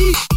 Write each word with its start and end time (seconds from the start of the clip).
Everybody 0.00 0.27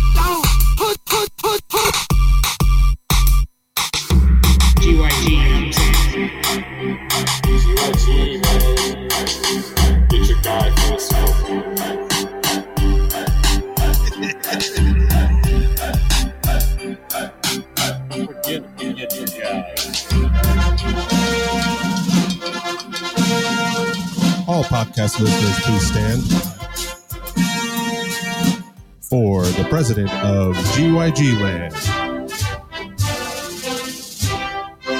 of 30.42 30.56
GYG 30.74 31.40
Land, 31.40 31.74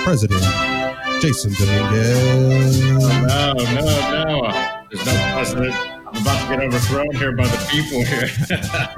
President 0.04 0.44
Jason 1.20 1.52
Dominguez. 1.54 2.80
No, 2.80 3.54
no, 3.54 4.24
no. 4.24 4.86
There's 4.92 5.06
no 5.06 5.34
precedent. 5.34 5.76
I'm 5.76 6.22
about 6.22 6.42
to 6.42 6.56
get 6.56 6.60
overthrown 6.64 7.16
here 7.16 7.32
by 7.36 7.48
the 7.48 7.68
people 7.72 8.04
here. 8.04 8.30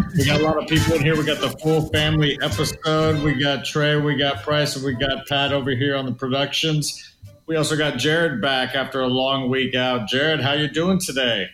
we 0.18 0.26
got 0.26 0.42
a 0.42 0.44
lot 0.44 0.62
of 0.62 0.68
people 0.68 0.96
in 0.96 1.02
here. 1.02 1.16
We 1.16 1.24
got 1.24 1.40
the 1.40 1.58
full 1.62 1.88
family 1.90 2.38
episode. 2.42 3.24
We 3.24 3.36
got 3.36 3.64
Trey, 3.64 3.96
we 3.96 4.18
got 4.18 4.44
Price, 4.44 4.76
and 4.76 4.84
we 4.84 4.96
got 4.96 5.26
Pat 5.28 5.54
over 5.54 5.72
here 5.72 5.96
on 5.96 6.06
the 6.06 6.14
productions. 6.14 7.16
We 7.46 7.56
also 7.56 7.78
got 7.78 7.98
Jared 7.98 8.42
back 8.42 8.76
after 8.76 9.00
a 9.00 9.08
long 9.08 9.50
week 9.50 9.76
out. 9.76 10.10
Jared, 10.10 10.42
how 10.42 10.54
you 10.54 10.68
doing 10.68 11.00
today? 11.00 11.48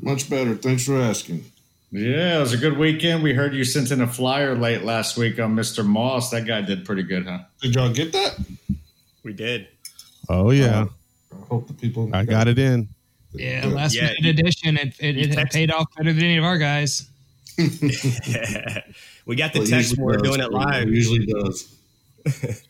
Much 0.00 0.30
better. 0.30 0.54
Thanks 0.54 0.86
for 0.86 0.98
asking. 0.98 1.44
Yeah, 1.90 2.36
it 2.36 2.40
was 2.40 2.52
a 2.52 2.58
good 2.58 2.76
weekend. 2.76 3.22
We 3.22 3.32
heard 3.32 3.54
you 3.54 3.64
sent 3.64 3.90
in 3.90 4.00
a 4.02 4.06
flyer 4.06 4.54
late 4.54 4.82
last 4.84 5.16
week 5.16 5.38
on 5.40 5.56
Mr. 5.56 5.84
Moss. 5.86 6.30
That 6.30 6.46
guy 6.46 6.60
did 6.60 6.84
pretty 6.84 7.02
good, 7.02 7.26
huh? 7.26 7.38
Did 7.62 7.74
y'all 7.74 7.90
get 7.92 8.12
that? 8.12 8.38
We 9.24 9.32
did. 9.32 9.68
Oh 10.28 10.50
yeah, 10.50 10.84
oh. 11.32 11.36
I 11.42 11.46
hope 11.46 11.66
the 11.66 11.72
people. 11.72 12.10
I 12.14 12.24
got 12.24 12.46
it 12.48 12.58
in. 12.58 12.88
Yeah, 13.32 13.62
Good. 13.62 13.72
last 13.72 13.94
Yeah, 13.94 14.12
minute 14.20 14.38
edition. 14.38 14.76
It, 14.76 14.94
it, 15.00 15.16
it 15.16 15.32
text- 15.32 15.54
paid 15.54 15.70
off 15.70 15.86
better 15.96 16.12
than 16.12 16.22
any 16.24 16.36
of 16.36 16.44
our 16.44 16.58
guys. 16.58 17.08
we 17.58 19.36
got 19.36 19.52
the 19.52 19.60
Well, 19.60 19.66
text 19.66 19.70
usually 19.70 19.96
when 19.98 20.06
we're 20.06 20.16
does. 20.18 20.28
doing 20.36 20.40
it 20.40 20.52
live. 20.52 20.88
It 20.88 20.94
usually 20.94 21.26
does. 21.26 21.74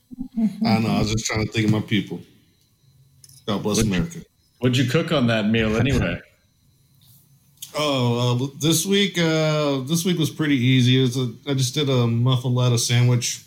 I 0.64 0.78
know. 0.78 0.88
I 0.90 0.98
was 1.00 1.12
just 1.12 1.26
trying 1.26 1.44
to 1.46 1.52
think 1.52 1.66
of 1.66 1.72
my 1.72 1.80
people. 1.80 2.20
God 3.46 3.62
bless 3.62 3.80
America. 3.80 4.20
What'd 4.60 4.76
you 4.76 4.90
cook 4.90 5.12
on 5.12 5.26
that 5.28 5.46
meal 5.48 5.76
anyway? 5.76 6.20
Oh, 7.74 8.44
uh, 8.44 8.48
this 8.60 8.84
week, 8.86 9.18
uh, 9.18 9.78
this 9.80 10.04
week 10.04 10.18
was 10.18 10.30
pretty 10.30 10.56
easy. 10.56 10.98
It 10.98 11.02
was 11.02 11.16
a, 11.16 11.32
I 11.46 11.54
just 11.54 11.74
did 11.74 11.88
a 11.88 11.92
muffaletta 12.06 12.78
sandwich, 12.78 13.42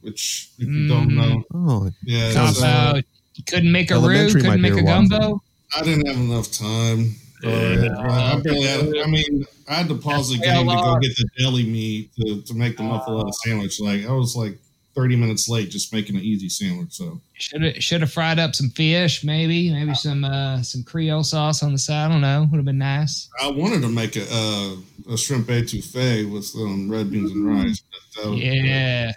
which 0.00 0.48
if 0.58 0.66
you 0.66 0.88
don't 0.88 1.10
Mm. 1.10 1.14
know, 1.16 1.44
Oh, 1.54 1.90
yeah, 2.04 2.32
Cop 2.32 2.48
it's, 2.50 2.62
uh. 2.62 3.00
You 3.34 3.44
couldn't 3.44 3.72
make 3.72 3.90
a 3.90 3.98
roux, 3.98 4.32
couldn't 4.32 4.60
make 4.60 4.74
a 4.74 4.82
gumbo. 4.82 5.42
I 5.74 5.82
didn't 5.82 6.06
have 6.06 6.16
enough 6.16 6.50
time. 6.50 7.14
for 7.42 7.48
it. 7.48 7.90
I 7.90 8.38
barely 8.40 8.62
had. 8.62 8.80
I 9.02 9.06
mean, 9.06 9.46
I 9.68 9.74
had 9.76 9.88
to 9.88 9.94
pause 9.94 10.28
the 10.30 10.36
That's 10.36 10.48
way 10.48 10.64
game 10.66 10.68
to 10.68 10.82
go 10.82 10.98
get 10.98 11.16
the 11.16 11.28
deli 11.38 11.64
meat 11.64 12.10
to, 12.16 12.42
to 12.42 12.54
make 12.54 12.76
the 12.76 12.82
muffaletta 12.82 13.32
sandwich. 13.44 13.80
Like 13.80 14.04
I 14.04 14.12
was 14.12 14.36
like 14.36 14.58
thirty 15.00 15.16
minutes 15.16 15.48
late 15.48 15.70
just 15.70 15.92
making 15.92 16.16
an 16.16 16.22
easy 16.22 16.48
sandwich. 16.48 16.92
So 16.92 17.20
Should 17.34 17.62
have 17.62 17.76
should 17.82 18.00
have 18.02 18.12
fried 18.12 18.38
up 18.38 18.54
some 18.54 18.68
fish, 18.70 19.24
maybe, 19.24 19.72
maybe 19.72 19.94
some 19.94 20.24
uh, 20.24 20.62
some 20.62 20.82
Creole 20.82 21.24
sauce 21.24 21.62
on 21.62 21.72
the 21.72 21.78
side. 21.78 22.06
I 22.06 22.08
don't 22.08 22.20
know. 22.20 22.46
Would 22.50 22.56
have 22.58 22.64
been 22.66 22.78
nice. 22.78 23.28
I 23.42 23.48
wanted 23.50 23.80
to 23.82 23.88
make 23.88 24.16
a 24.16 24.26
uh, 24.30 24.76
a 25.14 25.16
shrimp 25.16 25.46
etouffee 25.48 26.30
with 26.30 26.54
um, 26.56 26.90
red 26.90 27.10
beans 27.10 27.30
and 27.30 27.46
rice. 27.48 27.82
But 27.90 28.22
that 28.24 28.30
was- 28.30 28.40
Yeah, 28.40 29.12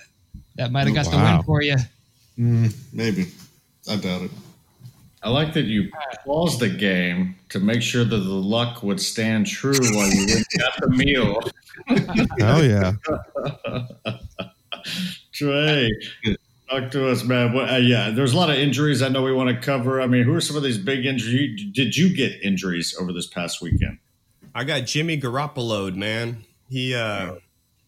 that 0.55 0.71
might 0.71 0.87
have 0.87 0.95
got 0.95 1.05
the 1.11 1.17
Wow. 1.17 1.35
win 1.37 1.43
for 1.43 1.61
you. 1.61 1.75
Mm, 2.39 2.73
maybe. 2.93 3.27
I 3.89 3.97
doubt 3.97 4.21
it. 4.23 4.31
I 5.21 5.29
like 5.29 5.53
that 5.53 5.65
you 5.65 5.89
paused 6.25 6.59
the 6.59 6.69
game 6.69 7.35
to 7.49 7.59
make 7.59 7.81
sure 7.81 8.03
that 8.03 8.17
the 8.17 8.39
luck 8.55 8.83
would 8.83 8.99
stand 8.99 9.47
true 9.47 9.71
while 9.95 10.09
you 10.11 10.25
went 10.27 10.45
got 10.59 10.73
the 10.81 10.89
meal. 10.89 11.39
oh 12.41 12.61
yeah. 12.61 12.93
Trey, 15.33 15.91
talk 16.69 16.91
to 16.91 17.09
us, 17.09 17.23
man. 17.23 17.53
What, 17.53 17.71
uh, 17.71 17.77
yeah, 17.77 18.11
there's 18.11 18.33
a 18.33 18.37
lot 18.37 18.49
of 18.49 18.57
injuries 18.57 19.01
I 19.01 19.09
know 19.09 19.23
we 19.23 19.33
want 19.33 19.49
to 19.49 19.59
cover. 19.65 20.01
I 20.01 20.07
mean, 20.07 20.23
who 20.23 20.33
are 20.35 20.41
some 20.41 20.55
of 20.55 20.63
these 20.63 20.77
big 20.77 21.05
injuries? 21.05 21.65
Did 21.73 21.97
you 21.97 22.15
get 22.15 22.41
injuries 22.43 22.95
over 22.99 23.11
this 23.11 23.27
past 23.27 23.61
weekend? 23.61 23.97
I 24.53 24.63
got 24.63 24.81
Jimmy 24.85 25.19
Garoppolo, 25.19 25.93
man. 25.95 26.43
He 26.69 26.93
uh 26.95 27.35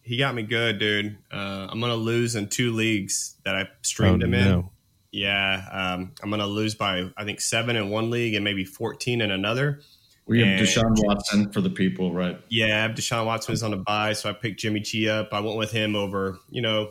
he 0.02 0.16
got 0.16 0.34
me 0.34 0.42
good, 0.42 0.78
dude. 0.78 1.16
Uh, 1.32 1.66
I'm 1.70 1.80
gonna 1.80 1.94
lose 1.96 2.34
in 2.34 2.48
two 2.48 2.72
leagues 2.72 3.36
that 3.44 3.54
I 3.54 3.62
Oh, 3.62 3.66
streamed 3.82 4.22
him 4.22 4.34
in. 4.34 4.44
no. 4.44 4.70
Yeah, 5.12 5.64
um, 5.72 6.12
I'm 6.22 6.30
gonna 6.30 6.46
lose 6.46 6.74
by 6.74 7.08
I 7.16 7.24
think 7.24 7.40
seven 7.40 7.76
in 7.76 7.90
one 7.90 8.10
league 8.10 8.34
and 8.34 8.44
maybe 8.44 8.64
14 8.64 9.20
in 9.20 9.30
another. 9.30 9.80
We 10.26 10.40
have 10.40 10.48
And- 10.48 10.60
Deshaun 10.60 10.92
Watson 11.06 11.52
for 11.52 11.60
the 11.60 11.70
people, 11.70 12.12
right? 12.12 12.38
Yeah, 12.48 12.88
Deshaun 12.92 13.26
Watson 13.26 13.52
was 13.52 13.62
on 13.62 13.72
a 13.72 13.76
bye, 13.76 14.12
so 14.12 14.28
I 14.28 14.32
picked 14.32 14.58
Jimmy 14.58 14.80
G 14.80 15.08
up. 15.08 15.28
I 15.32 15.38
went 15.38 15.56
with 15.56 15.70
him 15.70 15.94
over, 15.94 16.38
you 16.50 16.60
know, 16.62 16.90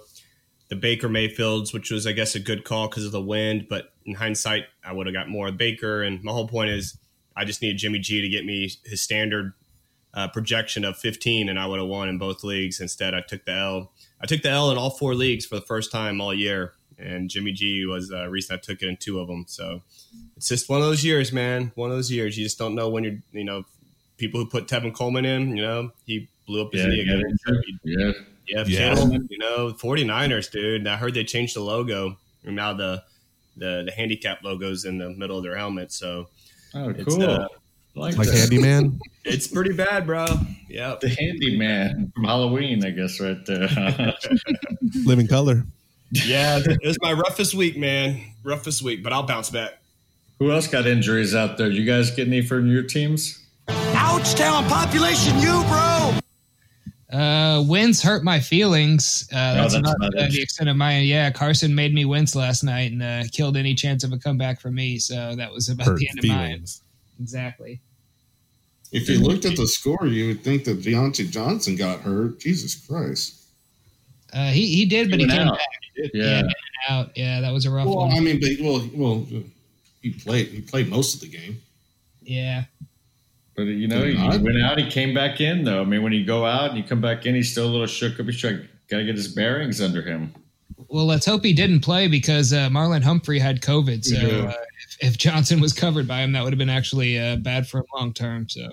the 0.70 0.76
Baker 0.76 1.08
Mayfields, 1.10 1.74
which 1.74 1.92
was, 1.92 2.08
I 2.08 2.12
guess, 2.12 2.36
a 2.36 2.40
good 2.40 2.64
call 2.64 2.88
because 2.88 3.06
of 3.06 3.12
the 3.12 3.22
wind. 3.22 3.68
But 3.70 3.94
in 4.06 4.16
hindsight, 4.16 4.66
I 4.84 4.94
would 4.94 5.06
have 5.08 5.14
got 5.14 5.30
more 5.30 5.48
of 5.48 5.58
Baker. 5.58 6.02
And 6.04 6.24
my 6.24 6.32
whole 6.32 6.48
point 6.48 6.72
is, 6.72 6.98
I 7.36 7.46
just 7.46 7.62
needed 7.62 7.78
Jimmy 7.78 8.00
G 8.00 8.22
to 8.22 8.30
get 8.30 8.46
me 8.46 8.72
his 8.86 9.02
standard 9.02 9.54
uh, 10.14 10.28
projection 10.30 10.86
of 10.86 10.98
15, 10.98 11.50
and 11.50 11.60
I 11.60 11.68
would 11.68 11.80
have 11.80 11.90
won 11.90 12.08
in 12.10 12.18
both 12.18 12.44
leagues. 12.44 12.80
Instead, 12.80 13.14
I 13.14 13.22
took 13.22 13.46
the 13.46 13.52
L. 13.54 13.92
I 14.22 14.26
took 14.26 14.42
the 14.42 14.50
L 14.50 14.72
in 14.72 14.78
all 14.78 14.90
four 14.90 15.14
leagues 15.14 15.46
for 15.46 15.56
the 15.56 15.62
first 15.66 15.92
time 15.92 16.22
all 16.22 16.34
year, 16.34 16.74
and 16.98 17.30
Jimmy 17.30 17.52
G 17.52 17.86
was 17.86 18.08
the 18.08 18.30
reason 18.30 18.56
I 18.56 18.60
took 18.60 18.82
it 18.82 18.88
in 18.88 18.96
two 18.98 19.20
of 19.20 19.28
them. 19.28 19.44
So 19.48 19.84
it's 20.38 20.48
just 20.48 20.70
one 20.70 20.80
of 20.80 20.88
those 20.88 21.04
years, 21.04 21.34
man. 21.34 21.74
One 21.76 21.92
of 21.92 21.98
those 21.98 22.10
years. 22.10 22.38
You 22.38 22.46
just 22.46 22.58
don't 22.58 22.76
know 22.76 22.88
when 22.90 23.04
you're, 23.04 23.18
you 23.34 23.44
know, 23.44 23.66
people 24.18 24.40
who 24.40 24.48
put 24.50 24.68
Tevin 24.68 24.94
Coleman 24.94 25.26
in, 25.26 25.58
you 25.58 25.62
know, 25.64 25.92
he 26.06 26.30
blew 26.48 26.62
up 26.66 26.72
his 26.72 26.84
Yeah, 26.84 26.88
knee 26.88 27.02
again. 27.02 27.24
yeah. 27.84 28.12
Yeah, 28.48 28.64
Yeah. 28.68 28.96
Kittle, 28.96 29.14
you 29.30 29.38
know, 29.38 29.74
49ers, 29.74 30.52
dude. 30.52 30.88
I 30.88 30.96
heard 30.98 31.14
they 31.14 31.24
changed 31.24 31.56
the 31.56 31.62
logo. 31.62 32.18
And 32.44 32.56
now 32.56 32.74
the 32.74 33.04
the 33.58 33.84
the 33.86 33.92
handicap 33.92 34.44
logo's 34.44 34.86
in 34.86 34.98
the 34.98 35.10
middle 35.10 35.38
of 35.38 35.44
their 35.44 35.56
helmet. 35.58 35.92
So 35.92 36.28
Oh, 36.74 36.90
It's, 36.90 37.04
cool. 37.16 37.24
uh, 37.24 37.48
like, 37.96 38.18
Like 38.18 38.28
that. 38.28 38.38
handyman. 38.38 39.00
it's 39.24 39.48
pretty 39.48 39.72
bad, 39.74 40.06
bro. 40.06 40.26
Yeah. 40.70 40.96
the 41.00 41.08
handyman 41.10 42.12
from 42.14 42.26
Halloween, 42.26 42.84
I 42.86 42.90
guess, 42.92 43.20
right 43.22 43.44
there. 43.46 43.70
Living 45.06 45.28
color. 45.28 45.66
Yeah, 46.12 46.60
it 46.64 46.80
was 46.86 46.98
my 47.02 47.14
roughest 47.14 47.56
week, 47.56 47.78
man. 47.78 48.22
Roughest 48.44 48.82
week, 48.82 49.04
but 49.04 49.12
I'll 49.14 49.24
bounce 49.26 49.50
back. 49.50 49.80
Who 50.40 50.52
else 50.52 50.68
got 50.68 50.86
injuries 50.86 51.34
out 51.34 51.58
there? 51.58 51.70
You 51.70 51.86
guys 51.86 52.12
get 52.12 52.28
any 52.28 52.42
for 52.42 52.60
your 52.60 52.84
teams? 52.84 53.42
Ouch 53.70 54.36
town 54.36 54.66
population, 54.66 55.40
you, 55.40 55.64
bro. 55.64 56.20
Uh, 57.16 57.64
wins 57.66 58.02
hurt 58.04 58.24
my 58.24 58.40
feelings. 58.40 59.28
Uh, 59.32 59.54
that's, 59.54 59.74
that's 59.74 59.84
not 59.86 59.96
not 60.00 60.16
uh, 60.16 60.28
the 60.28 60.42
extent 60.42 60.70
of 60.70 60.76
my. 60.76 61.00
Yeah, 61.00 61.32
Carson 61.32 61.74
made 61.74 61.94
me 61.94 62.04
wince 62.04 62.36
last 62.36 62.64
night 62.64 62.92
and 62.92 63.02
uh, 63.02 63.24
killed 63.32 63.56
any 63.56 63.74
chance 63.74 64.04
of 64.04 64.12
a 64.12 64.18
comeback 64.18 64.60
for 64.60 64.70
me. 64.70 65.00
So 65.00 65.34
that 65.36 65.52
was 65.52 65.70
about 65.70 65.88
Hurt 65.88 66.00
the 66.00 66.10
end 66.10 66.20
of 66.20 66.26
mine. 66.26 66.48
feelings. 66.50 66.82
Exactly. 67.22 67.80
If 68.92 69.08
you 69.08 69.20
looked 69.20 69.46
at 69.46 69.56
the 69.56 69.68
score, 69.68 70.06
you 70.08 70.28
would 70.28 70.44
think 70.44 70.66
that 70.66 70.82
Diontae 70.82 71.30
Johnson 71.30 71.76
got 71.76 72.02
hurt. 72.02 72.40
Jesus 72.40 72.76
Christ. 72.76 73.44
Uh, 74.34 74.52
he 74.52 74.68
he 74.76 74.86
did, 74.86 75.10
but 75.10 75.20
he, 75.20 75.26
went 75.26 75.38
came 75.38 75.48
out. 75.48 75.58
back. 75.58 75.68
Yeah. 75.96 76.08
Yeah, 76.14 76.42
out. 76.90 77.18
Yeah, 77.18 77.40
that 77.42 77.52
was 77.54 77.66
a 77.66 77.72
rough 77.72 77.86
Well, 77.88 77.98
one. 78.08 78.12
I 78.18 78.20
mean, 78.20 78.40
but 78.42 78.50
well, 78.62 78.90
well, 78.94 79.28
he 80.02 80.12
played. 80.12 80.48
He 80.48 80.60
played 80.62 80.90
most 80.90 81.16
of 81.16 81.22
the 81.22 81.28
game. 81.30 81.62
Yeah. 82.22 82.66
But 83.56 83.64
you 83.64 83.88
know, 83.88 84.02
Did 84.02 84.18
he 84.18 84.38
went 84.40 84.62
out. 84.62 84.78
He 84.80 84.90
came 84.90 85.14
back 85.14 85.40
in, 85.40 85.64
though. 85.64 85.82
I 85.82 85.86
mean, 85.86 86.04
when 86.04 86.12
you 86.14 86.26
go 86.26 86.46
out 86.46 86.70
and 86.72 86.78
you 86.78 86.84
come 86.84 87.00
back 87.02 87.26
in, 87.26 87.36
he's 87.36 87.52
still 87.52 87.66
a 87.68 87.72
little 87.72 87.88
shook 87.88 88.20
up. 88.20 88.26
He's 88.26 88.38
trying, 88.40 88.68
got 88.90 88.98
to 88.98 89.06
get 89.06 89.16
his 89.16 89.30
bearings 89.34 89.80
under 89.82 90.02
him. 90.02 90.34
Well, 90.90 91.06
let's 91.06 91.26
hope 91.26 91.44
he 91.46 91.54
didn't 91.54 91.80
play 91.80 92.08
because 92.10 92.52
uh, 92.52 92.68
Marlon 92.70 93.02
Humphrey 93.02 93.40
had 93.40 93.62
COVID. 93.62 94.04
So 94.04 94.16
Yeah. 94.16 94.50
uh, 94.50 94.54
if, 95.00 95.14
if 95.14 95.18
Johnson 95.18 95.62
was 95.62 95.72
covered 95.72 96.06
by 96.08 96.20
him, 96.22 96.34
that 96.34 96.44
would 96.44 96.52
have 96.52 96.58
been 96.60 96.70
actually 96.70 97.18
uh, 97.18 97.38
bad 97.38 97.66
for 97.66 97.78
him 97.80 97.86
long 97.94 98.14
term. 98.14 98.50
So 98.50 98.68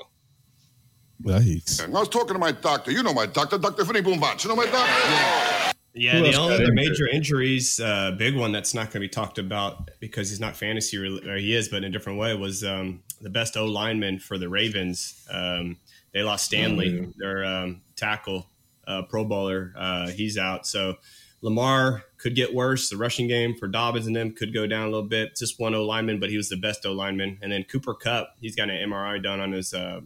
Yikes. 1.25 1.85
I 1.85 1.89
was 1.89 2.09
talking 2.09 2.33
to 2.35 2.39
my 2.39 2.51
doctor. 2.53 2.91
You 2.91 3.03
know 3.03 3.15
my 3.15 3.27
doctor, 3.27 3.59
Dr. 3.59 3.85
Finney 3.85 4.03
Boombach. 4.03 4.43
You 4.43 4.51
know 4.51 4.57
my 4.57 4.67
doctor? 4.67 5.73
Yeah, 5.95 6.13
Who 6.13 6.23
the 6.23 6.27
else 6.29 6.37
only 6.39 6.49
got 6.49 6.55
other 6.55 6.63
injured? 6.65 6.75
major 6.75 7.07
injuries, 7.09 7.79
uh, 7.79 8.13
big 8.13 8.35
one 8.35 8.51
that's 8.51 8.73
not 8.75 8.87
going 8.87 8.93
to 8.95 9.01
be 9.01 9.09
talked 9.09 9.39
about 9.39 9.91
because 10.01 10.31
he's 10.31 10.41
not 10.41 10.57
fantasy, 10.57 10.97
rel- 10.99 11.29
or 11.29 11.37
he 11.37 11.55
is, 11.55 11.69
but 11.69 11.79
in 11.79 11.85
a 11.85 11.91
different 11.91 12.19
way, 12.19 12.35
was 12.35 12.65
um, 12.65 13.03
the 13.23 13.31
best 13.31 13.57
O 13.57 13.65
lineman 13.65 14.19
for 14.19 14.37
the 14.37 14.49
Ravens. 14.49 15.27
Um, 15.31 15.79
they 16.13 16.23
lost 16.23 16.45
Stanley, 16.45 16.91
yeah. 16.91 17.07
their 17.17 17.45
um, 17.45 17.83
tackle, 17.97 18.47
uh, 18.87 19.03
Pro 19.03 19.25
Bowler. 19.25 19.73
Uh, 19.77 20.09
he's 20.09 20.37
out. 20.37 20.67
So 20.67 20.97
Lamar 21.41 22.05
could 22.19 22.35
get 22.35 22.55
worse. 22.55 22.91
The 22.91 22.97
rushing 22.97 23.29
game 23.29 23.55
for 23.57 23.69
Dobbins 23.69 24.07
and 24.07 24.15
them 24.15 24.33
could 24.33 24.53
go 24.53 24.67
down 24.67 24.83
a 24.83 24.91
little 24.91 25.09
bit. 25.09 25.37
Just 25.37 25.59
one 25.59 25.75
O 25.75 25.85
lineman, 25.85 26.21
but 26.21 26.31
he 26.31 26.37
was 26.37 26.49
the 26.49 26.57
best 26.57 26.85
O 26.85 26.93
lineman. 26.93 27.39
And 27.41 27.53
then 27.53 27.65
Cooper 27.65 27.95
Kupp, 27.95 28.37
he's 28.41 28.57
got 28.57 28.71
an 28.71 28.91
MRI 28.91 29.23
done 29.23 29.41
on 29.41 29.53
his 29.53 29.73
uh, 29.73 30.01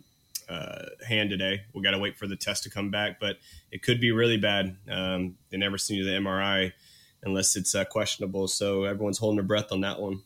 uh, 0.49 0.85
hand 1.07 1.31
today. 1.31 1.63
We 1.75 1.83
got 1.83 1.91
to 1.93 1.99
wait 1.99 2.17
for 2.17 2.27
the 2.27 2.37
test 2.37 2.63
to 2.65 2.71
come 2.71 2.91
back, 2.91 3.19
but 3.21 3.37
it 3.71 3.83
could 3.83 4.01
be 4.01 4.13
really 4.13 4.39
bad. 4.39 4.77
Um, 4.91 5.37
they 5.51 5.57
never 5.57 5.79
send 5.79 5.99
you 5.99 6.05
the 6.05 6.13
MRI 6.13 6.73
unless 7.23 7.57
it's 7.57 7.75
uh, 7.75 7.85
questionable, 7.85 8.47
so 8.47 8.85
everyone's 8.85 9.19
holding 9.19 9.37
their 9.37 9.45
breath 9.45 9.73
on 9.73 9.81
that 9.81 10.01
one. 10.01 10.23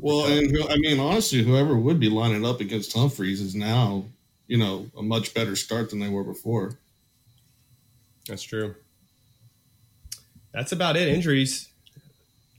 Well, 0.00 0.26
and 0.26 0.56
I 0.68 0.76
mean, 0.76 0.98
honestly, 0.98 1.42
whoever 1.42 1.76
would 1.76 2.00
be 2.00 2.08
lining 2.08 2.44
up 2.44 2.60
against 2.60 2.92
Humphreys 2.94 3.40
is 3.40 3.54
now, 3.54 4.04
you 4.48 4.58
know, 4.58 4.86
a 4.96 5.02
much 5.02 5.34
better 5.34 5.54
start 5.56 5.90
than 5.90 6.00
they 6.00 6.08
were 6.08 6.24
before. 6.24 6.78
That's 8.28 8.42
true. 8.42 8.74
That's 10.52 10.72
about 10.72 10.96
it. 10.96 11.08
Injuries. 11.08 11.68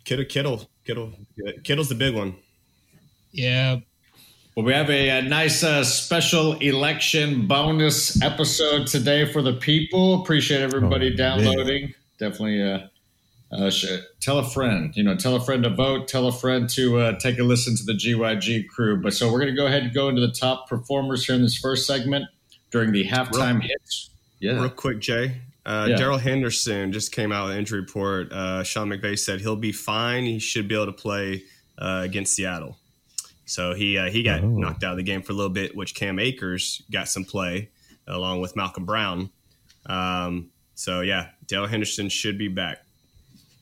Kittle, 0.04 0.26
Kittle, 0.26 0.70
Kittle, 0.86 1.12
Kittle's 1.64 1.90
the 1.90 1.96
big 1.96 2.14
one. 2.14 2.36
Yeah. 3.32 3.80
Well, 4.56 4.66
we 4.66 4.74
have 4.74 4.90
a, 4.90 5.10
a 5.10 5.22
nice 5.22 5.64
uh, 5.64 5.84
special 5.84 6.54
election 6.60 7.48
bonus 7.48 8.22
episode 8.22 8.88
today 8.88 9.26
for 9.26 9.42
the 9.42 9.54
people. 9.54 10.22
Appreciate 10.22 10.62
everybody 10.62 11.12
Oh, 11.14 11.18
downloading. 11.18 11.94
Definitely 12.20 12.62
uh, 12.64 12.88
uh, 13.52 13.72
tell 14.20 14.40
a 14.40 14.44
friend. 14.44 14.96
You 14.96 15.04
know, 15.04 15.16
tell 15.16 15.36
a 15.36 15.40
friend 15.42 15.64
to 15.64 15.70
vote. 15.70 16.08
Tell 16.08 16.28
a 16.28 16.32
friend 16.32 16.70
to 16.72 17.00
uh, 17.00 17.20
take 17.20 17.40
a 17.40 17.44
listen 17.44 17.76
to 17.78 17.84
the 17.84 17.94
GYG 17.94 18.68
crew. 18.68 19.02
But 19.02 19.14
so 19.14 19.32
we're 19.32 19.40
going 19.40 19.54
to 19.54 19.60
go 19.60 19.68
ahead 19.68 19.84
and 19.84 19.94
go 19.94 20.10
into 20.10 20.22
the 20.22 20.32
top 20.32 20.68
performers 20.70 21.26
here 21.26 21.36
in 21.36 21.42
this 21.42 21.58
first 21.58 21.86
segment 21.88 22.26
during 22.72 22.92
the 22.92 23.06
halftime 23.08 23.62
hits. 23.62 24.10
Yeah. 24.40 24.54
Real 24.60 24.70
quick, 24.70 25.00
Jay. 25.00 25.42
Uh, 25.66 25.88
Yeah. 25.90 25.96
Darrell 25.96 26.18
Henderson 26.18 26.92
just 26.92 27.12
came 27.12 27.32
out 27.32 27.46
with 27.46 27.54
an 27.54 27.60
injury 27.60 27.80
report. 27.82 28.32
Uh, 28.32 28.64
Sean 28.64 28.90
McVay 28.90 29.18
said 29.18 29.42
he'll 29.42 29.56
be 29.56 29.72
fine. 29.72 30.24
He 30.26 30.40
should 30.40 30.68
be 30.68 30.76
able 30.76 30.88
to 30.88 30.92
play 30.92 31.44
uh, 31.78 32.02
against 32.04 32.36
Seattle. 32.36 32.78
So 33.46 33.74
he 33.74 33.98
uh, 33.98 34.10
he 34.10 34.24
got 34.24 34.42
Oh. 34.44 34.48
knocked 34.48 34.84
out 34.84 34.92
of 34.92 34.98
the 34.98 35.04
game 35.04 35.22
for 35.22 35.32
a 35.32 35.36
little 35.36 35.52
bit, 35.52 35.76
which 35.76 35.94
Cam 35.96 36.20
Akers 36.20 36.82
got 36.92 37.08
some 37.08 37.24
play 37.26 37.70
along 38.08 38.42
with 38.42 38.56
Malcolm 38.56 38.86
Brown. 38.86 39.30
Um, 39.86 40.50
so 40.74 41.02
yeah, 41.02 41.30
Darrell 41.48 41.68
Henderson 41.68 42.10
should 42.10 42.38
be 42.38 42.48
back. 42.48 42.85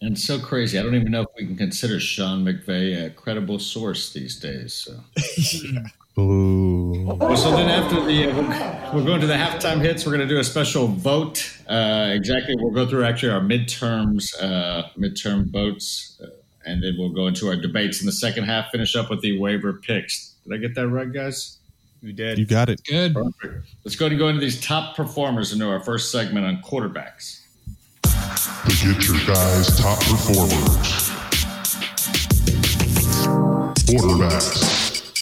And 0.04 0.20
so 0.20 0.38
crazy. 0.38 0.78
I 0.78 0.84
don't 0.84 0.96
even 0.96 1.14
know 1.14 1.22
if 1.22 1.30
we 1.38 1.46
can 1.46 1.56
consider 1.56 1.98
Sean 1.98 2.44
McVay 2.44 3.06
a 3.06 3.10
credible 3.10 3.58
source 3.58 4.12
these 4.12 4.38
days. 4.38 4.74
So. 4.74 5.00
Ooh. 6.22 7.06
Well, 7.06 7.38
so 7.38 7.52
then 7.56 7.70
after 7.70 8.04
the 8.04 8.30
uh, 8.30 8.92
we're, 8.92 9.00
we're 9.00 9.06
going 9.06 9.22
to 9.22 9.28
the 9.28 9.34
halftime 9.34 9.80
hits. 9.80 10.06
We're 10.06 10.12
going 10.12 10.28
to 10.28 10.34
do 10.34 10.40
a 10.40 10.44
special 10.44 10.88
vote. 10.88 11.50
Uh, 11.70 12.10
exactly, 12.12 12.54
we'll 12.58 12.74
go 12.74 12.86
through 12.86 13.06
actually 13.06 13.32
our 13.32 13.40
midterms, 13.40 14.34
uh, 14.42 14.90
midterm 15.00 15.50
votes, 15.50 16.22
uh, 16.22 16.28
and 16.66 16.84
then 16.84 16.96
we'll 17.00 17.14
go 17.14 17.28
into 17.28 17.48
our 17.48 17.56
debates 17.56 18.02
in 18.02 18.06
the 18.06 18.12
second 18.12 18.44
half. 18.44 18.72
Finish 18.72 18.98
up 18.98 19.10
with 19.10 19.22
the 19.22 19.40
waiver 19.40 19.72
picks. 19.72 20.36
Did 20.44 20.54
I 20.54 20.58
get 20.58 20.76
that 20.76 20.90
right, 20.90 21.12
guys? 21.12 21.60
You 22.02 22.12
did. 22.12 22.38
You 22.38 22.46
got 22.46 22.68
it. 22.68 22.84
Good. 22.84 23.14
Perfect. 23.14 23.68
Let's 23.86 23.96
go 23.96 24.08
and 24.08 24.18
go 24.20 24.28
into 24.28 24.42
these 24.42 24.60
top 24.60 24.98
performers 24.98 25.54
into 25.54 25.70
our 25.70 25.80
first 25.80 26.12
segment 26.12 26.46
on 26.46 26.62
quarterbacks. 26.62 27.43
To 28.44 28.50
get 28.68 29.08
your 29.08 29.26
guys' 29.26 29.78
top 29.80 30.00
performers. 30.00 31.10
Quarterbacks. 33.88 35.14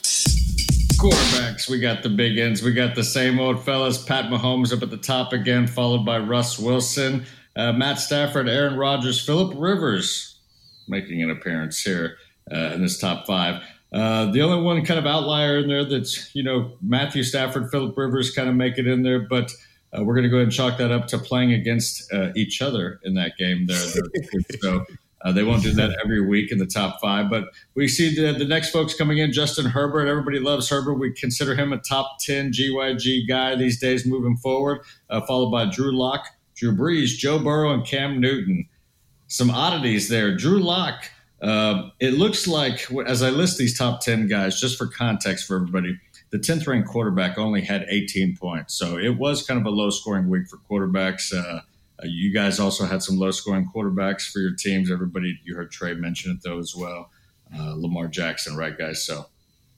Quarterbacks, 0.97 1.69
we 1.69 1.79
got 1.79 2.01
the 2.01 2.09
big 2.09 2.39
ends. 2.39 2.63
We 2.63 2.73
got 2.73 2.95
the 2.95 3.03
same 3.03 3.39
old 3.39 3.63
fellas. 3.63 4.03
Pat 4.03 4.25
Mahomes 4.31 4.73
up 4.73 4.81
at 4.81 4.89
the 4.89 4.97
top 4.97 5.33
again, 5.33 5.67
followed 5.67 6.03
by 6.03 6.17
Russ 6.17 6.57
Wilson, 6.57 7.27
uh, 7.55 7.71
Matt 7.73 7.99
Stafford, 7.99 8.49
Aaron 8.49 8.75
Rodgers, 8.75 9.23
Philip 9.23 9.53
Rivers 9.55 10.39
making 10.87 11.21
an 11.21 11.29
appearance 11.29 11.79
here 11.79 12.17
uh, 12.51 12.71
in 12.73 12.81
this 12.81 12.97
top 12.97 13.27
five. 13.27 13.61
Uh, 13.93 14.31
the 14.31 14.41
only 14.41 14.63
one 14.63 14.83
kind 14.83 14.99
of 14.99 15.05
outlier 15.05 15.59
in 15.59 15.67
there 15.67 15.85
that's, 15.85 16.33
you 16.33 16.41
know, 16.41 16.71
Matthew 16.81 17.21
Stafford, 17.21 17.69
Philip 17.69 17.95
Rivers 17.95 18.31
kind 18.31 18.49
of 18.49 18.55
make 18.55 18.79
it 18.79 18.87
in 18.87 19.03
there, 19.03 19.19
but 19.19 19.53
uh, 19.97 20.03
we're 20.03 20.13
going 20.13 20.23
to 20.23 20.29
go 20.29 20.37
ahead 20.37 20.47
and 20.47 20.53
chalk 20.53 20.77
that 20.77 20.91
up 20.91 21.07
to 21.07 21.17
playing 21.17 21.53
against 21.53 22.11
uh, 22.13 22.29
each 22.35 22.61
other 22.61 22.99
in 23.03 23.13
that 23.15 23.37
game 23.37 23.65
there. 23.67 23.77
so 24.61 24.85
uh, 25.23 25.31
they 25.31 25.43
won't 25.43 25.61
do 25.61 25.71
that 25.73 25.97
every 26.03 26.25
week 26.25 26.51
in 26.51 26.57
the 26.57 26.65
top 26.65 26.99
five, 27.01 27.29
but 27.29 27.45
we 27.75 27.87
see 27.87 28.15
the, 28.15 28.33
the 28.33 28.45
next 28.45 28.71
folks 28.71 28.93
coming 28.93 29.19
in. 29.19 29.31
Justin 29.31 29.65
Herbert, 29.65 30.07
everybody 30.07 30.39
loves 30.39 30.69
Herbert. 30.69 30.95
We 30.95 31.13
consider 31.13 31.55
him 31.55 31.73
a 31.73 31.77
top 31.77 32.17
10 32.21 32.51
GYG 32.51 33.27
guy 33.27 33.55
these 33.55 33.79
days 33.79 34.05
moving 34.05 34.37
forward, 34.37 34.79
uh, 35.09 35.21
followed 35.21 35.51
by 35.51 35.65
Drew 35.65 35.95
Lock, 35.95 36.25
Drew 36.55 36.75
Brees, 36.75 37.17
Joe 37.17 37.37
Burrow, 37.37 37.73
and 37.73 37.85
Cam 37.85 38.19
Newton. 38.19 38.67
Some 39.27 39.51
oddities 39.51 40.09
there. 40.09 40.35
Drew 40.35 40.59
Lock, 40.59 41.09
uh, 41.41 41.89
it 41.99 42.13
looks 42.13 42.47
like, 42.47 42.87
as 43.05 43.21
I 43.21 43.29
list 43.29 43.57
these 43.57 43.77
top 43.77 44.01
10 44.01 44.27
guys, 44.27 44.59
just 44.59 44.77
for 44.77 44.87
context 44.87 45.45
for 45.45 45.55
everybody, 45.55 45.99
the 46.31 46.37
10th 46.37 46.65
ranked 46.65 46.87
quarterback 46.87 47.37
only 47.37 47.61
had 47.61 47.85
18 47.89 48.37
points. 48.37 48.73
So 48.73 48.97
it 48.97 49.17
was 49.17 49.45
kind 49.45 49.59
of 49.59 49.65
a 49.65 49.69
low 49.69 49.89
scoring 49.89 50.29
week 50.29 50.47
for 50.47 50.57
quarterbacks. 50.57 51.33
Uh, 51.33 51.61
uh, 52.01 52.05
you 52.05 52.33
guys 52.33 52.59
also 52.59 52.85
had 52.85 53.03
some 53.03 53.17
low 53.17 53.31
scoring 53.31 53.69
quarterbacks 53.73 54.31
for 54.31 54.39
your 54.39 54.55
teams. 54.55 54.89
Everybody, 54.89 55.39
you 55.43 55.55
heard 55.55 55.71
Trey 55.71 55.93
mention 55.93 56.31
it 56.31 56.37
though 56.43 56.57
as 56.57 56.73
well. 56.75 57.11
Uh, 57.55 57.75
Lamar 57.75 58.07
Jackson, 58.07 58.55
right, 58.55 58.77
guys? 58.77 59.05
So, 59.05 59.25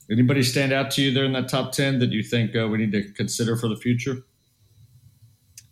anybody 0.08 0.44
stand 0.44 0.72
out 0.72 0.92
to 0.92 1.02
you 1.02 1.12
there 1.12 1.24
in 1.24 1.32
that 1.32 1.48
top 1.48 1.72
10 1.72 1.98
that 1.98 2.10
you 2.10 2.22
think 2.22 2.54
uh, 2.54 2.68
we 2.68 2.78
need 2.78 2.92
to 2.92 3.02
consider 3.12 3.56
for 3.56 3.68
the 3.68 3.76
future? 3.76 4.18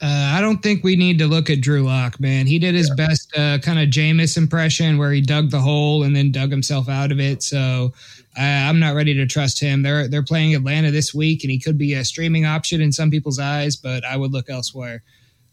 Uh, 0.03 0.33
I 0.37 0.41
don't 0.41 0.61
think 0.61 0.83
we 0.83 0.97
need 0.97 1.21
to 1.21 1.29
look 1.29 1.49
at 1.49 1.61
Drew 1.61 1.85
Lock, 1.85 2.19
man. 2.19 2.49
He 2.49 2.59
did 2.59 2.75
his 2.75 2.91
best 2.97 3.33
uh, 3.37 3.59
kind 3.59 3.79
of 3.79 3.89
Jameis 3.89 4.37
impression 4.37 4.99
where 4.99 5.13
he 5.13 5.21
dug 5.21 5.51
the 5.51 5.61
hole 5.61 6.03
and 6.03 6.17
then 6.17 6.33
dug 6.33 6.51
himself 6.51 6.89
out 6.89 7.13
of 7.13 7.21
it. 7.21 7.41
So 7.45 7.93
I, 8.37 8.69
I'm 8.69 8.81
not 8.81 8.97
ready 8.97 9.15
to 9.15 9.27
trust 9.27 9.61
him. 9.61 9.83
They're 9.83 10.09
they're 10.09 10.25
playing 10.25 10.57
Atlanta 10.57 10.91
this 10.91 11.15
week, 11.15 11.45
and 11.45 11.53
he 11.53 11.59
could 11.61 11.79
be 11.79 11.95
a 11.95 12.05
streaming 12.05 12.45
option 12.47 12.81
in 12.81 12.91
some 12.91 13.13
people's 13.13 13.39
eyes, 13.39 13.77
but 13.77 14.05
I 14.05 14.17
would 14.17 14.33
look 14.33 14.51
elsewhere. 14.51 15.05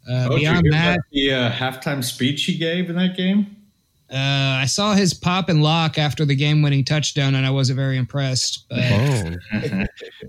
Uh, 0.09 0.29
Oh, 0.31 0.37
beyond 0.37 0.65
that, 0.71 0.99
the 1.11 1.31
uh, 1.31 1.51
halftime 1.51 2.03
speech 2.03 2.45
he 2.45 2.57
gave 2.57 2.89
in 2.89 2.95
that 2.95 3.15
game? 3.15 3.55
Uh, 4.11 4.59
I 4.61 4.65
saw 4.65 4.93
his 4.93 5.13
pop 5.13 5.49
and 5.49 5.61
lock 5.61 5.97
after 5.97 6.25
the 6.25 6.35
game-winning 6.35 6.83
touchdown, 6.83 7.35
and 7.35 7.45
I 7.45 7.51
wasn't 7.51 7.77
very 7.77 7.97
impressed. 7.97 8.67
But 8.69 8.79
Oh. 8.79 9.35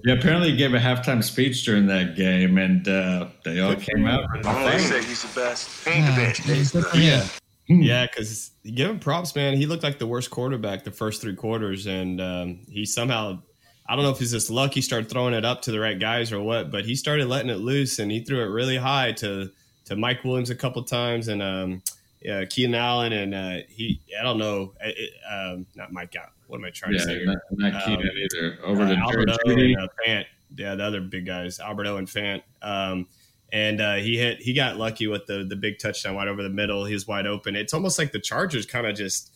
yeah, 0.04 0.14
apparently 0.14 0.50
he 0.50 0.56
gave 0.56 0.74
a 0.74 0.78
halftime 0.78 1.24
speech 1.24 1.64
during 1.64 1.86
that 1.86 2.16
game, 2.16 2.58
and 2.58 2.86
uh, 2.86 3.28
they 3.44 3.60
all 3.60 3.74
came 3.76 4.06
out. 4.06 4.24
They 4.42 4.78
say 4.78 5.02
he's 5.02 5.22
the 5.22 5.40
best. 5.40 5.86
He 5.86 5.90
ain't 5.90 6.06
the 6.06 6.22
best. 6.22 6.40
He's 6.42 6.72
the 6.72 6.82
best. 6.82 6.96
yeah, 6.96 7.26
Yeah, 7.68 8.06
because 8.06 8.50
give 8.74 8.90
him 8.90 8.98
props, 8.98 9.34
man. 9.34 9.56
He 9.56 9.64
looked 9.66 9.82
like 9.82 9.98
the 9.98 10.06
worst 10.06 10.30
quarterback 10.30 10.84
the 10.84 10.90
first 10.90 11.22
three 11.22 11.34
quarters, 11.36 11.86
and 11.86 12.20
um, 12.20 12.60
he 12.68 12.84
somehow, 12.84 13.40
I 13.88 13.96
don't 13.96 14.04
know 14.04 14.10
if 14.10 14.18
he's 14.18 14.32
just 14.32 14.50
lucky, 14.50 14.82
started 14.82 15.08
throwing 15.08 15.34
it 15.34 15.44
up 15.44 15.62
to 15.62 15.70
the 15.72 15.80
right 15.80 15.98
guys 15.98 16.32
or 16.32 16.40
what, 16.40 16.70
but 16.70 16.84
he 16.84 16.94
started 16.94 17.28
letting 17.28 17.50
it 17.50 17.58
loose, 17.60 17.98
and 17.98 18.10
he 18.10 18.22
threw 18.24 18.42
it 18.42 18.48
really 18.48 18.76
high 18.76 19.12
to 19.12 19.50
to 19.86 19.96
Mike 19.96 20.22
Williams 20.22 20.50
a 20.50 20.54
couple 20.54 20.82
times, 20.82 21.28
and 21.28 21.42
um, 21.42 21.82
yeah, 22.20 22.44
Keenan 22.44 22.74
Allen, 22.74 23.12
and 23.12 23.34
uh, 23.34 23.56
he, 23.68 24.00
I 24.18 24.22
don't 24.22 24.38
know, 24.38 24.74
it, 24.80 24.96
it, 24.98 25.10
um, 25.30 25.66
not 25.74 25.92
Mike 25.92 26.14
Allen. 26.16 26.30
What 26.46 26.58
am 26.58 26.64
I 26.64 26.70
trying 26.70 26.92
to 26.92 27.00
say? 27.00 27.14
here? 27.18 27.24
not, 27.26 27.38
not 27.52 27.74
Um, 27.74 27.96
Keenan 27.96 28.12
either. 28.16 28.58
Over 28.64 28.82
uh, 28.82 28.88
to 28.88 28.96
Alberto 28.96 29.36
and 29.46 29.76
uh, 29.76 29.88
Fant. 30.06 30.24
Yeah, 30.56 30.74
the 30.74 30.84
other 30.84 31.00
big 31.00 31.26
guys, 31.26 31.60
Alberto 31.60 31.96
and 31.96 32.08
Fant. 32.08 32.42
Um, 32.60 33.06
and 33.52 33.80
uh, 33.80 33.94
he 33.96 34.18
hit, 34.18 34.40
he 34.40 34.52
got 34.52 34.76
lucky 34.76 35.06
with 35.06 35.26
the 35.26 35.44
the 35.48 35.56
big 35.56 35.78
touchdown 35.78 36.14
wide 36.14 36.28
over 36.28 36.42
the 36.42 36.50
middle. 36.50 36.84
He 36.84 36.94
was 36.94 37.06
wide 37.06 37.26
open. 37.26 37.56
It's 37.56 37.72
almost 37.72 37.98
like 37.98 38.12
the 38.12 38.20
Chargers 38.20 38.66
kind 38.66 38.86
of 38.86 38.96
just 38.96 39.32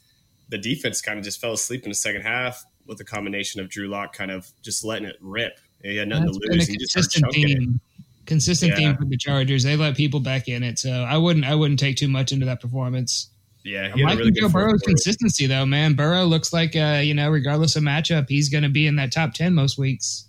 the 0.48 0.58
defense 0.58 1.00
kind 1.00 1.18
of 1.18 1.24
just 1.24 1.40
fell 1.40 1.52
asleep 1.52 1.84
in 1.84 1.88
the 1.88 1.94
second 1.94 2.22
half 2.22 2.64
with 2.86 2.98
the 2.98 3.04
combination 3.04 3.60
of 3.60 3.68
Drew 3.68 3.88
Lock 3.88 4.12
kind 4.12 4.30
of 4.30 4.50
just 4.62 4.84
letting 4.84 5.08
it 5.08 5.16
rip. 5.20 5.58
He 5.82 5.96
had 5.96 6.08
nothing 6.08 6.26
that's 6.26 6.38
to 6.38 6.42
been 6.42 6.52
a 6.52 6.56
lose. 6.56 6.68
He 6.68 6.76
just 6.76 6.94
consistent 6.94 7.24
chunking 7.24 7.58
theme. 7.58 7.80
Consistent 8.26 8.70
Yeah. 8.72 8.76
theme 8.76 8.96
for 8.96 9.04
the 9.04 9.16
Chargers. 9.16 9.62
They 9.62 9.76
let 9.76 9.96
people 9.96 10.20
back 10.20 10.48
in 10.48 10.62
it, 10.62 10.78
so 10.78 10.90
I 10.90 11.16
wouldn't. 11.18 11.44
I 11.44 11.54
wouldn't 11.54 11.78
take 11.80 11.96
too 11.96 12.08
much 12.08 12.32
into 12.32 12.46
that 12.46 12.60
performance. 12.60 13.28
Yeah, 13.64 13.88
I'm 13.92 13.98
he 13.98 14.02
had 14.04 14.14
a 14.14 14.16
really 14.18 14.30
Joe 14.32 14.48
Burrow's 14.50 14.82
consistency, 14.82 15.46
though, 15.46 15.64
man. 15.64 15.94
Burrow 15.94 16.24
looks 16.24 16.52
like, 16.52 16.76
uh, 16.76 17.00
you 17.02 17.14
know, 17.14 17.30
regardless 17.30 17.76
of 17.76 17.82
matchup, 17.82 18.28
he's 18.28 18.50
going 18.50 18.62
to 18.64 18.68
be 18.68 18.86
in 18.86 18.96
that 18.96 19.10
top 19.10 19.32
10 19.32 19.54
most 19.54 19.78
weeks. 19.78 20.28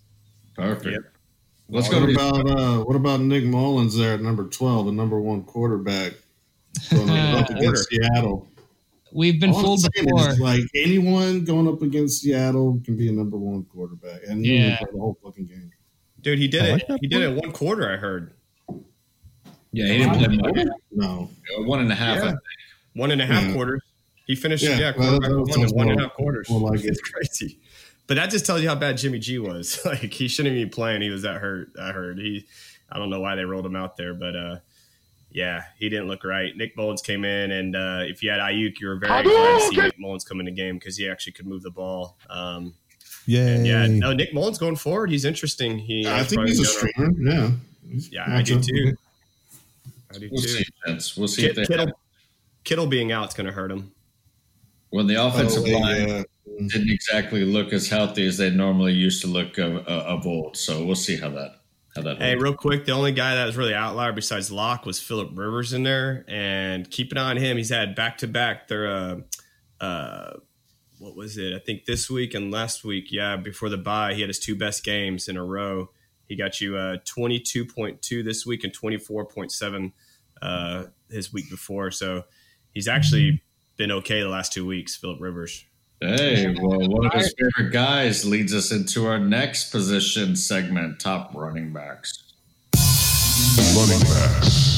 Perfect. 0.56 0.86
Yep. 0.94 1.02
Let's 1.68 1.90
go 1.90 2.00
What 2.00 2.06
to 2.08 2.14
about 2.14 2.50
uh, 2.50 2.84
what 2.86 2.96
about 2.96 3.20
Nick 3.22 3.44
Mullens 3.44 3.98
there 3.98 4.14
at 4.14 4.22
number 4.22 4.48
twelve, 4.48 4.86
the 4.86 4.92
number 4.92 5.20
one 5.20 5.42
quarterback 5.44 6.14
going 6.92 7.10
up 7.36 7.50
against 7.50 7.90
Seattle? 7.90 8.48
We've 9.12 9.40
been 9.40 9.50
All 9.50 9.58
I'm 9.58 9.64
fooled 9.66 9.86
before. 9.94 10.30
is, 10.30 10.40
like 10.40 10.62
anyone 10.76 11.44
going 11.44 11.68
up 11.68 11.82
against 11.82 12.22
Seattle 12.22 12.80
can 12.86 12.96
be 12.96 13.10
a 13.10 13.12
number 13.12 13.38
one 13.38 13.64
quarterback, 13.64 14.22
and 14.28 14.46
he 14.46 14.56
Yeah. 14.58 14.68
yeah. 14.68 14.78
the 14.92 15.00
whole 15.00 15.18
fucking 15.24 15.46
game. 15.46 15.65
Dude, 16.26 16.40
he 16.40 16.48
did 16.48 16.64
I 16.64 16.66
it. 16.66 16.72
like 16.72 16.88
that 16.88 16.98
he 17.02 17.08
did 17.08 17.22
it 17.22 17.36
one 17.40 17.52
quarter. 17.52 17.88
I 17.88 17.98
heard 17.98 18.34
Yeah, 19.72 19.86
he 19.86 19.98
didn't 20.00 20.16
play 20.18 20.28
much. 20.36 20.68
No, 20.92 21.30
One 21.60 21.80
and 21.82 21.92
a 21.92 21.96
half. 21.96 22.18
I 22.18 22.20
Yeah. 22.20 22.28
think. 22.32 22.40
one 22.94 23.12
and 23.12 23.22
a 23.22 23.26
half 23.28 23.44
Yeah. 23.44 23.54
quarters. 23.54 23.82
He 24.26 24.36
finished 24.36 24.64
Yeah, 24.64 24.80
yeah, 24.80 24.94
well, 24.98 25.20
quarterback 25.20 25.56
that 25.56 25.72
one 25.76 25.88
in 25.90 25.94
and 26.00 26.02
a 26.06 26.10
quarters. 26.10 26.50
more 26.50 26.72
like 26.72 26.80
it. 26.84 26.88
it's 26.88 27.02
crazy. 27.02 27.60
But 28.08 28.16
that 28.16 28.32
just 28.32 28.44
tells 28.46 28.62
you 28.64 28.70
how 28.70 28.76
bad 28.76 28.98
Jimmy 28.98 29.20
G 29.20 29.38
was. 29.38 29.80
like 29.86 30.14
he 30.14 30.28
shouldn't 30.28 30.56
even 30.56 30.68
be 30.68 30.72
playing. 30.74 31.04
He 31.04 31.10
was 31.12 31.22
that 31.22 31.42
hurt. 31.42 31.72
I 31.80 31.92
heard 31.92 32.18
he. 32.18 32.46
I 32.92 32.98
don't 32.98 33.12
know 33.12 33.20
why 33.20 33.36
they 33.36 33.46
rolled 33.46 33.66
him 33.68 33.76
out 33.76 33.98
there, 33.98 34.14
but 34.16 34.36
uh, 34.36 34.60
yeah, 35.32 35.66
he 35.78 35.90
didn't 35.90 36.08
look 36.08 36.24
right. 36.24 36.56
Nick 36.58 36.76
Mullens 36.78 37.02
came 37.04 37.24
in, 37.26 37.52
and 37.52 37.76
uh, 37.76 38.00
if 38.04 38.24
you 38.24 38.32
had 38.32 38.40
Aiyuk, 38.40 38.80
you 38.80 38.88
were 38.88 38.96
very 38.98 39.24
glad 39.24 39.60
to 39.60 39.68
see 39.68 39.76
Nick 39.76 40.00
Mullens 40.00 40.24
come 40.24 40.40
in 40.40 40.46
the 40.48 40.52
game 40.52 40.78
because 40.80 40.98
he 40.98 41.08
actually 41.10 41.34
could 41.34 41.46
move 41.46 41.62
the 41.62 41.72
ball. 41.72 42.18
Um, 42.30 42.74
Yay. 43.28 43.56
And 43.56 43.66
yeah, 43.66 43.88
no, 43.88 44.14
Nick 44.14 44.34
Mullens 44.34 44.58
going 44.58 44.76
forward, 44.76 45.10
he's 45.10 45.26
interesting. 45.26 45.80
He, 45.80 46.08
I 46.08 46.24
think 46.24 46.46
he's 46.48 46.60
a 46.60 46.64
gonna- 46.64 47.14
streamer. 47.14 47.32
Yeah. 47.32 47.52
Yeah, 48.12 48.26
I 48.28 48.42
do 48.42 48.60
too. 48.60 48.96
I 50.14 50.18
do 50.18 50.30
We'll 50.32 50.42
too. 50.42 50.48
see, 50.48 50.64
Vince. 50.86 51.16
We'll 51.18 51.28
see 51.28 51.42
Kid, 51.44 51.50
if 51.52 51.56
they 51.56 51.66
Kittle, 51.66 51.92
Kittle 52.64 52.88
being 52.88 53.12
out's 53.12 53.34
going 53.36 53.46
to 53.48 53.52
hurt 53.54 53.72
him. 53.72 53.92
when 54.90 55.08
the 55.08 55.16
offensive 55.24 55.64
Oh, 55.68 55.72
line 55.80 56.08
yeah. 56.08 56.24
didn't 56.68 56.90
exactly 56.90 57.44
look 57.46 57.74
as 57.74 57.88
healthy 57.90 58.26
as 58.26 58.38
they 58.38 58.50
normally 58.50 58.94
used 58.94 59.22
to 59.22 59.28
look 59.28 59.58
of, 59.58 59.78
of 59.88 60.26
old. 60.26 60.58
So 60.58 60.84
we'll 60.86 60.96
see 60.96 61.16
how 61.18 61.30
that 61.30 61.62
how 61.96 62.02
that. 62.04 62.18
Hey, 62.18 62.30
holds. 62.32 62.44
real 62.44 62.54
quick, 62.56 62.86
the 62.86 62.92
only 62.94 63.12
guy 63.12 63.36
that 63.36 63.46
was 63.46 63.56
really 63.58 63.74
outlier 63.74 64.12
besides 64.14 64.52
Lock 64.52 64.86
was 64.86 65.00
Philip 65.00 65.30
Rivers 65.34 65.74
in 65.74 65.84
there, 65.84 66.26
and 66.28 66.90
keep 66.90 67.12
an 67.12 67.18
eye 67.18 67.30
on 67.32 67.38
him. 67.38 67.58
He's 67.58 67.70
had 67.70 67.94
back 67.96 68.18
to 68.20 68.28
back. 68.28 68.68
Their 68.68 68.88
uh, 68.88 69.16
uh, 69.84 70.34
what 71.00 71.16
was 71.16 71.38
it? 71.38 71.54
I 71.54 71.60
think 71.60 71.86
this 71.86 72.10
week 72.10 72.34
and 72.34 72.52
last 72.52 72.84
week. 72.84 73.12
Yeah, 73.12 73.36
before 73.36 73.70
the 73.70 73.78
bye, 73.78 74.14
he 74.14 74.22
had 74.22 74.30
his 74.30 74.40
two 74.40 74.56
best 74.56 74.84
games 74.84 75.28
in 75.28 75.38
a 75.38 75.44
row. 75.44 75.90
He 76.28 76.36
got 76.36 76.62
you 76.62 76.78
uh, 76.78 76.98
twenty 77.06 77.40
two 77.40 77.66
point 77.66 78.02
two 78.02 78.24
this 78.24 78.46
week 78.46 78.64
and 78.64 78.74
twenty 78.74 78.98
four 78.98 79.26
point 79.26 79.52
seven 79.52 79.94
uh, 80.42 80.86
his 81.10 81.32
week 81.34 81.50
before. 81.50 81.92
So 81.92 82.24
he's 82.74 82.88
actually 82.88 83.44
been 83.78 83.92
okay 83.92 84.22
the 84.22 84.30
last 84.30 84.54
two 84.54 84.66
weeks. 84.66 84.96
Philip 84.96 85.20
Rivers. 85.20 85.66
Hey, 86.02 86.54
well, 86.62 86.88
one 86.90 87.06
of 87.06 87.14
his 87.14 87.34
favorite 87.38 87.72
guys 87.72 88.26
leads 88.26 88.54
us 88.54 88.72
into 88.72 89.08
our 89.08 89.20
next 89.20 89.72
position 89.72 90.36
segment: 90.36 91.00
top 91.00 91.34
running 91.36 91.74
backs. 91.74 92.34
Running 93.58 94.02
backs. 94.02 94.75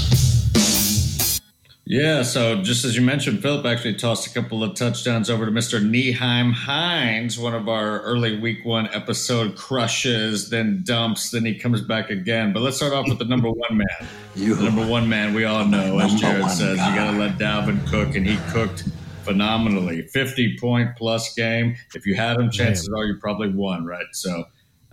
Yeah, 1.89 2.23
so 2.23 2.61
just 2.61 2.83
as 2.83 2.97
you 2.97 3.01
mentioned, 3.01 3.41
Philip 3.41 3.65
actually 3.65 3.93
tossed 3.93 4.27
a 4.27 4.29
couple 4.29 4.61
of 4.61 4.75
touchdowns 4.75 5.29
over 5.29 5.45
to 5.45 5.51
Mr. 5.53 5.79
Nyheim 5.79 6.51
Hines, 6.51 7.39
one 7.39 7.55
of 7.55 7.69
our 7.69 8.01
early 8.01 8.37
week 8.37 8.65
one 8.65 8.89
episode 8.93 9.55
crushes, 9.55 10.49
then 10.49 10.81
dumps, 10.83 11.31
then 11.31 11.45
he 11.45 11.57
comes 11.57 11.79
back 11.79 12.09
again. 12.09 12.51
But 12.51 12.63
let's 12.63 12.75
start 12.75 12.91
off 12.91 13.07
with 13.07 13.19
the 13.19 13.25
number 13.25 13.49
one 13.49 13.77
man. 13.77 14.09
You 14.35 14.55
The 14.55 14.63
number 14.63 14.85
one 14.85 15.07
man, 15.07 15.33
we 15.33 15.45
all 15.45 15.63
know, 15.63 15.99
as 15.99 16.13
Jared 16.15 16.49
says, 16.51 16.75
guy. 16.75 16.89
you 16.89 16.95
got 16.95 17.11
to 17.11 17.17
let 17.17 17.37
Dalvin 17.37 17.87
cook, 17.87 18.17
and 18.17 18.27
he 18.27 18.35
cooked 18.51 18.83
phenomenally. 19.23 20.01
50 20.01 20.57
point 20.59 20.89
plus 20.97 21.33
game. 21.35 21.77
If 21.95 22.05
you 22.05 22.15
had 22.15 22.37
him, 22.37 22.51
chances 22.51 22.89
are 22.89 23.05
you 23.05 23.15
probably 23.15 23.47
won, 23.47 23.85
right? 23.85 24.07
So 24.11 24.43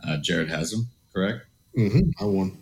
uh, 0.07 0.19
Jared 0.19 0.49
has 0.49 0.73
him, 0.73 0.87
correct? 1.13 1.41
Mm-hmm. 1.77 2.23
I 2.23 2.25
won. 2.25 2.57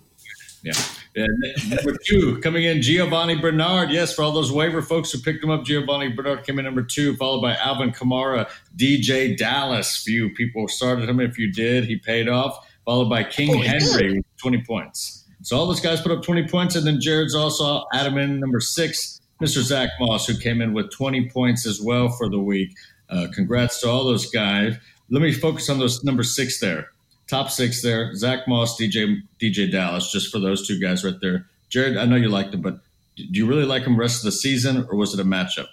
Yeah. 0.63 0.73
And 1.15 1.43
number 1.69 1.97
two, 2.07 2.39
coming 2.39 2.65
in, 2.65 2.79
Giovani 2.79 3.41
Bernard. 3.41 3.91
Yes, 3.91 4.15
for 4.15 4.23
all 4.23 4.33
those 4.33 4.51
waiver 4.51 4.81
folks 4.81 5.13
who 5.13 5.19
picked 5.19 5.45
him 5.45 5.51
up, 5.51 5.65
Giovani 5.65 6.15
Bernard 6.17 6.45
came 6.45 6.59
in 6.59 6.65
number 6.65 6.83
two, 6.83 7.17
followed 7.17 7.43
by 7.43 7.55
Alvin 7.57 7.91
Kamara, 7.93 8.49
DJ 8.77 9.37
Dallas. 9.37 10.03
Few 10.03 10.31
people 10.31 10.69
started 10.69 11.09
him. 11.09 11.21
If 11.21 11.39
you 11.39 11.53
did, 11.53 11.85
he 11.85 11.97
paid 11.97 12.29
off, 12.29 12.67
followed 12.87 13.11
by 13.11 13.25
King 13.25 13.63
Henry 13.63 14.15
with 14.15 14.37
20 14.39 14.65
points. 14.65 15.25
So 15.43 15.57
all 15.57 15.67
those 15.67 15.81
guys 15.81 16.01
put 16.01 16.13
up 16.13 16.23
20 16.23 16.49
points, 16.49 16.77
and 16.77 16.87
then 16.87 17.01
Jared's 17.01 17.35
also 17.35 17.85
Adam 17.93 18.17
in 18.17 18.41
number 18.41 18.61
six, 18.61 19.21
Mr. 19.43 19.61
Zach 19.61 19.91
Moss, 20.01 20.27
who 20.27 20.39
came 20.39 20.63
in 20.63 20.73
with 20.73 20.91
20 20.93 21.29
points 21.31 21.67
as 21.67 21.81
well 21.81 22.09
for 22.09 22.31
the 22.31 22.39
week. 22.39 22.71
Uh, 23.11 23.27
congrats 23.35 23.81
to 23.81 23.89
all 23.89 24.05
those 24.05 24.31
guys. 24.31 24.77
Let 25.11 25.21
me 25.21 25.33
focus 25.33 25.69
on 25.69 25.79
those 25.79 26.03
number 26.05 26.23
six 26.23 26.59
there. 26.61 26.92
Top 27.33 27.49
six 27.49 27.81
there. 27.81 28.15
Zach 28.15 28.47
Moss, 28.47 28.79
DJ 28.79 29.23
DJ 29.41 29.73
Dallas, 29.73 30.13
just 30.13 30.31
for 30.31 30.39
those 30.39 30.69
two 30.69 30.79
guys 30.79 31.03
right 31.03 31.19
there. 31.23 31.47
Jared, 31.71 31.97
I 31.97 32.05
know 32.05 32.17
you 32.17 32.29
liked 32.29 32.53
him, 32.53 32.61
but 32.61 32.81
do 33.17 33.25
you 33.25 33.47
really 33.47 33.65
like 33.65 33.85
him 33.85 33.99
rest 33.99 34.19
of 34.19 34.27
the 34.27 34.33
season, 34.33 34.87
or 34.91 34.97
was 34.97 35.15
it 35.15 35.21
a 35.21 35.25
matchup? 35.25 35.69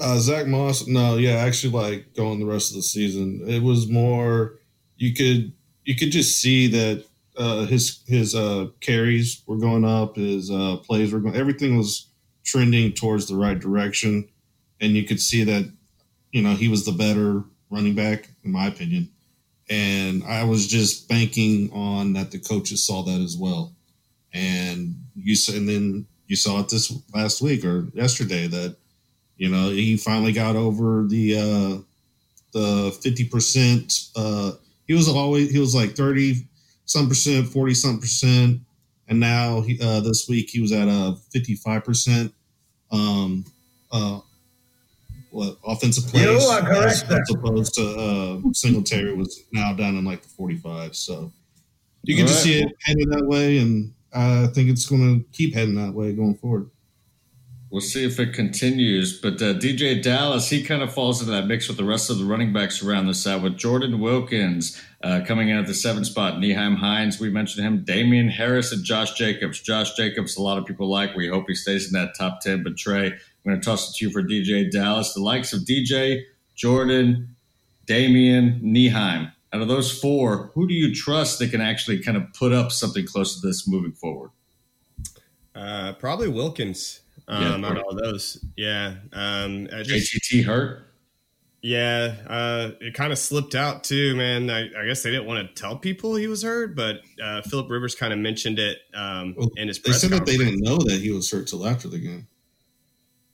Uh, 0.00 0.16
Zach 0.16 0.46
Moss, 0.46 0.86
no, 0.86 1.18
yeah, 1.18 1.32
actually 1.32 1.74
like 1.74 2.14
going 2.14 2.40
the 2.40 2.46
rest 2.46 2.70
of 2.70 2.76
the 2.76 2.82
season. 2.82 3.42
It 3.46 3.62
was 3.62 3.90
more 3.90 4.54
you 4.96 5.12
could 5.12 5.52
you 5.84 5.96
could 5.96 6.10
just 6.10 6.40
see 6.40 6.66
that 6.66 7.04
uh, 7.36 7.66
his 7.66 8.02
his 8.06 8.34
uh, 8.34 8.68
carries 8.80 9.42
were 9.46 9.58
going 9.58 9.84
up, 9.84 10.16
his 10.16 10.50
uh, 10.50 10.78
plays 10.78 11.12
were 11.12 11.20
going, 11.20 11.36
everything 11.36 11.76
was 11.76 12.06
trending 12.42 12.94
towards 12.94 13.26
the 13.26 13.36
right 13.36 13.60
direction, 13.60 14.26
and 14.80 14.94
you 14.94 15.04
could 15.04 15.20
see 15.20 15.44
that 15.44 15.70
you 16.30 16.40
know 16.40 16.54
he 16.54 16.68
was 16.68 16.86
the 16.86 16.92
better 16.92 17.44
running 17.68 17.94
back 17.94 18.30
in 18.44 18.50
my 18.50 18.66
opinion, 18.66 19.10
and 19.70 20.24
I 20.24 20.44
was 20.44 20.66
just 20.66 21.08
banking 21.08 21.70
on 21.72 22.12
that 22.14 22.30
the 22.30 22.38
coaches 22.38 22.84
saw 22.86 23.02
that 23.02 23.20
as 23.20 23.36
well, 23.36 23.72
and 24.32 24.94
you 25.14 25.36
and 25.54 25.68
then 25.68 26.06
you 26.26 26.36
saw 26.36 26.60
it 26.60 26.68
this 26.68 26.92
last 27.14 27.42
week 27.42 27.64
or 27.64 27.88
yesterday 27.94 28.46
that 28.48 28.76
you 29.36 29.48
know, 29.48 29.70
he 29.70 29.96
finally 29.96 30.32
got 30.32 30.54
over 30.54 31.04
the 31.08 31.36
uh 31.36 31.82
the 32.52 32.96
fifty 33.02 33.24
percent. 33.24 34.08
Uh, 34.14 34.52
he 34.86 34.94
was 34.94 35.08
always 35.08 35.50
he 35.50 35.58
was 35.58 35.74
like 35.74 35.96
thirty 35.96 36.46
some 36.84 37.08
percent, 37.08 37.48
forty 37.48 37.74
some 37.74 37.98
percent, 37.98 38.60
and 39.08 39.18
now 39.18 39.60
he 39.62 39.78
uh, 39.82 40.00
this 40.00 40.28
week 40.28 40.50
he 40.50 40.60
was 40.60 40.70
at 40.70 40.86
a 40.86 41.16
fifty 41.32 41.56
five 41.56 41.84
percent. 41.84 42.32
Um, 42.92 43.44
uh, 43.90 44.20
what 45.32 45.58
offensive 45.64 46.06
plays 46.06 46.24
You 46.24 46.48
are 46.48 46.60
correct, 46.60 47.04
as, 47.04 47.10
as 47.10 47.30
opposed 47.34 47.74
to 47.74 47.82
uh, 47.82 48.52
Singletary 48.52 49.14
was 49.14 49.44
now 49.52 49.72
down 49.72 49.96
in 49.96 50.04
like 50.04 50.22
the 50.22 50.28
forty 50.28 50.56
five. 50.56 50.94
So 50.94 51.32
you 52.04 52.14
can 52.14 52.24
All 52.24 52.28
just 52.28 52.44
right. 52.44 52.52
see 52.52 52.62
it 52.62 52.76
heading 52.84 53.08
that 53.10 53.26
way, 53.26 53.58
and 53.58 53.94
I 54.12 54.46
think 54.48 54.68
it's 54.68 54.86
going 54.86 55.20
to 55.20 55.26
keep 55.32 55.54
heading 55.54 55.76
that 55.76 55.94
way 55.94 56.12
going 56.12 56.36
forward. 56.36 56.70
We'll 57.70 57.80
see 57.80 58.04
if 58.04 58.20
it 58.20 58.34
continues. 58.34 59.18
But 59.18 59.40
uh, 59.40 59.54
DJ 59.54 60.02
Dallas, 60.02 60.50
he 60.50 60.62
kind 60.62 60.82
of 60.82 60.92
falls 60.92 61.22
into 61.22 61.32
that 61.32 61.46
mix 61.46 61.68
with 61.68 61.78
the 61.78 61.84
rest 61.84 62.10
of 62.10 62.18
the 62.18 62.24
running 62.26 62.52
backs 62.52 62.82
around 62.82 63.06
the 63.06 63.14
side 63.14 63.42
with 63.42 63.56
Jordan 63.56 63.98
Wilkins 63.98 64.78
uh, 65.02 65.22
coming 65.26 65.48
in 65.48 65.56
at 65.56 65.66
the 65.66 65.72
seventh 65.72 66.06
spot. 66.06 66.34
Nyheim 66.34 66.76
Hines, 66.76 67.18
we 67.18 67.30
mentioned 67.30 67.64
him. 67.64 67.82
Damien 67.82 68.28
Harris 68.28 68.72
and 68.72 68.84
Josh 68.84 69.14
Jacobs. 69.14 69.58
Josh 69.58 69.94
Jacobs, 69.94 70.36
a 70.36 70.42
lot 70.42 70.58
of 70.58 70.66
people 70.66 70.86
like. 70.86 71.16
We 71.16 71.28
hope 71.28 71.46
he 71.48 71.54
stays 71.54 71.86
in 71.86 71.98
that 71.98 72.14
top 72.14 72.42
10. 72.42 72.62
But 72.62 72.76
Trey, 72.76 73.14
I'm 73.44 73.50
going 73.52 73.60
to 73.60 73.64
toss 73.64 73.90
it 73.90 73.96
to 73.98 74.06
you 74.06 74.12
for 74.12 74.22
DJ 74.22 74.70
Dallas. 74.70 75.14
The 75.14 75.20
likes 75.20 75.52
of 75.52 75.62
DJ, 75.62 76.22
Jordan, 76.54 77.34
Damien, 77.86 78.60
Nyheim. 78.62 79.32
Out 79.52 79.60
of 79.60 79.68
those 79.68 79.90
four, 79.98 80.50
who 80.54 80.66
do 80.66 80.74
you 80.74 80.94
trust 80.94 81.38
that 81.40 81.50
can 81.50 81.60
actually 81.60 82.02
kind 82.02 82.16
of 82.16 82.32
put 82.32 82.52
up 82.52 82.72
something 82.72 83.06
close 83.06 83.38
to 83.40 83.46
this 83.46 83.68
moving 83.68 83.92
forward? 83.92 84.30
Uh, 85.54 85.92
probably 85.94 86.28
Wilkins. 86.28 87.00
Yeah, 87.28 87.54
Um, 87.54 87.64
out 87.64 87.76
of 87.76 87.84
all 87.84 87.94
those, 87.94 88.44
yeah. 88.56 88.94
Um, 89.12 89.68
I 89.72 89.82
just, 89.82 90.14
JTT 90.14 90.44
hurt? 90.44 90.88
yeah, 91.62 92.16
uh, 92.26 92.70
it 92.80 92.94
kind 92.94 93.12
of 93.12 93.18
slipped 93.18 93.54
out 93.54 93.84
too, 93.84 94.16
man. 94.16 94.50
I, 94.50 94.68
I 94.76 94.86
guess 94.86 95.02
they 95.02 95.10
didn't 95.10 95.26
want 95.26 95.46
to 95.46 95.62
tell 95.62 95.76
people 95.76 96.14
he 96.16 96.26
was 96.26 96.42
hurt, 96.42 96.74
but 96.74 96.96
uh, 97.22 97.42
Philip 97.42 97.70
Rivers 97.70 97.94
kind 97.94 98.12
of 98.12 98.18
mentioned 98.18 98.58
it 98.58 98.78
um, 98.94 99.34
Well, 99.36 99.50
in 99.56 99.68
his 99.68 99.78
They 99.78 99.90
press 99.90 100.00
said 100.00 100.10
that 100.10 100.26
they 100.26 100.36
didn't 100.36 100.60
know 100.60 100.78
that 100.78 101.00
he 101.00 101.10
was 101.10 101.30
hurt 101.30 101.46
till 101.46 101.66
after 101.66 101.88
the 101.88 101.98
game. 101.98 102.26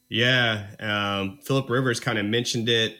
Yeah, 0.08 0.66
um, 0.80 1.38
Philip 1.42 1.68
Rivers 1.68 2.00
kind 2.00 2.18
of 2.18 2.24
mentioned 2.24 2.68
it 2.68 2.96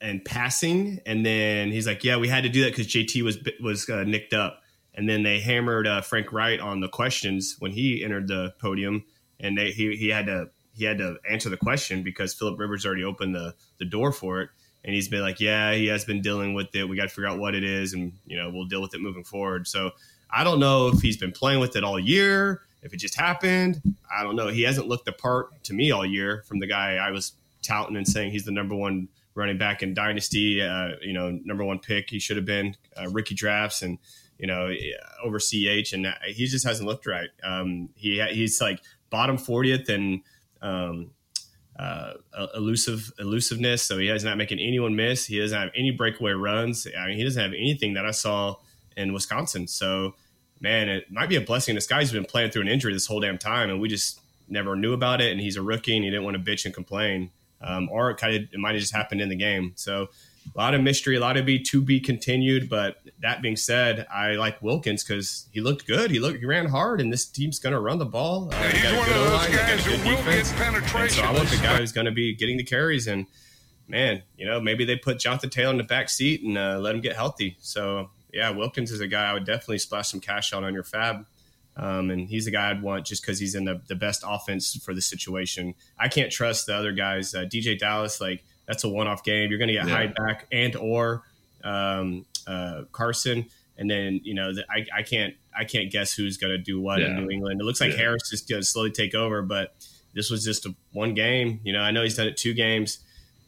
and 0.00 0.24
passing, 0.24 1.00
and 1.04 1.24
then 1.24 1.70
he's 1.70 1.86
like, 1.86 2.04
"Yeah, 2.04 2.16
we 2.16 2.28
had 2.28 2.44
to 2.44 2.48
do 2.48 2.62
that 2.62 2.70
because 2.70 2.86
JT 2.86 3.22
was 3.22 3.38
was 3.60 3.88
uh, 3.88 4.04
nicked 4.04 4.32
up." 4.32 4.62
And 4.94 5.08
then 5.08 5.22
they 5.22 5.40
hammered 5.40 5.86
uh, 5.86 6.00
Frank 6.00 6.32
Reich 6.32 6.60
on 6.60 6.80
the 6.80 6.88
questions 6.88 7.56
when 7.58 7.72
he 7.72 8.02
entered 8.02 8.28
the 8.28 8.54
podium, 8.60 9.04
and 9.38 9.56
they, 9.58 9.70
he 9.70 9.96
he 9.96 10.08
had 10.08 10.26
to 10.26 10.50
he 10.74 10.84
had 10.84 10.98
to 10.98 11.16
answer 11.30 11.48
the 11.50 11.56
question 11.56 12.02
because 12.02 12.32
Philip 12.34 12.58
Rivers 12.58 12.86
already 12.86 13.04
opened 13.04 13.34
the 13.34 13.54
the 13.78 13.84
door 13.84 14.12
for 14.12 14.40
it, 14.40 14.50
and 14.84 14.94
he's 14.94 15.08
been 15.08 15.20
like, 15.20 15.40
"Yeah, 15.40 15.74
he 15.74 15.86
has 15.88 16.04
been 16.04 16.22
dealing 16.22 16.54
with 16.54 16.74
it. 16.74 16.88
We 16.88 16.96
got 16.96 17.04
to 17.04 17.08
figure 17.08 17.28
out 17.28 17.38
what 17.38 17.54
it 17.54 17.64
is, 17.64 17.92
and 17.92 18.12
you 18.26 18.38
know 18.38 18.50
we'll 18.50 18.66
deal 18.66 18.80
with 18.80 18.94
it 18.94 19.00
moving 19.00 19.24
forward." 19.24 19.66
So 19.66 19.90
I 20.30 20.44
don't 20.44 20.60
know 20.60 20.88
if 20.88 21.00
he's 21.00 21.16
been 21.16 21.32
playing 21.32 21.60
with 21.60 21.76
it 21.76 21.84
all 21.84 21.98
year, 21.98 22.62
if 22.88 22.94
it 22.94 22.96
just 22.96 23.14
happened. 23.14 23.80
I 24.14 24.22
don't 24.22 24.34
know. 24.34 24.48
He 24.48 24.62
hasn't 24.62 24.88
looked 24.88 25.04
the 25.04 25.12
part 25.12 25.62
to 25.64 25.74
me 25.74 25.90
all 25.90 26.04
year 26.04 26.42
from 26.46 26.58
the 26.58 26.66
guy 26.66 26.94
I 26.96 27.10
was 27.10 27.32
touting 27.62 27.96
and 27.96 28.08
saying 28.08 28.32
he's 28.32 28.44
the 28.44 28.50
number 28.50 28.74
one 28.74 29.08
running 29.34 29.58
back 29.58 29.82
in 29.82 29.94
Dynasty. 29.94 30.62
Uh, 30.62 30.92
you 31.02 31.12
know, 31.12 31.38
number 31.44 31.64
one 31.64 31.78
pick. 31.78 32.10
He 32.10 32.18
should 32.18 32.36
have 32.36 32.46
been 32.46 32.74
uh, 32.96 33.08
Ricky 33.10 33.34
drafts 33.34 33.82
and 33.82 33.98
you 34.38 34.46
know 34.46 34.72
over 35.22 35.38
CH, 35.38 35.92
and 35.92 36.06
he 36.26 36.46
just 36.46 36.66
hasn't 36.66 36.88
looked 36.88 37.06
right. 37.06 37.28
Um, 37.44 37.90
he 37.94 38.22
he's 38.30 38.60
like 38.60 38.80
bottom 39.10 39.38
fortieth 39.38 39.88
and. 39.88 40.22
Um, 40.60 41.12
uh, 41.78 42.14
elusive 42.56 43.12
elusiveness. 43.20 43.84
So 43.84 43.98
he 43.98 44.08
is 44.08 44.24
not 44.24 44.36
making 44.36 44.58
anyone 44.58 44.96
miss. 44.96 45.26
He 45.26 45.38
doesn't 45.38 45.56
have 45.56 45.70
any 45.76 45.92
breakaway 45.92 46.32
runs. 46.32 46.88
I 46.98 47.06
mean, 47.06 47.16
he 47.16 47.22
doesn't 47.22 47.40
have 47.40 47.52
anything 47.52 47.94
that 47.94 48.04
I 48.04 48.10
saw 48.10 48.56
in 48.96 49.12
Wisconsin. 49.12 49.68
So, 49.68 50.16
man, 50.60 50.88
it 50.88 51.10
might 51.10 51.28
be 51.28 51.36
a 51.36 51.40
blessing. 51.40 51.74
This 51.74 51.86
guy's 51.86 52.12
been 52.12 52.24
playing 52.24 52.50
through 52.50 52.62
an 52.62 52.68
injury 52.68 52.92
this 52.92 53.06
whole 53.06 53.20
damn 53.20 53.38
time, 53.38 53.70
and 53.70 53.80
we 53.80 53.88
just 53.88 54.20
never 54.48 54.76
knew 54.76 54.92
about 54.92 55.20
it. 55.20 55.32
And 55.32 55.40
he's 55.40 55.56
a 55.56 55.62
rookie, 55.62 55.96
and 55.96 56.04
he 56.04 56.10
didn't 56.10 56.24
want 56.24 56.36
to 56.36 56.42
bitch 56.42 56.64
and 56.64 56.74
complain, 56.74 57.30
um, 57.60 57.88
or 57.90 58.10
it 58.10 58.16
kind 58.16 58.36
of 58.36 58.42
it 58.52 58.58
might 58.58 58.72
have 58.72 58.80
just 58.80 58.94
happened 58.94 59.20
in 59.20 59.28
the 59.28 59.36
game. 59.36 59.72
So, 59.76 60.08
a 60.54 60.58
lot 60.58 60.74
of 60.74 60.80
mystery, 60.80 61.16
a 61.16 61.20
lot 61.20 61.36
of 61.36 61.44
be 61.44 61.58
to 61.60 61.82
be 61.82 62.00
continued. 62.00 62.68
But 62.68 63.02
that 63.20 63.42
being 63.42 63.56
said, 63.56 64.06
I 64.12 64.32
like 64.32 64.62
Wilkins 64.62 65.04
because 65.04 65.46
he 65.52 65.60
looked 65.60 65.86
good. 65.86 66.10
He 66.10 66.20
looked 66.20 66.38
he 66.38 66.46
ran 66.46 66.66
hard, 66.66 67.00
and 67.00 67.12
this 67.12 67.26
team's 67.26 67.58
going 67.58 67.74
to 67.74 67.80
run 67.80 67.98
the 67.98 68.06
ball. 68.06 68.48
Uh, 68.48 68.50
got 68.50 68.74
a 68.74 68.80
good 68.80 69.16
O-line, 69.16 69.50
they 69.50 69.56
got 69.56 69.80
a 69.80 69.88
good 69.88 70.04
defense. 70.04 70.52
And 70.52 71.10
so 71.10 71.22
I 71.22 71.32
want 71.32 71.48
the 71.48 71.56
guy 71.56 71.76
who's 71.78 71.92
going 71.92 72.06
to 72.06 72.12
be 72.12 72.34
getting 72.34 72.56
the 72.56 72.64
carries 72.64 73.06
and 73.06 73.26
man, 73.88 74.22
you 74.36 74.46
know, 74.46 74.60
maybe 74.60 74.84
they 74.84 74.96
put 74.96 75.18
Jonathan 75.18 75.50
Taylor 75.50 75.70
in 75.70 75.78
the 75.78 75.84
back 75.84 76.08
seat 76.10 76.42
and 76.42 76.56
uh, 76.56 76.78
let 76.78 76.94
him 76.94 77.00
get 77.00 77.16
healthy. 77.16 77.56
So 77.60 78.10
yeah, 78.32 78.50
Wilkins 78.50 78.90
is 78.90 79.00
a 79.00 79.08
guy 79.08 79.30
I 79.30 79.32
would 79.34 79.44
definitely 79.46 79.78
splash 79.78 80.08
some 80.08 80.20
cash 80.20 80.52
on 80.52 80.64
on 80.64 80.74
your 80.74 80.84
fab. 80.84 81.26
Um, 81.76 82.10
and 82.10 82.28
he's 82.28 82.46
a 82.48 82.50
guy 82.50 82.70
I'd 82.70 82.82
want 82.82 83.06
just 83.06 83.22
because 83.22 83.38
he's 83.38 83.54
in 83.54 83.64
the, 83.64 83.80
the 83.86 83.94
best 83.94 84.24
offense 84.26 84.76
for 84.84 84.92
the 84.94 85.00
situation. 85.00 85.74
I 85.98 86.08
can't 86.08 86.32
trust 86.32 86.66
the 86.66 86.74
other 86.74 86.90
guys. 86.92 87.34
Uh, 87.34 87.44
DJ 87.44 87.78
Dallas, 87.78 88.20
like 88.20 88.42
that's 88.66 88.82
a 88.82 88.88
one 88.88 89.06
off 89.06 89.22
game. 89.22 89.48
You're 89.48 89.58
going 89.58 89.68
to 89.68 89.74
get 89.74 89.86
Yeah. 89.86 89.94
Hyde 89.94 90.14
back 90.16 90.46
and 90.50 90.74
or 90.74 91.22
um, 91.62 92.26
uh, 92.48 92.82
Carson, 92.90 93.46
and 93.76 93.88
then 93.88 94.20
you 94.24 94.34
know 94.34 94.52
the, 94.54 94.64
I, 94.68 94.86
I 94.92 95.02
can't 95.02 95.34
I 95.56 95.64
can't 95.64 95.90
guess 95.92 96.12
who's 96.12 96.36
going 96.36 96.50
to 96.50 96.58
do 96.58 96.80
what 96.80 97.00
in 97.00 97.14
New 97.16 97.30
England. 97.30 97.60
It 97.60 97.64
looks 97.64 97.80
like 97.80 97.92
Yeah. 97.92 97.98
Harris 97.98 98.32
is 98.32 98.40
going 98.42 98.60
to 98.62 98.66
slowly 98.66 98.90
take 98.90 99.14
over, 99.14 99.40
but 99.42 99.74
this 100.14 100.30
was 100.30 100.44
just 100.44 100.66
a 100.66 100.74
one 100.92 101.14
game. 101.14 101.60
You 101.62 101.72
know, 101.72 101.80
I 101.80 101.92
know 101.92 102.02
he's 102.02 102.16
done 102.16 102.26
it 102.26 102.36
two 102.36 102.54
games 102.54 102.98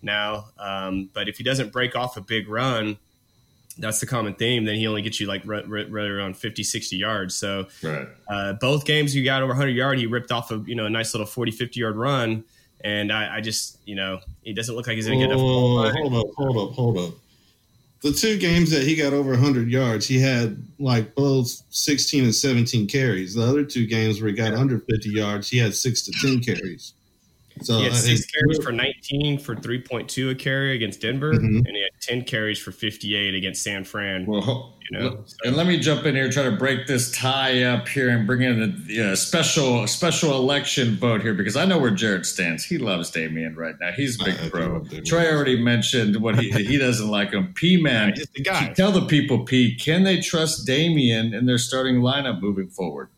now, 0.02 0.46
um, 0.58 1.10
but 1.12 1.28
if 1.28 1.36
he 1.38 1.42
doesn't 1.44 1.72
break 1.72 1.96
off 1.96 2.16
a 2.16 2.20
big 2.20 2.48
run, 2.48 2.98
that's 3.80 4.00
the 4.00 4.06
common 4.06 4.34
theme. 4.34 4.64
Then 4.64 4.76
he 4.76 4.86
only 4.86 5.02
gets 5.02 5.18
you 5.20 5.26
like 5.26 5.42
right, 5.44 5.66
right, 5.68 5.90
right 5.90 6.08
around 6.08 6.36
50, 6.36 6.62
60 6.62 6.96
yards. 6.96 7.34
So 7.34 7.66
Right. 7.82 8.06
uh, 8.28 8.52
both 8.54 8.84
games 8.84 9.14
you 9.14 9.24
got 9.24 9.42
over 9.42 9.50
100 9.52 9.70
yard, 9.70 9.98
he 9.98 10.06
ripped 10.06 10.30
off 10.30 10.50
a 10.50 10.62
you 10.66 10.74
know 10.74 10.86
a 10.86 10.90
nice 10.90 11.14
little 11.14 11.26
40, 11.26 11.50
50 11.52 11.80
yard 11.80 11.96
run. 11.96 12.44
And 12.82 13.12
I, 13.12 13.36
I 13.36 13.40
just, 13.42 13.78
you 13.84 13.94
know, 13.94 14.20
he 14.42 14.54
doesn't 14.54 14.74
look 14.74 14.86
like 14.86 14.96
he's 14.96 15.06
going 15.06 15.20
to 15.20 15.26
get 15.26 15.32
enough. 15.32 15.44
Oh, 15.44 15.90
hold 15.90 16.14
up, 16.14 16.26
hold 16.36 16.56
up, 16.56 16.74
hold 16.74 16.98
up. 16.98 17.14
The 18.00 18.10
two 18.10 18.38
games 18.38 18.70
that 18.70 18.84
he 18.84 18.96
got 18.96 19.12
over 19.12 19.32
100 19.32 19.68
yards, 19.68 20.06
he 20.06 20.18
had 20.18 20.56
like 20.78 21.14
both 21.14 21.60
16 21.68 22.24
and 22.24 22.34
17 22.34 22.86
carries. 22.86 23.34
The 23.34 23.42
other 23.42 23.64
two 23.64 23.86
games 23.86 24.20
where 24.22 24.30
he 24.30 24.34
got 24.34 24.54
under 24.54 24.78
50 24.78 25.10
yards, 25.10 25.50
he 25.50 25.58
had 25.58 25.74
six 25.74 26.00
to 26.02 26.12
10 26.22 26.40
carries. 26.40 26.94
So 27.62 27.78
He 27.78 27.84
had 27.84 27.94
six 27.94 28.20
think- 28.20 28.32
carries 28.32 28.62
for 28.64 28.72
19 28.72 29.38
for 29.38 29.54
3.2 29.54 30.30
a 30.30 30.34
carry 30.34 30.74
against 30.74 31.00
Denver, 31.00 31.32
Mhm. 31.32 31.58
and 31.66 31.68
he 31.76 31.82
had 31.82 31.90
10 32.00 32.22
carries 32.22 32.58
for 32.58 32.72
58 32.72 33.34
against 33.34 33.62
San 33.62 33.84
Fran. 33.84 34.26
Well, 34.26 34.76
You 34.92 34.98
know, 34.98 35.22
so- 35.24 35.36
and 35.44 35.56
let 35.56 35.68
me 35.68 35.78
jump 35.78 36.04
in 36.04 36.16
here, 36.16 36.28
try 36.32 36.42
to 36.42 36.50
break 36.50 36.88
this 36.88 37.12
tie 37.12 37.62
up 37.62 37.86
here, 37.88 38.08
and 38.08 38.26
bring 38.26 38.42
in 38.42 38.84
a, 38.90 39.12
uh 39.12 39.14
special 39.14 39.86
special 39.86 40.32
election 40.36 40.96
vote 40.96 41.22
here 41.22 41.32
because 41.32 41.54
I 41.54 41.64
know 41.64 41.78
where 41.78 41.92
Jared 41.92 42.26
stands. 42.26 42.64
He 42.64 42.76
loves 42.76 43.08
Damien 43.10 43.54
right 43.54 43.76
now. 43.80 43.92
He's 43.92 44.20
a 44.20 44.24
big 44.24 44.34
I 44.42 44.48
pro. 44.48 44.66
love 44.72 44.88
Damien. 44.88 45.04
Trey 45.04 45.28
already 45.32 45.62
mentioned 45.62 46.16
what 46.16 46.40
he 46.40 46.50
he 46.50 46.76
doesn't 46.76 47.08
like 47.08 47.30
him. 47.32 47.52
P 47.54 47.76
man, 47.80 48.14
He's 48.16 48.26
the 48.34 48.42
guy. 48.42 48.72
tell 48.74 48.90
the 48.90 49.06
people, 49.06 49.44
P, 49.44 49.76
can 49.76 50.02
they 50.02 50.20
trust 50.20 50.66
Damien 50.66 51.34
in 51.34 51.46
their 51.46 51.58
starting 51.58 52.00
lineup 52.00 52.40
moving 52.40 52.68
forward? 52.68 53.10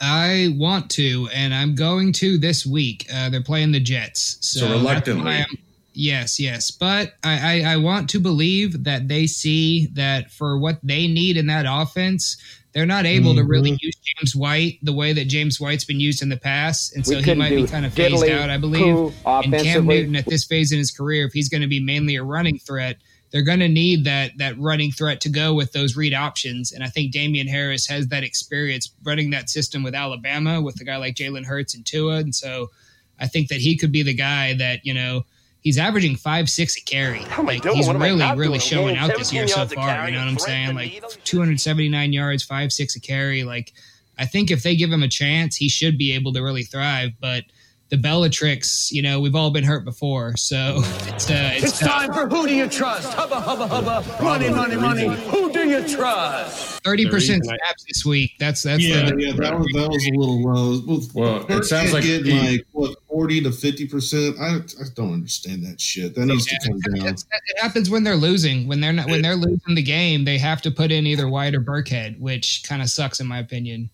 I 0.00 0.54
want 0.56 0.90
to, 0.92 1.28
and 1.34 1.52
I'm 1.54 1.74
going 1.74 2.12
to 2.14 2.38
this 2.38 2.64
week. 2.64 3.06
Uh, 3.12 3.28
they're 3.30 3.42
playing 3.42 3.72
the 3.72 3.80
Jets, 3.80 4.38
so, 4.40 4.60
So 4.60 4.70
reluctantly. 4.70 5.32
I'm- 5.32 5.58
yes, 5.92 6.40
yes, 6.40 6.70
but 6.70 7.14
I, 7.22 7.62
I, 7.62 7.72
I 7.72 7.76
want 7.76 8.08
to 8.10 8.20
believe 8.20 8.84
that 8.84 9.08
they 9.08 9.26
see 9.26 9.86
that 9.92 10.30
for 10.30 10.58
what 10.58 10.78
they 10.82 11.06
need 11.06 11.36
in 11.36 11.46
that 11.48 11.66
offense, 11.68 12.36
they're 12.72 12.86
not 12.86 13.04
able 13.04 13.34
to 13.34 13.42
really 13.42 13.76
use 13.80 13.96
James 13.96 14.36
White 14.36 14.78
the 14.82 14.92
way 14.92 15.12
that 15.12 15.24
James 15.26 15.60
White's 15.60 15.84
been 15.84 15.98
used 15.98 16.22
in 16.22 16.28
the 16.28 16.36
past, 16.36 16.94
and 16.94 17.04
We 17.04 17.14
so 17.16 17.20
he 17.20 17.34
might 17.34 17.50
be 17.50 17.66
kind 17.66 17.84
of 17.84 17.92
phased 17.92 18.24
out. 18.30 18.48
I 18.48 18.58
believe. 18.58 18.94
poo 18.94 19.12
And 19.26 19.52
Cam. 19.52 19.86
Newton 19.86 20.14
at 20.16 20.24
this 20.26 20.44
phase 20.44 20.70
in 20.70 20.78
his 20.78 20.92
career, 20.92 21.26
if 21.26 21.32
he's 21.32 21.48
going 21.48 21.62
to 21.62 21.66
be 21.66 21.80
mainly 21.80 22.14
a 22.16 22.22
running 22.22 22.58
threat, 22.60 22.96
they're 23.30 23.42
going 23.42 23.60
to 23.60 23.68
need 23.68 24.04
that 24.04 24.32
that 24.38 24.58
running 24.58 24.90
threat 24.90 25.20
to 25.22 25.28
go 25.28 25.54
with 25.54 25.72
those 25.72 25.96
read 25.96 26.14
options. 26.14 26.72
And 26.72 26.82
I 26.82 26.88
think 26.88 27.12
Damien 27.12 27.46
Harris 27.46 27.86
has 27.86 28.08
that 28.08 28.24
experience 28.24 28.90
running 29.04 29.30
that 29.30 29.48
system 29.48 29.82
with 29.82 29.94
Alabama 29.94 30.60
with 30.60 30.80
a 30.80 30.84
guy 30.84 30.96
like 30.96 31.14
Jalen 31.14 31.44
Hurts 31.44 31.74
and 31.74 31.86
Tua. 31.86 32.16
And 32.16 32.34
so 32.34 32.70
I 33.18 33.26
think 33.26 33.48
that 33.48 33.60
he 33.60 33.76
could 33.76 33.92
be 33.92 34.02
the 34.02 34.14
guy 34.14 34.54
that, 34.54 34.84
you 34.84 34.94
know, 34.94 35.24
he's 35.60 35.78
averaging 35.78 36.16
five, 36.16 36.48
six 36.48 36.76
a 36.76 36.80
carry. 36.80 37.20
How 37.20 37.42
am 37.42 37.48
I 37.48 37.60
Like 37.62 37.74
he's 37.74 37.86
What 37.86 37.96
am 37.96 38.02
I 38.02 38.08
really, 38.08 38.38
really 38.38 38.58
showing 38.58 38.96
out 38.96 39.16
this 39.16 39.32
year 39.32 39.46
so 39.46 39.66
far. 39.66 40.08
You 40.08 40.14
know 40.14 40.20
what 40.20 40.28
I'm 40.28 40.38
saying? 40.38 40.74
Like 40.74 41.02
279 41.24 42.12
yards, 42.12 42.42
five, 42.42 42.72
six 42.72 42.96
a 42.96 43.00
carry. 43.00 43.44
Like 43.44 43.72
I 44.18 44.26
think 44.26 44.50
if 44.50 44.62
they 44.62 44.74
give 44.74 44.90
him 44.90 45.02
a 45.02 45.08
chance, 45.08 45.56
he 45.56 45.68
should 45.68 45.96
be 45.96 46.12
able 46.12 46.32
to 46.32 46.42
really 46.42 46.64
thrive. 46.64 47.12
But 47.20 47.44
the 47.90 47.96
Bellatrix, 47.96 48.90
you 48.92 49.02
know, 49.02 49.20
we've 49.20 49.34
all 49.34 49.50
been 49.50 49.64
hurt 49.64 49.84
before, 49.84 50.36
so 50.36 50.76
it's 51.08 51.28
uh, 51.30 51.50
it's, 51.54 51.64
It's 51.64 51.78
time 51.80 52.12
for 52.12 52.28
who 52.28 52.46
do 52.46 52.54
you 52.54 52.68
trust? 52.68 53.12
Hubba, 53.14 53.40
hubba, 53.40 53.66
hubba. 53.66 54.22
Money, 54.22 54.48
money, 54.50 54.76
money. 54.76 55.08
Who 55.30 55.52
do 55.52 55.68
you 55.68 55.86
trust? 55.88 56.80
thirty 56.84 57.08
percent 57.10 57.42
The 57.42 57.50
reason 57.50 57.58
I- 57.62 57.66
snaps 57.66 57.84
this 57.88 58.04
week. 58.06 58.32
That's 58.38 58.62
that's 58.62 58.82
yeah, 58.82 59.10
the, 59.10 59.16
yeah, 59.20 59.32
that 59.36 59.58
was 59.58 59.66
that 59.74 59.88
was 59.90 60.06
a 60.06 60.10
little 60.18 60.40
low. 60.42 60.80
With, 60.86 61.14
Well, 61.14 61.42
it 61.42 61.48
Hurts 61.50 61.68
sounds 61.68 61.92
like 61.92 62.04
getting 62.04 62.36
he- 62.36 62.50
like 62.58 62.66
what 62.72 62.96
40 63.08 63.42
to 63.42 63.52
50 63.52 63.88
percent. 63.88 64.36
I, 64.40 64.56
I 64.56 64.84
don't 64.94 65.12
understand 65.12 65.64
that 65.64 65.80
shit. 65.80 66.14
That 66.14 66.26
needs 66.26 66.46
to 66.46 66.58
come 66.64 66.78
down. 66.80 67.04
That's- 67.04 67.24
it 67.48 67.60
happens 67.60 67.90
when 67.90 68.04
they're 68.04 68.14
losing. 68.16 68.68
When 68.68 68.80
they're 68.80 68.92
not 68.92 69.06
when 69.06 69.20
they're 69.22 69.34
losing 69.36 69.74
the 69.74 69.82
game, 69.82 70.24
they 70.24 70.38
have 70.38 70.62
to 70.62 70.70
put 70.70 70.92
in 70.92 71.06
either 71.08 71.28
White 71.28 71.54
or 71.56 71.60
Burkhead, 71.60 72.20
which 72.20 72.62
kind 72.66 72.82
of 72.82 72.88
sucks 72.88 73.18
in 73.20 73.26
my 73.26 73.38
opinion. 73.40 73.90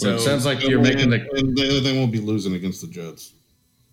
Well, 0.00 0.14
it 0.14 0.18
So- 0.18 0.24
sounds 0.24 0.44
like 0.46 0.62
you're 0.62 0.80
making 0.80 1.10
the 1.10 1.20
and 1.36 1.56
they, 1.56 1.80
they 1.80 1.98
won't 1.98 2.12
be 2.12 2.20
losing 2.20 2.54
against 2.54 2.80
the 2.80 2.86
Jets. 2.88 3.32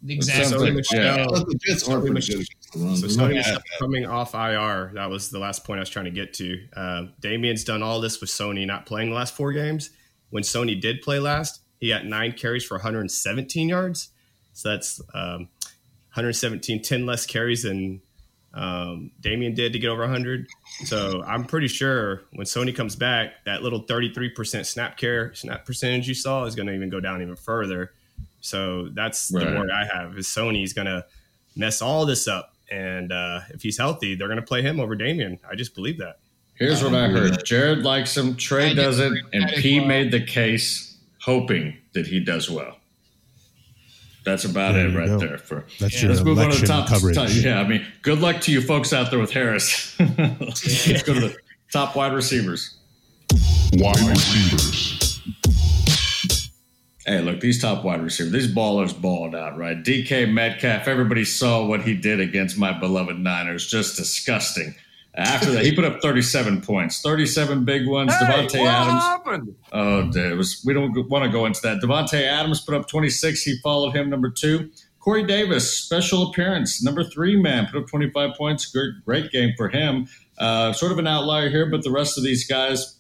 Exactly. 0.08 0.46
sounds 0.46 0.62
like- 0.64 0.74
much- 0.76 0.88
yeah. 0.94 1.26
The 1.26 1.60
Jets 1.68 1.88
are 1.90 2.00
pretty 2.00 2.14
good 2.22 2.36
against 2.36 2.72
the 2.74 2.80
run. 2.80 2.96
So 2.96 3.08
They're 3.08 3.18
Sony 3.30 3.34
not 3.36 3.40
is 3.40 3.46
bad. 3.48 3.62
coming 3.80 4.06
off 4.06 4.34
IR. 4.34 4.92
That 4.96 5.10
was 5.10 5.30
the 5.30 5.40
last 5.40 5.66
point 5.66 5.80
I 5.80 5.82
was 5.82 5.90
trying 5.90 6.06
to 6.06 6.12
get 6.12 6.34
to. 6.36 6.58
Uh, 6.76 7.04
Damien's 7.20 7.64
done 7.66 7.84
all 7.84 8.00
this 8.00 8.22
with 8.22 8.30
Sony 8.30 8.66
not 8.66 8.86
playing 8.86 9.10
the 9.10 9.16
last 9.16 9.36
four 9.36 9.52
games. 9.52 9.90
When 10.30 10.44
Sony 10.44 10.80
did 10.80 11.02
play 11.02 11.20
last, 11.20 11.60
he 11.80 11.90
got 11.90 12.06
nine 12.06 12.32
carries 12.34 12.64
for 12.64 12.76
117 12.78 13.68
yards. 13.68 14.10
So 14.54 14.70
that's 14.70 15.02
um, 15.14 15.50
117, 16.14 16.82
10 16.82 17.06
less 17.06 17.26
carries 17.26 17.64
than 17.64 18.02
um, 18.54 19.12
Damien 19.22 19.54
did 19.54 19.74
to 19.74 19.80
get 19.80 19.90
over 19.90 20.02
100. 20.02 20.48
So 20.86 21.24
I'm 21.26 21.46
pretty 21.46 21.68
sure 21.68 22.24
when 22.34 22.46
Sony 22.46 22.76
comes 22.76 22.96
back, 22.96 23.34
that 23.46 23.62
little 23.62 23.84
33% 23.84 24.66
snap 24.66 24.98
care 24.98 25.34
snap 25.36 25.66
percentage 25.66 26.08
you 26.08 26.14
saw 26.16 26.46
is 26.46 26.56
going 26.56 26.68
to 26.68 26.74
even 26.74 26.90
go 26.90 27.00
down 27.00 27.22
even 27.22 27.36
further. 27.36 27.92
So 28.42 28.90
that's 28.90 29.32
Right. 29.32 29.46
the 29.48 29.58
word 29.58 29.70
I 29.70 29.86
have 29.86 30.18
is 30.18 30.28
Sony's 30.28 30.74
going 30.74 30.88
to 30.88 31.06
mess 31.56 31.82
all 31.82 32.06
this 32.06 32.28
up. 32.28 32.54
And 32.72 33.12
uh, 33.12 33.42
if 33.50 33.62
he's 33.62 33.78
healthy, 33.78 34.16
they're 34.16 34.28
going 34.28 34.40
to 34.40 34.46
play 34.46 34.62
him 34.62 34.80
over 34.80 34.96
Damien. 34.96 35.40
I 35.50 35.56
just 35.56 35.76
believe 35.76 35.98
that. 36.00 36.20
Here's 36.56 36.84
what 36.84 36.94
I 36.94 37.08
heard. 37.08 37.44
Jared 37.46 37.80
likes 37.84 38.16
him, 38.18 38.36
Trey 38.36 38.74
doesn't, 38.74 39.18
and 39.34 39.44
that 39.44 39.54
as 39.56 39.62
P 39.62 39.80
made 39.80 40.12
the 40.12 40.22
case 40.24 40.98
hoping 41.22 41.78
that 41.94 42.06
he 42.08 42.20
does 42.20 42.50
well. 42.50 42.76
That's 44.30 44.46
about 44.46 44.74
There 44.74 44.88
it 44.88 44.96
right 44.96 45.08
go. 45.08 45.18
there. 45.20 45.38
For 45.40 45.66
That's 45.80 46.02
your 46.02 46.12
let's 46.12 46.24
move 46.24 46.38
on 46.38 46.52
to 46.52 46.58
the 46.62 46.68
top 46.68 46.88
coverage. 46.88 47.16
top- 47.16 47.30
Yeah, 47.32 47.60
I 47.60 47.68
mean, 47.68 47.84
good 48.04 48.20
luck 48.20 48.42
to 48.42 48.52
you 48.52 48.62
folks 48.62 48.94
out 48.94 49.10
there 49.10 49.20
with 49.20 49.32
Harris. 49.32 50.00
let's 50.00 51.02
go 51.04 51.14
to 51.16 51.20
the 51.20 51.38
top 51.74 51.96
wide 51.96 52.14
receivers. 52.14 52.76
Wide 53.74 54.00
receivers. 54.08 55.22
Hey, 57.06 57.22
look, 57.22 57.40
these 57.40 57.60
top 57.60 57.84
wide 57.84 58.04
receivers, 58.04 58.32
these 58.32 58.54
ballers 58.54 59.00
balled 59.00 59.34
out, 59.34 59.58
right? 59.58 59.82
DK 59.84 60.32
Metcalf, 60.32 60.88
everybody 60.88 61.26
saw 61.26 61.66
what 61.66 61.82
he 61.82 61.96
did 61.96 62.20
against 62.20 62.56
my 62.58 62.72
beloved 62.78 63.18
Niners. 63.18 63.66
Just 63.68 63.98
disgusting. 63.98 64.76
After 65.20 65.52
that, 65.52 65.66
he 65.66 65.76
put 65.76 65.84
up 65.84 66.02
37 66.02 66.62
points, 66.62 67.02
37 67.02 67.66
big 67.66 67.88
ones. 67.88 68.14
Davante 68.14 68.66
Adams. 68.66 69.04
happened? 69.04 69.56
Oh, 69.74 70.10
dude, 70.10 70.32
it 70.32 70.36
was, 70.36 70.64
we 70.66 70.74
don't 70.74 70.94
want 71.10 71.26
to 71.26 71.30
go 71.30 71.46
into 71.46 71.62
that. 71.64 71.82
Davante 71.82 72.22
Adams 72.22 72.62
put 72.62 72.74
up 72.74 72.88
26. 72.88 73.44
He 73.44 73.58
followed 73.62 73.96
him, 73.96 74.10
number 74.10 74.30
two. 74.30 74.72
Corey 75.00 75.24
Davis, 75.24 75.78
special 75.78 76.30
appearance, 76.30 76.84
number 76.84 77.04
three 77.04 77.36
man, 77.36 77.66
put 77.66 77.82
up 77.84 77.88
25 77.88 78.36
points. 78.38 78.66
Great, 78.66 78.94
great 79.06 79.32
game 79.32 79.54
for 79.58 79.70
him. 79.70 80.08
Uh, 80.38 80.72
sort 80.72 80.92
of 80.92 81.00
an 81.00 81.08
outlier 81.08 81.50
here, 81.50 81.66
but 81.66 81.84
the 81.84 81.92
rest 81.92 82.18
of 82.18 82.24
these 82.24 82.48
guys, 82.48 82.98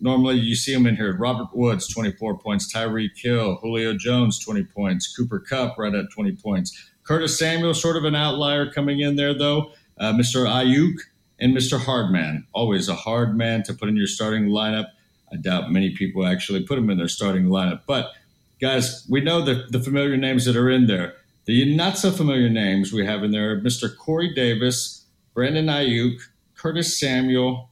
normally 0.00 0.36
you 0.36 0.54
see 0.54 0.74
them 0.74 0.86
in 0.86 0.96
here. 0.96 1.16
Robert 1.16 1.48
Woods, 1.54 1.88
24 1.88 2.38
points. 2.38 2.72
Tyreek 2.72 3.10
Hill, 3.16 3.58
Julio 3.62 3.96
Jones, 3.96 4.38
20 4.38 4.64
points. 4.64 5.14
Cooper 5.16 5.40
Kupp, 5.40 5.78
right 5.78 5.94
at 5.94 6.10
20 6.12 6.32
points. 6.36 6.90
Curtis 7.04 7.38
Samuel, 7.38 7.74
sort 7.74 7.96
of 7.96 8.04
an 8.04 8.14
outlier 8.14 8.70
coming 8.70 9.00
in 9.00 9.16
there, 9.16 9.32
though. 9.32 9.72
Uh, 9.98 10.12
Mr. 10.12 10.46
Aiyuk 10.46 10.96
and 11.42 11.56
Mr. 11.56 11.76
Hardman, 11.76 12.46
always 12.52 12.88
a 12.88 12.94
hard 12.94 13.36
man 13.36 13.64
to 13.64 13.74
put 13.74 13.88
in 13.88 13.96
your 13.96 14.06
starting 14.06 14.44
lineup. 14.44 14.86
I 15.32 15.36
doubt 15.36 15.72
many 15.72 15.90
people 15.90 16.24
actually 16.24 16.62
put 16.62 16.78
him 16.78 16.88
in 16.88 16.98
their 16.98 17.08
starting 17.08 17.46
lineup. 17.46 17.80
But 17.84 18.12
guys, 18.60 19.04
we 19.10 19.20
know 19.20 19.44
the, 19.44 19.66
the 19.68 19.80
familiar 19.80 20.16
names 20.16 20.44
that 20.44 20.54
are 20.54 20.70
in 20.70 20.86
there. 20.86 21.16
The 21.46 21.74
not 21.74 21.98
so 21.98 22.12
familiar 22.12 22.48
names 22.48 22.92
we 22.92 23.04
have 23.04 23.24
in 23.24 23.32
there 23.32 23.50
are 23.50 23.60
Mr. 23.60 23.94
Corey 23.94 24.32
Davis, 24.32 25.04
Brandon 25.34 25.66
Aiyuk, 25.66 26.20
Curtis 26.54 27.00
Samuel, 27.00 27.68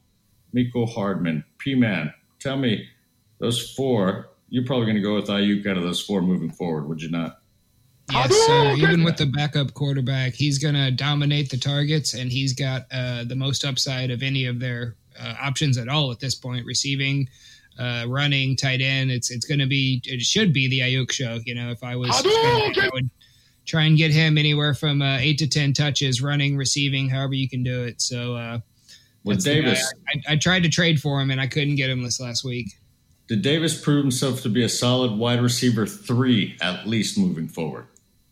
Miko 0.52 0.84
Hardman. 0.84 1.44
P 1.58 1.76
Man, 1.76 2.12
tell 2.40 2.56
me 2.56 2.88
those 3.38 3.72
four. 3.74 4.30
You're 4.48 4.64
probably 4.64 4.86
going 4.86 4.96
to 4.96 5.02
go 5.02 5.14
with 5.14 5.28
Aiyuk 5.28 5.64
out 5.68 5.76
of 5.76 5.84
those 5.84 6.02
four 6.02 6.22
moving 6.22 6.50
forward, 6.50 6.88
would 6.88 7.00
you 7.00 7.10
not? 7.10 7.39
Yes, 8.12 8.34
sir. 8.46 8.74
Even 8.76 9.04
with 9.04 9.16
the 9.16 9.26
backup 9.26 9.74
quarterback, 9.74 10.34
he's 10.34 10.58
going 10.58 10.74
to 10.74 10.90
dominate 10.90 11.50
the 11.50 11.56
targets, 11.56 12.14
and 12.14 12.30
he's 12.30 12.52
got 12.52 12.82
uh, 12.92 13.24
the 13.24 13.36
most 13.36 13.64
upside 13.64 14.10
of 14.10 14.22
any 14.22 14.46
of 14.46 14.60
their 14.60 14.96
uh, 15.18 15.34
options 15.40 15.78
at 15.78 15.88
all 15.88 16.10
at 16.10 16.20
this 16.20 16.34
point. 16.34 16.66
Receiving, 16.66 17.28
uh, 17.78 18.04
running, 18.08 18.56
tight 18.56 18.80
end. 18.80 19.10
It's 19.10 19.30
it's 19.30 19.46
going 19.46 19.60
to 19.60 19.66
be. 19.66 20.02
It 20.04 20.22
should 20.22 20.52
be 20.52 20.68
the 20.68 20.80
Aiyuk 20.80 21.12
show. 21.12 21.38
You 21.44 21.54
know, 21.54 21.70
if 21.70 21.82
I 21.84 21.96
was, 21.96 22.10
I 22.12 22.88
would 22.92 23.10
try 23.66 23.84
and 23.84 23.96
get 23.96 24.10
him 24.10 24.36
anywhere 24.38 24.74
from 24.74 25.00
uh, 25.02 25.18
eight 25.18 25.38
to 25.38 25.46
ten 25.46 25.72
touches, 25.72 26.20
running, 26.20 26.56
receiving, 26.56 27.08
however 27.08 27.34
you 27.34 27.48
can 27.48 27.62
do 27.62 27.84
it. 27.84 28.00
So 28.00 28.34
uh, 28.34 28.58
With 29.22 29.36
that's 29.36 29.44
the 29.44 29.54
guy 29.54 29.60
Davis, 29.60 29.94
I, 30.08 30.30
I, 30.30 30.32
I 30.32 30.36
tried 30.36 30.62
to 30.64 30.68
trade 30.68 31.00
for 31.00 31.20
him 31.20 31.30
and 31.30 31.40
I 31.40 31.46
couldn't 31.46 31.76
get 31.76 31.88
him 31.90 32.02
this 32.02 32.18
last 32.18 32.42
week. 32.44 32.66
did 33.28 33.42
Davis 33.42 33.80
prove 33.80 34.02
himself 34.02 34.42
to 34.42 34.48
be 34.48 34.64
a 34.64 34.68
solid 34.68 35.12
wide 35.12 35.40
receiver 35.40 35.86
three 35.86 36.56
at 36.60 36.88
least 36.88 37.16
moving 37.16 37.46
forward? 37.46 37.86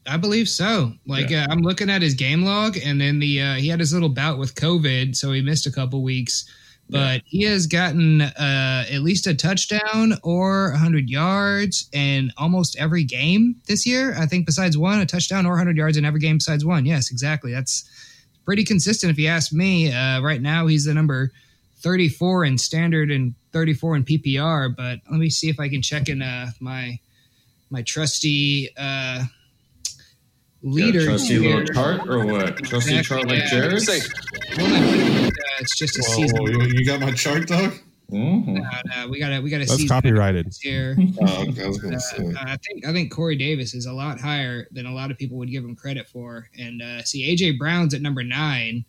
I 0.08 0.16
believe 0.16 0.48
so. 0.48 0.92
Like 1.06 1.30
uh, 1.32 1.46
I'm 1.50 1.60
looking 1.60 1.90
at 1.90 2.02
his 2.02 2.14
game 2.14 2.42
log, 2.42 2.76
and 2.76 3.00
then 3.00 3.18
the 3.18 3.42
uh, 3.42 3.54
he 3.54 3.68
had 3.68 3.80
his 3.80 3.92
little 3.92 4.08
bout 4.08 4.38
with 4.38 4.54
COVID, 4.54 5.14
so 5.14 5.32
he 5.32 5.42
missed 5.42 5.66
a 5.66 5.72
couple 5.72 6.02
weeks. 6.02 6.48
But 6.90 7.20
he 7.26 7.42
has 7.42 7.66
gotten 7.66 8.22
uh, 8.22 8.86
at 8.90 9.02
least 9.02 9.26
a 9.26 9.34
touchdown 9.34 10.14
or 10.22 10.70
100 10.70 11.10
yards 11.10 11.86
in 11.92 12.32
almost 12.38 12.78
every 12.78 13.04
game 13.04 13.56
this 13.66 13.86
year. 13.86 14.14
I 14.16 14.24
think 14.24 14.46
besides 14.46 14.78
one, 14.78 14.98
a 14.98 15.04
touchdown 15.04 15.44
or 15.44 15.50
100 15.50 15.76
yards 15.76 15.98
in 15.98 16.06
every 16.06 16.20
game 16.20 16.38
besides 16.38 16.64
one. 16.64 16.86
Yes, 16.86 17.10
exactly. 17.10 17.52
That's 17.52 17.84
pretty 18.46 18.64
consistent 18.64 19.10
if 19.10 19.18
you 19.18 19.28
ask 19.28 19.52
me. 19.52 19.92
Uh, 19.92 20.22
right 20.22 20.40
now, 20.40 20.66
he's 20.66 20.86
the 20.86 20.94
number 20.94 21.30
34 21.80 22.46
in 22.46 22.56
standard 22.56 23.10
and 23.10 23.34
34 23.52 23.96
in 23.96 24.04
PPR. 24.04 24.74
But 24.74 25.00
let 25.10 25.20
me 25.20 25.28
see 25.28 25.50
if 25.50 25.60
I 25.60 25.68
can 25.68 25.82
check 25.82 26.08
in 26.08 26.22
uh, 26.22 26.52
my 26.58 26.98
my 27.70 27.82
trusty 27.82 28.70
leader. 30.62 31.04
trusty 31.04 31.38
little 31.38 31.64
chart 31.66 32.08
or 32.08 32.24
what? 32.26 32.56
Trusty 32.64 32.98
Exactly, 32.98 33.02
chart 33.02 33.26
like 33.28 33.38
yeah. 33.38 33.50
Jared's? 33.50 33.88
Well, 34.56 34.66
uh, 34.66 35.30
it's 35.60 35.76
just 35.76 35.98
a 35.98 36.02
Whoa, 36.02 36.14
season. 36.16 36.38
whoa, 36.38 36.46
you, 36.48 36.62
you 36.78 36.84
got 36.86 37.00
my 37.00 37.12
chart, 37.12 37.46
dog? 37.48 37.74
No, 38.10 38.38
no, 38.40 39.08
we 39.10 39.18
got 39.20 39.28
to 39.28 39.40
we 39.40 39.50
got 39.50 39.58
to 39.58 39.66
That's 39.66 39.76
see 39.76 39.86
copyrighted. 39.86 40.50
here. 40.62 40.96
Oh, 41.20 41.42
okay, 41.48 41.64
I 41.64 41.68
was 41.68 41.76
gonna 41.78 41.96
Uh, 41.96 41.98
say. 42.00 42.32
I 42.40 42.56
think 42.56 42.86
I 42.86 42.92
think 42.92 43.12
Corey 43.12 43.36
Davis 43.36 43.74
is 43.74 43.84
a 43.84 43.92
lot 43.92 44.18
higher 44.18 44.66
than 44.70 44.86
a 44.86 44.94
lot 44.94 45.10
of 45.10 45.18
people 45.18 45.36
would 45.38 45.50
give 45.50 45.62
him 45.62 45.76
credit 45.76 46.08
for. 46.08 46.48
And 46.58 46.80
uh, 46.80 47.02
see, 47.02 47.28
AJ 47.36 47.58
Brown's 47.58 47.92
at 47.92 48.00
number 48.00 48.24
nine, 48.24 48.86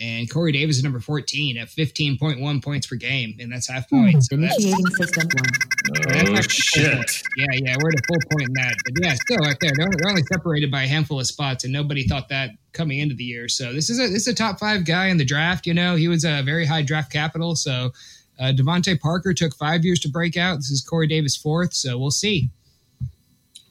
and 0.00 0.30
Corey 0.30 0.50
Davis 0.50 0.78
is 0.78 0.82
number 0.82 0.98
fourteen 1.00 1.58
at 1.58 1.68
fifteen 1.68 2.16
point 2.18 2.40
one 2.40 2.60
points 2.60 2.86
per 2.86 2.96
game, 2.96 3.36
and 3.38 3.52
that's 3.52 3.68
half 3.68 3.88
points. 3.90 4.28
So 4.28 4.36
that's, 4.36 4.56
Initiating 4.56 4.86
system 4.96 5.28
one. 5.34 6.02
that's 6.08 6.38
Oh, 6.38 6.40
shit. 6.48 7.22
Yeah, 7.36 7.46
yeah, 7.52 7.76
we're 7.82 7.90
at 7.90 7.94
a 7.94 8.02
full 8.08 8.18
point 8.30 8.48
in 8.48 8.52
that. 8.54 8.74
But 8.84 9.04
yeah, 9.04 9.14
still 9.14 9.38
right 9.38 9.56
there. 9.60 9.70
They're 9.76 9.86
only, 9.86 9.96
they're 10.00 10.10
only 10.10 10.22
separated 10.32 10.70
by 10.70 10.82
a 10.84 10.86
handful 10.88 11.20
of 11.20 11.26
spots, 11.26 11.64
and 11.64 11.72
nobody 11.72 12.04
thought 12.06 12.28
that 12.30 12.50
coming 12.72 12.98
into 13.00 13.14
the 13.14 13.24
year. 13.24 13.48
So 13.48 13.72
this 13.72 13.90
is 13.90 13.98
a 13.98 14.08
this 14.08 14.22
is 14.26 14.28
a 14.28 14.34
top 14.34 14.58
five 14.58 14.84
guy 14.86 15.06
in 15.08 15.16
the 15.18 15.24
draft. 15.24 15.66
You 15.66 15.74
know, 15.74 15.96
he 15.96 16.08
was 16.08 16.24
a 16.24 16.42
very 16.42 16.64
high 16.64 16.82
draft 16.82 17.12
capital. 17.12 17.54
So 17.56 17.90
uh, 18.38 18.52
DeVante 18.54 18.98
Parker 19.00 19.34
took 19.34 19.54
five 19.56 19.84
years 19.84 20.00
to 20.00 20.08
break 20.08 20.36
out. 20.36 20.56
This 20.56 20.70
is 20.70 20.80
Corey 20.80 21.06
Davis 21.08 21.36
fourth. 21.36 21.74
So 21.74 21.98
we'll 21.98 22.10
see. 22.10 22.48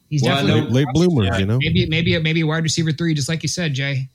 He's 0.10 0.22
Well, 0.24 0.36
definitely 0.36 0.62
know- 0.62 0.68
Late, 0.70 0.88
bloomer, 0.94 1.10
bloomers, 1.16 1.40
you 1.40 1.46
know. 1.46 1.58
maybe 1.60 1.86
maybe 1.88 2.20
maybe 2.20 2.44
wide 2.44 2.64
receiver 2.64 2.92
three, 2.92 3.14
just 3.14 3.30
like 3.30 3.42
you 3.44 3.50
said, 3.50 3.74
Jay. 3.74 4.10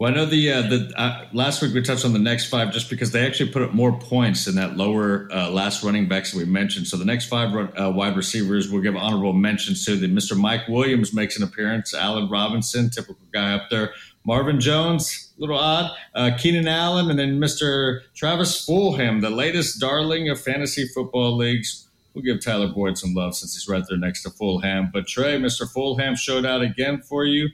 Well, 0.00 0.10
I 0.10 0.14
know 0.14 0.24
the 0.24 0.50
uh, 0.50 0.62
the 0.62 0.92
uh, 0.96 1.26
last 1.34 1.60
week 1.60 1.74
we 1.74 1.82
touched 1.82 2.06
on 2.06 2.14
the 2.14 2.18
next 2.18 2.46
five 2.46 2.72
just 2.72 2.88
because 2.88 3.10
they 3.10 3.26
actually 3.26 3.50
put 3.50 3.60
up 3.60 3.74
more 3.74 3.98
points 3.98 4.46
in 4.46 4.54
that 4.54 4.78
lower 4.78 5.28
uh, 5.30 5.50
last 5.50 5.84
running 5.84 6.08
backs 6.08 6.32
that 6.32 6.38
we 6.38 6.46
mentioned. 6.46 6.86
So 6.86 6.96
the 6.96 7.04
next 7.04 7.26
five 7.26 7.52
run, 7.52 7.70
uh, 7.78 7.90
wide 7.90 8.16
receivers 8.16 8.70
we'll 8.70 8.80
give 8.80 8.96
honorable 8.96 9.34
mentions 9.34 9.84
to. 9.84 9.96
The 9.96 10.06
Mr. 10.08 10.38
Mike 10.38 10.66
Williams 10.68 11.12
makes 11.12 11.36
an 11.36 11.42
appearance. 11.42 11.92
Allen 11.92 12.30
Robinson, 12.30 12.88
typical 12.88 13.26
guy 13.30 13.52
up 13.52 13.68
there. 13.68 13.92
Marvin 14.24 14.58
Jones, 14.58 15.34
a 15.36 15.40
little 15.42 15.58
odd. 15.58 15.90
Uh, 16.14 16.30
Keenan 16.38 16.66
Allen, 16.66 17.10
and 17.10 17.18
then 17.18 17.38
Mr. 17.38 18.00
Travis 18.14 18.66
Fulgham, 18.66 19.20
the 19.20 19.28
latest 19.28 19.80
darling 19.80 20.30
of 20.30 20.40
fantasy 20.40 20.88
football 20.94 21.36
leagues. 21.36 21.88
We'll 22.14 22.24
give 22.24 22.42
Tyler 22.42 22.68
Boyd 22.68 22.96
some 22.96 23.12
love 23.12 23.36
since 23.36 23.52
he's 23.52 23.68
right 23.68 23.84
there 23.86 23.98
next 23.98 24.22
to 24.22 24.30
Fulgham. 24.30 24.90
But 24.90 25.06
Trey, 25.06 25.38
Mr. 25.38 25.70
Fulgham 25.70 26.16
showed 26.16 26.46
out 26.46 26.62
again 26.62 27.02
for 27.02 27.26
you. 27.26 27.50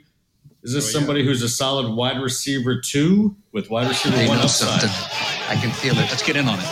Is 0.67 0.73
this 0.75 0.85
Oh, 0.85 0.89
yeah. 0.89 0.93
somebody 1.01 1.25
who's 1.25 1.43
a 1.43 1.49
solid 1.49 1.95
wide 1.95 2.21
receiver 2.21 2.81
two 2.81 3.37
with 3.53 3.71
wide 3.71 3.89
receiver 3.89 4.17
I 4.17 4.27
one 4.27 4.39
upside? 4.39 4.81
something. 4.81 5.49
I 5.49 5.55
can 5.61 5.71
feel 5.71 5.93
it. 5.95 6.11
Let's 6.11 6.23
get 6.25 6.35
in 6.37 6.49
on 6.49 6.59
it. 6.59 6.67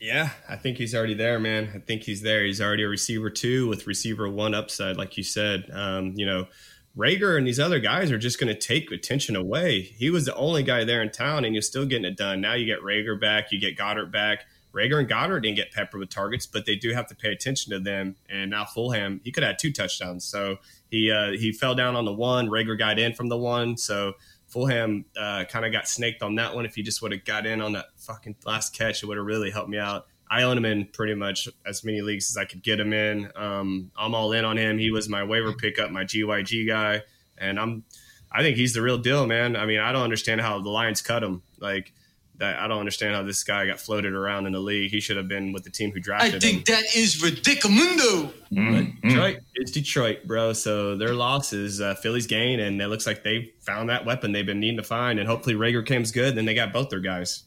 Yeah, 0.00 0.30
I 0.48 0.56
think 0.56 0.78
he's 0.78 0.94
already 0.94 1.14
there, 1.14 1.38
man. 1.38 1.70
I 1.74 1.78
think 1.78 2.02
he's 2.02 2.22
there. 2.22 2.42
He's 2.44 2.60
already 2.60 2.82
a 2.82 2.88
receiver 2.88 3.30
two 3.30 3.68
with 3.68 3.86
receiver 3.86 4.28
one 4.28 4.54
upside, 4.54 4.96
like 4.96 5.16
you 5.16 5.22
said. 5.22 5.70
Um, 5.72 6.14
you 6.16 6.26
know, 6.26 6.48
Reagor 6.96 7.38
and 7.38 7.46
these 7.46 7.60
other 7.60 7.78
guys 7.78 8.10
are 8.10 8.18
just 8.18 8.40
going 8.40 8.52
to 8.52 8.58
take 8.58 8.90
attention 8.90 9.36
away. 9.36 9.80
He 9.82 10.10
was 10.10 10.24
the 10.24 10.34
only 10.34 10.62
guy 10.64 10.82
there 10.84 11.02
in 11.02 11.10
town, 11.12 11.44
and 11.44 11.54
you're 11.54 11.62
still 11.62 11.86
getting 11.86 12.04
it 12.06 12.16
done. 12.16 12.40
Now 12.40 12.54
you 12.54 12.66
get 12.66 12.80
Reagor 12.80 13.20
back, 13.20 13.52
you 13.52 13.60
get 13.60 13.76
Goedert 13.76 14.10
back. 14.10 14.46
Reagor 14.72 15.00
and 15.00 15.08
Goedert 15.08 15.42
didn't 15.42 15.56
get 15.56 15.72
peppered 15.72 16.00
with 16.00 16.10
targets, 16.10 16.46
but 16.46 16.66
they 16.66 16.76
do 16.76 16.92
have 16.92 17.06
to 17.08 17.14
pay 17.14 17.30
attention 17.30 17.72
to 17.72 17.80
them. 17.80 18.16
And 18.28 18.50
now 18.50 18.64
Fulgham, 18.64 19.20
he 19.24 19.32
could 19.32 19.42
have 19.42 19.56
two 19.56 19.72
touchdowns. 19.72 20.24
So 20.24 20.58
he 20.90 21.10
uh, 21.10 21.32
he 21.32 21.52
fell 21.52 21.74
down 21.74 21.96
on 21.96 22.04
the 22.04 22.12
one. 22.12 22.48
Reagor 22.48 22.78
got 22.78 22.98
in 22.98 23.12
from 23.12 23.28
the 23.28 23.36
one. 23.36 23.76
So 23.76 24.14
Fulgham 24.52 25.04
uh, 25.16 25.44
kind 25.44 25.64
of 25.64 25.72
got 25.72 25.88
snaked 25.88 26.22
on 26.22 26.36
that 26.36 26.54
one. 26.54 26.64
If 26.64 26.74
he 26.74 26.82
just 26.82 27.02
would 27.02 27.12
have 27.12 27.24
got 27.24 27.46
in 27.46 27.60
on 27.60 27.72
that 27.72 27.86
fucking 27.96 28.36
last 28.44 28.74
catch, 28.74 29.02
it 29.02 29.06
would 29.06 29.16
have 29.16 29.26
really 29.26 29.50
helped 29.50 29.70
me 29.70 29.78
out. 29.78 30.06
I 30.30 30.44
own 30.44 30.56
him 30.56 30.64
in 30.64 30.86
pretty 30.86 31.14
much 31.14 31.48
as 31.66 31.82
many 31.84 32.02
leagues 32.02 32.30
as 32.30 32.36
I 32.36 32.44
could 32.44 32.62
get 32.62 32.78
him 32.78 32.92
in. 32.92 33.30
Um, 33.34 33.90
I'm 33.96 34.14
all 34.14 34.32
in 34.32 34.44
on 34.44 34.56
him. 34.56 34.78
He 34.78 34.92
was 34.92 35.08
my 35.08 35.24
waiver 35.24 35.52
pickup, 35.52 35.90
my 35.90 36.04
GYG 36.04 36.68
guy, 36.68 37.02
and 37.36 37.58
I'm. 37.58 37.84
I 38.32 38.42
think 38.42 38.56
he's 38.56 38.74
the 38.74 38.82
real 38.82 38.98
deal, 38.98 39.26
man. 39.26 39.56
I 39.56 39.66
mean, 39.66 39.80
I 39.80 39.90
don't 39.90 40.04
understand 40.04 40.40
how 40.40 40.60
the 40.60 40.68
Lions 40.68 41.02
cut 41.02 41.24
him. 41.24 41.42
Like 41.58 41.92
I 42.40 42.66
don't 42.66 42.80
understand 42.80 43.14
how 43.14 43.22
this 43.22 43.42
guy 43.44 43.66
got 43.66 43.80
floated 43.80 44.12
around 44.14 44.46
in 44.46 44.52
the 44.52 44.60
league. 44.60 44.90
He 44.90 45.00
should 45.00 45.16
have 45.16 45.28
been 45.28 45.52
with 45.52 45.64
the 45.64 45.70
team 45.70 45.90
who 45.92 46.00
drafted 46.00 46.32
him. 46.32 46.36
I 46.36 46.40
think 46.40 46.64
that 46.66 46.84
is 46.96 47.22
ridiculous. 47.22 48.32
Mm, 48.52 49.00
Detroit, 49.02 49.38
it's 49.54 49.70
Detroit, 49.70 50.26
bro. 50.26 50.52
So 50.52 50.96
their 50.96 51.14
loss 51.14 51.52
is 51.52 51.80
uh, 51.80 51.94
Philly's 51.96 52.26
gain, 52.26 52.60
and 52.60 52.80
it 52.80 52.88
looks 52.88 53.06
like 53.06 53.22
they 53.22 53.52
found 53.60 53.90
that 53.90 54.06
weapon 54.06 54.32
they've 54.32 54.46
been 54.46 54.60
needing 54.60 54.78
to 54.78 54.82
find. 54.82 55.18
And 55.18 55.28
hopefully 55.28 55.54
Reagor 55.54 55.86
comes 55.86 56.10
good. 56.12 56.34
Then 56.34 56.46
they 56.46 56.54
got 56.54 56.72
both 56.72 56.88
their 56.90 57.00
guys. 57.00 57.44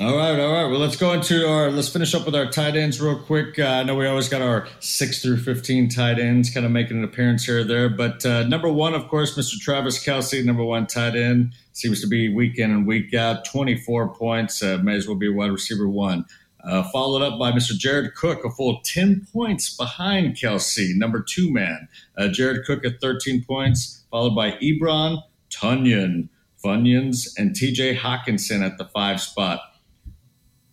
All 0.00 0.16
right, 0.16 0.40
all 0.40 0.50
right. 0.50 0.64
Well, 0.64 0.78
let's 0.78 0.96
go 0.96 1.12
into 1.12 1.46
our. 1.46 1.70
Let's 1.70 1.90
finish 1.90 2.14
up 2.14 2.24
with 2.24 2.34
our 2.34 2.46
tight 2.46 2.74
ends 2.74 3.02
real 3.02 3.18
quick. 3.18 3.58
Uh, 3.58 3.66
I 3.66 3.82
know 3.82 3.94
we 3.94 4.06
always 4.06 4.30
got 4.30 4.40
our 4.40 4.66
six 4.78 5.20
through 5.20 5.36
fifteen 5.36 5.90
tight 5.90 6.18
ends, 6.18 6.48
kind 6.48 6.64
of 6.64 6.72
making 6.72 6.96
an 6.96 7.04
appearance 7.04 7.44
here 7.44 7.60
or 7.60 7.64
there. 7.64 7.90
But 7.90 8.24
uh, 8.24 8.44
number 8.44 8.72
one, 8.72 8.94
of 8.94 9.08
course, 9.08 9.36
Mr. 9.36 9.60
Travis 9.60 10.02
Kelce, 10.02 10.42
number 10.42 10.64
one 10.64 10.86
tight 10.86 11.16
end, 11.16 11.52
seems 11.74 12.00
to 12.00 12.06
be 12.06 12.32
week 12.32 12.58
in 12.58 12.70
and 12.70 12.86
week 12.86 13.12
out. 13.12 13.44
Twenty 13.44 13.76
four 13.76 14.08
points, 14.14 14.62
uh, 14.62 14.78
may 14.82 14.96
as 14.96 15.06
well 15.06 15.18
be 15.18 15.28
wide 15.28 15.50
receiver 15.50 15.86
one. 15.86 16.24
Uh, 16.64 16.82
followed 16.84 17.20
up 17.20 17.38
by 17.38 17.52
Mr. 17.52 17.72
Jared 17.72 18.14
Cook, 18.14 18.42
a 18.42 18.50
full 18.50 18.80
10 18.84 19.26
points 19.32 19.74
behind 19.76 20.34
Kelce, 20.34 20.94
number 20.94 21.22
two 21.22 21.52
man. 21.52 21.88
Uh, 22.16 22.28
Jared 22.28 22.64
Cook 22.66 22.84
at 22.86 23.00
13 23.00 23.44
points, 23.44 24.04
followed 24.10 24.34
by 24.34 24.52
Ebron, 24.52 25.22
Tonyan, 25.50 26.28
Funyuns, 26.62 27.28
and 27.38 27.54
TJ 27.54 27.96
Hockenson 27.98 28.62
at 28.64 28.76
the 28.76 28.84
five 28.86 29.22
spot. 29.22 29.60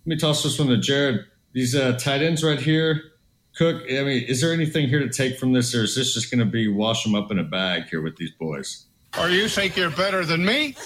Let 0.08 0.16
me 0.16 0.20
toss 0.22 0.42
this 0.42 0.58
one 0.58 0.70
to 0.70 0.78
Jared. 0.78 1.26
These 1.52 1.76
uh, 1.76 1.98
tight 2.00 2.22
ends 2.22 2.42
right 2.42 2.58
here, 2.62 3.12
Cook. 3.58 3.84
I 3.90 4.04
mean, 4.04 4.24
is 4.24 4.40
there 4.40 4.54
anything 4.54 4.88
here 4.88 5.00
to 5.00 5.10
take 5.10 5.38
from 5.38 5.52
this, 5.52 5.76
or 5.76 5.84
is 5.84 5.98
this 5.98 6.14
just 6.14 6.32
going 6.32 6.40
to 6.40 6.46
be 6.46 6.70
wash 6.70 7.04
them 7.04 7.14
up 7.14 7.30
in 7.30 7.40
a 7.40 7.44
bag 7.44 7.90
here 7.90 8.00
with 8.02 8.16
these 8.16 8.32
boys? 8.32 8.86
Or 9.20 9.28
you 9.28 9.50
think 9.50 9.76
you're 9.76 9.90
better 9.90 10.24
than 10.24 10.46
me? 10.46 10.78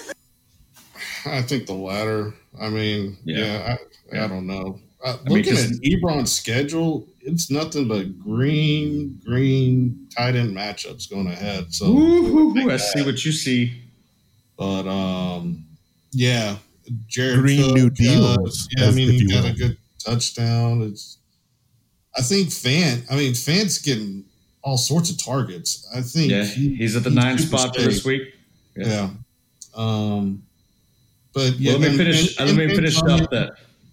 I 1.24 1.40
think 1.42 1.68
the 1.68 1.72
latter. 1.72 2.34
I 2.60 2.68
mean, 2.68 3.16
Yeah. 3.24 3.36
yeah, 3.44 3.76
I, 4.12 4.16
Yeah. 4.16 4.24
I 4.24 4.26
don't 4.28 4.48
know. 4.48 4.80
Uh, 5.04 5.18
mean, 5.26 5.38
looking 5.38 5.54
'cause- 5.54 5.70
at 5.70 5.82
Ebron's 5.84 6.32
schedule, 6.32 7.06
it's 7.20 7.48
nothing 7.48 7.86
but 7.86 8.18
green, 8.18 9.20
green 9.24 10.08
tight 10.16 10.34
end 10.34 10.52
matchups 10.56 11.08
going 11.08 11.28
ahead. 11.28 11.72
So, 11.72 11.86
Ooh, 11.96 12.68
I 12.68 12.76
see 12.76 13.02
what 13.02 13.24
you 13.24 13.30
see. 13.30 13.82
but 14.58 14.88
um, 14.88 15.64
yeah, 16.10 16.56
Jared 17.06 17.40
Green 17.40 17.62
Cook, 17.64 17.74
New 17.74 17.86
uh, 17.86 17.90
Deals, 17.90 18.68
yeah, 18.76 18.86
I 18.86 18.90
mean, 18.92 19.10
he 19.10 19.26
got 19.26 19.44
will. 19.44 19.50
a 19.50 19.54
good 19.54 19.76
touchdown. 19.98 20.82
It's, 20.82 21.18
I 22.16 22.22
think 22.22 22.48
Fant. 22.48 23.04
I 23.10 23.16
mean, 23.16 23.32
Fant's 23.32 23.78
getting 23.78 24.24
all 24.62 24.76
sorts 24.78 25.10
of 25.10 25.22
targets. 25.22 25.86
I 25.94 26.02
think 26.02 26.30
Yeah, 26.30 26.44
he- 26.44 26.74
he's 26.76 26.94
at 26.96 27.02
the 27.04 27.10
he's 27.10 27.16
nine 27.16 27.38
spot 27.38 27.74
for 27.74 27.80
safe. 27.82 27.90
this 27.90 28.04
week. 28.04 28.22
Yeah. 28.76 29.10
Um, 29.74 30.42
but 31.32 31.58
yeah, 31.58 31.72
Well, 31.72 31.80
let 31.80 31.80
me 31.80 31.88
and- 31.88 31.96
finish. 31.96 32.38
and- 32.38 32.48
let 32.56 32.68
me 32.68 32.74
finish 32.74 33.00
and 33.00 33.10
up 33.22 33.30
that. 33.30 33.52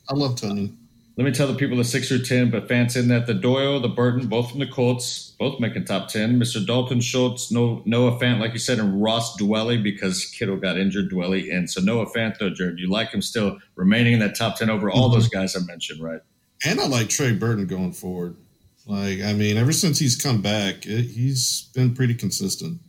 I 0.09 0.13
love 0.13 0.35
Tony. 0.39 0.73
Let 1.19 1.25
me 1.25 1.31
tell 1.31 1.47
the 1.47 1.53
people 1.53 1.75
the 1.75 1.83
six 1.83 2.07
through 2.07 2.23
ten, 2.23 2.49
but 2.49 2.69
Fant's 2.69 2.95
in 2.95 3.09
that 3.09 3.27
the 3.27 3.33
Doyle, 3.33 3.81
the 3.81 3.89
Burton, 3.89 4.29
both 4.29 4.51
from 4.51 4.61
the 4.61 4.65
Colts, 4.65 5.31
both 5.37 5.59
making 5.59 5.83
top 5.83 6.07
ten. 6.07 6.39
Mr. 6.39 6.65
Dalton 6.65 7.01
Schultz, 7.01 7.51
no 7.51 7.83
Noah 7.85 8.17
Fant, 8.17 8.39
like 8.39 8.53
you 8.53 8.59
said, 8.59 8.79
and 8.79 9.03
Ross 9.03 9.35
Dwelley 9.35 9.83
because 9.83 10.23
Kittle 10.23 10.55
got 10.55 10.77
injured, 10.77 11.11
Dwelley 11.11 11.49
in. 11.49 11.67
So 11.67 11.81
Noah 11.81 12.05
Fant, 12.05 12.37
though, 12.37 12.49
Jared, 12.49 12.79
you 12.79 12.89
like 12.89 13.09
him 13.09 13.21
still 13.21 13.57
remaining 13.75 14.13
in 14.13 14.19
that 14.19 14.37
top 14.37 14.55
ten 14.55 14.69
over 14.69 14.89
all 14.89 15.09
those 15.09 15.27
guys 15.27 15.57
I 15.57 15.59
mentioned, 15.65 16.01
right? 16.01 16.21
And 16.63 16.79
I 16.79 16.87
like 16.87 17.09
Trey 17.09 17.33
Burton 17.33 17.67
going 17.67 17.91
forward. 17.91 18.37
Like, 18.85 19.19
I 19.19 19.33
mean, 19.33 19.57
ever 19.57 19.73
since 19.73 19.99
he's 19.99 20.15
come 20.15 20.41
back, 20.41 20.85
it, 20.85 21.03
he's 21.03 21.69
been 21.75 21.95
pretty 21.95 22.13
consistent. 22.13 22.79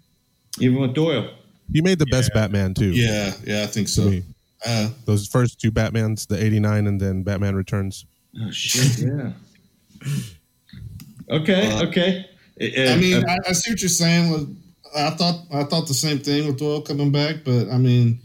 Even 0.61 0.81
with 0.81 0.95
Doyle. 0.95 1.35
He 1.73 1.83
made 1.83 1.99
the 1.99 2.07
best 2.07 2.33
Batman 2.33 2.75
too. 2.75 2.93
Yeah, 2.93 3.33
yeah, 3.43 3.65
I 3.65 3.67
think 3.67 3.89
so. 3.89 4.21
Uh, 4.65 4.91
Those 5.05 5.27
first 5.27 5.61
two 5.61 5.73
Batmans, 5.73 6.29
the 6.29 6.41
'89 6.41 6.87
and 6.87 7.01
then 7.01 7.25
Batman 7.25 7.57
Returns. 7.57 8.07
Oh 8.39 8.51
shit! 8.51 9.07
Yeah. 9.07 9.33
okay. 11.31 11.73
Uh, 11.73 11.87
okay. 11.87 12.27
I 12.61 12.97
mean, 12.97 13.25
I, 13.27 13.39
I 13.49 13.53
see 13.53 13.73
what 13.73 13.81
you're 13.81 13.89
saying. 13.89 14.31
With 14.31 14.57
I 14.95 15.11
thought 15.11 15.47
I 15.53 15.65
thought 15.65 15.89
the 15.89 15.95
same 15.95 16.19
thing 16.19 16.47
with 16.47 16.59
Doyle 16.59 16.83
coming 16.83 17.11
back, 17.11 17.37
but 17.45 17.69
I 17.71 17.79
mean, 17.79 18.21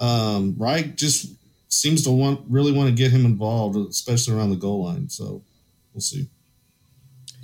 um, 0.00 0.54
Reich 0.58 0.96
just 0.96 1.34
seems 1.68 2.02
to 2.04 2.10
want 2.10 2.40
really 2.48 2.72
want 2.72 2.88
to 2.88 2.94
get 2.94 3.12
him 3.12 3.24
involved, 3.24 3.76
especially 3.76 4.34
around 4.34 4.50
the 4.50 4.56
goal 4.56 4.84
line. 4.84 5.08
So 5.08 5.42
we'll 5.94 6.00
see. 6.00 6.28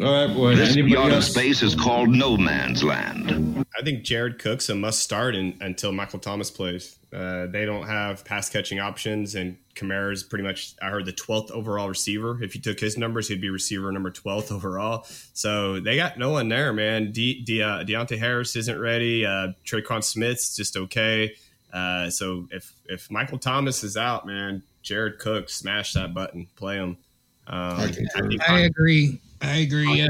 All 0.02 0.26
right, 0.26 0.34
boy. 0.34 0.56
This 0.56 0.72
Anybody 0.72 0.92
yard 0.92 1.12
of 1.12 1.24
space 1.24 1.62
is 1.62 1.74
called 1.74 2.10
no 2.10 2.36
man's 2.36 2.84
land. 2.84 3.64
I 3.78 3.82
think 3.82 4.02
Jared 4.02 4.38
Cook's 4.38 4.68
a 4.68 4.74
must 4.74 5.00
start 5.00 5.34
in, 5.34 5.56
until 5.62 5.90
Michael 5.92 6.18
Thomas 6.18 6.50
plays. 6.50 6.98
Uh, 7.16 7.46
they 7.46 7.64
don't 7.64 7.86
have 7.86 8.26
pass 8.26 8.50
catching 8.50 8.78
options, 8.78 9.36
and 9.36 9.56
Kamara's 9.74 10.22
pretty 10.22 10.44
much, 10.44 10.74
I 10.82 10.90
heard, 10.90 11.06
the 11.06 11.14
12th 11.14 11.50
overall 11.50 11.88
receiver. 11.88 12.42
If 12.42 12.54
you 12.54 12.60
took 12.60 12.78
his 12.78 12.98
numbers, 12.98 13.26
he'd 13.26 13.40
be 13.40 13.48
receiver 13.48 13.90
number 13.90 14.10
12th 14.10 14.52
overall. 14.52 15.06
So 15.32 15.80
they 15.80 15.96
got 15.96 16.18
no 16.18 16.30
one 16.30 16.50
there, 16.50 16.74
man. 16.74 17.12
De- 17.12 17.42
De- 17.42 17.62
uh, 17.62 17.84
Deonte 17.84 18.18
Harris 18.18 18.54
isn't 18.54 18.78
ready. 18.78 19.24
Uh, 19.24 19.52
Tre'Quan 19.64 20.04
Smith's 20.04 20.54
just 20.56 20.76
okay. 20.76 21.34
Uh, 21.72 22.10
so 22.10 22.48
if, 22.50 22.74
if 22.84 23.10
Michael 23.10 23.38
Thomas 23.38 23.82
is 23.82 23.96
out, 23.96 24.26
man, 24.26 24.62
Jared 24.82 25.18
Cook, 25.18 25.48
smash 25.48 25.94
that 25.94 26.12
button, 26.12 26.48
play 26.54 26.76
him. 26.76 26.98
Um, 27.46 27.80
I 27.80 27.88
think 27.92 28.48
I 28.48 28.60
agree. 28.60 29.20
I 29.42 29.56
agree. 29.56 30.02
Uh, 30.02 30.08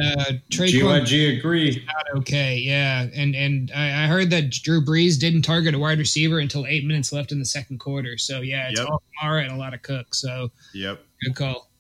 Tre'Quan 0.51 1.03
GYG 1.03 1.39
agree. 1.39 1.85
not 1.87 2.19
okay. 2.21 2.57
Yeah, 2.57 3.07
and 3.15 3.35
and 3.35 3.71
I, 3.75 4.05
I 4.05 4.07
heard 4.07 4.31
that 4.31 4.51
Drew 4.51 4.85
Brees 4.85 5.19
didn't 5.19 5.43
target 5.43 5.75
a 5.75 5.79
wide 5.79 5.99
receiver 5.99 6.39
until 6.39 6.67
eight 6.67 6.85
minutes 6.85 7.13
left 7.13 7.33
in 7.33 7.39
the 7.39 7.45
second 7.45 7.79
quarter. 7.79 8.19
So 8.19 8.41
yeah, 8.41 8.69
it's 8.71 8.81
Yep. 8.81 8.89
all 8.89 9.03
Kamara 9.23 9.43
and 9.43 9.53
a 9.53 9.57
lot 9.57 9.75
of 9.75 9.83
Cook. 9.83 10.15
So 10.15 10.51
Yep. 10.75 11.01
good 11.25 11.35
call. 11.35 11.71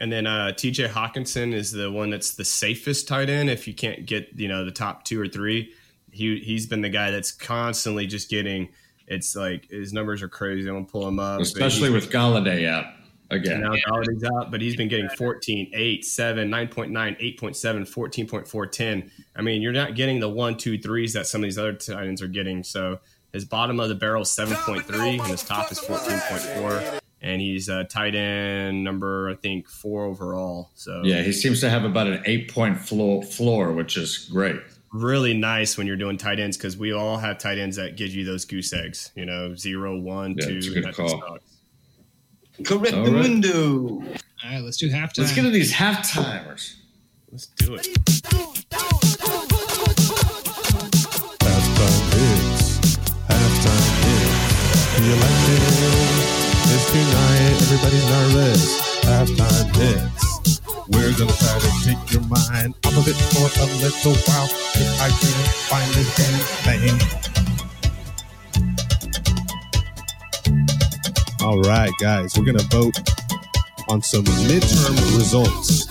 And 0.00 0.12
then 0.12 0.26
uh, 0.26 0.52
TJ 0.54 0.88
Hockenson 0.88 1.52
is 1.54 1.70
the 1.72 1.90
one 1.90 2.10
that's 2.10 2.34
the 2.34 2.44
safest 2.44 3.06
tight 3.06 3.30
end. 3.30 3.48
If 3.48 3.68
you 3.68 3.74
can't 3.74 4.06
get 4.06 4.28
you 4.34 4.48
know 4.48 4.64
the 4.64 4.70
top 4.72 5.04
two 5.04 5.20
or 5.20 5.28
three, 5.28 5.72
he 6.10 6.38
he's 6.40 6.66
been 6.66 6.80
the 6.80 6.88
guy 6.88 7.10
that's 7.10 7.32
constantly 7.32 8.06
just 8.06 8.28
getting. 8.30 8.68
It's 9.06 9.36
like 9.36 9.68
his 9.70 9.92
numbers 9.92 10.22
are 10.22 10.28
crazy. 10.28 10.68
I'm 10.68 10.76
gonna 10.76 10.86
pull 10.86 11.06
him 11.06 11.18
up, 11.18 11.40
Especially 11.40 11.90
with 11.90 12.10
Golladay 12.10 12.66
out 12.68 12.86
again. 13.30 13.60
now 13.60 13.74
Golladay's 13.88 14.24
out, 14.24 14.50
but 14.50 14.60
he's 14.60 14.76
been 14.76 14.88
getting 14.88 15.08
14, 15.10 15.70
8, 15.72 16.04
7, 16.04 16.48
9.9, 16.50 16.90
8.7, 17.38 17.80
14.4, 17.88 18.70
10. 18.70 19.10
I 19.36 19.42
mean, 19.42 19.62
you're 19.62 19.72
not 19.72 19.94
getting 19.96 20.20
the 20.20 20.28
one, 20.28 20.56
two, 20.56 20.78
threes 20.78 21.12
that 21.14 21.26
some 21.26 21.40
of 21.42 21.44
these 21.44 21.58
other 21.58 21.72
tight 21.72 22.06
ends 22.06 22.22
are 22.22 22.28
getting. 22.28 22.62
So 22.62 23.00
his 23.32 23.44
bottom 23.44 23.80
of 23.80 23.88
the 23.88 23.94
barrel 23.94 24.22
is 24.22 24.28
7.3 24.28 25.18
and 25.20 25.26
his 25.28 25.42
top 25.42 25.70
is 25.72 25.78
14.4. 25.80 27.00
And 27.20 27.40
he's 27.40 27.70
uh, 27.70 27.84
tight 27.84 28.14
end 28.14 28.84
number, 28.84 29.30
I 29.30 29.34
think, 29.34 29.66
four 29.68 30.04
overall. 30.04 30.70
So 30.74 31.00
Yeah, 31.04 31.22
he 31.22 31.32
seems 31.32 31.60
to 31.60 31.70
have 31.70 31.84
about 31.84 32.06
an 32.06 32.22
eight 32.26 32.52
point 32.52 32.78
floor, 32.78 33.22
floor 33.22 33.72
which 33.72 33.96
is 33.96 34.28
great. 34.30 34.56
really 34.92 35.32
nice 35.32 35.78
when 35.78 35.86
you're 35.86 35.96
doing 35.96 36.18
tight 36.18 36.38
ends 36.38 36.56
because 36.58 36.76
we 36.76 36.92
all 36.92 37.16
have 37.16 37.38
tight 37.38 37.56
ends 37.58 37.76
that 37.76 37.96
give 37.96 38.10
you 38.10 38.26
those 38.26 38.44
goose 38.44 38.72
eggs. 38.74 39.10
You 39.16 39.24
know, 39.24 39.54
zero, 39.54 39.98
one, 39.98 40.34
Yeah, 40.38 40.46
two. 40.48 40.56
it's 40.58 40.66
a 40.66 40.70
good 40.70 40.84
that 40.84 40.94
call. 40.94 41.08
sucks. 41.08 41.53
Correct 42.62 42.94
All 42.94 43.04
the 43.04 43.10
right. 43.12 43.22
window. 43.22 43.88
All 43.88 44.50
right, 44.50 44.60
let's 44.62 44.76
do 44.76 44.88
halftime. 44.88 45.18
Let's 45.18 45.34
get 45.34 45.42
to 45.42 45.50
these 45.50 45.72
half 45.72 46.08
timers. 46.08 46.76
Let's 47.32 47.46
do 47.46 47.74
it. 47.74 47.88
Halftime 51.40 52.02
hits. 52.14 52.78
Halftime 53.28 53.90
hits. 54.04 54.84
The 54.94 55.12
election 55.12 55.60
is 56.70 56.84
tonight. 56.90 57.54
Everybody's 57.62 58.06
nervous. 58.06 58.62
Halftime 59.04 59.68
hits. 59.76 60.60
We're 60.88 61.12
gonna 61.18 61.32
try 61.32 61.58
to 61.58 61.70
take 61.84 62.12
your 62.12 62.22
mind 62.22 62.74
off 62.86 62.96
of 62.96 63.08
it 63.08 63.16
for 63.34 63.48
a 63.60 63.66
little 63.82 64.14
while. 64.26 64.48
If 64.74 65.00
I 65.00 65.08
can 65.08 65.36
find 65.68 65.90
this 65.94 66.10
damn 66.16 66.38
thing. 66.64 67.53
All 71.44 71.60
right, 71.60 71.92
guys, 72.00 72.38
we're 72.38 72.46
gonna 72.46 72.62
vote 72.70 72.96
on 73.90 74.00
some 74.00 74.24
midterm 74.24 74.96
results. 75.14 75.84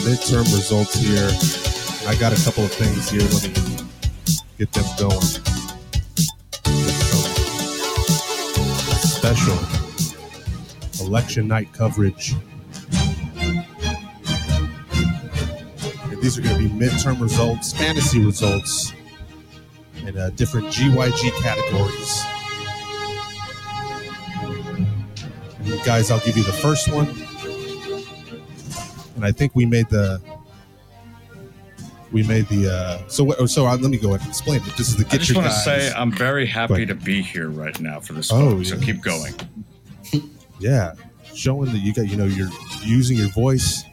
Midterm 0.00 0.50
results 0.54 0.94
here. 0.94 1.28
I 2.08 2.14
got 2.18 2.32
a 2.32 2.42
couple 2.42 2.64
of 2.64 2.72
things 2.72 3.10
here. 3.10 3.20
Let 3.20 3.42
me 3.44 3.52
get 4.56 4.72
them 4.72 4.86
going. 4.98 5.20
Special 9.04 9.58
election 11.06 11.46
night 11.46 11.70
coverage. 11.74 12.34
These 16.22 16.38
are 16.38 16.42
going 16.42 16.56
to 16.56 16.68
be 16.68 16.86
midterm 16.86 17.20
results, 17.20 17.74
fantasy 17.74 18.24
results, 18.24 18.94
and 20.06 20.16
uh, 20.16 20.30
different 20.30 20.68
GYG 20.68 21.30
categories. 21.42 22.29
Guys, 25.84 26.10
I'll 26.10 26.20
give 26.20 26.36
you 26.36 26.44
the 26.44 26.52
first 26.52 26.90
one. 26.92 27.08
And 29.16 29.24
I 29.24 29.32
think 29.32 29.54
we 29.54 29.66
made 29.66 29.88
the 29.88 30.20
we 32.12 32.22
made 32.24 32.48
the 32.48 32.72
uh 32.72 33.08
so 33.08 33.30
so 33.46 33.66
uh, 33.66 33.76
let 33.76 33.90
me 33.90 33.98
go 33.98 34.08
ahead 34.10 34.20
and 34.20 34.28
explain 34.30 34.60
it. 34.60 34.76
This 34.76 34.88
is 34.88 34.96
the 34.96 35.06
I 35.10 35.18
just 35.18 35.34
want 35.34 35.46
to 35.46 35.52
say 35.52 35.92
I'm 35.92 36.12
very 36.12 36.46
happy 36.46 36.86
to 36.86 36.94
be 36.94 37.22
here 37.22 37.50
right 37.50 37.78
now 37.80 38.00
for 38.00 38.14
this. 38.14 38.32
Oh, 38.32 38.56
vote, 38.56 38.66
so 38.66 38.78
keep 38.78 39.02
going. 39.02 39.34
yeah 40.58 40.94
showing 41.34 41.72
that 41.72 41.78
you 41.78 41.94
got 41.94 42.08
you 42.08 42.16
know 42.16 42.24
you're 42.24 42.50
using 42.82 43.16
your 43.16 43.28
voice. 43.28 43.84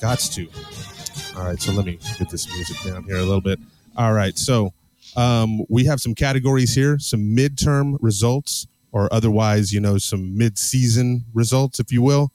Gots 0.00 0.32
to. 0.34 1.38
All 1.38 1.46
right 1.46 1.60
so 1.60 1.72
let 1.72 1.86
me 1.86 1.98
get 2.18 2.30
this 2.30 2.50
music 2.52 2.76
down 2.82 3.04
here 3.04 3.16
a 3.16 3.22
little 3.22 3.40
bit. 3.40 3.58
All 3.96 4.12
right 4.12 4.36
so 4.38 4.72
um 5.16 5.62
we 5.68 5.84
have 5.84 6.00
some 6.00 6.14
categories 6.14 6.74
here 6.74 6.98
some 6.98 7.20
midterm 7.20 7.96
results 8.00 8.66
or 8.96 9.12
otherwise 9.12 9.72
you 9.72 9.80
know 9.80 9.98
some 9.98 10.36
mid-season 10.36 11.24
results 11.34 11.80
if 11.80 11.92
you 11.92 12.02
will. 12.02 12.32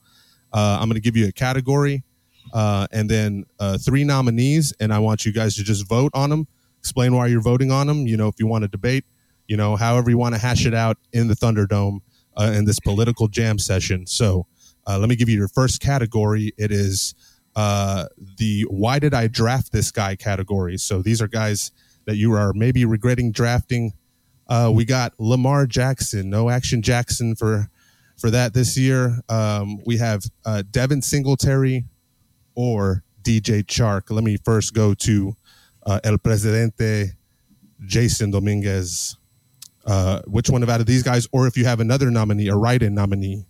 Uh, 0.52 0.78
i'm 0.80 0.88
going 0.88 1.00
to 1.02 1.08
give 1.08 1.16
you 1.16 1.26
a 1.28 1.32
category 1.32 2.02
uh, 2.52 2.86
and 2.92 3.08
then 3.08 3.44
uh, 3.58 3.78
three 3.78 4.04
nominees 4.04 4.72
and 4.80 4.92
i 4.92 4.98
want 4.98 5.24
you 5.24 5.32
guys 5.32 5.56
to 5.56 5.62
just 5.62 5.88
vote 5.88 6.12
on 6.14 6.28
them 6.30 6.46
explain 6.78 7.14
why 7.16 7.26
you're 7.26 7.40
voting 7.52 7.70
on 7.70 7.86
them 7.86 8.06
you 8.06 8.16
know 8.16 8.28
if 8.28 8.34
you 8.38 8.46
want 8.46 8.62
to 8.62 8.68
debate 8.68 9.04
you 9.48 9.56
know 9.56 9.76
however 9.76 10.10
you 10.10 10.18
want 10.18 10.34
to 10.34 10.40
hash 10.40 10.66
it 10.66 10.74
out 10.74 10.98
in 11.12 11.28
the 11.28 11.34
thunderdome 11.34 12.00
uh, 12.36 12.52
in 12.54 12.64
this 12.64 12.80
political 12.80 13.28
jam 13.28 13.58
session. 13.58 14.06
So 14.06 14.46
uh, 14.86 14.98
let 14.98 15.08
me 15.08 15.16
give 15.16 15.28
you 15.28 15.36
your 15.36 15.48
first 15.48 15.80
category. 15.80 16.52
It 16.56 16.72
is 16.72 17.14
uh, 17.54 18.06
the 18.38 18.62
why 18.70 18.98
did 18.98 19.12
i 19.12 19.26
draft 19.26 19.72
this 19.72 19.90
guy 19.90 20.16
category. 20.16 20.78
So 20.78 21.02
these 21.02 21.20
are 21.20 21.28
guys 21.28 21.70
that 22.06 22.16
you 22.16 22.32
are 22.32 22.52
maybe 22.54 22.84
regretting 22.84 23.32
drafting 23.32 23.92
uh, 24.52 24.70
we 24.70 24.84
got 24.84 25.12
lamar 25.18 25.66
jackson 25.66 26.28
no 26.28 26.50
action 26.50 26.82
jackson 26.82 27.34
for 27.34 27.68
for 28.18 28.30
that 28.30 28.54
this 28.54 28.76
year 28.76 29.20
um, 29.28 29.78
we 29.84 29.96
have 29.96 30.24
uh, 30.44 30.62
devin 30.70 31.02
singletary 31.02 31.84
or 32.54 33.02
DJ 33.22 33.64
Chark. 33.64 34.10
Let 34.10 34.24
me 34.24 34.36
first 34.36 34.74
go 34.74 34.94
to 34.94 35.36
uh, 35.86 36.00
El 36.04 36.18
Presidente, 36.18 37.12
Jason 37.84 38.30
Dominguez. 38.30 39.16
Uh, 39.84 40.20
which 40.26 40.48
one 40.48 40.62
of 40.62 40.68
out 40.68 40.78
of 40.78 40.86
these 40.86 41.02
guys, 41.02 41.26
or 41.32 41.48
if 41.48 41.56
you 41.56 41.64
have 41.64 41.80
another 41.80 42.08
nominee, 42.08 42.46
a 42.46 42.54
write-in 42.54 42.94
nominee, 42.94 43.44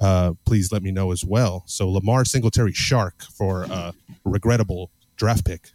uh, 0.00 0.34
please 0.44 0.70
let 0.70 0.82
me 0.82 0.90
know 0.90 1.12
as 1.12 1.24
well. 1.24 1.62
So 1.64 1.88
Lamar 1.88 2.26
Singletary 2.26 2.72
Chark 2.72 3.22
for 3.32 3.64
uh, 3.64 3.92
regrettable 4.22 4.90
draft 5.16 5.46
pick. 5.46 5.70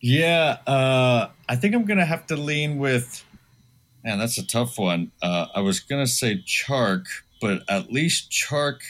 Yeah, 0.00 0.56
uh, 0.66 1.28
I 1.46 1.56
think 1.56 1.74
I'm 1.74 1.84
gonna 1.84 2.06
have 2.06 2.26
to 2.28 2.36
lean 2.36 2.78
with. 2.78 3.22
Man, 4.04 4.18
that's 4.18 4.36
a 4.38 4.46
tough 4.46 4.78
one. 4.78 5.10
Uh, 5.22 5.46
I 5.54 5.60
was 5.60 5.80
gonna 5.80 6.06
say 6.06 6.42
Chark, 6.46 7.06
but 7.40 7.62
at 7.68 7.90
least 7.90 8.30
Chark, 8.30 8.80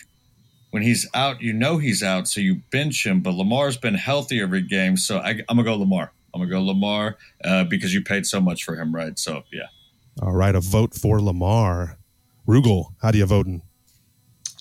when 0.70 0.82
he's 0.82 1.08
out, 1.14 1.40
you 1.40 1.52
know 1.52 1.78
he's 1.78 2.02
out, 2.02 2.26
so 2.26 2.40
you 2.40 2.56
bench 2.72 3.06
him. 3.06 3.20
But 3.20 3.34
Lamar's 3.34 3.76
been 3.76 3.94
healthy 3.94 4.40
every 4.40 4.62
game, 4.62 4.96
so 4.96 5.18
I, 5.18 5.30
I'm 5.48 5.56
gonna 5.56 5.62
go 5.64 5.76
Lamar. 5.76 6.12
I'm 6.34 6.40
gonna 6.40 6.50
go 6.50 6.62
Lamar 6.62 7.16
uh, 7.44 7.62
because 7.64 7.94
you 7.94 8.02
paid 8.02 8.26
so 8.26 8.40
much 8.40 8.64
for 8.64 8.74
him, 8.74 8.92
right? 8.94 9.16
So 9.18 9.44
yeah. 9.52 9.66
All 10.20 10.32
right, 10.32 10.54
a 10.54 10.60
vote 10.60 10.94
for 10.94 11.20
Lamar. 11.20 11.98
Rugel, 12.46 12.94
how 13.00 13.10
do 13.10 13.18
you 13.18 13.26
voting? 13.26 13.62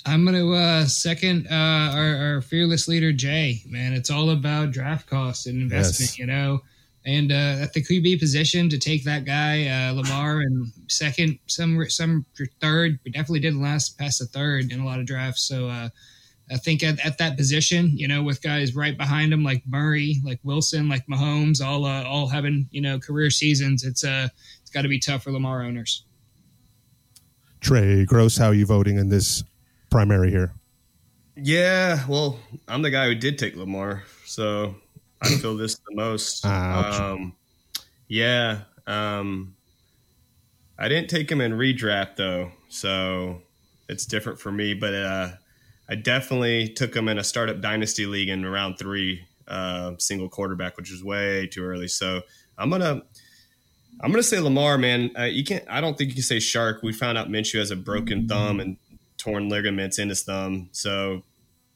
I'm 0.06 0.26
going 0.26 0.36
to 0.36 0.54
uh, 0.54 0.86
second 0.86 1.48
uh, 1.50 1.54
our, 1.94 2.16
our 2.18 2.42
fearless 2.42 2.88
leader, 2.90 3.14
Jay. 3.14 3.62
Man, 3.66 3.94
it's 3.94 4.10
all 4.10 4.32
about 4.32 4.72
draft 4.72 5.08
cost 5.08 5.48
and 5.48 5.62
investment, 5.62 6.12
Yes. 6.12 6.20
you 6.20 6.26
know. 6.26 6.60
And 7.06 7.32
uh, 7.32 7.64
at 7.64 7.74
the 7.74 7.84
QB 7.84 8.20
position 8.20 8.70
to 8.70 8.78
take 8.78 9.04
that 9.04 9.26
guy, 9.26 9.68
uh, 9.68 9.94
Lamar, 9.94 10.40
and 10.40 10.68
second, 10.88 11.38
some 11.48 11.90
some 11.90 12.26
third. 12.62 12.98
We 13.04 13.12
definitely 13.12 13.42
didn't 13.42 13.62
last 13.62 13.98
past 13.98 14.20
the 14.20 14.26
third 14.26 14.72
in 14.72 14.80
a 14.80 14.86
lot 14.86 15.00
of 15.00 15.06
drafts. 15.06 15.44
So 15.44 15.68
uh, 15.68 15.90
I 16.50 16.58
think 16.58 16.84
at, 16.84 17.06
at 17.06 17.18
that 17.18 17.36
position, 17.36 17.98
you 17.98 18.08
know, 18.08 18.24
with 18.24 18.42
guys 18.42 18.76
right 18.76 18.98
behind 18.98 19.34
him 19.34 19.44
like 19.44 19.64
Murray, 19.68 20.22
like 20.24 20.40
Wilson, 20.44 20.88
like 20.88 21.06
Mahomes, 21.08 21.66
all 21.66 21.86
uh, 21.86 22.04
all 22.04 22.28
having 22.28 22.68
you 22.72 22.82
know 22.82 23.00
career 23.00 23.30
seasons, 23.30 23.84
it's 23.84 24.04
uh 24.04 24.28
it's 24.62 24.70
got 24.70 24.84
to 24.84 24.90
be 24.90 25.00
tough 25.00 25.24
for 25.24 25.32
Lamar 25.32 25.64
owners. 25.64 26.04
Trey 27.60 28.06
Gross, 28.06 28.38
how 28.38 28.48
are 28.48 28.54
you 28.54 28.66
voting 28.66 28.98
in 28.98 29.10
this 29.10 29.44
primary 29.90 30.30
here? 30.30 30.54
Yeah, 31.36 32.06
well, 32.08 32.40
I'm 32.68 32.82
the 32.82 32.92
guy 32.92 33.08
who 33.08 33.16
did 33.16 33.40
take 33.40 33.56
Lamar, 33.56 34.04
so 34.26 34.76
I 35.22 35.30
feel 35.30 35.56
this 35.56 35.73
the 35.96 36.02
most. 36.02 36.46
Ouch. 36.46 37.00
Um, 37.00 37.36
yeah. 38.08 38.62
Um, 38.88 39.56
I 40.78 40.88
didn't 40.88 41.10
take 41.10 41.32
him 41.32 41.42
in 41.42 41.54
redraft 41.54 42.16
though, 42.18 42.52
so 42.70 43.42
it's 43.88 44.06
different 44.06 44.40
for 44.40 44.52
me. 44.52 44.74
But 44.74 44.94
uh, 44.94 45.30
I 45.90 45.96
definitely 45.96 46.70
took 46.70 46.96
him 46.96 47.08
in 47.08 47.18
a 47.18 47.24
startup 47.24 47.62
dynasty 47.62 48.06
league 48.06 48.30
in 48.30 48.46
round 48.46 48.78
three, 48.80 49.26
uh, 49.48 49.94
single 50.00 50.30
quarterback, 50.30 50.78
which 50.78 50.92
was 50.92 51.04
way 51.04 51.48
too 51.48 51.64
early. 51.64 51.88
So 51.88 52.22
I'm 52.58 52.70
gonna. 52.70 53.04
I'm 54.02 54.10
gonna 54.10 54.24
say 54.24 54.40
Lamar, 54.40 54.78
man. 54.80 55.12
Uh, 55.18 55.24
you 55.24 55.44
can't. 55.44 55.64
I 55.70 55.80
don't 55.80 55.98
think 55.98 56.10
you 56.10 56.16
can 56.16 56.24
say 56.24 56.38
Chark. 56.38 56.82
We 56.82 56.94
found 56.94 57.18
out 57.18 57.30
Minshew 57.30 57.60
has 57.60 57.70
a 57.70 57.76
broken 57.76 58.28
thumb 58.28 58.60
and 58.60 58.78
torn 59.18 59.50
ligaments 59.50 60.00
in 60.00 60.10
his 60.10 60.24
thumb. 60.24 60.70
So, 60.72 61.24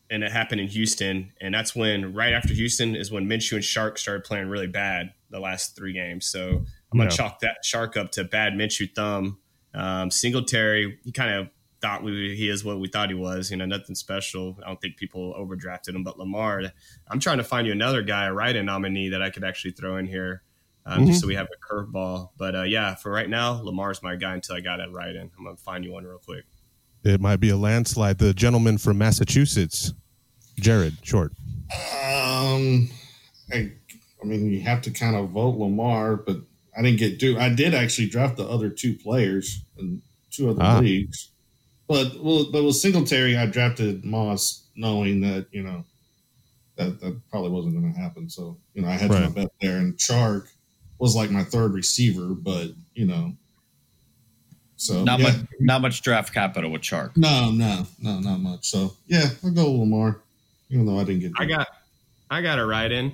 and 0.10 0.24
it 0.24 0.32
happened 0.32 0.62
in 0.62 0.68
Houston, 0.68 1.34
and 1.42 1.54
that's 1.54 1.76
when 1.76 2.14
right 2.14 2.34
after 2.34 2.54
Houston 2.54 2.96
is 2.96 3.12
when 3.12 3.28
Minshew 3.28 3.54
and 3.54 3.64
Chark 3.64 3.98
started 3.98 4.24
playing 4.24 4.48
really 4.48 4.68
bad 4.68 5.14
the 5.30 5.40
last 5.40 5.76
three 5.76 5.94
games. 5.94 6.26
So 6.26 6.64
I'm 6.92 6.98
gonna 6.98 7.06
Yeah. 7.10 7.16
chalk 7.18 7.40
that 7.42 7.58
Chark 7.66 7.98
up 7.98 8.12
to 8.12 8.24
bad 8.24 8.54
Minshew 8.54 8.94
thumb. 8.96 9.40
Um, 9.74 10.10
Singletary, 10.10 10.98
he 11.04 11.12
kind 11.12 11.34
of 11.34 11.50
thought 11.82 12.04
we, 12.04 12.36
he 12.36 12.50
is 12.50 12.64
what 12.64 12.80
we 12.80 12.88
thought 12.88 13.10
he 13.10 13.16
was. 13.16 13.52
You 13.52 13.58
know, 13.58 13.66
nothing 13.66 13.94
special. 13.96 14.58
I 14.64 14.68
don't 14.68 14.82
think 14.82 14.98
people 14.98 15.36
overdrafted 15.38 15.90
him, 15.96 16.04
but 16.04 16.18
Lamar. 16.18 16.64
I'm 17.10 17.20
trying 17.20 17.38
to 17.38 17.44
find 17.44 17.68
you 17.68 17.74
another 17.74 18.02
guy, 18.02 18.26
a 18.26 18.34
write-in 18.34 18.66
nominee 18.66 19.10
that 19.10 19.22
I 19.22 19.30
could 19.30 19.44
actually 19.44 19.72
throw 19.72 19.98
in 19.98 20.08
here. 20.08 20.42
Um, 20.86 21.04
Mhm. 21.04 21.08
Just 21.08 21.20
so 21.22 21.28
we 21.28 21.36
have 21.36 21.48
a 21.54 21.58
curveball, 21.74 22.30
but 22.38 22.56
uh, 22.56 22.64
yeah, 22.64 22.96
for 22.96 23.12
right 23.12 23.30
now, 23.30 23.62
Lamar's 23.62 24.02
my 24.02 24.16
guy 24.16 24.34
until 24.34 24.56
I 24.56 24.62
got 24.62 24.80
it 24.80 24.90
right 24.92 25.14
in. 25.14 25.30
I'm 25.38 25.44
gonna 25.44 25.58
find 25.58 25.84
you 25.84 25.92
one 25.92 26.06
real 26.06 26.18
quick. 26.18 26.46
It 27.08 27.22
might 27.22 27.40
be 27.40 27.50
a 27.50 27.58
landslide. 27.58 28.18
The 28.18 28.34
gentleman 28.34 28.78
from 28.78 28.98
Massachusetts, 28.98 29.94
Jared 30.60 30.98
Short. 31.04 31.32
Um, 31.72 32.90
I, 33.52 33.72
I 34.22 34.26
mean, 34.26 34.50
you 34.52 34.60
have 34.62 34.82
to 34.84 34.92
kind 34.92 35.16
of 35.16 35.30
vote 35.30 35.58
Lamar, 35.58 36.18
but 36.18 36.38
I 36.78 36.82
didn't 36.82 37.00
get 37.00 37.18
do. 37.20 37.38
I 37.40 37.50
did 37.50 37.74
actually 37.74 38.10
draft 38.10 38.38
the 38.38 38.48
other 38.48 38.70
two 38.70 38.96
players 38.96 39.64
in 39.78 40.02
two 40.32 40.50
other 40.50 40.62
Ah. 40.62 40.80
leagues, 40.80 41.32
but 41.88 42.22
well, 42.22 42.48
but 42.52 42.64
with 42.64 42.76
Singletary, 42.76 43.38
I 43.38 43.46
drafted 43.48 44.04
Moss 44.06 44.66
knowing 44.76 45.22
that 45.22 45.48
you 45.52 45.64
know 45.64 45.86
that 46.76 47.00
that 47.00 47.20
probably 47.32 47.50
wasn't 47.52 47.74
going 47.80 47.94
to 47.94 48.00
happen. 48.00 48.30
So 48.30 48.58
you 48.74 48.82
know, 48.82 48.88
I 48.90 48.94
had 48.94 49.10
my 49.10 49.22
Right. 49.22 49.34
bet 49.36 49.48
there, 49.62 49.78
and 49.78 49.96
Chark 49.98 50.48
was 51.00 51.16
like 51.16 51.32
my 51.32 51.44
third 51.44 51.74
receiver, 51.74 52.34
but 52.36 52.72
you 52.96 53.06
know, 53.06 53.34
so 54.78 55.04
Not 55.04 55.20
yeah. 55.20 55.26
much, 55.26 55.36
not 55.60 55.82
much 55.82 56.02
draft 56.02 56.34
capital 56.34 56.72
with 56.72 56.82
Chark. 56.82 57.18
No, 57.18 57.52
no, 57.52 57.86
no, 58.00 58.20
not 58.20 58.40
much. 58.40 58.70
So 58.70 58.94
yeah, 59.08 59.30
I'll 59.44 59.52
go 59.52 59.72
with 59.72 59.82
Lamar, 59.82 60.22
even 60.70 60.86
though 60.86 61.00
I 61.00 61.04
didn't 61.04 61.22
get. 61.22 61.32
I 61.38 61.46
got, 61.46 61.68
I 62.30 62.42
got 62.42 62.60
a 62.60 62.66
write 62.66 62.92
in. 62.92 63.14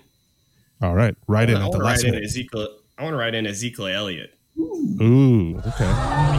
All 0.81 0.93
right, 0.93 1.15
right 1.27 1.49
in 1.49 1.55
I 1.55 1.59
at 1.59 1.63
the 1.63 1.69
want 1.69 1.81
to 1.81 1.85
last 1.85 1.97
write 2.03 2.05
in 2.05 2.11
minute. 2.11 2.25
Ezekiel. 2.25 2.67
I 2.97 3.03
want 3.03 3.13
to 3.13 3.17
write 3.17 3.33
in 3.33 3.47
Ezekiel 3.47 3.87
Elliott 3.87 4.37
Ooh, 4.59 5.57
okay. 5.57 5.89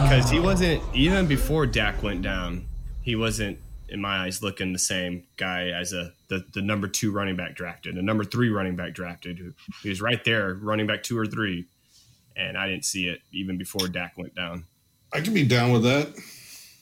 because 0.03 0.29
he 0.29 0.39
wasn't 0.39 0.81
even 0.93 1.27
before 1.27 1.65
Dak 1.65 2.01
went 2.01 2.21
down. 2.21 2.65
He 3.01 3.15
wasn't, 3.15 3.59
in 3.89 4.01
my 4.01 4.25
eyes, 4.25 4.41
looking 4.41 4.71
the 4.71 4.79
same 4.79 5.23
guy 5.37 5.67
as 5.69 5.91
a 5.93 6.13
the, 6.27 6.45
the 6.53 6.61
number 6.61 6.87
two 6.87 7.11
running 7.11 7.35
back 7.35 7.55
drafted, 7.55 7.95
the 7.95 8.01
number 8.01 8.23
three 8.23 8.49
running 8.49 8.75
back 8.75 8.93
drafted. 8.93 9.37
Who 9.39 9.53
he 9.83 9.89
was 9.89 10.01
right 10.01 10.23
there, 10.23 10.53
running 10.53 10.87
back 10.87 11.03
two 11.03 11.17
or 11.17 11.25
three, 11.25 11.65
and 12.37 12.57
I 12.57 12.67
didn't 12.67 12.85
see 12.85 13.07
it 13.07 13.21
even 13.31 13.57
before 13.57 13.87
Dak 13.87 14.17
went 14.17 14.33
down. 14.35 14.65
I 15.15 15.21
can 15.21 15.33
be 15.33 15.45
down 15.45 15.71
with 15.71 15.83
that. 15.83 16.07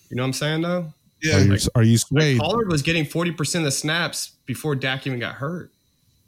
You 0.09 0.17
know 0.17 0.23
what 0.23 0.27
I'm 0.27 0.33
saying 0.33 0.61
though? 0.61 0.93
Yeah, 1.21 1.37
Are 1.37 1.41
you, 1.41 1.57
are 1.75 1.83
you 1.83 1.97
swayed? 1.97 2.39
Pollard 2.39 2.67
was 2.69 2.81
getting 2.81 3.05
40% 3.05 3.55
of 3.59 3.63
the 3.63 3.71
snaps 3.71 4.31
before 4.45 4.75
Dak 4.75 5.07
even 5.07 5.19
got 5.19 5.35
hurt. 5.35 5.71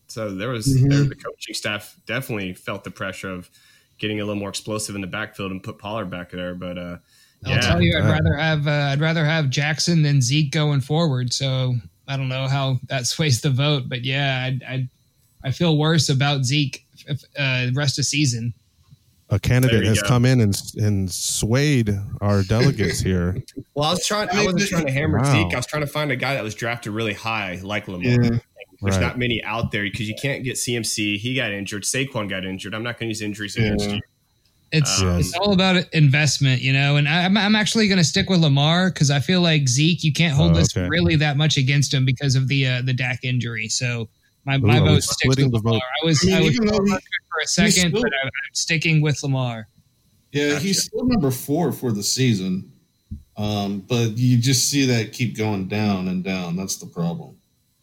So 0.07 0.33
there 0.33 0.49
was 0.49 0.67
Mhm. 0.67 0.89
there, 0.89 1.03
the 1.03 1.15
coaching 1.15 1.53
staff 1.53 1.97
definitely 2.05 2.53
felt 2.53 2.83
the 2.83 2.91
pressure 2.91 3.29
of 3.29 3.49
getting 3.97 4.21
a 4.21 4.23
little 4.25 4.39
more 4.39 4.49
explosive 4.49 4.95
in 4.95 5.01
the 5.01 5.07
backfield 5.07 5.51
and 5.51 5.61
put 5.61 5.79
Pollard 5.79 6.09
back 6.09 6.31
there. 6.31 6.53
But 6.55 6.77
uh, 6.77 6.97
I'll 7.45 7.51
yeah, 7.51 7.59
tell 7.59 7.81
you, 7.81 7.97
I'd 7.97 8.05
rather 8.05 8.35
have 8.35 8.67
uh, 8.67 8.89
I'd 8.91 9.01
rather 9.01 9.25
have 9.25 9.49
Jackson 9.49 10.01
than 10.03 10.21
Zeke 10.21 10.51
going 10.51 10.81
forward. 10.81 11.33
So 11.33 11.75
I 12.07 12.15
don't 12.17 12.29
know 12.29 12.47
how 12.47 12.79
that 12.87 13.05
sways 13.07 13.41
the 13.41 13.49
vote, 13.49 13.89
but 13.89 14.05
yeah, 14.05 14.49
I 14.49 14.73
I, 14.73 14.89
I 15.43 15.51
feel 15.51 15.77
worse 15.77 16.07
about 16.09 16.45
Zeke 16.45 16.85
if, 17.07 17.21
uh, 17.37 17.65
the 17.65 17.73
rest 17.75 17.99
of 17.99 18.05
season. 18.05 18.53
A 19.29 19.39
candidate 19.39 19.83
has 19.85 20.01
go. 20.01 20.07
come 20.07 20.25
in 20.25 20.39
and 20.41 20.55
and 20.77 21.11
swayed 21.11 21.89
our 22.21 22.43
delegates 22.43 22.99
here. 22.99 23.41
well, 23.73 23.89
I 23.89 23.91
was 23.93 24.05
trying. 24.05 24.29
I 24.29 24.45
wasn't 24.45 24.67
trying 24.69 24.85
to 24.85 24.91
hammer 24.91 25.17
Wow. 25.19 25.31
Zeke. 25.31 25.53
I 25.53 25.57
was 25.57 25.65
trying 25.65 25.81
to 25.83 25.87
find 25.91 26.11
a 26.11 26.15
guy 26.15 26.35
that 26.35 26.43
was 26.43 26.53
drafted 26.55 26.93
really 26.93 27.13
high, 27.13 27.59
like 27.63 27.87
Lamar. 27.87 28.03
Yeah. 28.07 28.17
There's 28.81 28.97
Right. 28.97 29.01
not 29.01 29.17
many 29.17 29.41
out 29.43 29.71
there 29.71 29.83
because 29.83 30.07
you 30.07 30.15
can't 30.21 30.43
get 30.43 30.55
CMC. 30.57 31.17
He 31.17 31.33
got 31.33 31.51
injured. 31.51 31.83
Saquon 31.83 32.29
got 32.29 32.45
injured. 32.45 32.75
I'm 32.75 32.83
not 32.83 32.99
going 32.99 33.07
to 33.07 33.11
use 33.11 33.21
injuries 33.21 33.55
against 33.55 33.89
you. 33.89 34.01
It's 34.71 35.01
Um, 35.01 35.19
it's 35.19 35.33
all 35.35 35.53
about 35.53 35.85
investment, 35.93 36.61
you 36.61 36.73
know. 36.73 36.97
And 36.97 37.07
I'm 37.07 37.37
I'm 37.37 37.55
actually 37.55 37.87
going 37.87 37.97
to 37.99 38.03
stick 38.03 38.29
with 38.29 38.41
Lamar 38.41 38.91
because 38.91 39.09
I 39.09 39.19
feel 39.21 39.41
like 39.41 39.67
Zeke, 39.69 40.03
you 40.03 40.11
can't 40.11 40.35
hold 40.35 40.51
Oh, 40.51 40.55
this 40.55 40.75
okay. 40.75 40.87
really 40.89 41.15
that 41.15 41.37
much 41.37 41.55
against 41.57 41.93
him 41.93 42.03
because 42.05 42.35
of 42.35 42.47
the 42.47 42.67
uh, 42.67 42.81
the 42.83 42.93
Dak 42.93 43.23
injury. 43.23 43.69
So 43.69 44.09
my, 44.45 44.57
my 44.57 44.79
Ooh, 44.79 44.85
vote 44.85 45.03
sticks 45.03 45.17
splitting 45.33 45.51
with 45.51 45.63
Lamar. 45.63 45.79
vote? 45.79 45.81
I 46.01 46.05
was 46.05 46.23
I 46.23 46.27
mean, 46.27 46.35
I 46.35 46.41
was 46.41 46.53
he- 46.55 46.59
for 46.59 47.39
a 47.43 47.47
second, 47.47 47.71
still- 47.89 48.01
but 48.01 48.11
I, 48.13 48.25
I'm 48.25 48.31
sticking 48.53 49.01
with 49.01 49.21
Lamar. 49.23 49.67
Yeah, 50.31 50.59
he's 50.59 50.83
still 50.83 51.05
number 51.05 51.31
four 51.31 51.71
for 51.71 51.91
the 51.91 52.03
season. 52.03 52.71
Um, 53.37 53.79
but 53.81 54.17
you 54.17 54.37
just 54.37 54.69
see 54.69 54.85
that 54.85 55.11
keep 55.13 55.37
going 55.37 55.67
down 55.67 56.07
and 56.07 56.23
down. 56.23 56.55
That's 56.55 56.77
the 56.77 56.85
problem. 56.85 57.35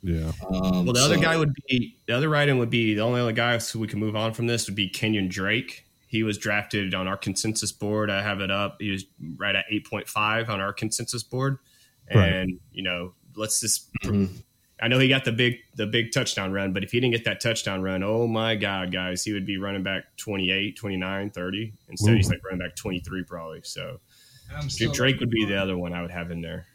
Yeah. 0.02 0.32
Um, 0.50 0.84
Well, 0.86 0.92
the 0.94 1.00
other 1.00 1.16
so- 1.16 1.20
guy 1.22 1.36
would 1.36 1.54
be 1.68 1.96
the 2.06 2.14
other 2.14 2.28
write-in 2.28 2.58
would 2.58 2.70
be 2.70 2.94
the 2.94 3.02
only 3.02 3.20
other 3.20 3.32
guy 3.32 3.58
who 3.58 3.78
we 3.78 3.86
can 3.86 3.98
move 4.00 4.16
on 4.16 4.32
from 4.34 4.46
this 4.46 4.66
would 4.66 4.74
be 4.76 4.88
Kenyon 4.88 5.28
Drake. 5.28 5.84
He 6.08 6.22
was 6.22 6.36
drafted 6.36 6.94
on 6.94 7.06
our 7.08 7.16
consensus 7.16 7.72
board. 7.72 8.10
I 8.10 8.22
have 8.22 8.40
it 8.40 8.50
up. 8.50 8.76
He 8.80 8.90
was 8.90 9.04
right 9.36 9.54
at 9.56 9.64
eight 9.70 9.86
point 9.88 10.08
five 10.08 10.50
on 10.50 10.60
our 10.60 10.72
consensus 10.72 11.22
board, 11.22 11.56
Right. 12.14 12.30
and 12.32 12.58
you 12.70 12.82
know, 12.82 13.14
let's 13.36 13.60
just. 13.60 13.90
Mhm. 14.04 14.42
I 14.82 14.88
know 14.88 14.98
he 14.98 15.06
got 15.06 15.24
the 15.24 15.30
big 15.30 15.58
the 15.76 15.86
big 15.86 16.10
touchdown 16.10 16.52
run, 16.52 16.72
but 16.72 16.82
if 16.82 16.90
he 16.90 16.98
didn't 16.98 17.14
get 17.14 17.24
that 17.26 17.40
touchdown 17.40 17.82
run, 17.82 18.02
oh 18.02 18.26
my 18.26 18.56
god, 18.56 18.92
guys, 18.92 19.22
he 19.22 19.32
would 19.32 19.46
be 19.46 19.56
running 19.56 19.84
back 19.84 20.04
28, 20.16 20.76
29, 20.76 21.30
30. 21.30 21.72
Instead, 21.88 22.10
Ooh. 22.10 22.16
he's 22.16 22.28
like 22.28 22.44
running 22.44 22.58
back 22.58 22.74
23 22.74 23.22
probably. 23.22 23.60
So 23.62 24.00
I'm 24.52 24.66
Drake 24.92 25.20
would 25.20 25.30
be 25.30 25.44
the 25.44 25.56
other 25.56 25.78
one 25.78 25.92
I 25.92 26.02
would 26.02 26.10
have 26.10 26.32
in 26.32 26.40
there. 26.40 26.66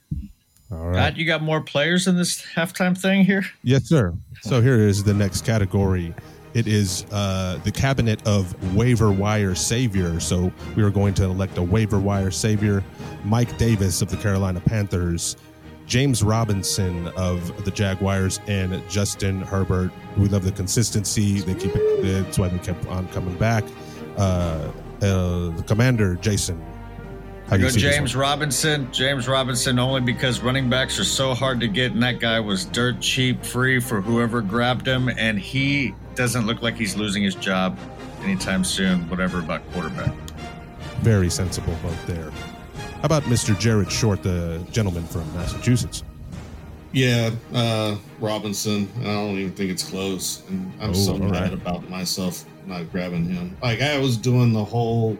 All 0.72 0.88
right. 0.88 0.94
Matt, 0.94 1.18
you 1.18 1.26
got 1.26 1.44
more 1.44 1.62
players 1.62 2.08
in 2.08 2.16
this 2.16 2.42
halftime 2.42 2.98
thing 2.98 3.26
here? 3.26 3.44
Yes, 3.62 3.84
sir. 3.84 4.14
So 4.42 4.62
here 4.62 4.80
is 4.80 5.04
the 5.04 5.14
next 5.14 5.46
category. 5.46 6.14
It 6.54 6.66
is 6.66 7.06
uh, 7.12 7.60
the 7.64 7.72
cabinet 7.72 8.26
of 8.26 8.76
waiver 8.76 9.12
wire 9.12 9.54
savior. 9.54 10.20
So 10.20 10.52
we 10.76 10.84
are 10.84 10.90
going 10.90 11.14
to 11.16 11.26
elect 11.26 11.58
a 11.58 11.64
waiver 11.64 12.00
wire 12.00 12.32
savior: 12.32 12.84
Mike 13.26 13.58
Davis 13.58 14.02
of 14.02 14.10
the 14.10 14.18
Carolina 14.18 14.60
Panthers, 14.60 15.36
James 15.88 16.22
Robinson 16.22 17.08
of 17.16 17.64
the 17.64 17.72
Jaguars, 17.72 18.42
and 18.48 18.88
Justin 18.90 19.42
Herbert. 19.42 19.92
We 20.18 20.28
love 20.28 20.44
the 20.44 20.52
consistency. 20.52 21.40
They 21.40 21.56
keep 21.56 21.72
it. 21.74 22.04
That's 22.04 22.38
why 22.38 22.50
they 22.50 22.60
kept 22.60 22.86
on 22.88 23.08
coming 23.10 23.36
back. 23.38 23.64
Uh, 24.18 24.70
uh, 25.02 25.50
the 25.52 25.64
commander, 25.66 26.16
Jason. 26.16 26.62
How 27.48 27.56
I 27.56 27.58
go 27.60 27.64
you 27.64 27.70
see 27.70 27.82
this 27.82 27.96
James 27.96 28.16
Robinson. 28.16 28.92
James 28.92 29.30
Robinson 29.30 29.80
only 29.80 30.02
because 30.02 30.42
running 30.42 30.70
backs 30.70 31.00
are 31.00 31.06
so 31.06 31.34
hard 31.34 31.62
to 31.62 31.68
get, 31.70 31.94
and 31.94 32.04
that 32.04 32.20
guy 32.20 32.42
was 32.42 32.66
dirt 32.66 33.00
cheap, 33.00 33.46
free 33.46 33.80
for 33.80 34.02
whoever 34.02 34.42
grabbed 34.42 34.86
him, 34.86 35.08
and 35.08 35.40
he 35.40 35.96
doesn't 36.16 36.46
look 36.46 36.62
like 36.62 36.76
he's 36.76 36.98
losing 36.98 37.24
his 37.24 37.36
job 37.36 37.80
anytime 38.24 38.66
soon. 38.66 39.10
Whatever 39.10 39.40
about 39.40 39.62
quarterback. 39.72 40.14
Very 41.00 41.30
sensible 41.30 41.74
vote 41.76 41.96
there. 42.06 42.32
How 42.98 43.04
about 43.04 43.24
Mr. 43.24 43.58
Jared 43.58 43.92
Short, 43.92 44.24
the 44.24 44.64
gentleman 44.72 45.06
from 45.06 45.32
Massachusetts? 45.36 46.04
Yeah, 46.94 47.32
uh, 47.54 47.96
Robinson. 48.20 48.90
I 49.02 49.04
don't 49.04 49.38
even 49.38 49.52
think 49.54 49.70
it's 49.72 49.88
close. 49.88 50.42
And 50.50 50.72
I'm 50.82 50.90
Oh, 50.92 50.94
so 50.94 51.18
mad 51.18 51.32
right. 51.32 51.54
about 51.54 51.88
myself 51.90 52.44
not 52.66 52.92
grabbing 52.92 53.30
him. 53.30 53.56
Like 53.62 53.82
I 53.82 54.00
was 54.00 54.18
doing 54.18 54.52
the 54.52 54.64
whole 54.64 55.18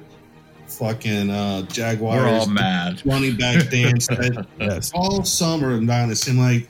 fucking 0.68 1.30
uh, 1.30 1.62
Jaguars 1.64 2.22
We're 2.24 2.28
all 2.40 2.48
mad. 2.48 3.02
running 3.06 3.38
back 3.38 3.70
dance 3.70 4.08
that 4.08 4.46
Yes. 4.60 4.92
all 4.96 5.24
summer 5.24 5.74
and 5.76 5.88
Dynasty. 5.88 6.32
I'm 6.32 6.40
like, 6.40 6.68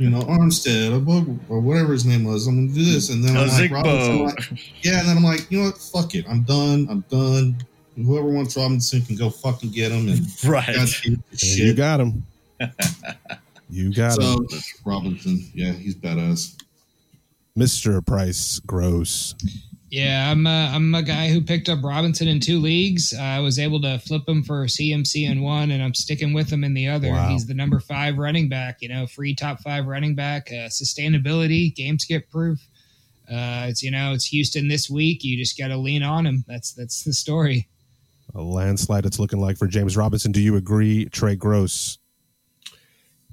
you 0.00 0.08
know, 0.10 0.20
Armstead 0.22 0.92
or, 1.06 1.54
or 1.56 1.60
whatever 1.60 1.92
his 1.92 2.06
name 2.06 2.24
was. 2.24 2.46
I'm 2.46 2.54
gonna 2.68 2.72
do 2.78 2.84
this, 2.84 3.10
and 3.10 3.22
then 3.22 3.36
I'm 3.36 3.48
like, 3.48 3.70
Robinson. 3.70 4.12
I'm 4.12 4.24
like, 4.26 4.84
yeah, 4.84 5.00
and 5.00 5.08
then 5.08 5.16
I'm 5.18 5.24
like, 5.24 5.50
you 5.50 5.58
know 5.58 5.64
what? 5.66 5.76
Fuck 5.78 6.14
it. 6.14 6.24
I'm 6.28 6.42
done. 6.44 6.86
I'm 6.88 7.04
done. 7.10 7.58
Whoever 7.96 8.28
wants 8.28 8.56
Robinson 8.56 9.02
can 9.02 9.16
go 9.16 9.30
fucking 9.30 9.70
get 9.70 9.92
him. 9.92 10.08
And 10.08 10.20
Right. 10.44 10.74
God, 10.74 10.88
shit. 10.88 11.58
You 11.58 11.74
got 11.74 12.00
him. 12.00 12.26
You 13.72 13.94
got 13.94 14.14
so 14.14 14.22
him. 14.32 14.48
Robinson, 14.84 15.48
yeah, 15.54 15.70
he's 15.70 15.94
badass. 15.94 16.56
Mr. 17.56 18.04
Price 18.04 18.58
Gross. 18.66 19.34
Yeah, 19.90 20.30
I'm 20.30 20.44
a, 20.46 20.70
I'm 20.74 20.92
a 20.94 21.02
guy 21.02 21.28
who 21.28 21.40
picked 21.40 21.68
up 21.68 21.82
Robinson 21.84 22.26
in 22.26 22.40
two 22.40 22.58
leagues. 22.58 23.14
I 23.14 23.38
was 23.38 23.58
able 23.60 23.80
to 23.82 23.98
flip 24.00 24.28
him 24.28 24.42
for 24.42 24.64
CMC 24.66 25.30
in 25.30 25.42
one, 25.42 25.70
and 25.70 25.82
I'm 25.82 25.94
sticking 25.94 26.32
with 26.32 26.50
him 26.50 26.64
in 26.64 26.74
the 26.74 26.88
other. 26.88 27.10
Wow. 27.10 27.28
He's 27.28 27.46
the 27.46 27.54
number 27.54 27.78
five 27.80 28.18
running 28.18 28.48
back. 28.48 28.78
You 28.82 28.88
know, 28.88 29.06
free 29.06 29.34
top 29.36 29.60
five 29.60 29.86
running 29.86 30.14
back, 30.16 30.48
uh, 30.50 30.66
sustainability, 30.68 31.72
game 31.74 31.98
skip 31.98 32.28
proof. 32.30 32.58
uh, 33.28 33.66
it's 33.68 33.82
you 33.84 33.90
know 33.92 34.12
it's 34.12 34.26
Houston 34.26 34.66
this 34.66 34.90
week. 34.90 35.22
You 35.22 35.36
just 35.36 35.56
got 35.56 35.68
to 35.68 35.76
lean 35.76 36.02
on 36.02 36.26
him. 36.26 36.44
That's 36.48 36.72
that's 36.72 37.04
the 37.04 37.12
story. 37.12 37.68
A 38.34 38.42
landslide. 38.42 39.06
It's 39.06 39.18
looking 39.18 39.40
like 39.40 39.56
for 39.56 39.66
James 39.66 39.96
Robinson. 39.96 40.32
Do 40.32 40.40
you 40.40 40.56
agree, 40.56 41.06
Trey 41.06 41.36
Gross? 41.36 41.98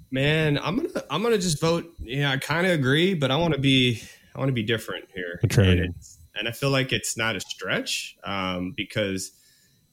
Man, 0.10 0.58
I'm 0.60 0.78
gonna 0.78 1.04
I'm 1.10 1.22
gonna 1.22 1.38
just 1.38 1.60
vote. 1.60 1.94
Yeah, 2.00 2.32
I 2.32 2.38
kind 2.38 2.66
of 2.66 2.74
agree, 2.74 3.14
but 3.14 3.30
I 3.30 3.36
want 3.36 3.54
to 3.54 3.60
be 3.60 4.02
I 4.36 4.40
want 4.40 4.50
to 4.50 4.54
be 4.54 4.64
different 4.64 5.06
here. 5.14 5.40
And, 5.58 5.96
and 6.36 6.48
I 6.48 6.52
feel 6.52 6.70
like 6.70 6.94
it's 6.94 7.18
not 7.18 7.36
a 7.36 7.40
stretch 7.40 8.16
um, 8.24 8.74
because 8.76 9.32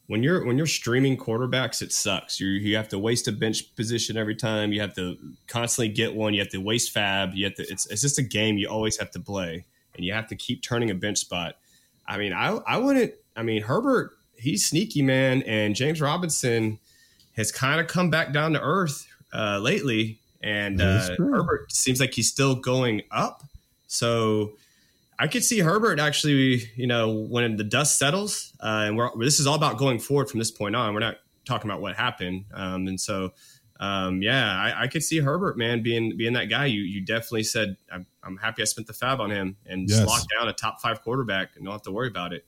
when 0.07 0.23
you're 0.23 0.45
when 0.45 0.57
you're 0.57 0.67
streaming 0.67 1.17
quarterbacks, 1.17 1.83
it 1.83 1.93
sucks. 1.93 2.39
You 2.39 2.49
you 2.49 2.77
have 2.77 2.89
to 2.91 2.99
waste 2.99 3.27
a 3.27 3.33
bench 3.33 3.75
position 3.75 4.17
every 4.17 4.37
time. 4.37 4.73
You 4.73 4.81
have 4.83 4.95
to 4.95 5.17
constantly 5.47 5.93
get 5.93 6.15
one. 6.15 6.35
You 6.35 6.41
have 6.41 6.51
to 6.51 6.59
waste 6.59 6.93
fab. 6.93 7.35
You 7.35 7.47
have 7.47 7.55
to. 7.55 7.63
It's 7.63 7.87
it's 7.87 8.03
just 8.03 8.19
a 8.19 8.23
game 8.23 8.59
you 8.59 8.69
always 8.69 8.99
have 8.99 9.11
to 9.13 9.21
play, 9.21 9.65
and 9.97 10.05
you 10.05 10.13
have 10.13 10.29
to 10.29 10.37
keep 10.37 10.63
turning 10.63 10.91
a 10.91 10.95
bench 10.95 11.19
spot. 11.19 11.57
I 12.07 12.19
mean, 12.19 12.33
I 12.33 12.59
I 12.67 12.77
wouldn't. 12.77 13.15
I 13.35 13.43
mean, 13.43 13.63
Herbert, 13.63 14.14
he's 14.37 14.67
sneaky 14.67 15.03
man, 15.03 15.43
and 15.43 15.75
James 15.75 16.01
Robinson 16.01 16.79
has 17.37 17.51
kind 17.51 17.81
of 17.81 17.87
come 17.87 18.11
back 18.11 18.33
down 18.33 18.53
to 18.53 18.61
earth 18.61 19.07
uh, 19.33 19.59
lately, 19.59 20.19
and 20.43 20.81
uh. 20.81 21.09
Herbert 21.19 21.73
seems 21.73 22.01
like 22.01 22.15
he's 22.15 22.29
still 22.29 22.55
going 22.55 23.03
up. 23.11 23.43
So 23.87 24.53
I 25.19 25.29
could 25.29 25.45
see 25.45 25.61
Herbert 25.61 26.01
actually, 26.01 26.69
you 26.77 26.87
know, 26.87 27.11
when 27.13 27.57
the 27.57 27.65
dust 27.65 27.99
settles, 27.99 28.53
uh, 28.61 28.85
and 28.87 28.97
we're, 28.97 29.11
this 29.19 29.39
is 29.39 29.47
all 29.47 29.55
about 29.55 29.79
going 29.79 29.99
forward 29.99 30.29
from 30.29 30.39
this 30.39 30.51
point 30.51 30.75
on. 30.75 30.95
We're 30.95 31.01
not 31.01 31.17
talking 31.45 31.71
about 31.71 31.81
what 31.81 31.95
happened, 31.95 32.47
um, 32.53 32.87
and 32.89 33.01
so 33.01 33.33
um, 33.81 34.23
yeah, 34.23 34.57
I, 34.57 34.85
I 34.85 34.87
could 34.89 35.03
see 35.03 35.19
Herbert, 35.19 35.59
man, 35.59 35.83
being 35.83 36.17
being 36.17 36.33
that 36.35 36.47
guy. 36.47 36.67
You 36.67 36.83
you 36.83 37.05
definitely 37.05 37.43
said 37.43 37.77
I'm, 37.93 38.07
I'm 38.23 38.37
happy 38.37 38.63
I 38.63 38.65
spent 38.67 38.87
the 38.87 38.93
fab 38.93 39.21
on 39.21 39.31
him 39.31 39.57
and 39.67 39.89
just 39.89 40.01
Yes. 40.01 40.09
lock 40.09 40.23
down 40.37 40.49
a 40.49 40.53
top 40.53 40.81
five 40.81 41.03
quarterback 41.03 41.57
and 41.57 41.65
don't 41.65 41.73
have 41.73 41.83
to 41.83 41.93
worry 41.93 42.09
about 42.09 42.33
it. 42.33 42.47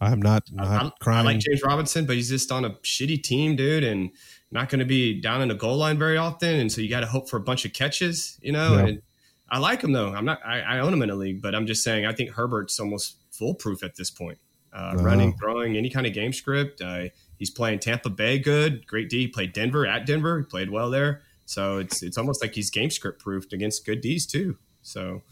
I 0.00 0.12
am 0.12 0.20
not 0.22 0.44
not 0.52 0.66
I, 0.66 0.86
I 0.86 0.90
crying. 1.00 1.24
like 1.26 1.38
James 1.38 1.62
Robinson, 1.62 2.06
but 2.06 2.16
he's 2.16 2.28
just 2.28 2.52
on 2.52 2.64
a 2.64 2.70
shitty 2.84 3.22
team, 3.22 3.56
dude, 3.56 3.84
and 3.84 4.10
not 4.50 4.68
going 4.68 4.78
to 4.80 4.84
be 4.84 5.20
down 5.20 5.42
in 5.42 5.48
the 5.48 5.54
goal 5.54 5.76
line 5.76 5.98
very 5.98 6.16
often. 6.16 6.54
And 6.60 6.70
so 6.72 6.80
you 6.80 6.88
got 6.88 7.00
to 7.00 7.06
hope 7.06 7.28
for 7.28 7.36
a 7.36 7.40
bunch 7.40 7.64
of 7.64 7.72
catches, 7.72 8.38
you 8.40 8.52
know. 8.52 8.76
Yeah. 8.76 8.86
And 8.86 9.02
I 9.50 9.58
like 9.58 9.82
him 9.82 9.92
though. 9.92 10.12
I'm 10.14 10.24
not. 10.24 10.40
I, 10.44 10.60
I 10.60 10.78
own 10.80 10.92
him 10.92 11.02
in 11.02 11.10
a 11.10 11.14
league, 11.14 11.42
but 11.42 11.54
I'm 11.54 11.66
just 11.66 11.82
saying 11.82 12.06
I 12.06 12.12
think 12.12 12.30
Herbert's 12.30 12.78
almost 12.78 13.16
foolproof 13.32 13.82
at 13.82 13.96
this 13.96 14.10
point. 14.10 14.38
Uh, 14.72 14.94
Wow. 14.96 15.02
Running, 15.02 15.36
throwing, 15.38 15.76
any 15.76 15.90
kind 15.90 16.06
of 16.06 16.12
game 16.12 16.32
script. 16.32 16.80
Uh, 16.82 17.04
he's 17.38 17.50
playing 17.50 17.78
Tampa 17.80 18.10
Bay 18.10 18.38
good, 18.38 18.86
great 18.86 19.08
D. 19.08 19.20
He 19.22 19.28
played 19.28 19.52
Denver 19.52 19.86
at 19.86 20.06
Denver. 20.06 20.38
He 20.40 20.44
played 20.44 20.70
well 20.70 20.90
there. 20.90 21.22
So 21.46 21.78
it's 21.78 22.02
it's 22.02 22.18
almost 22.18 22.42
like 22.42 22.54
he's 22.54 22.70
game 22.70 22.90
script 22.90 23.20
proofed 23.20 23.52
against 23.54 23.86
good 23.86 24.02
D's 24.02 24.26
too. 24.26 24.58
So 24.82 25.22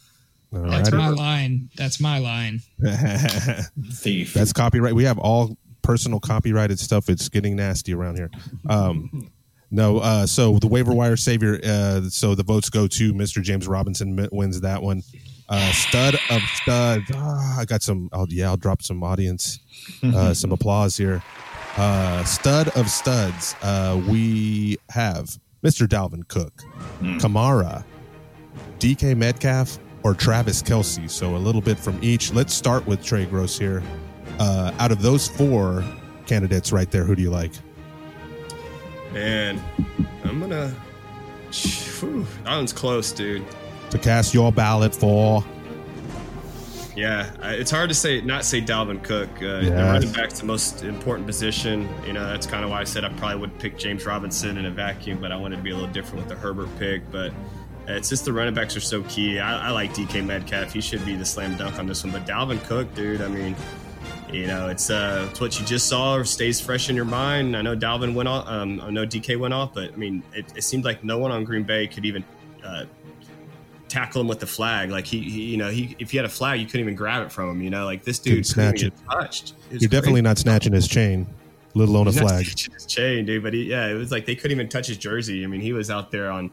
All 0.64 0.70
That's 0.70 0.90
right. 0.92 0.98
my 0.98 1.08
line. 1.08 1.70
That's 1.76 2.00
my 2.00 2.18
line. 2.18 2.60
Thief. 3.92 4.34
That's 4.34 4.52
copyright. 4.52 4.94
We 4.94 5.04
have 5.04 5.18
all 5.18 5.56
personal 5.82 6.20
copyrighted 6.20 6.78
stuff. 6.78 7.08
It's 7.08 7.28
getting 7.28 7.56
nasty 7.56 7.94
around 7.94 8.16
here. 8.16 8.30
Um, 8.68 9.30
no, 9.70 9.98
uh, 9.98 10.26
so 10.26 10.58
the 10.58 10.66
waiver 10.68 10.92
wire 10.92 11.16
savior. 11.16 11.60
Uh, 11.64 12.02
so 12.02 12.34
the 12.34 12.42
votes 12.44 12.70
go 12.70 12.86
to 12.86 13.12
Mr. 13.12 13.42
James 13.42 13.66
Robinson. 13.66 14.28
Wins 14.32 14.60
that 14.60 14.82
one. 14.82 15.02
Uh, 15.48 15.72
stud 15.72 16.16
of 16.30 16.42
studs. 16.54 17.04
Ah, 17.14 17.60
I 17.60 17.64
got 17.64 17.82
some. 17.82 18.08
I'll, 18.12 18.26
yeah, 18.28 18.48
I'll 18.48 18.56
drop 18.56 18.82
some 18.82 19.02
audience, 19.02 19.60
uh, 20.02 20.34
some 20.34 20.52
applause 20.52 20.96
here. 20.96 21.22
Uh, 21.76 22.24
stud 22.24 22.68
of 22.70 22.88
studs. 22.90 23.54
Uh, 23.62 24.00
we 24.08 24.76
have 24.90 25.38
Mr. 25.62 25.86
Dalvin 25.86 26.26
Cook, 26.26 26.52
Kamara, 27.20 27.84
DK 28.78 29.16
Metcalf, 29.16 29.78
or 30.06 30.14
Travis 30.14 30.62
Kelce. 30.62 31.10
So 31.10 31.34
a 31.34 31.38
little 31.38 31.60
bit 31.60 31.78
from 31.78 31.98
each. 32.00 32.32
Let's 32.32 32.54
start 32.54 32.86
with 32.86 33.02
Trey 33.04 33.26
Gross 33.26 33.58
here. 33.58 33.82
Uh, 34.38 34.72
out 34.78 34.92
of 34.92 35.02
those 35.02 35.26
four 35.26 35.84
candidates 36.26 36.70
right 36.70 36.88
there, 36.90 37.02
who 37.04 37.16
do 37.16 37.22
you 37.22 37.30
like? 37.30 37.52
man, 39.12 39.60
I'm 40.24 40.38
gonna. 40.40 40.68
Whew, 42.00 42.26
that 42.44 42.54
one's 42.56 42.72
close, 42.72 43.10
dude. 43.12 43.44
To 43.90 43.98
cast 43.98 44.34
your 44.34 44.52
ballot 44.52 44.94
for. 44.94 45.42
Yeah, 46.94 47.30
it's 47.42 47.70
hard 47.70 47.88
to 47.88 47.94
say 47.94 48.20
not 48.20 48.44
say 48.44 48.60
Dalvin 48.60 49.02
Cook. 49.02 49.28
Uh, 49.36 49.60
the 49.60 49.62
Yes. 49.64 49.72
running 49.72 50.12
back's 50.12 50.38
the 50.40 50.46
most 50.46 50.82
important 50.84 51.26
position. 51.26 51.88
You 52.06 52.12
know, 52.12 52.26
that's 52.26 52.46
kind 52.46 52.62
of 52.64 52.70
why 52.70 52.80
I 52.80 52.84
said 52.84 53.04
I 53.04 53.08
probably 53.10 53.38
would 53.38 53.58
pick 53.58 53.78
James 53.78 54.04
Robinson 54.06 54.56
in 54.58 54.66
a 54.66 54.70
vacuum, 54.70 55.18
but 55.20 55.32
I 55.32 55.36
wanted 55.36 55.56
to 55.56 55.62
be 55.62 55.70
a 55.70 55.74
little 55.74 55.90
different 55.92 56.26
with 56.26 56.28
the 56.28 56.36
Herbert 56.40 56.68
pick. 56.78 57.10
But 57.10 57.32
it's 57.88 58.08
just 58.08 58.24
the 58.24 58.32
running 58.32 58.54
backs 58.54 58.76
are 58.76 58.80
so 58.80 59.02
key. 59.04 59.38
I, 59.38 59.68
I 59.68 59.70
like 59.70 59.92
DK 59.94 60.24
Metcalf. 60.24 60.72
He 60.72 60.80
should 60.80 61.04
be 61.04 61.14
the 61.14 61.24
slam 61.24 61.56
dunk 61.56 61.78
on 61.78 61.86
this 61.86 62.02
one. 62.04 62.12
But 62.12 62.26
Dalvin 62.26 62.62
Cook, 62.64 62.92
dude, 62.94 63.20
I 63.22 63.28
mean, 63.28 63.54
you 64.32 64.46
know, 64.46 64.68
it's 64.68 64.90
uh, 64.90 65.28
it's 65.30 65.40
what 65.40 65.58
you 65.58 65.64
just 65.64 65.86
saw 65.86 66.22
stays 66.22 66.60
fresh 66.60 66.90
in 66.90 66.96
your 66.96 67.04
mind. 67.04 67.56
I 67.56 67.62
know 67.62 67.76
Dalvin 67.76 68.14
went 68.14 68.28
off. 68.28 68.48
Um, 68.48 68.80
I 68.80 68.90
know 68.90 69.06
DK 69.06 69.38
went 69.38 69.54
off, 69.54 69.74
but 69.74 69.92
I 69.92 69.96
mean, 69.96 70.22
it, 70.34 70.46
it 70.56 70.62
seemed 70.62 70.84
like 70.84 71.04
no 71.04 71.18
one 71.18 71.30
on 71.30 71.44
Green 71.44 71.62
Bay 71.62 71.86
could 71.86 72.04
even 72.04 72.24
uh, 72.64 72.84
tackle 73.88 74.20
him 74.20 74.28
with 74.28 74.40
the 74.40 74.46
flag. 74.46 74.90
Like 74.90 75.06
he, 75.06 75.20
he, 75.20 75.42
you 75.44 75.56
know, 75.56 75.70
he 75.70 75.94
if 75.98 76.10
he 76.10 76.16
had 76.16 76.26
a 76.26 76.30
flag, 76.30 76.60
you 76.60 76.66
couldn't 76.66 76.80
even 76.80 76.96
grab 76.96 77.24
it 77.24 77.32
from 77.32 77.50
him. 77.50 77.62
You 77.62 77.70
know, 77.70 77.84
like 77.84 78.02
this 78.04 78.18
dude 78.18 78.46
snatch 78.46 78.80
get 78.80 78.92
touched. 79.08 79.54
It 79.70 79.82
You're 79.82 79.88
definitely 79.88 80.22
not 80.22 80.38
snatching 80.38 80.72
his 80.72 80.88
chain, 80.88 81.26
let 81.74 81.88
alone 81.88 82.08
a 82.08 82.10
He's 82.10 82.20
not 82.20 82.30
flag. 82.30 82.46
his 82.46 82.86
chain, 82.86 83.26
dude. 83.26 83.42
But 83.42 83.54
he, 83.54 83.64
yeah, 83.64 83.86
it 83.86 83.94
was 83.94 84.10
like 84.10 84.26
they 84.26 84.34
couldn't 84.34 84.56
even 84.56 84.68
touch 84.68 84.88
his 84.88 84.98
jersey. 84.98 85.44
I 85.44 85.46
mean, 85.46 85.60
he 85.60 85.72
was 85.72 85.88
out 85.90 86.10
there 86.10 86.30
on 86.30 86.50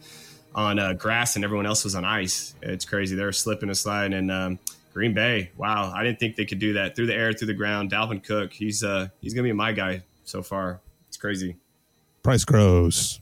on 0.56 0.80
uh, 0.80 0.94
grass, 0.94 1.36
and 1.36 1.44
everyone 1.44 1.66
else 1.66 1.84
was 1.84 1.96
on 1.96 2.06
ice. 2.06 2.56
It's 2.62 2.86
crazy. 2.86 3.16
They 3.16 3.24
were 3.24 3.32
slipping 3.32 3.70
and 3.70 3.78
sliding. 3.78 4.18
And 4.18 4.32
um, 4.32 4.60
Green 4.94 5.14
Bay, 5.14 5.52
wow, 5.58 5.92
I 5.96 6.04
didn't 6.04 6.20
think 6.20 6.36
they 6.36 6.46
could 6.46 6.60
do 6.60 6.74
that 6.74 6.96
through 6.96 7.08
the 7.08 7.16
air, 7.16 7.34
through 7.34 7.48
the 7.48 7.54
ground. 7.54 7.92
Dalvin 7.92 8.24
Cook, 8.24 8.54
he's 8.54 8.84
uh, 8.84 9.08
he's 9.22 9.34
gonna 9.34 9.48
be 9.48 9.54
my 9.54 9.72
guy 9.72 10.04
so 10.24 10.42
far. 10.42 10.82
It's 11.08 11.18
crazy. 11.18 11.58
Price 12.24 12.46
grows. 12.46 13.20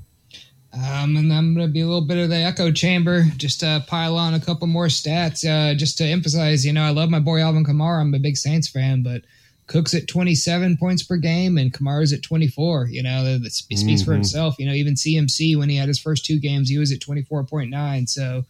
Um, 0.73 1.17
and 1.17 1.34
I'm 1.34 1.53
going 1.53 1.67
to 1.67 1.71
be 1.71 1.82
a 1.82 1.86
little 1.86 2.05
bit 2.07 2.17
of 2.17 2.29
the 2.29 2.38
echo 2.38 2.71
chamber, 2.71 3.25
just 3.36 3.61
uh, 3.61 3.82
pile 3.82 4.15
on 4.15 4.36
a 4.36 4.39
couple 4.39 4.67
more 4.67 4.88
stats, 4.88 5.45
uh, 5.45 5.75
just 5.75 5.97
to 5.97 6.05
emphasize. 6.05 6.65
You 6.65 6.71
know, 6.71 6.84
I 6.84 6.91
love 6.91 7.09
my 7.09 7.19
boy 7.19 7.41
Alvin 7.41 7.65
Kamara. 7.65 7.99
I'm 7.99 8.13
a 8.13 8.19
big 8.19 8.38
Saints 8.38 8.69
fan, 8.69 9.03
but 9.03 9.23
Cook's 9.68 9.93
at 9.93 10.07
27 10.07 10.76
points 10.78 11.01
per 11.03 11.16
game 11.18 11.57
and 11.57 11.72
Kamara's 11.74 12.12
at 12.14 12.24
24. 12.24 12.88
You 12.91 13.03
know, 13.03 13.24
that, 13.24 13.43
that 13.43 13.53
sp- 13.55 13.72
speaks 13.76 14.01
for 14.03 14.12
Mhm. 14.12 14.16
himself. 14.16 14.55
You 14.59 14.66
know, 14.66 14.74
even 14.74 14.95
CMC 14.95 15.55
when 15.55 15.70
he 15.70 15.78
had 15.78 15.88
his 15.88 15.99
first 15.99 16.26
two 16.26 16.39
games, 16.39 16.70
he 16.70 16.78
was 16.78 16.91
at 16.91 16.99
24.9. 16.99 18.07
So, 18.07 18.45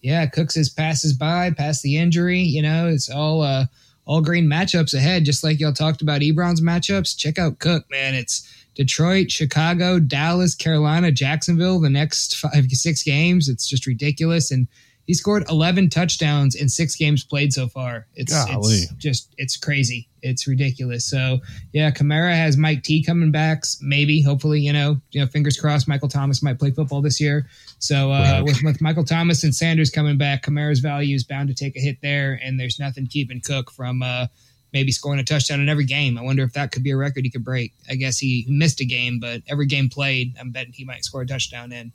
yeah, 0.00 0.24
Cooks 0.26 0.54
has 0.54 0.68
passes 0.70 1.12
by, 1.12 1.50
past 1.50 1.82
the 1.82 1.96
injury. 1.98 2.40
You 2.40 2.62
know, 2.62 2.88
it's 2.88 3.10
all 3.10 3.42
uh, 3.42 3.66
all 4.06 4.20
green 4.22 4.46
matchups 4.46 4.94
ahead. 4.94 5.24
Just 5.24 5.44
like 5.44 5.60
y'all 5.60 5.72
talked 5.72 6.02
about 6.02 6.22
Ebron's 6.22 6.60
matchups. 6.62 7.16
Check 7.16 7.38
out 7.38 7.58
Cook, 7.58 7.84
man. 7.90 8.14
It's 8.14 8.48
Detroit, 8.74 9.30
Chicago, 9.30 9.98
Dallas, 10.00 10.54
Carolina, 10.54 11.12
Jacksonville. 11.12 11.78
The 11.80 11.90
next 11.90 12.36
five 12.36 12.64
six 12.70 13.02
games, 13.02 13.48
it's 13.48 13.68
just 13.68 13.86
ridiculous. 13.86 14.50
And 14.50 14.66
he 15.06 15.14
scored 15.14 15.44
11 15.48 15.90
touchdowns 15.90 16.54
in 16.54 16.68
six 16.68 16.94
games 16.94 17.24
played 17.24 17.52
so 17.52 17.68
far. 17.68 18.06
It's, 18.14 18.32
it's 18.50 18.94
just 18.98 19.34
it's 19.36 19.56
crazy. 19.56 20.08
It's 20.22 20.46
ridiculous. 20.46 21.04
So 21.04 21.40
yeah, 21.72 21.90
Kamara 21.90 22.34
has 22.34 22.56
Mike 22.56 22.84
T 22.84 23.02
coming 23.02 23.32
back. 23.32 23.64
Maybe, 23.80 24.22
hopefully, 24.22 24.60
you 24.60 24.72
know, 24.72 25.00
you 25.10 25.20
know, 25.20 25.26
fingers 25.26 25.58
crossed. 25.58 25.88
Michael 25.88 26.08
Thomas 26.08 26.42
might 26.42 26.58
play 26.58 26.70
football 26.70 27.02
this 27.02 27.20
year. 27.20 27.48
So 27.78 28.12
uh, 28.12 28.42
with, 28.44 28.62
with 28.62 28.80
Michael 28.80 29.04
Thomas 29.04 29.42
and 29.42 29.54
Sanders 29.54 29.90
coming 29.90 30.18
back, 30.18 30.44
Kamara's 30.44 30.78
value 30.78 31.16
is 31.16 31.24
bound 31.24 31.48
to 31.48 31.54
take 31.54 31.76
a 31.76 31.80
hit 31.80 31.98
there, 32.00 32.38
and 32.42 32.58
there's 32.58 32.78
nothing 32.78 33.08
keeping 33.08 33.40
Cook 33.40 33.72
from 33.72 34.02
uh, 34.02 34.26
maybe 34.72 34.92
scoring 34.92 35.18
a 35.18 35.24
touchdown 35.24 35.60
in 35.60 35.68
every 35.68 35.84
game. 35.84 36.16
I 36.16 36.22
wonder 36.22 36.44
if 36.44 36.52
that 36.52 36.70
could 36.70 36.84
be 36.84 36.90
a 36.90 36.96
record 36.96 37.24
he 37.24 37.30
could 37.30 37.44
break. 37.44 37.74
I 37.90 37.96
guess 37.96 38.18
he 38.18 38.46
missed 38.48 38.80
a 38.80 38.84
game, 38.84 39.18
but 39.20 39.42
every 39.48 39.66
game 39.66 39.88
played, 39.88 40.36
I'm 40.38 40.50
betting 40.50 40.72
he 40.72 40.84
might 40.84 41.04
score 41.04 41.22
a 41.22 41.26
touchdown 41.26 41.72
in. 41.72 41.92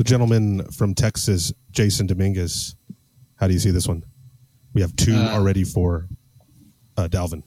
The 0.00 0.04
gentleman 0.04 0.64
from 0.72 0.94
Texas, 0.94 1.52
Jason 1.72 2.06
Dominguez. 2.06 2.74
How 3.36 3.48
do 3.48 3.52
you 3.52 3.58
see 3.58 3.70
this 3.70 3.86
one? 3.86 4.02
We 4.72 4.80
have 4.80 4.96
two 4.96 5.14
Uh, 5.14 5.28
already 5.34 5.62
for 5.62 6.08
uh, 6.96 7.06
Dalvin. 7.06 7.42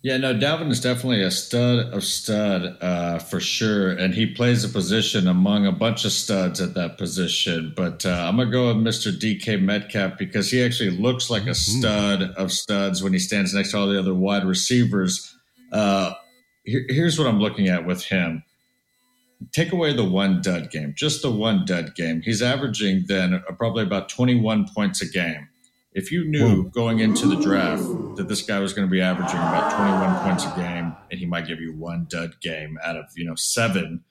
Yeah, 0.00 0.16
no, 0.18 0.32
Dalvin 0.32 0.70
is 0.70 0.80
definitely 0.80 1.22
a 1.22 1.32
stud 1.32 1.92
of 1.92 2.04
stud 2.04 2.76
uh, 2.80 3.18
for 3.18 3.40
sure, 3.40 3.90
and 3.90 4.14
he 4.14 4.26
plays 4.26 4.62
a 4.62 4.68
position 4.68 5.26
among 5.26 5.66
a 5.66 5.72
bunch 5.72 6.04
of 6.04 6.12
studs 6.12 6.60
at 6.60 6.74
that 6.74 6.98
position. 6.98 7.72
But 7.74 8.06
uh, 8.06 8.10
I'm 8.10 8.36
gonna 8.36 8.48
go 8.48 8.68
with 8.68 8.76
Mr. 8.76 9.10
DK 9.10 9.60
Metcalf 9.60 10.16
because 10.16 10.52
he 10.52 10.62
actually 10.62 10.90
looks 10.90 11.30
like 11.30 11.48
a 11.48 11.54
stud 11.56 12.22
of 12.36 12.52
studs 12.52 13.02
when 13.02 13.12
he 13.12 13.18
stands 13.18 13.52
next 13.52 13.72
to 13.72 13.78
all 13.78 13.88
the 13.88 13.98
other 13.98 14.14
wide 14.14 14.44
receivers. 14.44 15.36
Uh, 15.72 16.14
here, 16.62 16.84
here's 16.88 17.18
what 17.18 17.26
I'm 17.26 17.40
looking 17.40 17.66
at 17.66 17.84
with 17.84 18.04
him. 18.04 18.44
Take 19.52 19.72
away 19.72 19.94
the 19.94 20.04
one 20.04 20.40
dud 20.42 20.70
game, 20.70 20.94
just 20.96 21.22
the 21.22 21.30
one 21.30 21.64
dud 21.64 21.94
game. 21.94 22.22
He's 22.22 22.42
averaging 22.42 23.04
then 23.08 23.42
probably 23.58 23.82
about 23.82 24.08
21 24.08 24.68
points 24.74 25.02
a 25.02 25.06
game. 25.06 25.48
If 25.92 26.10
you 26.10 26.24
knew 26.24 26.68
going 26.70 26.98
into 26.98 27.26
the 27.28 27.36
draft 27.36 27.82
that 28.16 28.26
this 28.28 28.42
guy 28.42 28.58
was 28.58 28.72
going 28.72 28.86
to 28.88 28.90
be 28.90 29.00
averaging 29.00 29.38
about 29.38 29.76
21 29.76 30.24
points 30.24 30.44
a 30.44 30.60
game 30.60 30.96
and 31.10 31.20
he 31.20 31.26
might 31.26 31.46
give 31.46 31.60
you 31.60 31.72
one 31.72 32.06
dud 32.08 32.40
game 32.40 32.78
out 32.84 32.96
of, 32.96 33.04
you 33.16 33.24
know, 33.24 33.36
seven, 33.36 34.02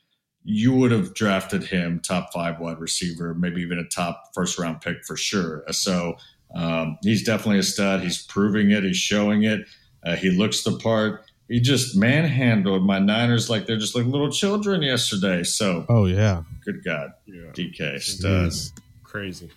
you 0.45 0.73
would 0.73 0.91
have 0.91 1.13
drafted 1.13 1.63
him 1.63 1.99
top 1.99 2.31
five 2.33 2.59
wide 2.59 2.79
receiver, 2.79 3.33
maybe 3.33 3.61
even 3.61 3.79
a 3.79 3.83
top 3.85 4.31
first 4.33 4.57
round 4.57 4.79
pick 4.81 5.03
for 5.05 5.17
sure. 5.17 5.63
So 5.71 6.15
Um, 6.55 6.99
he's 7.01 7.23
definitely 7.23 7.57
a 7.59 7.63
stud. 7.63 8.01
He's 8.01 8.21
proving 8.27 8.69
it. 8.71 8.83
He's 8.83 8.95
showing 8.95 9.41
it. 9.43 9.61
Uh, 10.05 10.15
he 10.15 10.29
looks 10.29 10.61
the 10.63 10.77
part. 10.77 11.25
He 11.49 11.59
just 11.59 11.95
manhandled 11.95 12.83
my 12.85 12.99
Niners 12.99 13.49
like 13.49 13.65
they're 13.65 13.77
just 13.77 13.95
like 13.95 14.05
little 14.05 14.31
children 14.31 14.81
yesterday. 14.81 15.43
So, 15.43 15.85
Oh 15.89 16.05
yeah, 16.05 16.43
good 16.63 16.83
God, 16.83 17.11
DK 17.27 18.01
stud. 18.01 18.49
Jeez. 18.51 18.71
Crazy. 19.03 19.49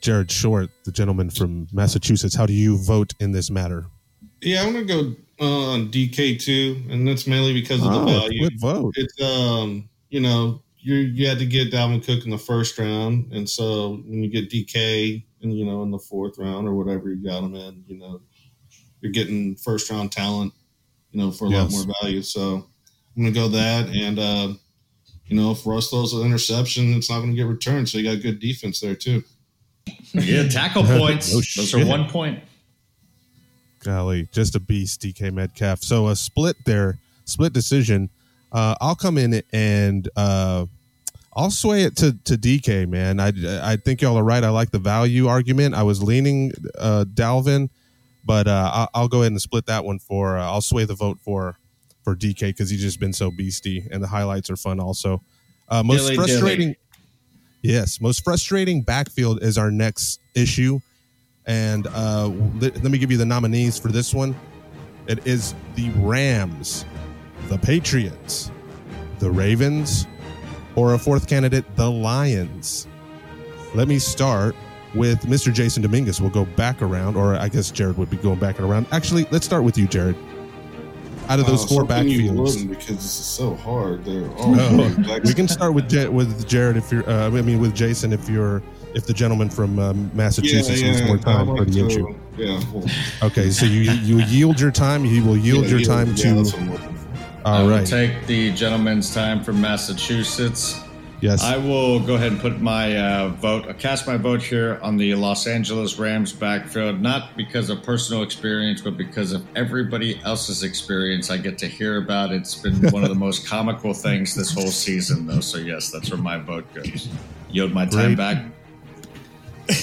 Jared 0.00 0.30
Short, 0.30 0.68
the 0.84 0.92
gentleman 0.92 1.30
from 1.30 1.66
Massachusetts. 1.72 2.34
How 2.34 2.46
do 2.46 2.52
you 2.52 2.76
vote 2.78 3.14
in 3.20 3.32
this 3.32 3.50
matter? 3.50 3.86
Yeah, 4.42 4.62
I'm 4.62 4.72
gonna 4.72 4.84
go 4.84 5.14
uh, 5.40 5.70
on 5.72 5.90
DK 5.90 6.38
too, 6.40 6.82
and 6.90 7.06
that's 7.06 7.26
mainly 7.26 7.52
because 7.54 7.82
of 7.84 7.90
the 7.92 8.00
Oh, 8.00 8.04
value. 8.06 8.40
good 8.40 8.60
vote. 8.60 8.94
It's 8.96 9.20
um, 9.22 9.88
you 10.10 10.20
know, 10.20 10.62
you 10.78 10.96
you 10.96 11.26
had 11.26 11.38
to 11.38 11.46
get 11.46 11.72
Dalvin 11.72 12.04
Cook 12.04 12.24
in 12.24 12.30
the 12.30 12.38
first 12.38 12.78
round, 12.78 13.32
and 13.32 13.48
so 13.48 14.02
when 14.06 14.22
you 14.22 14.28
get 14.30 14.50
DK, 14.50 15.24
and 15.42 15.56
you 15.56 15.64
know, 15.64 15.82
in 15.82 15.90
the 15.90 15.98
fourth 15.98 16.36
round 16.38 16.66
or 16.68 16.74
whatever 16.74 17.08
you 17.10 17.16
got 17.24 17.42
him 17.42 17.54
in, 17.54 17.84
you 17.86 17.96
know, 17.98 18.20
you're 19.00 19.12
getting 19.12 19.54
first 19.56 19.90
round 19.90 20.12
talent, 20.12 20.52
you 21.14 21.20
know, 21.20 21.30
for 21.30 21.46
a 21.46 21.48
lot 21.48 21.70
more 21.70 21.84
value. 22.02 22.22
So 22.22 22.66
I'm 23.16 23.22
gonna 23.22 23.30
go 23.30 23.48
that, 23.48 23.88
and 23.88 24.18
uh, 24.18 24.48
you 25.26 25.36
know, 25.36 25.52
if 25.52 25.64
Russ 25.64 25.90
throws 25.90 26.12
an 26.12 26.26
interception, 26.26 26.92
it's 26.94 27.08
not 27.08 27.20
gonna 27.20 27.34
get 27.34 27.46
returned. 27.46 27.88
So 27.88 27.98
you 27.98 28.12
got 28.12 28.20
good 28.20 28.40
defense 28.40 28.80
there 28.80 28.96
too. 28.96 29.22
Yeah, 30.12 30.48
tackle 30.48 30.82
points. 30.98 31.32
No 31.32 31.40
Those 31.62 31.74
are 31.74 31.86
one 31.86 32.08
point. 32.08 32.40
Golly, 33.84 34.28
just 34.32 34.56
a 34.56 34.60
beast, 34.60 35.02
DK 35.02 35.32
Metcalf. 35.32 35.82
So 35.82 36.08
a 36.08 36.16
split 36.16 36.56
there, 36.64 36.98
split 37.26 37.52
decision. 37.52 38.10
Uh, 38.50 38.74
I'll 38.80 38.94
come 38.96 39.18
in 39.18 39.42
and 39.52 40.08
uh, 40.16 40.66
I'll 41.36 41.50
sway 41.50 41.82
it 41.82 41.96
to, 41.96 42.12
to 42.24 42.34
DK, 42.38 42.88
man. 42.88 43.20
I, 43.20 43.32
I 43.62 43.76
think 43.76 44.00
y'all 44.00 44.16
are 44.16 44.24
right. 44.24 44.42
I 44.42 44.48
like 44.48 44.70
the 44.70 44.78
value 44.78 45.26
argument. 45.26 45.74
I 45.74 45.82
was 45.82 46.02
leaning 46.02 46.52
uh, 46.78 47.04
Dalvin, 47.12 47.68
but 48.24 48.48
uh, 48.48 48.70
I'll, 48.72 48.88
I'll 48.94 49.08
go 49.08 49.20
ahead 49.20 49.32
and 49.32 49.40
split 49.40 49.66
that 49.66 49.84
one 49.84 49.98
for. 49.98 50.38
Uh, 50.38 50.44
I'll 50.44 50.60
sway 50.62 50.84
the 50.84 50.94
vote 50.94 51.18
for 51.20 51.56
for 52.02 52.14
DK 52.14 52.40
because 52.40 52.70
he's 52.70 52.82
just 52.82 53.00
been 53.00 53.12
so 53.12 53.30
beasty, 53.30 53.86
and 53.90 54.02
the 54.02 54.08
highlights 54.08 54.50
are 54.50 54.56
fun. 54.56 54.80
Also, 54.80 55.22
uh, 55.68 55.82
most 55.82 56.02
Dilly 56.02 56.16
frustrating. 56.16 56.68
dilly. 56.68 56.78
Yes, 57.62 58.00
most 58.00 58.22
frustrating 58.24 58.82
backfield 58.82 59.42
is 59.42 59.56
our 59.56 59.70
next 59.70 60.20
issue. 60.34 60.80
And 61.46 61.86
uh, 61.86 62.28
let, 62.58 62.74
let 62.82 62.90
me 62.90 62.98
give 62.98 63.10
you 63.10 63.16
the 63.18 63.24
nominees 63.26 63.78
for 63.78 63.88
this 63.88 64.12
one. 64.14 64.34
It 65.06 65.26
is 65.26 65.54
the 65.74 65.90
Rams, 65.96 66.84
the 67.48 67.58
Patriots, 67.58 68.50
the 69.18 69.30
Ravens, 69.30 70.06
or 70.76 70.94
a 70.94 70.98
fourth 70.98 71.26
candidate, 71.28 71.64
the 71.76 71.90
Lions. 71.90 72.86
Let 73.74 73.88
me 73.88 73.98
start 73.98 74.54
with 74.94 75.22
Mr. 75.22 75.52
Jason 75.52 75.82
Dominguez. 75.82 76.20
We'll 76.20 76.30
go 76.30 76.44
back 76.44 76.82
around, 76.82 77.16
or 77.16 77.34
I 77.36 77.48
guess 77.48 77.70
Jared 77.70 77.96
would 77.98 78.10
be 78.10 78.16
going 78.18 78.38
back 78.38 78.58
and 78.58 78.68
around. 78.68 78.86
Actually, 78.92 79.26
let's 79.30 79.44
start 79.46 79.64
with 79.64 79.76
you, 79.78 79.86
Jared. 79.86 80.16
Out 81.28 81.40
of 81.40 81.46
those 81.46 81.64
four 81.64 81.88
something 81.88 82.06
backfields, 82.06 82.68
because 82.68 82.96
this 82.96 83.18
is 83.18 83.24
so 83.24 83.54
hard. 83.54 84.04
They're 84.04 84.28
all 84.36 84.60
Oh, 84.60 85.20
we 85.24 85.32
can 85.32 85.48
start 85.48 85.72
with 85.72 85.90
Ja- 85.90 86.10
with 86.10 86.46
Jared 86.46 86.76
if 86.76 86.92
you're. 86.92 87.08
Uh, 87.08 87.28
I 87.28 87.30
mean, 87.40 87.60
with 87.60 87.74
Jason 87.74 88.12
if 88.12 88.28
you're 88.28 88.62
if 88.94 89.06
the 89.06 89.14
gentleman 89.14 89.48
from 89.48 89.78
um, 89.78 90.10
Massachusetts 90.12 90.80
Yeah, 90.82 90.90
needs 90.90 91.02
more 91.04 91.16
time 91.16 91.48
I'd 91.50 91.56
for 91.58 91.64
the 91.64 91.86
issue. 91.86 92.14
Yeah. 92.36 92.60
well, 92.72 92.84
Okay, 93.22 93.48
so 93.50 93.64
you 93.64 93.90
you 93.90 94.18
yield 94.26 94.60
your 94.60 94.70
time. 94.70 95.02
He 95.02 95.22
will 95.22 95.36
yield 95.38 95.64
yeah, 95.64 95.70
your 95.70 95.78
yeah, 95.80 95.86
time 95.86 96.08
yeah, 96.08 96.14
to. 96.14 96.34
that's 96.34 96.52
what 96.52 96.60
I'm 96.60 96.70
looking 96.72 96.94
for. 96.94 97.08
I 97.46 97.60
All 97.60 97.66
will 97.68 97.86
take 97.86 98.26
the 98.26 98.52
gentleman's 98.52 99.14
time 99.14 99.42
from 99.42 99.62
Massachusetts. 99.62 100.78
Yes. 101.24 101.42
I 101.42 101.56
will 101.56 102.00
go 102.00 102.16
ahead 102.16 102.32
and 102.32 102.40
put 102.42 102.60
my 102.60 102.98
uh, 102.98 103.28
vote, 103.28 103.66
uh, 103.66 103.72
cast 103.72 104.06
my 104.06 104.18
vote 104.18 104.42
here 104.42 104.78
on 104.82 104.98
the 104.98 105.14
Los 105.14 105.46
Angeles 105.46 105.98
Rams 105.98 106.34
backfield, 106.34 107.00
not 107.00 107.34
because 107.34 107.70
of 107.70 107.82
personal 107.82 108.22
experience, 108.22 108.82
but 108.82 108.98
because 108.98 109.32
of 109.32 109.42
everybody 109.56 110.20
else's 110.22 110.62
experience 110.62 111.30
I 111.30 111.38
get 111.38 111.56
to 111.60 111.66
hear 111.66 111.96
about. 111.96 112.30
It's 112.30 112.56
been 112.56 112.74
one 112.90 113.04
of 113.04 113.08
the 113.08 113.14
most 113.14 113.46
comical 113.48 113.94
things 113.94 114.34
this 114.34 114.52
whole 114.52 114.66
season, 114.66 115.26
though. 115.26 115.40
So, 115.40 115.56
yes, 115.56 115.90
that's 115.90 116.10
where 116.10 116.20
my 116.20 116.36
vote 116.36 116.66
goes. 116.74 117.08
Yield 117.48 117.72
my 117.72 117.86
time 117.86 118.14
Great. 118.14 118.18
back. 118.18 118.44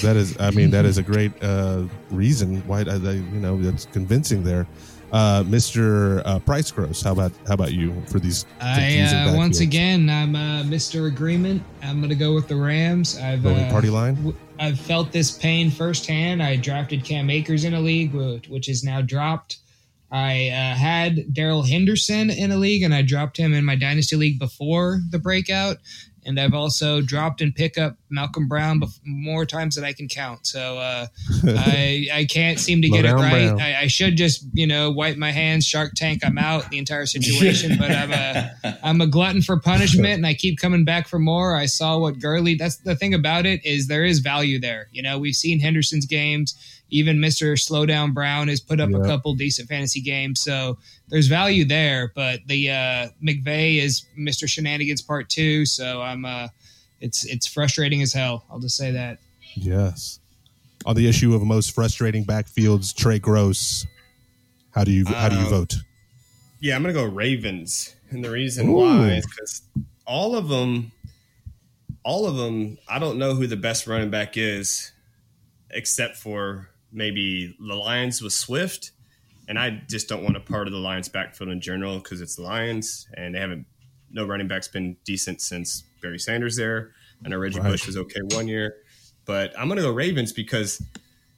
that 0.02 0.14
is. 0.14 0.38
I 0.38 0.52
mean, 0.52 0.70
that 0.70 0.84
is 0.84 0.96
a 0.98 1.02
great 1.02 1.32
uh, 1.42 1.86
reason 2.10 2.64
why. 2.68 2.82
I, 2.82 2.92
I- 2.92 3.14
you 3.14 3.40
know, 3.40 3.60
that's 3.60 3.86
convincing 3.86 4.44
there. 4.44 4.68
Uh, 5.12 5.42
Mr. 5.42 6.22
Uh, 6.24 6.38
Price 6.38 6.70
Gross, 6.70 7.02
how 7.02 7.12
about 7.12 7.32
how 7.46 7.52
about 7.52 7.74
you 7.74 8.02
for 8.06 8.18
these? 8.18 8.46
I 8.62 9.00
uh, 9.00 9.36
once 9.36 9.60
again, 9.60 10.08
I'm 10.08 10.34
uh, 10.34 10.62
Mr. 10.62 11.06
Agreement. 11.06 11.62
I'm 11.82 11.98
going 11.98 12.08
to 12.08 12.14
go 12.14 12.34
with 12.34 12.48
the 12.48 12.56
Rams. 12.56 13.18
I've 13.18 13.42
Going 13.42 13.60
uh, 13.62 13.70
party 13.70 13.90
line? 13.90 14.14
w- 14.14 14.36
I've 14.58 14.80
felt 14.80 15.12
this 15.12 15.30
pain 15.30 15.70
firsthand. 15.70 16.42
I 16.42 16.56
drafted 16.56 17.04
Cam 17.04 17.28
Akers 17.28 17.64
in 17.64 17.74
a 17.74 17.80
league, 17.80 18.14
which 18.48 18.70
is 18.70 18.84
now 18.84 19.02
dropped. 19.02 19.58
I 20.10 20.48
uh, 20.48 20.74
had 20.76 21.34
Darrell 21.34 21.62
Henderson 21.62 22.30
in 22.30 22.50
a 22.50 22.56
league, 22.56 22.82
and 22.82 22.94
I 22.94 23.02
dropped 23.02 23.36
him 23.36 23.52
in 23.52 23.64
my 23.64 23.76
dynasty 23.76 24.16
league 24.16 24.38
before 24.38 25.00
the 25.10 25.18
breakout. 25.18 25.76
And 26.24 26.38
I've 26.38 26.54
also 26.54 27.00
dropped 27.00 27.40
and 27.40 27.54
pick 27.54 27.76
up 27.76 27.96
Malcolm 28.10 28.46
Brown 28.46 28.80
bef- 28.80 29.00
more 29.04 29.44
times 29.44 29.74
than 29.74 29.84
I 29.84 29.92
can 29.92 30.08
count. 30.08 30.46
So 30.46 30.78
uh, 30.78 31.06
I 31.44 32.06
I 32.12 32.24
can't 32.26 32.60
seem 32.60 32.82
to 32.82 32.88
get 32.88 33.04
it 33.04 33.12
right. 33.12 33.60
I, 33.60 33.82
I 33.82 33.86
should 33.88 34.16
just 34.16 34.46
you 34.52 34.66
know 34.66 34.90
wipe 34.90 35.16
my 35.16 35.32
hands, 35.32 35.66
Shark 35.66 35.92
Tank. 35.96 36.24
I'm 36.24 36.38
out 36.38 36.70
the 36.70 36.78
entire 36.78 37.06
situation. 37.06 37.76
but 37.78 37.90
I'm 37.90 38.12
a 38.12 38.78
I'm 38.82 39.00
a 39.00 39.06
glutton 39.06 39.42
for 39.42 39.58
punishment, 39.58 40.14
and 40.14 40.26
I 40.26 40.34
keep 40.34 40.58
coming 40.58 40.84
back 40.84 41.08
for 41.08 41.18
more. 41.18 41.56
I 41.56 41.66
saw 41.66 41.98
what 41.98 42.18
Gurley. 42.18 42.54
That's 42.54 42.76
the 42.76 42.94
thing 42.94 43.14
about 43.14 43.46
it 43.46 43.64
is 43.64 43.88
there 43.88 44.04
is 44.04 44.20
value 44.20 44.60
there. 44.60 44.88
You 44.92 45.02
know, 45.02 45.18
we've 45.18 45.34
seen 45.34 45.60
Henderson's 45.60 46.06
games. 46.06 46.56
Even 46.94 47.18
Mister 47.18 47.54
Slowdown 47.54 48.12
Brown 48.12 48.48
has 48.48 48.60
put 48.60 48.78
up 48.78 48.90
a 48.92 49.00
couple 49.00 49.34
decent 49.34 49.66
fantasy 49.66 50.02
games, 50.02 50.42
so 50.42 50.76
there's 51.08 51.26
value 51.26 51.64
there. 51.64 52.12
But 52.14 52.40
the 52.46 52.70
uh, 52.70 53.08
McVay 53.26 53.78
is 53.78 54.04
Mister 54.14 54.46
Shenanigans 54.46 55.00
Part 55.00 55.30
Two, 55.30 55.64
so 55.64 56.02
I'm 56.02 56.26
uh, 56.26 56.48
it's 57.00 57.24
it's 57.24 57.46
frustrating 57.46 58.02
as 58.02 58.12
hell. 58.12 58.44
I'll 58.50 58.60
just 58.60 58.76
say 58.76 58.90
that. 58.90 59.18
Yes. 59.54 60.20
On 60.84 60.94
the 60.94 61.08
issue 61.08 61.34
of 61.34 61.42
most 61.42 61.72
frustrating 61.74 62.26
backfields, 62.26 62.94
Trey 62.94 63.18
Gross. 63.18 63.86
How 64.72 64.84
do 64.84 64.90
you 64.90 65.06
how 65.06 65.30
do 65.30 65.36
you 65.36 65.44
Um, 65.44 65.50
vote? 65.50 65.74
Yeah, 66.60 66.76
I'm 66.76 66.82
gonna 66.82 66.92
go 66.92 67.04
Ravens, 67.04 67.96
and 68.10 68.22
the 68.22 68.30
reason 68.30 68.68
Ooh. 68.68 68.72
why 68.72 69.12
is 69.12 69.26
because 69.26 69.62
all 70.04 70.36
of 70.36 70.48
them, 70.48 70.92
all 72.02 72.26
of 72.26 72.36
them, 72.36 72.76
I 72.86 72.98
don't 72.98 73.16
know 73.16 73.34
who 73.34 73.46
the 73.46 73.56
best 73.56 73.86
running 73.86 74.10
back 74.10 74.36
is, 74.36 74.92
except 75.70 76.16
for 76.16 76.68
maybe 76.92 77.56
the 77.58 77.74
Lions 77.74 78.22
with 78.22 78.32
Swift, 78.32 78.92
and 79.48 79.58
I 79.58 79.82
just 79.88 80.08
don't 80.08 80.22
want 80.22 80.36
a 80.36 80.40
part 80.40 80.66
of 80.66 80.72
the 80.72 80.78
Lions 80.78 81.08
backfield 81.08 81.50
in 81.50 81.60
general 81.60 81.98
because 81.98 82.20
it's 82.20 82.36
the 82.36 82.42
Lions, 82.42 83.08
and 83.14 83.34
they 83.34 83.40
haven't. 83.40 83.66
No 84.10 84.26
running 84.26 84.46
back's 84.46 84.68
been 84.68 84.96
decent 85.04 85.40
since 85.40 85.84
Barry 86.02 86.18
Sanders 86.18 86.56
there. 86.56 86.92
I 87.24 87.28
know 87.28 87.38
Reggie 87.38 87.60
Right. 87.60 87.70
Bush 87.70 87.86
was 87.86 87.96
okay 87.96 88.20
one 88.32 88.46
year, 88.46 88.76
but 89.24 89.58
I'm 89.58 89.68
gonna 89.68 89.80
go 89.80 89.90
Ravens 89.90 90.32
because 90.32 90.82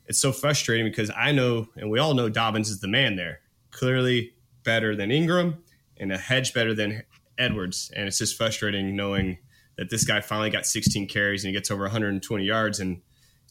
it's 0.07 0.18
so 0.18 0.32
frustrating 0.32 0.86
because 0.86 1.11
I 1.16 1.32
know, 1.32 1.68
and 1.76 1.90
we 1.90 1.98
all 1.98 2.14
know 2.14 2.28
Dobbins 2.28 2.68
is 2.68 2.80
the 2.80 2.88
man 2.88 3.16
there. 3.16 3.40
Clearly 3.70 4.34
better 4.64 4.96
than 4.96 5.11
Ingram 5.11 5.62
and 5.96 6.12
a 6.12 6.18
hedge 6.18 6.52
better 6.52 6.74
than 6.74 7.02
Edwards. 7.38 7.90
And 7.94 8.07
it's 8.07 8.18
just 8.18 8.36
frustrating 8.36 8.96
knowing 8.96 9.38
that 9.76 9.90
this 9.90 10.05
guy 10.05 10.20
finally 10.20 10.50
got 10.50 10.66
16 10.66 11.09
carries 11.09 11.44
and 11.44 11.48
he 11.48 11.55
gets 11.55 11.70
over 11.70 11.82
120 11.82 12.44
yards. 12.44 12.80
And 12.80 13.02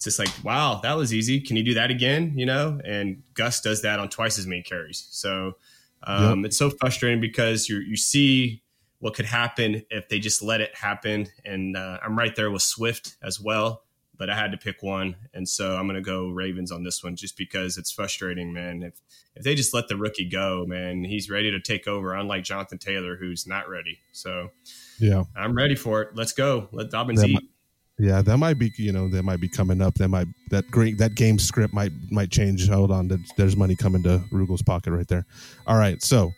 it's 0.06 0.18
just 0.18 0.20
like, 0.20 0.44
wow, 0.44 0.82
that 0.84 0.98
was 0.98 1.14
easy. 1.14 1.40
Can 1.40 1.56
you 1.56 1.64
do 1.64 1.76
that 1.76 1.90
again? 1.90 2.34
You 2.36 2.46
know, 2.46 2.82
and 2.84 3.24
Gus 3.36 3.62
does 3.62 3.84
that 3.84 4.00
on 4.00 4.10
twice 4.10 4.38
as 4.38 4.46
many 4.46 4.62
carries. 4.62 5.08
So 5.12 5.54
um, 6.04 6.44
it's 6.44 6.58
so 6.58 6.70
frustrating 6.70 7.22
because 7.22 7.70
you 7.70 7.78
you 7.78 7.96
see 7.96 8.62
what 9.00 9.14
could 9.14 9.26
happen 9.26 9.84
if 9.90 10.10
they 10.10 10.20
just 10.20 10.42
let 10.42 10.60
it 10.60 10.76
happen. 10.76 11.28
And 11.46 11.78
uh, 11.78 12.00
I'm 12.04 12.18
right 12.18 12.36
there 12.36 12.52
with 12.52 12.64
Swift 12.64 13.16
as 13.24 13.40
well, 13.40 13.84
but 14.18 14.30
I 14.30 14.36
had 14.36 14.52
to 14.52 14.58
pick 14.58 14.84
one, 14.84 15.16
and 15.34 15.48
so 15.48 15.78
I'm 15.78 15.88
going 15.88 15.96
to 15.96 16.02
go 16.02 16.30
Ravens 16.30 16.72
on 16.72 16.84
this 16.84 17.02
one 17.02 17.16
just 17.16 17.38
because 17.38 17.78
it's 17.78 17.92
frustrating, 17.92 18.52
man. 18.52 18.84
If 18.84 19.00
if 19.38 19.44
they 19.44 19.56
just 19.56 19.74
let 19.74 19.88
the 19.88 19.96
rookie 19.96 20.28
go, 20.28 20.66
man, 20.68 21.06
he's 21.06 21.30
ready 21.30 21.50
to 21.52 21.62
take 21.62 21.88
over. 21.88 22.14
Unlike 22.14 22.44
Jonathan 22.44 22.78
Taylor, 22.78 23.16
who's 23.16 23.48
not 23.48 23.70
ready. 23.70 24.00
So 24.12 24.50
Yeah. 25.00 25.24
I'm 25.34 25.56
ready 25.56 25.76
for 25.76 26.02
it. 26.02 26.10
Let's 26.14 26.34
go. 26.34 26.68
Let 26.74 26.92
Dobbins 26.92 27.22
That 27.22 27.30
eat. 27.30 27.53
Yeah, 28.00 28.22
that 28.24 28.38
might 28.38 28.58
be 28.58 28.72
you 28.78 28.92
know 28.92 29.08
that 29.10 29.24
might 29.24 29.40
be 29.40 29.48
coming 29.48 29.82
up. 29.82 29.96
That 29.96 30.08
might 30.08 30.28
that 30.50 30.70
great 30.72 30.98
that 30.98 31.16
game 31.16 31.38
script 31.38 31.74
might 31.74 31.92
might 32.10 32.32
change. 32.32 32.68
Hold 32.68 32.92
on, 32.92 33.08
there's, 33.08 33.32
there's 33.38 33.58
money 33.58 33.76
coming 33.76 34.02
to 34.04 34.22
Rugel's 34.32 34.64
pocket 34.64 34.92
right 34.92 35.08
there. 35.08 35.26
All 35.68 35.78
right, 35.78 36.02
so 36.02 36.32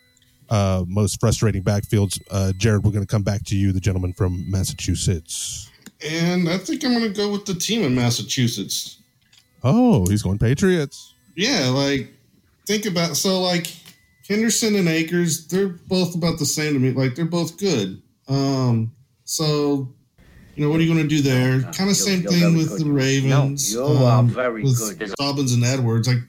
uh 0.49 0.83
most 0.87 1.19
frustrating 1.19 1.63
backfields. 1.63 2.19
Uh 2.29 2.51
Jared, 2.57 2.83
we're 2.83 2.91
going 2.91 3.05
to 3.05 3.11
come 3.11 3.23
back 3.23 3.43
to 3.45 3.55
you, 3.55 3.71
the 3.71 3.79
gentleman 3.79 4.13
from 4.13 4.49
Massachusetts. 4.51 5.71
And 6.05 6.49
I 6.49 6.57
think 6.57 6.83
I'm 6.83 6.93
going 6.93 7.11
to 7.11 7.17
go 7.17 7.31
with 7.31 7.45
the 7.45 7.55
team 7.55 7.83
in 7.83 7.95
Massachusetts. 7.95 8.99
Oh, 9.63 10.05
he's 10.07 10.21
going 10.21 10.37
Patriots. 10.37 11.13
Yeah, 11.35 11.69
like 11.69 12.09
think 12.67 12.85
about 12.85 13.15
so 13.15 13.41
like 13.41 13.73
Henderson 14.27 14.75
and 14.75 14.89
Akers, 14.89 15.47
they're 15.47 15.69
both 15.69 16.15
about 16.15 16.37
the 16.37 16.45
same 16.45 16.73
to 16.73 16.79
me. 16.79 16.91
Like 16.91 17.15
they're 17.15 17.25
both 17.25 17.57
good. 17.57 18.01
Um, 18.27 18.91
so 19.23 19.93
you 20.55 20.63
know, 20.63 20.69
what 20.69 20.79
are 20.79 20.83
you 20.83 20.93
going 20.93 21.07
to 21.07 21.15
do 21.15 21.21
there? 21.21 21.61
Kind 21.73 21.89
of 21.89 21.95
same 21.95 22.23
thing 22.23 22.55
with 22.57 22.69
good. 22.69 22.81
the 22.81 22.91
Ravens. 22.91 23.75
No, 23.75 23.87
you 23.87 24.03
are 24.05 24.23
very 24.23 24.63
with 24.63 24.97
good. 24.97 25.13
Dobbins 25.19 25.53
and 25.53 25.63
Edwards, 25.63 26.07
like 26.07 26.19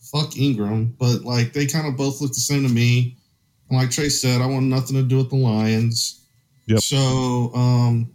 fuck 0.00 0.36
Ingram, 0.36 0.94
but 0.98 1.22
like 1.22 1.52
they 1.52 1.66
kind 1.66 1.86
of 1.86 1.96
both 1.96 2.20
look 2.20 2.32
the 2.32 2.40
same 2.40 2.66
to 2.66 2.72
me. 2.72 3.16
And 3.68 3.78
like 3.78 3.90
Trey 3.90 4.08
said, 4.08 4.40
I 4.40 4.46
want 4.46 4.66
nothing 4.66 4.96
to 4.96 5.02
do 5.02 5.18
with 5.18 5.30
the 5.30 5.36
Lions. 5.36 6.26
Yep. 6.66 6.80
So, 6.80 7.52
um, 7.54 8.12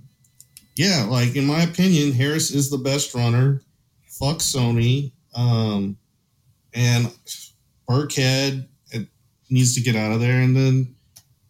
yeah, 0.76 1.06
like 1.10 1.36
in 1.36 1.46
my 1.46 1.62
opinion, 1.62 2.12
Harris 2.14 2.52
is 2.52 2.70
the 2.70 2.78
best 2.78 3.16
runner. 3.16 3.62
Fuck 4.08 4.38
Sony. 4.38 5.12
Um, 5.34 5.98
and 6.74 7.12
Burkhead 7.90 8.68
needs 9.50 9.76
to 9.76 9.82
get 9.82 9.96
out 9.96 10.12
of 10.12 10.20
there. 10.20 10.42
And 10.42 10.56
then, 10.56 10.95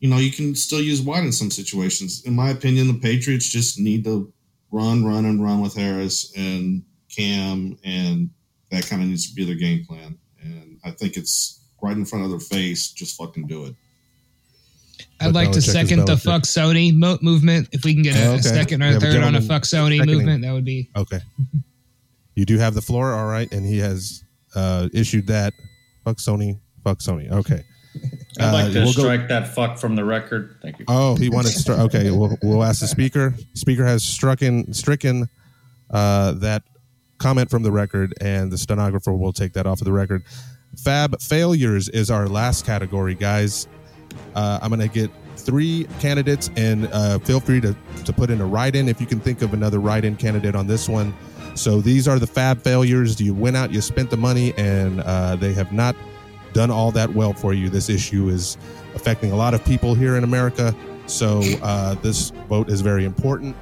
you 0.05 0.11
know, 0.11 0.17
you 0.17 0.31
can 0.31 0.53
still 0.53 0.81
use 0.81 1.01
White 1.01 1.23
in 1.23 1.31
some 1.31 1.49
situations. 1.49 2.21
In 2.25 2.35
my 2.35 2.51
opinion, 2.51 2.85
the 2.87 2.93
Patriots 2.99 3.49
just 3.49 3.79
need 3.79 4.03
to 4.03 4.31
run, 4.69 5.03
run, 5.03 5.25
and 5.25 5.41
run 5.43 5.61
with 5.61 5.73
Harris 5.75 6.31
and 6.37 6.83
Cam, 7.09 7.75
and 7.83 8.29
that 8.69 8.85
kind 8.87 9.01
of 9.01 9.07
needs 9.07 9.27
to 9.27 9.33
be 9.33 9.45
their 9.45 9.55
game 9.55 9.83
plan. 9.83 10.15
And 10.43 10.77
I 10.85 10.91
think 10.91 11.17
it's 11.17 11.63
right 11.81 11.97
in 11.97 12.05
front 12.05 12.23
of 12.23 12.29
their 12.29 12.39
face. 12.39 12.91
Just 12.91 13.17
fucking 13.17 13.47
do 13.47 13.65
it. 13.65 13.73
I'd 15.19 15.33
like 15.33 15.51
to 15.53 15.57
Belichick 15.57 15.57
is 15.57 15.71
second 15.71 16.05
the 16.05 16.17
fuck 16.17 16.43
Sony 16.43 16.95
mo- 16.95 17.17
movement. 17.23 17.69
If 17.71 17.83
we 17.83 17.93
can 17.95 18.03
get 18.03 18.15
a, 18.15 18.27
Oh, 18.27 18.33
okay. 18.33 18.41
second 18.43 18.83
or 18.83 18.85
We 18.85 18.89
a 18.91 18.93
have 18.93 19.03
a 19.03 19.05
third 19.11 19.23
on 19.23 19.33
a 19.33 19.41
fuck 19.41 19.63
Sony 19.63 19.93
seconding. 19.97 20.17
movement, 20.17 20.41
that 20.43 20.51
would 20.53 20.65
be 20.65 20.87
Okay. 20.95 21.19
You 22.35 22.45
do 22.45 22.59
have 22.59 22.75
the 22.75 22.81
floor, 22.83 23.11
all 23.13 23.25
right, 23.25 23.51
and 23.51 23.65
he 23.65 23.79
has 23.79 24.23
uh, 24.53 24.87
issued 24.93 25.25
that. 25.27 25.53
Fuck 26.03 26.17
Sony. 26.17 26.59
Fuck 26.83 26.99
Sony. 26.99 27.31
Okay. 27.31 27.63
I'd 28.39 28.51
like 28.51 28.65
Uh, 28.65 28.73
to 28.73 28.79
we'll 28.79 28.93
go- 28.93 29.01
strike 29.03 29.27
that 29.29 29.47
fuck 29.55 29.77
from 29.77 29.95
the 29.95 30.03
record. 30.03 30.55
Thank 30.61 30.79
you. 30.79 30.85
Oh, 30.87 31.15
he 31.15 31.29
wanted. 31.29 31.51
Stri- 31.53 31.79
okay, 31.79 32.11
we'll 32.11 32.37
we'll 32.43 32.63
ask 32.63 32.81
the 32.81 32.87
speaker. 32.87 33.33
Speaker 33.53 33.85
has 33.85 34.03
stricken 34.03 34.73
stricken 34.73 35.29
uh, 35.89 36.33
that 36.33 36.63
comment 37.17 37.49
from 37.49 37.63
the 37.63 37.71
record, 37.71 38.13
and 38.19 38.51
the 38.51 38.57
stenographer 38.57 39.13
will 39.13 39.31
take 39.33 39.53
that 39.53 39.65
off 39.65 39.79
of 39.79 39.85
the 39.85 39.93
record. 39.93 40.23
Fab 40.83 41.21
failures 41.21 41.87
is 41.89 42.11
our 42.11 42.27
last 42.27 42.65
category, 42.65 43.15
guys. 43.15 43.67
Uh, 44.35 44.59
I'm 44.61 44.69
gonna 44.69 44.89
get 44.89 45.09
three 45.37 45.87
candidates, 46.01 46.49
and 46.57 46.89
uh, 46.91 47.19
feel 47.19 47.39
free 47.39 47.61
to 47.61 47.73
to 48.03 48.11
put 48.11 48.29
in 48.29 48.41
a 48.41 48.45
write-in 48.45 48.89
if 48.89 48.99
you 48.99 49.07
can 49.07 49.21
think 49.21 49.41
of 49.43 49.53
another 49.53 49.79
write-in 49.79 50.17
candidate 50.17 50.55
on 50.55 50.67
this 50.67 50.89
one. 50.89 51.13
So 51.55 51.79
these 51.79 52.05
are 52.09 52.19
the 52.19 52.27
fab 52.27 52.61
failures. 52.61 53.21
You 53.21 53.33
went 53.33 53.55
out, 53.55 53.71
you 53.71 53.79
spent 53.79 54.09
the 54.09 54.17
money, 54.17 54.53
and 54.57 54.99
uh, 54.99 55.37
they 55.37 55.53
have 55.53 55.71
not 55.71 55.95
done 56.55 56.71
all 56.71 56.89
that 56.89 57.13
well 57.13 57.33
for 57.33 57.53
you. 57.53 57.69
This 57.69 57.89
issue 57.89 58.29
is 58.29 58.57
affecting 58.95 59.31
a 59.33 59.35
lot 59.35 59.53
of 59.53 59.63
people 59.65 59.93
here 59.93 60.15
in 60.15 60.23
America. 60.23 60.73
So 61.05 61.41
uh, 61.61 61.95
this 61.95 62.31
vote 62.49 62.69
is 62.69 62.79
very 62.79 63.03
important. 63.03 63.55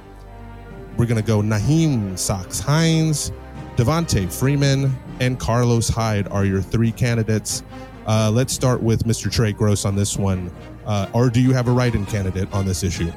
We're 0.96 1.06
going 1.06 1.20
to 1.20 1.26
go 1.26 1.42
Nyheim 1.42 2.16
Sox 2.16 2.60
Hines, 2.60 3.32
Devonta 3.76 4.32
Freeman, 4.32 4.96
and 5.18 5.40
Carlos 5.40 5.88
Hyde 5.88 6.28
are 6.28 6.44
your 6.44 6.62
three 6.62 6.92
candidates. 6.92 7.64
Uh, 8.06 8.30
let's 8.32 8.52
start 8.52 8.80
with 8.80 9.04
Mr. 9.04 9.30
Trey 9.30 9.52
Gross 9.52 9.84
on 9.84 9.96
this 9.96 10.16
one. 10.16 10.52
Uh, 10.86 11.08
or 11.12 11.30
do 11.30 11.40
you 11.40 11.52
have 11.52 11.66
a 11.66 11.72
write-in 11.72 12.06
candidate 12.06 12.50
on 12.52 12.64
this 12.64 12.84
issue? 12.84 13.10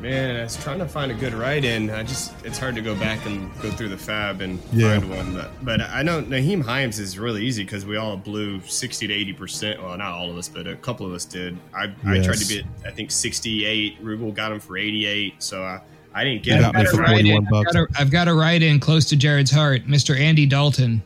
Man, 0.00 0.36
I 0.40 0.42
was 0.44 0.56
trying 0.62 0.78
to 0.78 0.88
find 0.88 1.10
a 1.12 1.14
good 1.14 1.34
write 1.34 1.62
in. 1.64 1.90
I 1.90 2.02
just, 2.02 2.32
it's 2.44 2.58
hard 2.58 2.74
to 2.76 2.80
go 2.80 2.94
back 2.94 3.26
and 3.26 3.52
go 3.60 3.70
through 3.70 3.90
the 3.90 3.98
fab 3.98 4.40
and 4.40 4.58
Yeah. 4.72 4.98
find 4.98 5.10
one. 5.10 5.34
But, 5.34 5.50
but 5.64 5.80
I 5.82 6.02
know 6.02 6.22
Nyheim 6.22 6.62
Hines 6.64 6.98
is 6.98 7.18
really 7.18 7.44
easy 7.44 7.64
because 7.64 7.84
we 7.84 7.96
all 7.98 8.16
blew 8.16 8.60
60 8.62 9.06
to 9.08 9.34
80%. 9.34 9.82
Well, 9.82 9.96
not 9.98 10.12
all 10.12 10.30
of 10.30 10.38
us, 10.38 10.48
but 10.48 10.66
a 10.66 10.76
couple 10.76 11.04
of 11.06 11.12
us 11.12 11.26
did. 11.26 11.58
I, 11.74 11.92
I 12.06 12.20
tried 12.22 12.38
to 12.38 12.46
get, 12.46 12.64
I 12.86 12.90
think, 12.90 13.10
68. 13.10 14.02
Rugel 14.02 14.32
got 14.34 14.52
him 14.52 14.60
for 14.60 14.78
88. 14.78 15.34
So 15.42 15.62
I, 15.62 15.80
I 16.14 16.24
didn't 16.24 16.44
get 16.44 16.60
got 16.60 16.74
him. 16.74 16.80
me 16.82 16.86
for 16.90 17.04
41 17.06 17.44
I've 17.44 17.50
bucks. 17.50 17.72
got, 17.74 17.82
a, 17.82 17.86
I've 18.00 18.10
got 18.10 18.28
a 18.28 18.34
write 18.34 18.62
in 18.62 18.80
close 18.80 19.04
to 19.10 19.16
Jared's 19.16 19.50
heart, 19.50 19.86
Mr. 19.86 20.18
Andy 20.18 20.46
Dalton. 20.46 21.02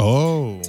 Oh, 0.00 0.60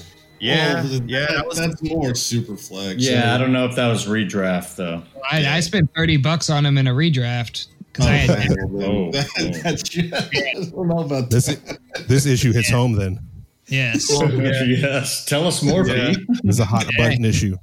Yeah. 0.42 0.84
Well, 0.84 0.94
yeah. 1.06 1.20
that- 1.28 1.30
That 1.36 1.48
was, 1.48 1.58
that's 1.58 1.82
more 1.84 2.16
super 2.16 2.58
flex. 2.58 3.02
Yeah, 3.02 3.34
I 3.34 3.38
don't 3.38 3.54
know 3.54 3.66
if 3.66 3.76
that 3.76 3.88
was 3.88 4.06
redraft 4.08 4.76
though. 4.76 5.04
I, 5.32 5.46
I 5.58 5.60
spent 5.60 5.90
thirty 5.96 6.18
bucks 6.18 6.50
on 6.50 6.66
him 6.66 6.78
in 6.78 6.88
a 6.88 6.92
redraft 6.94 7.68
because 7.94 8.08
I 8.08 8.12
had 8.18 8.52
Oh, 8.74 9.12
That- 9.12 9.62
that's 9.64 9.98
I 9.98 10.72
don't 10.72 10.88
know 10.88 11.00
about 11.00 11.30
this 11.30 11.46
that. 11.46 11.80
this 12.08 12.26
issue 12.26 12.52
hits 12.52 12.70
home. 12.70 12.94
Then 12.94 13.20
yes. 13.68 14.08
yes. 14.22 15.26
Tell 15.26 15.46
us 15.48 15.62
more, 15.62 15.86
Yeah. 15.88 16.10
Pete. 16.16 16.28
this 16.44 16.56
is 16.56 16.60
a 16.60 16.66
hot 16.66 16.86
button 16.98 17.24
issue. 17.24 17.56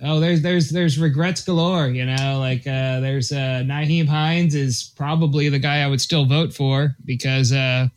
Oh, 0.00 0.20
there's 0.20 0.42
there's 0.42 0.70
there's 0.70 0.96
regrets 1.00 1.42
galore. 1.44 1.88
You 1.88 2.06
know, 2.06 2.38
like 2.38 2.60
uh, 2.68 3.00
there's 3.00 3.32
uh, 3.32 3.62
Nyheim 3.66 4.06
Hines 4.06 4.54
is 4.54 4.92
probably 4.96 5.48
the 5.48 5.58
guy 5.58 5.82
I 5.82 5.88
would 5.88 6.00
still 6.00 6.24
vote 6.24 6.52
for 6.54 6.94
because 7.04 7.52
uh, 7.52 7.88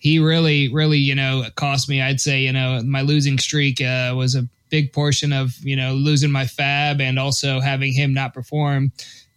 he 0.00 0.18
really 0.18 0.68
really 0.72 0.98
you 0.98 1.14
know 1.14 1.44
cost 1.54 1.88
me. 1.88 2.02
I'd 2.02 2.20
say 2.20 2.40
you 2.40 2.52
know 2.52 2.82
my 2.84 3.02
losing 3.02 3.38
streak 3.38 3.80
uh, 3.80 4.12
was 4.16 4.34
a 4.34 4.48
big 4.70 4.92
portion 4.92 5.32
of 5.32 5.54
you 5.62 5.76
know 5.76 5.94
losing 5.94 6.32
my 6.32 6.46
fab 6.46 7.00
and 7.00 7.18
also 7.18 7.60
having 7.60 7.92
him 7.92 8.12
not 8.12 8.34
perform. 8.34 8.92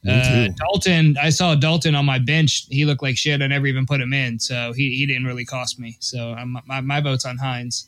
Uh. 0.08 0.50
Dalton, 0.58 1.16
I 1.22 1.30
saw 1.30 1.56
Dalton 1.56 1.96
on 1.96 2.06
my 2.06 2.20
bench. 2.20 2.66
He 2.70 2.84
looked 2.84 3.02
like 3.02 3.18
shit. 3.18 3.42
I 3.42 3.48
never 3.48 3.68
even 3.68 3.86
put 3.86 4.02
him 4.02 4.12
in, 4.12 4.38
so 4.38 4.74
he, 4.74 4.96
he 4.98 5.06
didn't 5.06 5.26
really 5.26 5.46
cost 5.46 5.80
me. 5.80 5.96
So 6.00 6.34
um, 6.34 6.60
my 6.66 6.82
my 6.82 7.00
vote's 7.00 7.26
on 7.26 7.38
Hines. 7.38 7.88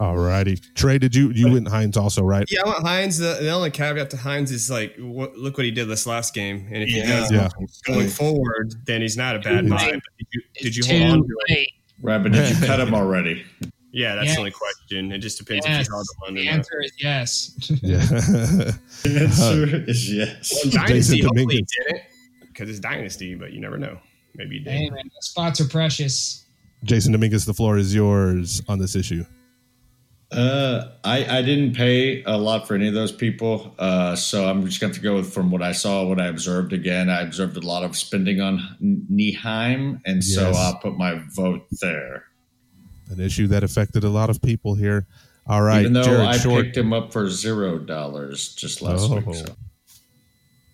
All 0.00 0.16
righty, 0.16 0.56
Trey. 0.74 0.98
Did 0.98 1.14
you 1.14 1.30
you 1.30 1.52
went 1.52 1.68
Hines 1.68 1.96
also 1.98 2.22
right? 2.24 2.50
yeah, 2.50 2.62
I 2.64 2.68
want 2.68 2.86
Hines. 2.86 3.18
The, 3.18 3.36
the 3.40 3.50
only 3.50 3.70
caveat 3.70 4.08
to 4.10 4.16
Hines 4.16 4.50
is 4.50 4.70
like, 4.70 4.96
what, 4.98 5.36
look 5.36 5.58
what 5.58 5.66
he 5.66 5.70
did 5.70 5.88
this 5.88 6.06
last 6.06 6.32
game. 6.32 6.66
And 6.72 6.82
if 6.82 6.88
he 6.88 7.02
does 7.02 7.30
Yeah. 7.30 7.48
going 7.86 8.08
forward, 8.08 8.74
then 8.86 9.02
he's 9.02 9.18
not 9.18 9.36
a 9.36 9.40
bad 9.40 9.64
Too 9.64 9.68
buy. 9.70 9.90
did 9.90 10.02
you, 10.32 10.42
did 10.54 10.76
you 10.76 10.84
hold 10.86 11.02
on 11.12 11.18
to 11.18 11.34
it? 11.48 11.68
Right, 12.00 12.22
but 12.22 12.32
did 12.32 12.48
you 12.58 12.66
cut 12.66 12.80
him 12.80 12.94
already? 12.94 13.44
Yeah, 13.92 14.14
that's 14.14 14.28
Yes. 14.28 14.34
the 14.36 14.38
only 14.40 14.50
question. 14.52 15.12
It 15.12 15.18
just 15.18 15.36
depends 15.36 15.66
Yes. 15.66 15.82
if 15.82 15.88
you 15.88 15.94
held 15.94 16.06
on 16.28 16.34
The 16.34 16.40
or 16.40 16.44
not. 16.44 16.54
answer 16.54 16.80
is 16.82 16.92
yes. 16.98 17.70
Yeah. 17.82 17.98
The 19.02 19.20
answer 19.20 19.84
is 19.90 20.10
yes. 20.12 20.52
Well, 20.64 20.86
Dynasty, 20.86 21.20
hopefully 21.22 21.46
didn't 21.86 22.02
because 22.40 22.70
it's 22.70 22.80
Dynasty, 22.80 23.34
but 23.34 23.52
you 23.52 23.60
never 23.60 23.76
know. 23.76 23.98
Maybe 24.34 24.58
he 24.58 24.64
did. 24.64 24.72
hey 24.72 24.88
man, 24.90 25.10
spots 25.20 25.60
are 25.60 25.68
precious. 25.68 26.46
Jason 26.84 27.12
Dominguez, 27.12 27.44
the 27.44 27.52
floor 27.52 27.76
is 27.76 27.94
yours 27.94 28.62
on 28.66 28.78
this 28.78 28.96
issue. 28.96 29.24
Uh, 30.32 30.92
I 31.02 31.38
I 31.38 31.42
didn't 31.42 31.74
pay 31.74 32.22
a 32.22 32.36
lot 32.38 32.68
for 32.68 32.74
any 32.76 32.86
of 32.86 32.94
those 32.94 33.10
people, 33.10 33.74
uh, 33.80 34.14
so 34.14 34.48
I'm 34.48 34.64
just 34.64 34.80
going 34.80 34.92
to 34.92 35.00
go 35.00 35.16
with 35.16 35.32
from 35.34 35.50
what 35.50 35.60
I 35.60 35.72
saw, 35.72 36.04
what 36.04 36.20
I 36.20 36.26
observed. 36.26 36.72
Again, 36.72 37.10
I 37.10 37.20
observed 37.22 37.56
a 37.56 37.60
lot 37.66 37.82
of 37.82 37.96
spending 37.96 38.40
on 38.40 38.60
Nyheim, 39.10 40.00
and 40.06 40.22
so 40.22 40.52
I'll 40.54 40.76
put 40.76 40.96
my 40.96 41.20
vote 41.34 41.66
there. 41.80 42.26
An 43.10 43.18
issue 43.18 43.48
that 43.48 43.64
affected 43.64 44.04
a 44.04 44.08
lot 44.08 44.30
of 44.30 44.40
people 44.40 44.76
here. 44.76 45.06
All 45.48 45.62
right, 45.62 45.80
Even 45.80 45.94
though 45.94 46.04
Jared 46.04 46.20
I 46.28 46.36
Short. 46.38 46.64
picked 46.66 46.76
him 46.76 46.92
up 46.92 47.12
for 47.12 47.28
zero 47.28 47.78
dollars 47.78 48.54
just 48.54 48.82
last 48.82 49.10
Oh. 49.10 49.16
week. 49.16 49.34
So. 49.34 49.56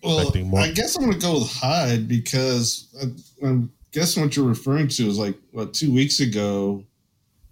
Well, 0.03 0.31
I 0.57 0.71
guess 0.71 0.95
I'm 0.95 1.01
going 1.05 1.13
to 1.13 1.19
go 1.19 1.39
with 1.39 1.51
Hyde 1.51 2.07
because 2.07 2.87
I, 3.01 3.45
I'm 3.47 3.71
guessing 3.91 4.21
what 4.21 4.35
you're 4.35 4.45
referring 4.47 4.87
to 4.89 5.07
is 5.07 5.17
like 5.17 5.35
what 5.51 5.73
two 5.73 5.91
weeks 5.91 6.19
ago 6.19 6.83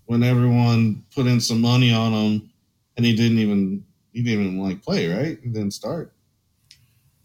when 0.05 0.23
everyone 0.23 1.03
put 1.13 1.25
in 1.27 1.39
some 1.39 1.61
money 1.61 1.93
on 1.93 2.11
him 2.13 2.49
and 2.97 3.05
he 3.05 3.15
didn't 3.15 3.39
even 3.39 3.83
he 4.13 4.21
didn't 4.23 4.41
even 4.45 4.61
like 4.61 4.81
play 4.83 5.07
right. 5.13 5.37
He 5.43 5.49
didn't 5.49 5.71
start, 5.71 6.13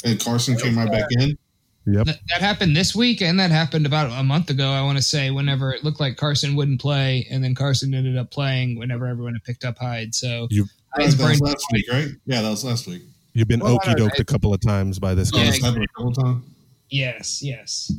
and 0.05 0.19
Carson 0.23 0.57
came 0.57 0.77
right 0.77 0.91
back 0.91 1.07
in. 1.13 1.39
Yep. 1.87 2.07
That, 2.07 2.19
that 2.29 2.41
happened 2.41 2.77
this 2.77 2.95
week, 2.95 3.23
and 3.23 3.41
that 3.41 3.51
happened 3.51 3.87
about 3.87 4.11
a 4.19 4.23
month 4.23 4.51
ago. 4.51 4.69
I 4.71 4.83
want 4.83 4.99
to 4.99 5.03
say, 5.03 5.31
whenever 5.31 5.73
it 5.73 5.83
looked 5.83 5.99
like 6.01 6.17
Carson 6.17 6.55
wouldn't 6.55 6.81
play, 6.81 7.27
and 7.31 7.43
then 7.43 7.55
Carson 7.55 7.95
ended 7.95 8.17
up 8.19 8.31
playing 8.31 8.79
whenever 8.79 9.07
everyone 9.07 9.33
had 9.33 9.45
picked 9.45 9.65
up 9.65 9.79
Hyde. 9.79 10.15
So 10.15 10.47
You 10.51 10.63
Right, 10.97 11.05
Hyde's 11.05 11.17
that 11.17 11.29
was 11.31 11.39
burned- 11.41 11.53
last 11.53 11.67
week, 11.73 11.85
right? 11.91 12.09
Yeah, 12.27 12.43
that 12.43 12.51
was 12.51 12.65
last 12.65 12.87
week. 12.87 13.03
you've 13.33 13.49
been 13.49 13.61
Well, 13.61 13.77
okey 13.77 13.95
doked 13.95 14.19
a 14.19 14.25
couple 14.25 14.53
of 14.53 14.61
times 14.61 14.99
by 14.99 15.15
this 15.15 15.31
Yeah, 15.33 15.41
guy. 15.45 15.47
that's 15.51 15.65
happened 15.65 15.85
a 15.85 15.89
couple 15.97 16.13
times. 16.13 16.45
Yes, 16.91 17.43
yes. 17.43 17.93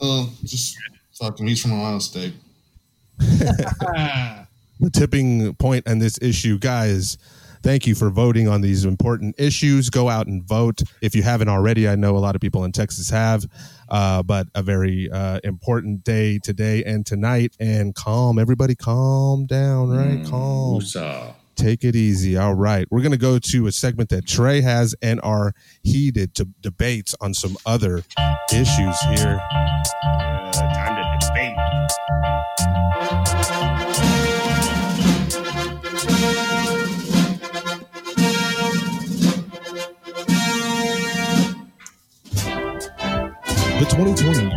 Oh, 0.00 0.32
just 0.44 0.76
fucking. 1.20 1.46
He's 1.46 1.60
from 1.60 1.72
Ohio 1.72 1.98
State. 1.98 2.32
The 4.80 4.90
tipping 4.90 5.54
point 5.54 5.88
on 5.88 5.98
this 6.00 6.18
issue, 6.20 6.58
guys. 6.58 7.16
Thank 7.62 7.86
you 7.86 7.94
for 7.94 8.10
voting 8.10 8.48
on 8.48 8.60
these 8.60 8.84
important 8.84 9.36
issues. 9.38 9.88
Go 9.88 10.08
out 10.10 10.26
and 10.26 10.42
vote 10.42 10.82
if 11.00 11.14
you 11.14 11.22
haven't 11.22 11.48
already. 11.48 11.88
I 11.88 11.94
know 11.94 12.16
a 12.16 12.18
lot 12.18 12.34
of 12.34 12.42
people 12.42 12.64
in 12.64 12.72
Texas 12.72 13.08
have, 13.08 13.46
uh, 13.88 14.22
but 14.22 14.48
a 14.54 14.62
very 14.62 15.10
uh, 15.10 15.40
important 15.44 16.04
day 16.04 16.38
today 16.38 16.84
and 16.84 17.06
tonight. 17.06 17.56
And 17.58 17.94
calm, 17.94 18.38
everybody, 18.38 18.74
calm 18.74 19.46
down, 19.46 19.88
right? 19.90 20.18
Mm, 20.18 20.28
calm. 20.28 20.80
woosah. 20.80 21.32
Take 21.56 21.84
it 21.84 21.94
easy. 21.94 22.36
All 22.36 22.54
right. 22.54 22.86
We're 22.90 23.00
going 23.00 23.12
to 23.12 23.16
go 23.16 23.38
to 23.38 23.66
a 23.68 23.72
segment 23.72 24.10
that 24.10 24.26
Trey 24.26 24.60
has 24.60 24.94
and 25.00 25.20
our 25.22 25.54
heated 25.84 26.34
to 26.34 26.48
debates 26.60 27.14
on 27.20 27.32
some 27.32 27.56
other 27.64 28.02
issues 28.52 29.00
here. 29.00 29.40
Uh, 30.04 31.03
the 43.76 43.86
2020 43.90 44.50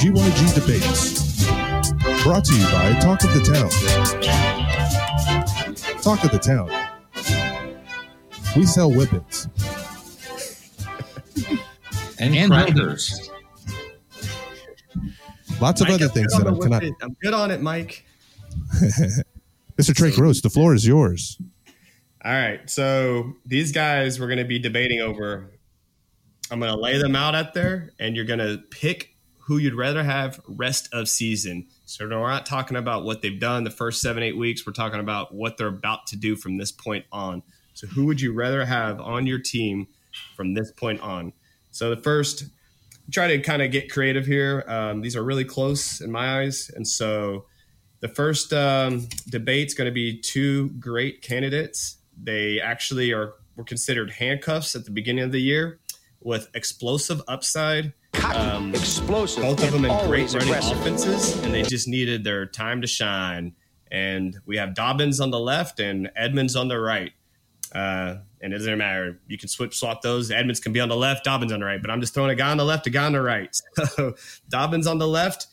GYG 0.00 0.54
Debates, 0.54 1.44
brought 2.24 2.44
to 2.46 2.54
you 2.56 2.64
by 2.72 2.98
Talk 3.00 3.22
of 3.22 3.32
the 3.34 3.42
Town. 3.52 3.70
Talk 6.02 6.24
of 6.24 6.30
the 6.32 6.38
Town. 6.38 6.70
We 8.56 8.66
sell 8.66 8.90
weapons. 8.90 9.46
and, 12.18 12.34
and 12.34 12.50
crackers. 12.50 13.29
Lots 15.60 15.80
of 15.82 15.88
Mike, 15.88 15.96
other 15.96 16.06
I'm 16.06 16.10
things 16.10 16.32
that 16.32 16.46
I 16.46 16.50
the 16.50 16.58
cannot. 16.58 16.82
it. 16.84 16.94
I'm 17.02 17.16
good 17.22 17.34
on 17.34 17.50
it, 17.50 17.60
Mike. 17.60 18.04
Mr. 19.76 19.94
Trey 19.94 20.10
Gross, 20.10 20.40
the 20.40 20.50
floor 20.50 20.74
is 20.74 20.86
yours. 20.86 21.38
All 22.24 22.32
right. 22.32 22.68
So 22.68 23.34
these 23.44 23.72
guys 23.72 24.18
we're 24.18 24.26
going 24.26 24.38
to 24.38 24.44
be 24.44 24.58
debating 24.58 25.00
over. 25.00 25.50
I'm 26.50 26.60
going 26.60 26.72
to 26.72 26.78
lay 26.78 26.98
them 26.98 27.14
out 27.14 27.34
out 27.34 27.54
there, 27.54 27.90
and 27.98 28.16
you're 28.16 28.24
going 28.24 28.40
to 28.40 28.58
pick 28.70 29.16
who 29.38 29.58
you'd 29.58 29.74
rather 29.74 30.02
have 30.02 30.40
rest 30.48 30.88
of 30.92 31.08
season. 31.08 31.66
So 31.84 32.08
we're 32.08 32.28
not 32.28 32.46
talking 32.46 32.76
about 32.76 33.04
what 33.04 33.20
they've 33.20 33.38
done 33.38 33.64
the 33.64 33.70
first 33.70 34.00
seven, 34.00 34.22
eight 34.22 34.36
weeks. 34.36 34.66
We're 34.66 34.72
talking 34.72 35.00
about 35.00 35.34
what 35.34 35.56
they're 35.56 35.66
about 35.66 36.06
to 36.08 36.16
do 36.16 36.36
from 36.36 36.56
this 36.56 36.72
point 36.72 37.04
on. 37.12 37.42
So 37.74 37.86
who 37.86 38.06
would 38.06 38.20
you 38.20 38.32
rather 38.32 38.64
have 38.64 39.00
on 39.00 39.26
your 39.26 39.38
team 39.38 39.88
from 40.36 40.54
this 40.54 40.70
point 40.72 41.00
on? 41.00 41.32
So 41.70 41.94
the 41.94 42.00
first, 42.00 42.44
try 43.10 43.28
to 43.28 43.38
kind 43.40 43.62
of 43.62 43.70
get 43.70 43.90
creative 43.90 44.26
here. 44.26 44.64
Um, 44.66 45.00
these 45.00 45.16
are 45.16 45.22
really 45.22 45.44
close 45.44 46.00
in 46.00 46.10
my 46.10 46.40
eyes, 46.40 46.70
and 46.74 46.86
so 46.86 47.46
the 48.00 48.08
first 48.08 48.52
um, 48.52 49.08
is 49.32 49.74
going 49.74 49.86
to 49.86 49.92
be 49.92 50.18
two 50.18 50.70
great 50.70 51.22
candidates. 51.22 51.98
They 52.22 52.60
actually 52.60 53.12
are 53.12 53.34
were 53.56 53.64
considered 53.64 54.10
handcuffs 54.10 54.74
at 54.74 54.84
the 54.84 54.90
beginning 54.90 55.24
of 55.24 55.32
the 55.32 55.40
year 55.40 55.80
with 56.20 56.48
explosive 56.54 57.20
upside. 57.28 57.92
Um, 58.34 58.74
Explosive. 58.74 59.42
both 59.42 59.62
of 59.62 59.72
them 59.72 59.84
in 59.84 60.06
great 60.06 60.32
running 60.32 60.48
aggressive. 60.48 60.78
offenses, 60.78 61.36
and 61.42 61.54
they 61.54 61.62
just 61.62 61.88
needed 61.88 62.24
their 62.24 62.46
time 62.46 62.80
to 62.80 62.86
shine. 62.86 63.54
And 63.90 64.36
we 64.46 64.56
have 64.56 64.74
Dobbins 64.74 65.20
on 65.20 65.30
the 65.30 65.38
left 65.38 65.80
and 65.80 66.10
Edmonds 66.16 66.56
on 66.56 66.68
the 66.68 66.78
right. 66.78 67.12
Uh, 67.74 68.16
and 68.40 68.52
it 68.52 68.58
doesn't 68.58 68.78
matter. 68.78 69.20
You 69.28 69.38
can 69.38 69.48
switch 69.48 69.76
swap 69.76 70.02
those. 70.02 70.30
Edmonds 70.30 70.60
can 70.60 70.72
be 70.72 70.80
on 70.80 70.88
the 70.88 70.96
left, 70.96 71.24
Dobbins 71.24 71.52
on 71.52 71.60
the 71.60 71.66
right. 71.66 71.80
But 71.80 71.90
I'm 71.90 72.00
just 72.00 72.14
throwing 72.14 72.30
a 72.30 72.34
guy 72.34 72.50
on 72.50 72.56
the 72.56 72.64
left, 72.64 72.86
a 72.86 72.90
guy 72.90 73.06
on 73.06 73.12
the 73.12 73.22
right. 73.22 73.54
So 73.96 74.14
Dobbins 74.48 74.86
on 74.86 74.98
the 74.98 75.08
left, 75.08 75.46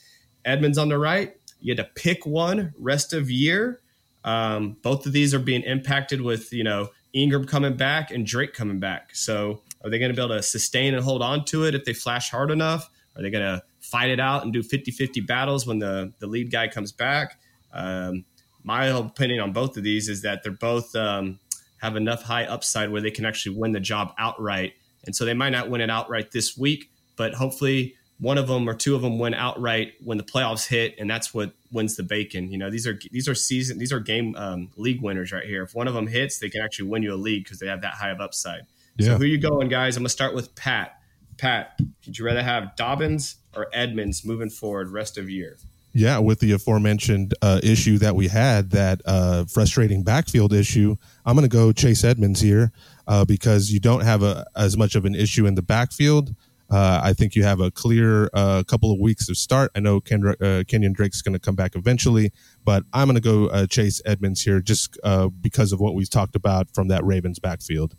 Edmonds 0.46 0.78
on 0.78 0.90
the 0.90 0.98
right. 0.98 1.36
You 1.60 1.76
had 1.76 1.86
to 1.86 1.92
pick 2.02 2.26
one 2.26 2.74
rest 2.78 3.14
of 3.14 3.30
year. 3.30 3.82
Um, 4.24 4.78
both 4.82 5.06
of 5.06 5.14
these 5.14 5.34
are 5.34 5.40
being 5.40 5.64
impacted 5.64 6.22
with 6.22 6.52
you 6.54 6.64
know 6.64 6.90
Ingram 7.14 7.46
coming 7.46 7.76
back 7.76 8.12
and 8.12 8.26
Drake 8.26 8.54
coming 8.54 8.80
back. 8.80 9.16
So 9.16 9.62
are 9.84 9.90
they 9.90 10.00
going 10.00 10.12
to 10.12 10.16
be 10.16 10.22
able 10.24 10.36
to 10.36 10.44
sustain 10.44 10.94
and 10.94 11.04
hold 11.04 11.22
on 11.22 11.46
to 11.46 11.66
it 11.66 11.76
if 11.76 11.86
they 11.86 11.94
flash 11.94 12.30
hard 12.30 12.52
enough? 12.52 12.90
Are 13.16 13.22
they 13.22 13.30
going 13.30 13.44
to 13.44 13.64
fight 13.80 14.10
it 14.10 14.20
out 14.20 14.44
and 14.44 14.52
do 14.52 14.62
50-50 14.62 15.26
battles 15.26 15.66
when 15.66 15.80
the 15.80 16.14
the 16.20 16.28
lead 16.28 16.52
guy 16.52 16.68
comes 16.68 16.92
back? 16.92 17.40
Um, 17.74 18.26
my 18.64 18.88
opinion 18.88 19.40
on 19.40 19.54
both 19.54 19.78
of 19.78 19.84
these 19.84 20.10
is 20.10 20.24
that 20.24 20.44
they're 20.44 20.52
both 20.52 20.94
um, 20.96 21.40
have 21.82 21.96
enough 21.96 22.24
high 22.24 22.46
upside 22.46 22.92
where 22.92 23.02
they 23.02 23.12
can 23.12 23.26
actually 23.26 23.56
win 23.58 23.72
the 23.72 23.80
job 23.80 24.14
outright. 24.18 24.74
And 25.06 25.16
so 25.16 25.26
they 25.26 25.34
might 25.34 25.52
not 25.52 25.70
win 25.70 25.82
it 25.82 25.90
outright 25.90 26.32
this 26.32 26.58
week, 26.58 26.92
but 27.16 27.34
hopefully 27.34 27.96
one 28.20 28.38
of 28.38 28.48
them 28.48 28.68
or 28.68 28.74
two 28.74 28.96
of 28.96 29.02
them 29.04 29.20
win 29.20 29.34
outright 29.36 29.94
when 30.04 30.18
the 30.18 30.24
playoffs 30.24 30.68
hit, 30.68 30.96
and 30.98 31.10
that's 31.10 31.34
what 31.36 31.54
wins 31.72 31.96
the 31.96 32.04
bacon. 32.04 32.52
You 32.52 32.58
know, 32.58 32.72
these 32.72 32.88
are 32.88 33.00
these 33.12 33.28
are 33.28 33.36
season 33.36 33.78
these 33.78 33.94
are 33.94 34.00
game 34.00 34.36
um, 34.38 34.72
league 34.76 35.02
winners 35.02 35.32
right 35.32 35.46
here. 35.46 35.64
If 35.64 35.76
one 35.76 35.88
of 35.88 35.94
them 35.94 36.08
hits, 36.08 36.40
they 36.40 36.50
can 36.50 36.62
actually 36.64 36.90
win 36.90 37.04
you 37.04 37.14
a 37.14 37.16
league 37.16 37.44
because 37.44 37.60
they 37.60 37.68
have 37.68 37.82
that 37.82 37.94
high 37.94 38.10
of 38.10 38.20
upside. 38.20 38.62
So 39.00 39.12
Yeah. 39.12 39.18
who 39.18 39.26
you 39.26 39.38
going, 39.38 39.70
guys? 39.70 39.96
I'm 39.98 40.02
gonna 40.02 40.10
start 40.10 40.34
with 40.34 40.56
Pat. 40.56 40.94
Pat, 41.38 41.80
would 42.08 42.18
you 42.18 42.26
rather 42.26 42.42
have 42.42 42.76
Dobbins 42.76 43.36
or 43.56 43.68
Edmonds 43.72 44.26
moving 44.26 44.50
forward 44.50 44.90
rest 44.90 45.20
of 45.20 45.30
year? 45.30 45.58
Yeah, 45.98 46.20
with 46.20 46.42
the 46.42 46.52
aforementioned 46.52 47.34
uh, 47.42 47.60
issue 47.64 47.98
that 47.98 48.16
we 48.16 48.28
had, 48.28 48.70
that 48.70 49.02
uh, 49.04 49.46
frustrating 49.46 50.04
backfield 50.04 50.54
issue, 50.54 50.96
I'm 51.26 51.36
going 51.36 51.50
to 51.50 51.52
go 51.52 51.72
Chase 51.72 52.04
Edmonds 52.04 52.40
here 52.40 52.72
uh, 53.08 53.26
because 53.26 53.72
you 53.72 53.80
don't 53.80 54.02
have 54.02 54.22
a, 54.22 54.46
as 54.56 54.78
much 54.78 54.94
of 54.94 55.06
an 55.06 55.16
issue 55.16 55.48
in 55.48 55.56
the 55.56 55.64
backfield. 55.64 56.36
Uh, 56.70 57.02
I 57.04 57.14
think 57.14 57.34
you 57.34 57.42
have 57.46 57.60
a 57.60 57.72
clear 57.72 58.30
uh, 58.36 58.62
couple 58.68 58.92
of 58.94 59.00
weeks 59.00 59.28
of 59.28 59.38
start. 59.38 59.72
I 59.74 59.80
know 59.80 60.00
Kendra, 60.00 60.40
uh, 60.40 60.64
Kenyon 60.66 60.94
Drake's 60.94 61.24
going 61.24 61.34
to 61.34 61.40
come 61.40 61.56
back 61.56 61.76
eventually, 61.76 62.32
but 62.64 62.84
I'm 62.94 63.08
going 63.08 63.16
to 63.16 63.20
go 63.20 63.66
Chase 63.66 64.00
Edmonds 64.06 64.44
here 64.44 64.62
just 64.62 65.00
because 65.42 65.72
of 65.72 65.80
what 65.80 65.96
we've 65.96 66.12
talked 66.12 66.36
about 66.36 66.68
from 66.76 66.90
that 66.90 67.04
Ravens 67.06 67.40
backfield. 67.40 67.96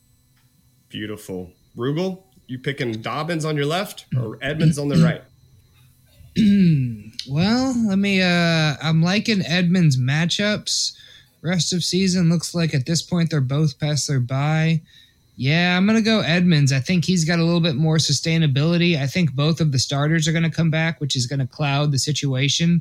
Beautiful. 0.88 1.50
Rugel, 1.76 2.22
you 2.46 2.60
picking 2.60 2.92
Dobbins 3.02 3.44
on 3.44 3.56
your 3.56 3.66
left 3.66 4.06
or 4.16 4.38
Edmonds 4.40 4.78
on 4.78 4.86
the 4.86 4.98
right? 4.98 5.24
Well, 7.28 7.74
let 7.86 7.98
me. 7.98 8.22
uh 8.22 8.76
I'm 8.82 9.02
liking 9.02 9.44
Edmonds 9.44 9.98
matchups. 9.98 10.92
Rest 11.42 11.74
of 11.74 11.84
season 11.84 12.30
looks 12.30 12.54
like 12.54 12.74
at 12.74 12.86
this 12.86 13.02
point 13.02 13.30
they're 13.30 13.40
both 13.42 13.78
past 13.78 14.08
their 14.08 14.20
bye. 14.20 14.80
Yeah, 15.36 15.76
I'm 15.76 15.86
gonna 15.86 16.00
go 16.00 16.20
Edmonds. 16.20 16.72
I 16.72 16.80
think 16.80 17.04
he's 17.04 17.24
got 17.24 17.38
a 17.38 17.44
little 17.44 17.60
bit 17.60 17.76
more 17.76 17.98
sustainability. 17.98 18.96
I 18.98 19.06
think 19.06 19.34
both 19.34 19.60
of 19.60 19.72
the 19.72 19.78
starters 19.78 20.26
are 20.26 20.32
gonna 20.32 20.50
come 20.50 20.70
back, 20.70 21.00
which 21.00 21.16
is 21.16 21.26
gonna 21.26 21.46
cloud 21.46 21.92
the 21.92 21.98
situation. 21.98 22.80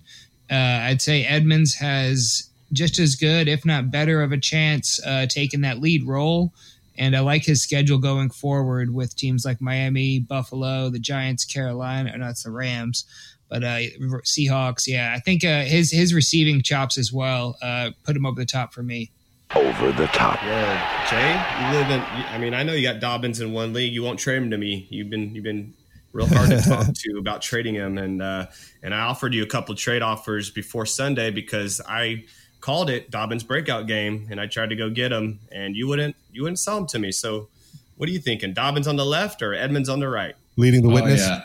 Uh, 0.50 0.80
I'd 0.84 1.02
say 1.02 1.26
Edmonds 1.26 1.74
has 1.76 2.50
just 2.72 3.00
as 3.00 3.16
good, 3.16 3.48
if 3.48 3.66
not 3.66 3.92
better, 3.92 4.22
of 4.22 4.32
a 4.32 4.38
chance 4.38 5.00
uh, 5.06 5.26
taking 5.28 5.62
that 5.62 5.80
lead 5.80 6.08
role. 6.08 6.54
And 6.98 7.16
I 7.16 7.20
like 7.20 7.46
his 7.46 7.62
schedule 7.62 8.00
going 8.00 8.30
forward 8.30 8.94
with 8.94 9.16
teams 9.16 9.46
like 9.46 9.62
Miami, 9.62 10.20
Buffalo, 10.20 10.90
the 10.90 11.00
Giants, 11.00 11.46
Carolina, 11.46 12.12
or 12.14 12.18
not 12.18 12.38
the 12.38 12.50
Rams, 12.50 13.06
but 13.50 13.64
uh, 13.64 13.78
Seahawks. 14.24 14.88
Yeah, 14.88 15.14
I 15.16 15.20
think 15.20 15.44
uh, 15.44 15.64
his 15.64 15.92
his 15.92 16.14
receiving 16.14 16.62
chops 16.62 16.98
as 16.98 17.12
well 17.14 17.58
uh, 17.62 17.92
put 18.04 18.16
him 18.16 18.26
over 18.26 18.40
the 18.40 18.46
top 18.46 18.74
for 18.74 18.84
me. 18.84 19.12
Over 19.56 19.92
the 19.94 20.08
top. 20.08 20.42
Yeah, 20.44 21.08
Jay, 21.10 21.66
you 21.72 21.80
live 21.80 21.90
in. 21.90 22.02
I 22.34 22.38
mean, 22.38 22.54
I 22.54 22.64
know 22.64 22.74
you 22.74 22.82
got 22.86 23.00
Dobbins 23.00 23.40
in 23.40 23.54
one 23.54 23.72
league. 23.74 23.94
You 23.94 24.04
won't 24.04 24.20
trade 24.20 24.38
him 24.38 24.52
to 24.52 24.58
me. 24.58 24.88
You've 24.90 25.10
been 25.10 25.34
you've 25.34 25.44
been 25.46 25.74
real 26.12 26.28
hard 26.28 26.50
to 26.50 26.62
talk 26.62 26.88
to 26.94 27.18
about 27.18 27.42
trading 27.42 27.76
him, 27.76 27.98
and 27.98 28.22
uh, 28.22 28.48
and 28.84 28.94
I 28.94 29.00
offered 29.02 29.34
you 29.34 29.44
a 29.44 29.48
couple 29.48 29.74
trade 29.76 30.02
offers 30.02 30.50
before 30.50 30.86
Sunday 30.86 31.32
because 31.32 31.80
I 31.88 32.26
called 32.60 32.90
it 32.90 33.10
Dobbins 33.10 33.44
breakout 33.44 33.88
game, 33.88 34.28
and 34.30 34.42
I 34.42 34.48
tried 34.48 34.70
to 34.72 34.76
go 34.76 34.90
get 34.90 35.14
him, 35.14 35.40
and 35.52 35.76
you 35.78 35.88
wouldn't 35.88 36.18
you 36.34 36.44
wouldn't 36.44 36.60
sell 36.60 36.78
him 36.80 36.88
to 36.88 37.00
me. 37.00 37.14
So, 37.14 37.48
what 37.96 38.10
are 38.10 38.12
you 38.12 38.20
thinking? 38.20 38.52
Dobbins 38.54 38.88
on 38.88 38.98
the 38.98 39.06
left 39.06 39.42
or 39.42 39.54
Edmonds 39.54 39.88
on 39.88 40.00
the 40.02 40.10
right? 40.10 40.36
Leading 40.58 40.82
the 40.82 40.90
Oh, 40.90 40.94
witness. 40.96 41.22
yeah. 41.26 41.44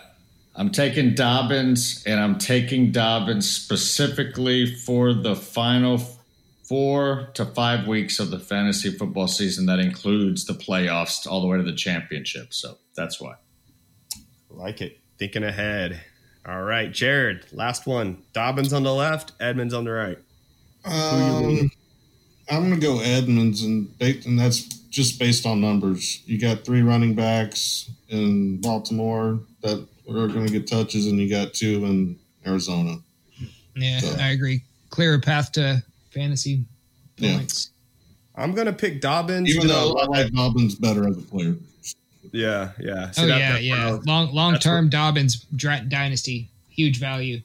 I'm 0.54 0.70
taking 0.70 1.14
Dobbins, 1.14 2.02
and 2.06 2.20
I'm 2.20 2.38
taking 2.38 2.92
Dobbins 2.92 3.48
specifically 3.48 4.66
for 4.66 5.14
the 5.14 5.34
final 5.34 5.98
four 6.64 7.30
to 7.34 7.44
five 7.46 7.86
weeks 7.86 8.18
of 8.18 8.30
the 8.30 8.38
fantasy 8.38 8.90
football 8.90 9.28
season. 9.28 9.66
That 9.66 9.78
includes 9.78 10.44
the 10.44 10.52
playoffs 10.52 11.26
all 11.26 11.40
the 11.40 11.46
way 11.46 11.56
to 11.56 11.62
the 11.62 11.74
championship. 11.74 12.52
So 12.52 12.78
that's 12.94 13.20
why. 13.20 13.34
Like 14.50 14.82
it. 14.82 15.00
Thinking 15.18 15.44
ahead. 15.44 16.02
All 16.46 16.62
right, 16.62 16.92
Jared. 16.92 17.46
Last 17.52 17.86
one. 17.86 18.22
Dobbins 18.32 18.72
on 18.72 18.82
the 18.82 18.92
left, 18.92 19.32
Edmonds 19.40 19.72
on 19.72 19.84
the 19.84 19.92
right. 19.92 20.18
Um, 20.84 21.70
I'm 22.50 22.68
gonna 22.68 22.78
go 22.78 23.00
Edmonds, 23.00 23.62
and 23.62 23.96
ba- 23.98 24.20
and 24.26 24.38
that's 24.38 24.62
just 24.62 25.18
based 25.18 25.46
on 25.46 25.60
numbers. 25.60 26.22
You 26.26 26.38
got 26.38 26.64
three 26.64 26.82
running 26.82 27.14
backs 27.14 27.90
in 28.08 28.60
Baltimore 28.60 29.40
that 29.62 29.86
are 30.20 30.28
going 30.28 30.46
to 30.46 30.52
get 30.52 30.66
touches, 30.66 31.06
and 31.06 31.18
you 31.18 31.28
got 31.28 31.54
two 31.54 31.84
in 31.84 32.18
Arizona. 32.46 32.96
Yeah, 33.76 34.00
So- 34.00 34.16
I 34.20 34.28
agree. 34.28 34.62
Clearer 34.90 35.18
path 35.18 35.52
to 35.52 35.82
fantasy 36.10 36.64
Yeah. 37.18 37.36
points. 37.36 37.70
I'm 38.34 38.52
gonna 38.54 38.72
pick 38.72 39.00
Dobbins. 39.00 39.48
Even 39.54 39.68
though 39.68 39.94
I 39.94 40.04
like 40.06 40.32
Dobbins 40.32 40.74
better 40.74 41.06
as 41.08 41.16
a 41.18 41.20
player. 41.22 41.54
yeah, 42.32 42.72
yeah. 42.80 43.12
Oh 43.18 43.26
that- 43.26 43.38
yeah, 43.38 43.52
that- 43.52 43.62
yeah. 43.62 43.98
Long 44.06 44.32
long 44.34 44.52
that's 44.52 44.64
term 44.64 44.88
Dobbins 44.88 45.44
dra- 45.54 45.84
dynasty, 45.86 46.48
huge 46.70 46.98
value. 46.98 47.40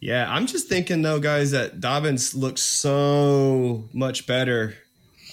Yeah, 0.00 0.26
I'm 0.30 0.46
just 0.46 0.68
thinking 0.68 1.02
though, 1.02 1.20
guys, 1.20 1.50
that 1.52 1.80
Dobbins 1.80 2.34
looks 2.34 2.62
so 2.62 3.88
much 3.92 4.26
better 4.26 4.74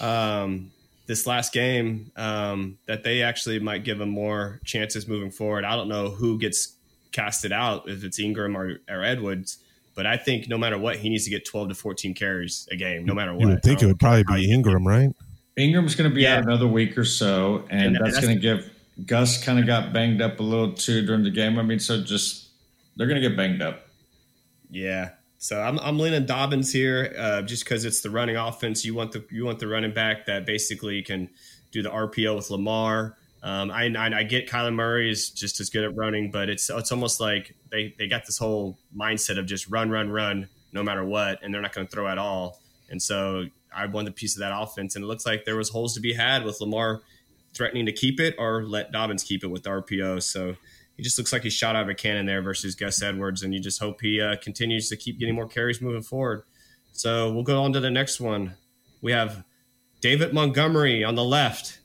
um, 0.00 0.70
this 1.10 1.26
last 1.26 1.52
game 1.52 2.12
um, 2.14 2.78
that 2.86 3.02
they 3.02 3.20
actually 3.20 3.58
might 3.58 3.82
give 3.82 4.00
him 4.00 4.08
more 4.10 4.60
chances 4.64 5.08
moving 5.08 5.32
forward. 5.32 5.64
I 5.64 5.74
don't 5.74 5.88
know 5.88 6.08
who 6.08 6.38
gets 6.38 6.76
casted 7.10 7.50
out 7.50 7.88
if 7.88 8.04
it's 8.04 8.20
Ingram 8.20 8.56
or, 8.56 8.78
or 8.88 9.02
Edwards, 9.02 9.58
but 9.96 10.06
I 10.06 10.16
think 10.16 10.48
no 10.48 10.56
matter 10.56 10.78
what, 10.78 10.98
he 10.98 11.08
needs 11.08 11.24
to 11.24 11.30
get 11.30 11.44
12 11.44 11.70
to 11.70 11.74
14 11.74 12.14
carries 12.14 12.68
a 12.70 12.76
game, 12.76 13.04
no 13.04 13.12
matter 13.12 13.32
what. 13.32 13.40
You 13.40 13.48
would 13.48 13.62
think 13.64 13.82
it 13.82 13.86
would 13.86 13.98
probably 13.98 14.22
be 14.22 14.52
Ingram, 14.52 14.86
right? 14.86 15.10
Ingram's 15.56 15.96
going 15.96 16.08
to 16.08 16.14
be 16.14 16.22
Yeah. 16.22 16.36
out 16.36 16.44
another 16.44 16.68
week 16.68 16.96
or 16.96 17.04
so, 17.04 17.64
and, 17.70 17.86
And 17.86 17.94
that's 17.96 18.14
that's- 18.14 18.24
going 18.24 18.36
to 18.36 18.40
give 18.40 18.70
Gus 19.04 19.42
kind 19.42 19.58
of 19.58 19.66
got 19.66 19.92
banged 19.92 20.22
up 20.22 20.38
a 20.38 20.44
little 20.44 20.74
too 20.74 21.04
during 21.04 21.24
the 21.24 21.30
game. 21.30 21.58
I 21.58 21.62
mean, 21.62 21.80
so 21.80 22.00
just 22.04 22.50
they're 22.96 23.08
going 23.08 23.20
to 23.20 23.28
get 23.28 23.36
banged 23.36 23.62
up. 23.62 23.88
Yeah. 24.70 25.10
So 25.42 25.58
I'm, 25.58 25.78
I'm 25.78 25.98
leaning 25.98 26.26
Dobbins 26.26 26.70
here, 26.70 27.14
uh, 27.18 27.40
just 27.40 27.64
because 27.64 27.86
it's 27.86 28.02
the 28.02 28.10
running 28.10 28.36
offense. 28.36 28.84
You 28.84 28.94
want 28.94 29.12
the 29.12 29.24
you 29.30 29.46
want 29.46 29.58
the 29.58 29.68
running 29.68 29.94
back 29.94 30.26
that 30.26 30.44
basically 30.44 31.00
can 31.02 31.30
do 31.72 31.82
the 31.82 31.88
RPO 31.88 32.36
with 32.36 32.50
Lamar. 32.50 33.16
Um, 33.42 33.70
I, 33.70 33.86
I, 33.86 34.18
I 34.18 34.22
get 34.22 34.50
Kyler 34.50 34.74
Murray 34.74 35.10
is 35.10 35.30
just 35.30 35.58
as 35.58 35.70
good 35.70 35.82
at 35.82 35.96
running, 35.96 36.30
but 36.30 36.50
it's 36.50 36.68
it's 36.68 36.92
almost 36.92 37.20
like 37.20 37.54
they, 37.70 37.94
they 37.98 38.06
got 38.06 38.26
this 38.26 38.36
whole 38.36 38.78
mindset 38.94 39.38
of 39.38 39.46
just 39.46 39.66
run, 39.70 39.88
run, 39.88 40.10
run, 40.10 40.46
no 40.72 40.82
matter 40.82 41.06
what, 41.06 41.42
and 41.42 41.54
they're 41.54 41.62
not 41.62 41.72
going 41.72 41.86
to 41.86 41.90
throw 41.90 42.06
at 42.06 42.18
all. 42.18 42.60
And 42.90 43.00
so 43.00 43.46
I 43.74 43.86
wanted 43.86 44.10
a 44.10 44.14
piece 44.14 44.36
of 44.36 44.40
that 44.40 44.52
offense, 44.54 44.94
and 44.94 45.02
it 45.02 45.08
looks 45.08 45.24
like 45.24 45.46
there 45.46 45.56
was 45.56 45.70
holes 45.70 45.94
to 45.94 46.00
be 46.00 46.12
had 46.12 46.44
with 46.44 46.60
Lamar 46.60 47.00
threatening 47.54 47.86
to 47.86 47.92
keep 47.92 48.20
it 48.20 48.34
or 48.38 48.64
let 48.64 48.92
Dobbins 48.92 49.24
keep 49.24 49.42
it 49.42 49.48
with 49.48 49.62
the 49.62 49.70
RPO. 49.70 50.22
So 50.22 50.56
he 51.00 51.04
just 51.04 51.16
looks 51.16 51.32
like 51.32 51.44
he 51.44 51.48
shot 51.48 51.76
out 51.76 51.84
of 51.84 51.88
a 51.88 51.94
cannon 51.94 52.26
there 52.26 52.42
versus 52.42 52.74
Gus 52.74 53.02
Edwards, 53.02 53.42
and 53.42 53.54
you 53.54 53.60
just 53.60 53.80
hope 53.80 54.02
he 54.02 54.20
uh, 54.20 54.36
continues 54.36 54.90
to 54.90 54.98
keep 54.98 55.18
getting 55.18 55.34
more 55.34 55.48
carries 55.48 55.80
moving 55.80 56.02
forward. 56.02 56.42
So 56.92 57.32
we'll 57.32 57.42
go 57.42 57.62
on 57.62 57.72
to 57.72 57.80
the 57.80 57.90
next 57.90 58.20
one. 58.20 58.52
We 59.00 59.12
have 59.12 59.42
David 60.02 60.34
Montgomery 60.34 61.02
on 61.02 61.14
the 61.14 61.24
left 61.24 61.80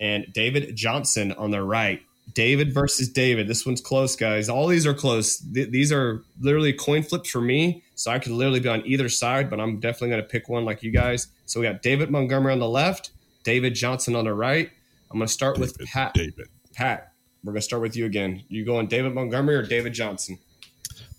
and 0.00 0.26
David 0.32 0.74
Johnson 0.74 1.30
on 1.30 1.52
the 1.52 1.62
right. 1.62 2.02
David 2.32 2.74
versus 2.74 3.08
David. 3.08 3.46
This 3.46 3.64
one's 3.64 3.80
close, 3.80 4.16
guys. 4.16 4.48
All 4.48 4.66
these 4.66 4.84
are 4.84 4.94
close. 4.94 5.38
Th- 5.38 5.70
these 5.70 5.92
are 5.92 6.24
literally 6.40 6.72
coin 6.72 7.04
flips 7.04 7.30
for 7.30 7.40
me. 7.40 7.84
So 7.94 8.10
I 8.10 8.18
could 8.18 8.32
literally 8.32 8.58
be 8.58 8.68
on 8.68 8.84
either 8.84 9.08
side, 9.08 9.48
but 9.48 9.60
I'm 9.60 9.78
definitely 9.78 10.08
going 10.08 10.22
to 10.22 10.28
pick 10.28 10.48
one 10.48 10.64
like 10.64 10.82
you 10.82 10.90
guys. 10.90 11.28
So 11.46 11.60
we 11.60 11.66
got 11.66 11.82
David 11.82 12.10
Montgomery 12.10 12.52
on 12.52 12.58
the 12.58 12.68
left, 12.68 13.12
David 13.44 13.76
Johnson 13.76 14.16
on 14.16 14.24
the 14.24 14.34
right. 14.34 14.70
I'm 15.12 15.18
going 15.18 15.28
to 15.28 15.32
start 15.32 15.54
David, 15.54 15.78
with 15.78 15.86
Pat. 15.86 16.14
David. 16.14 16.48
Pat, 16.74 17.12
we're 17.44 17.52
going 17.52 17.60
to 17.60 17.64
start 17.64 17.82
with 17.82 17.94
you 17.94 18.06
again. 18.06 18.42
You 18.48 18.64
going 18.64 18.86
David 18.86 19.14
Montgomery 19.14 19.54
or 19.54 19.62
David 19.62 19.92
Johnson? 19.92 20.38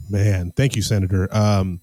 Man, 0.09 0.51
thank 0.55 0.75
you, 0.75 0.81
Senator. 0.81 1.27
Um, 1.31 1.81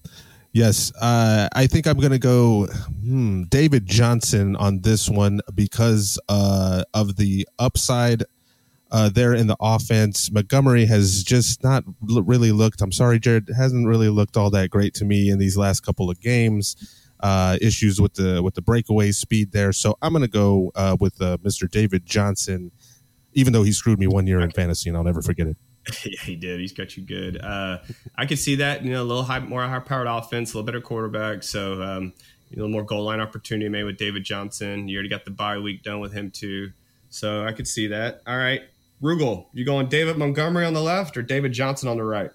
yes, 0.51 0.91
uh, 1.01 1.47
I 1.53 1.65
think 1.65 1.87
I'm 1.87 1.97
going 1.97 2.11
to 2.11 2.19
go 2.19 2.67
hmm, 2.67 3.43
David 3.43 3.85
Johnson 3.85 4.57
on 4.57 4.81
this 4.81 5.09
one 5.09 5.39
because 5.55 6.19
uh, 6.27 6.83
of 6.93 7.15
the 7.15 7.47
upside 7.57 8.23
uh, 8.91 9.09
there 9.09 9.33
in 9.33 9.47
the 9.47 9.57
offense. 9.61 10.29
Montgomery 10.29 10.85
has 10.85 11.23
just 11.23 11.63
not 11.63 11.85
l- 12.09 12.21
really 12.21 12.51
looked. 12.51 12.81
I'm 12.81 12.91
sorry, 12.91 13.19
Jared, 13.19 13.49
hasn't 13.55 13.87
really 13.87 14.09
looked 14.09 14.35
all 14.37 14.49
that 14.51 14.69
great 14.69 14.93
to 14.95 15.05
me 15.05 15.29
in 15.29 15.39
these 15.39 15.57
last 15.57 15.81
couple 15.81 16.09
of 16.09 16.19
games. 16.19 16.99
Uh, 17.21 17.57
issues 17.61 18.01
with 18.01 18.15
the 18.15 18.43
with 18.43 18.53
the 18.53 18.61
breakaway 18.61 19.09
speed 19.09 19.53
there, 19.53 19.71
so 19.71 19.97
I'm 20.01 20.11
going 20.11 20.23
to 20.23 20.27
go 20.27 20.73
uh, 20.75 20.97
with 20.99 21.21
uh, 21.21 21.37
Mr. 21.37 21.71
David 21.71 22.05
Johnson, 22.05 22.71
even 23.33 23.53
though 23.53 23.63
he 23.63 23.71
screwed 23.71 23.99
me 23.99 24.07
one 24.07 24.27
year 24.27 24.39
in 24.39 24.51
fantasy, 24.51 24.89
and 24.89 24.97
I'll 24.97 25.03
never 25.03 25.21
forget 25.21 25.47
it. 25.47 25.57
yeah, 26.05 26.19
he 26.21 26.35
did. 26.35 26.59
He's 26.59 26.71
got 26.71 26.95
you 26.95 27.03
good. 27.03 27.41
Uh, 27.41 27.79
I 28.15 28.25
could 28.25 28.39
see 28.39 28.55
that. 28.55 28.83
You 28.83 28.91
know, 28.91 29.01
a 29.01 29.05
little 29.05 29.23
high, 29.23 29.39
more 29.39 29.61
high 29.63 29.79
powered 29.79 30.07
offense, 30.07 30.53
a 30.53 30.57
little 30.57 30.65
better 30.65 30.81
quarterback. 30.81 31.43
So 31.43 31.81
um, 31.81 32.13
a 32.51 32.55
little 32.55 32.71
more 32.71 32.83
goal 32.83 33.03
line 33.03 33.19
opportunity 33.19 33.69
made 33.69 33.83
with 33.83 33.97
David 33.97 34.23
Johnson. 34.23 34.87
You 34.87 34.97
already 34.97 35.09
got 35.09 35.25
the 35.25 35.31
bye 35.31 35.57
week 35.57 35.83
done 35.83 35.99
with 35.99 36.13
him 36.13 36.31
too. 36.31 36.71
So 37.09 37.45
I 37.45 37.51
could 37.51 37.67
see 37.67 37.87
that. 37.87 38.21
All 38.25 38.37
right, 38.37 38.61
Rugel, 39.01 39.47
you 39.53 39.65
going 39.65 39.87
David 39.87 40.17
Montgomery 40.17 40.65
on 40.65 40.73
the 40.73 40.81
left 40.81 41.17
or 41.17 41.21
David 41.21 41.51
Johnson 41.51 41.89
on 41.89 41.97
the 41.97 42.03
right? 42.03 42.31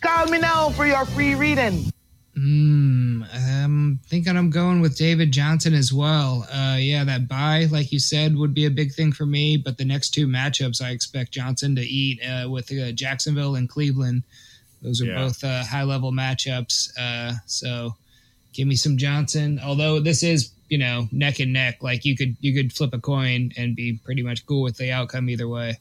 Call 0.00 0.26
me 0.26 0.38
now 0.38 0.70
for 0.70 0.86
your 0.86 1.04
free 1.06 1.34
reading. 1.34 1.92
Mm, 2.36 3.26
I'm 3.34 4.00
thinking 4.06 4.36
I'm 4.36 4.48
going 4.50 4.80
with 4.80 4.96
David 4.96 5.32
Johnson 5.32 5.74
as 5.74 5.92
well. 5.92 6.46
Uh, 6.50 6.76
yeah, 6.78 7.04
that 7.04 7.28
buy, 7.28 7.66
like 7.70 7.92
you 7.92 7.98
said, 7.98 8.36
would 8.36 8.54
be 8.54 8.64
a 8.64 8.70
big 8.70 8.92
thing 8.94 9.12
for 9.12 9.26
me. 9.26 9.56
But 9.58 9.76
the 9.76 9.84
next 9.84 10.10
two 10.10 10.26
matchups, 10.26 10.80
I 10.82 10.90
expect 10.90 11.32
Johnson 11.32 11.76
to 11.76 11.82
eat 11.82 12.20
uh, 12.24 12.48
with 12.48 12.72
uh, 12.72 12.92
Jacksonville 12.92 13.56
and 13.56 13.68
Cleveland. 13.68 14.22
Those 14.80 15.02
are 15.02 15.06
Yeah. 15.06 15.14
both 15.24 15.44
uh, 15.44 15.62
high 15.64 15.82
level 15.84 16.10
matchups. 16.10 16.90
Uh, 16.98 17.34
so 17.46 17.94
give 18.54 18.66
me 18.66 18.76
some 18.76 18.96
Johnson. 18.96 19.60
Although 19.62 20.00
this 20.00 20.22
is, 20.22 20.52
you 20.70 20.78
know, 20.78 21.08
neck 21.12 21.38
and 21.38 21.52
neck. 21.52 21.82
Like 21.82 22.04
you 22.06 22.16
could 22.16 22.34
you 22.40 22.54
could 22.54 22.72
flip 22.72 22.94
a 22.94 22.98
coin 22.98 23.52
and 23.58 23.76
be 23.76 24.00
pretty 24.04 24.22
much 24.22 24.46
cool 24.46 24.62
with 24.62 24.78
the 24.78 24.90
outcome 24.90 25.28
either 25.28 25.48
way. 25.48 25.78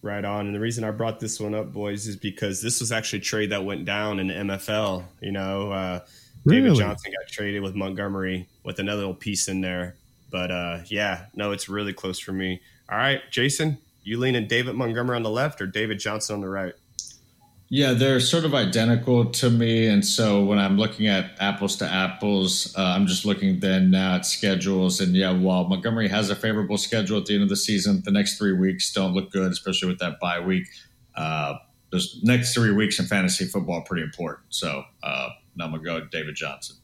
Right 0.00 0.24
on. 0.24 0.46
And 0.46 0.54
the 0.54 0.60
reason 0.60 0.84
I 0.84 0.92
brought 0.92 1.18
this 1.18 1.40
one 1.40 1.54
up, 1.54 1.72
boys, 1.72 2.06
is 2.06 2.16
because 2.16 2.62
this 2.62 2.80
was 2.80 2.92
actually 2.92 3.18
a 3.18 3.22
trade 3.22 3.50
that 3.50 3.64
went 3.64 3.84
down 3.84 4.20
in 4.20 4.28
the 4.28 4.34
MFL. 4.34 5.04
You 5.20 5.32
know, 5.32 5.72
uh, 5.72 6.00
David 6.46 6.64
Really? 6.64 6.78
Johnson 6.78 7.12
got 7.12 7.30
traded 7.30 7.62
with 7.62 7.74
Montgomery 7.74 8.48
with 8.62 8.78
another 8.78 9.00
little 9.00 9.14
piece 9.14 9.48
in 9.48 9.60
there. 9.60 9.96
But 10.30 10.50
uh, 10.50 10.80
yeah, 10.86 11.26
no, 11.34 11.52
it's 11.52 11.68
really 11.68 11.92
close 11.92 12.18
for 12.18 12.32
me. 12.32 12.60
All 12.90 12.98
right, 12.98 13.20
Jason, 13.30 13.78
you 14.04 14.18
leaning 14.18 14.46
David 14.46 14.74
Montgomery 14.74 15.16
on 15.16 15.22
the 15.22 15.30
left 15.30 15.60
or 15.60 15.66
David 15.66 15.98
Johnson 15.98 16.36
on 16.36 16.40
the 16.42 16.48
right? 16.48 16.74
Yeah, 17.70 17.92
they're 17.92 18.18
sort 18.20 18.46
of 18.46 18.54
identical 18.54 19.26
to 19.26 19.50
me, 19.50 19.88
and 19.88 20.04
so 20.04 20.42
when 20.42 20.58
I'm 20.58 20.78
looking 20.78 21.06
at 21.06 21.32
apples 21.38 21.76
to 21.76 21.84
apples, 21.84 22.74
uh, 22.78 22.82
I'm 22.82 23.06
just 23.06 23.26
looking 23.26 23.60
then 23.60 23.90
now 23.90 24.14
at 24.14 24.24
schedules. 24.24 25.00
And 25.02 25.14
yeah, 25.14 25.32
while 25.32 25.64
Montgomery 25.64 26.08
has 26.08 26.30
a 26.30 26.34
favorable 26.34 26.78
schedule 26.78 27.18
at 27.18 27.26
the 27.26 27.34
end 27.34 27.42
of 27.42 27.50
the 27.50 27.56
season, 27.56 28.00
the 28.06 28.10
next 28.10 28.38
three 28.38 28.54
weeks 28.54 28.90
don't 28.90 29.12
look 29.12 29.30
good, 29.30 29.52
especially 29.52 29.88
with 29.88 29.98
that 29.98 30.18
bye 30.18 30.40
week. 30.40 30.66
Uh, 31.14 31.56
those 31.90 32.18
next 32.22 32.54
three 32.54 32.72
weeks 32.72 32.98
in 32.98 33.04
fantasy 33.04 33.44
football 33.44 33.82
pretty 33.82 34.02
important. 34.02 34.46
So 34.48 34.84
uh, 35.02 35.28
now 35.54 35.66
I'm 35.66 35.72
gonna 35.72 35.82
go 35.82 36.00
David 36.06 36.36
Johnson. 36.36 36.76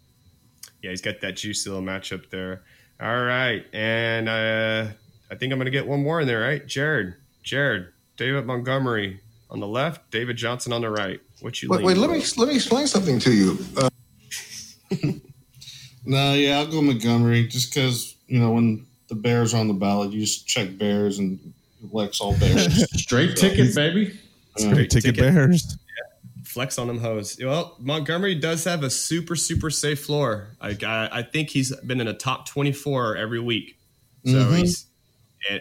Yeah, 0.82 0.90
he's 0.90 1.00
got 1.00 1.20
that 1.22 1.36
juicy 1.36 1.70
little 1.70 1.84
matchup 1.84 2.28
there. 2.28 2.62
All 3.00 3.22
right, 3.22 3.64
and 3.72 4.28
uh, 4.28 4.92
I 5.30 5.34
think 5.34 5.50
I'm 5.50 5.58
going 5.58 5.64
to 5.64 5.70
get 5.70 5.86
one 5.86 6.02
more 6.02 6.20
in 6.20 6.26
there, 6.26 6.40
right? 6.40 6.64
Jared, 6.66 7.14
Jared, 7.42 7.88
David 8.16 8.44
Montgomery 8.44 9.20
on 9.54 9.60
the 9.60 9.66
left, 9.68 10.10
David 10.10 10.36
Johnson 10.36 10.72
on 10.72 10.82
the 10.82 10.90
right. 10.90 11.20
What 11.40 11.62
you? 11.62 11.68
Wait, 11.70 11.82
wait, 11.84 11.96
let 11.96 12.10
me 12.10 12.22
let 12.36 12.48
me 12.48 12.56
explain 12.56 12.86
something 12.88 13.18
to 13.20 13.32
you. 13.32 13.58
Uh, 13.76 13.88
No, 16.06 16.34
yeah, 16.34 16.58
I'll 16.58 16.66
go 16.66 16.82
Montgomery 16.82 17.46
just 17.48 17.72
because 17.72 18.14
you 18.26 18.38
know 18.38 18.50
when 18.50 18.84
the 19.08 19.14
Bears 19.14 19.54
are 19.54 19.58
on 19.58 19.68
the 19.68 19.74
ballot, 19.74 20.12
you 20.12 20.20
just 20.20 20.46
check 20.46 20.76
Bears 20.76 21.18
and 21.18 21.54
Lex 21.92 22.20
all 22.20 22.36
Bears. 22.38 22.90
Straight 23.00 23.36
ticket, 23.38 23.74
baby. 23.74 24.18
Straight 24.58 24.90
Ticket 24.90 25.16
Bears. 25.16 25.78
flex 26.44 26.78
on 26.78 26.88
them 26.88 26.98
hoes. 26.98 27.38
Well, 27.42 27.76
Montgomery 27.80 28.34
does 28.34 28.64
have 28.64 28.82
a 28.82 28.90
super 28.90 29.34
super 29.34 29.70
safe 29.70 30.04
floor. 30.04 30.48
Like 30.62 30.82
I, 30.82 31.08
I 31.10 31.22
think 31.22 31.48
he's 31.48 31.74
been 31.76 32.02
in 32.02 32.08
a 32.08 32.14
top 32.14 32.46
twenty 32.46 32.72
four 32.72 33.16
every 33.16 33.40
week. 33.40 33.78
So 34.26 34.32
Mhm. 34.32 34.58
he's, 34.58 34.86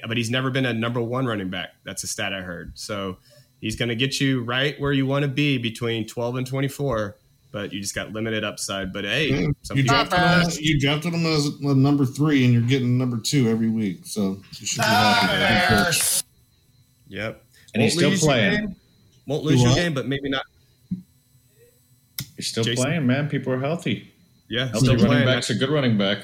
but 0.06 0.18
he's 0.18 0.30
never 0.30 0.50
been 0.52 0.66
a 0.66 0.74
number 0.74 1.02
one 1.02 1.26
running 1.26 1.50
back. 1.50 1.70
That's 1.86 2.04
a 2.04 2.08
stat 2.08 2.34
I 2.34 2.42
heard. 2.42 2.74
So 2.78 3.18
he's 3.64 3.76
going 3.76 3.90
to 3.90 3.96
get 3.96 4.20
you 4.22 4.44
right 4.44 4.80
where 4.80 4.92
you 4.92 5.06
want 5.08 5.24
to 5.24 5.28
be 5.30 5.58
between 5.58 6.06
twelve 6.06 6.36
and 6.36 6.46
twenty 6.46 6.68
four. 6.68 7.16
But 7.52 7.72
you 7.72 7.80
just 7.82 7.94
got 7.94 8.12
limited 8.12 8.44
upside. 8.44 8.92
But 8.92 9.04
hey, 9.06 9.30
Yeah, 9.30 9.48
some 9.62 9.78
you 9.78 9.84
people- 9.84 9.96
drafted 9.96 10.20
him. 10.20 10.26
as- 10.48 10.60
You 10.62 10.80
drafted 10.80 11.14
him 11.14 11.26
as 11.26 11.46
a 11.62 11.76
number 11.76 12.04
three, 12.06 12.44
and 12.46 12.52
you're 12.54 12.64
getting 12.64 12.98
number 12.98 13.18
two 13.18 13.48
every 13.48 13.70
week. 13.70 14.02
So 14.06 14.42
you 14.60 14.66
should 14.66 14.80
be 14.80 14.86
happy. 14.86 15.98
Yep. 17.10 17.44
And 17.76 17.84
he's 17.84 17.96
Won't 17.96 18.10
lose 18.10 18.20
still 18.22 18.30
playing. 18.30 18.76
Won't 19.28 19.44
lose 19.44 19.56
You 19.56 19.62
your 19.62 19.70
what? 19.70 19.76
game, 19.76 19.94
but 19.94 20.08
maybe 20.08 20.30
not. 20.30 20.46
He's 22.38 22.48
still 22.48 22.64
Jason? 22.64 22.84
playing, 22.84 23.08
man. 23.08 23.30
People 23.30 23.54
are 23.54 23.60
healthy. 23.60 24.12
Yeah, 24.50 24.66
Healthy 24.70 24.78
still 24.80 24.94
running 24.96 25.08
playing. 25.08 25.26
back's 25.26 25.50
a 25.50 25.56
good 25.56 25.70
running 25.70 25.98
back. 25.98 26.20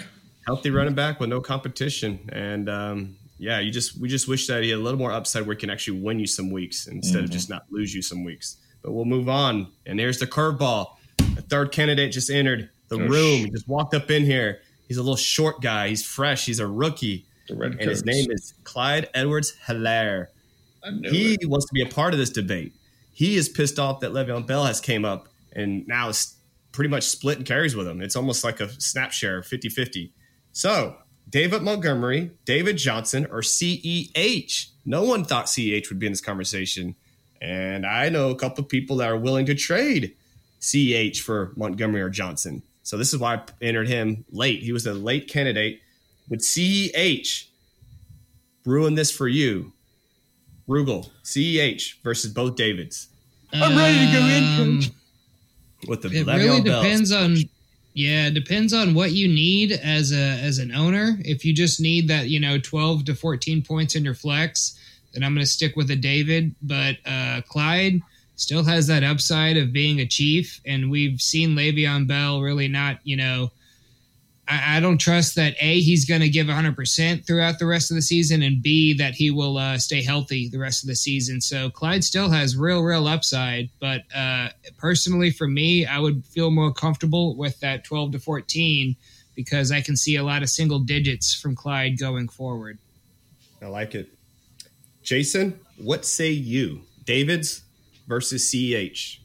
healthy 0.45 0.69
running 0.71 0.95
back 0.95 1.19
with 1.19 1.29
no 1.29 1.41
competition. 1.41 2.27
And 2.33 2.67
um, 2.69 3.15
yeah, 3.39 3.59
you 3.59 3.71
just 3.71 3.99
we 3.99 4.07
just 4.07 4.27
wish 4.27 4.45
that 4.47 4.61
he 4.63 4.69
had 4.69 4.79
a 4.79 4.81
little 4.81 4.99
more 4.99 5.11
upside 5.11 5.47
where 5.47 5.55
he 5.55 5.59
can 5.59 5.69
actually 5.69 5.99
win 6.01 6.19
you 6.19 6.27
some 6.27 6.51
weeks 6.51 6.87
instead 6.87 7.23
of 7.23 7.31
just 7.31 7.49
not 7.49 7.63
lose 7.71 7.93
you 7.95 8.01
some 8.01 8.23
weeks. 8.23 8.57
But 8.83 8.91
we'll 8.91 9.05
move 9.05 9.27
on. 9.29 9.71
And 9.85 9.97
there's 9.99 10.19
the 10.19 10.27
curveball. 10.27 10.95
A 11.37 11.41
third 11.41 11.71
candidate 11.71 12.11
just 12.11 12.29
entered 12.29 12.69
the 12.89 12.95
Oh, 12.95 12.99
room. 13.07 13.39
sh- 13.41 13.45
He 13.45 13.49
just 13.49 13.67
walked 13.67 13.93
up 13.93 14.11
in 14.11 14.23
here. 14.25 14.61
He's 14.87 14.97
a 14.97 15.01
little 15.01 15.15
short 15.15 15.61
guy. 15.61 15.89
He's 15.89 16.05
fresh. 16.05 16.45
He's 16.45 16.59
a 16.59 16.67
rookie. 16.67 17.25
And 17.49 17.79
his 17.81 18.05
name 18.05 18.29
is 18.31 18.53
Clyde 18.63 19.09
Edwards 19.13 19.55
Helaire. 19.67 20.27
He 21.09 21.33
it. 21.41 21.49
wants 21.49 21.65
to 21.67 21.73
be 21.73 21.81
a 21.81 21.87
part 21.87 22.13
of 22.13 22.19
this 22.19 22.29
debate. 22.29 22.73
He 23.11 23.35
is 23.35 23.49
pissed 23.49 23.79
off 23.79 23.99
that 24.01 24.11
Le'Veon 24.13 24.45
Bell 24.47 24.65
has 24.65 24.79
came 24.79 25.03
up 25.03 25.27
and 25.53 25.85
now 25.87 26.09
is 26.09 26.35
pretty 26.71 26.89
much 26.89 27.03
split 27.03 27.37
and 27.37 27.45
carries 27.45 27.75
with 27.75 27.87
him. 27.87 28.01
It's 28.01 28.15
almost 28.15 28.43
like 28.43 28.59
a 28.61 28.69
snap 28.81 29.11
share, 29.11 29.41
50-50. 29.41 30.11
So, 30.53 30.95
David 31.29 31.61
Montgomery, 31.61 32.31
David 32.45 32.77
Johnson, 32.77 33.27
or 33.29 33.41
CEH. 33.41 34.69
No 34.85 35.03
one 35.03 35.23
thought 35.23 35.45
CEH 35.45 35.89
would 35.89 35.99
be 35.99 36.07
in 36.07 36.11
this 36.11 36.21
conversation. 36.21 36.95
And 37.41 37.85
I 37.85 38.09
know 38.09 38.29
a 38.31 38.35
couple 38.35 38.63
of 38.63 38.69
people 38.69 38.97
that 38.97 39.09
are 39.09 39.17
willing 39.17 39.45
to 39.45 39.55
trade 39.55 40.15
CEH 40.59 41.19
for 41.19 41.53
Montgomery 41.55 42.01
or 42.01 42.09
Johnson. 42.09 42.63
So 42.83 42.97
this 42.97 43.13
is 43.13 43.19
why 43.19 43.35
I 43.35 43.41
entered 43.61 43.87
him 43.87 44.25
late. 44.31 44.63
He 44.63 44.71
was 44.71 44.87
a 44.87 44.93
late 44.93 45.29
candidate. 45.29 45.81
Would 46.29 46.39
CEH 46.39 47.45
ruin 48.65 48.95
this 48.95 49.11
for 49.11 49.27
you? 49.27 49.73
Rugel, 50.67 51.09
CEH 51.23 52.01
versus 52.03 52.31
both 52.31 52.55
Davids 52.55 53.07
I'm 53.51 53.75
ready 53.75 54.05
to 54.05 54.13
go 54.13 54.19
in, 54.19 54.81
with 55.87 56.01
the 56.03 56.09
it 56.09 56.27
Le'Veon 56.27 56.37
really 56.37 56.61
depends 56.61 57.11
on 57.11 57.37
yeah 57.93 58.27
it 58.27 58.33
depends 58.33 58.73
on 58.73 58.93
what 58.93 59.11
you 59.11 59.27
need 59.27 59.71
as 59.71 60.11
a 60.11 60.15
as 60.15 60.57
an 60.57 60.73
owner. 60.73 61.17
If 61.21 61.45
you 61.45 61.53
just 61.53 61.79
need 61.79 62.07
that 62.07 62.29
you 62.29 62.39
know 62.39 62.57
12 62.59 63.05
to 63.05 63.15
14 63.15 63.61
points 63.63 63.95
in 63.95 64.05
your 64.05 64.13
flex 64.13 64.77
then 65.13 65.23
i'm 65.23 65.33
going 65.33 65.45
to 65.45 65.51
stick 65.51 65.75
with 65.75 65.89
a 65.91 65.95
david. 65.95 66.53
But 66.61 66.97
uh 67.05 67.41
clyde 67.47 68.01
still 68.35 68.63
has 68.63 68.87
that 68.87 69.03
upside 69.03 69.57
of 69.57 69.73
being 69.73 69.99
a 69.99 70.05
chief 70.05 70.61
and 70.65 70.89
we've 70.89 71.21
seen 71.21 71.49
Le'Veon 71.51 72.07
bell 72.07 72.41
really 72.41 72.67
not 72.67 72.99
you 73.03 73.17
know 73.17 73.51
I, 74.49 74.77
I 74.77 74.79
don't 74.79 74.97
trust 74.97 75.35
that 75.35 75.55
A, 75.61 75.79
he's 75.79 76.05
going 76.05 76.21
to 76.21 76.29
give 76.29 76.47
100% 76.47 77.25
throughout 77.25 77.59
the 77.59 77.65
rest 77.65 77.91
of 77.91 77.95
the 77.95 78.01
season, 78.01 78.41
and 78.41 78.61
B, 78.61 78.93
that 78.95 79.13
he 79.13 79.31
will 79.31 79.57
uh, 79.57 79.77
stay 79.77 80.01
healthy 80.01 80.49
the 80.49 80.59
rest 80.59 80.83
of 80.83 80.87
the 80.87 80.95
season. 80.95 81.39
So 81.39 81.69
Clyde 81.69 82.03
still 82.03 82.29
has 82.29 82.57
real, 82.57 82.81
real 82.81 83.07
upside. 83.07 83.69
But 83.79 84.03
uh, 84.13 84.49
personally, 84.77 85.31
for 85.31 85.47
me, 85.47 85.85
I 85.85 85.99
would 85.99 86.25
feel 86.25 86.51
more 86.51 86.73
comfortable 86.73 87.35
with 87.35 87.59
that 87.59 87.83
12 87.83 88.13
to 88.13 88.19
14 88.19 88.95
because 89.35 89.71
I 89.71 89.79
can 89.79 89.95
see 89.95 90.17
a 90.17 90.23
lot 90.23 90.41
of 90.41 90.49
single 90.49 90.79
digits 90.79 91.33
from 91.33 91.55
Clyde 91.55 91.97
going 91.97 92.27
forward. 92.27 92.77
I 93.61 93.67
like 93.67 93.95
it. 93.95 94.09
Jason, 95.03 95.59
what 95.77 96.05
say 96.05 96.29
you? 96.31 96.81
David's 97.05 97.63
versus 98.07 98.43
CEH. 98.51 99.19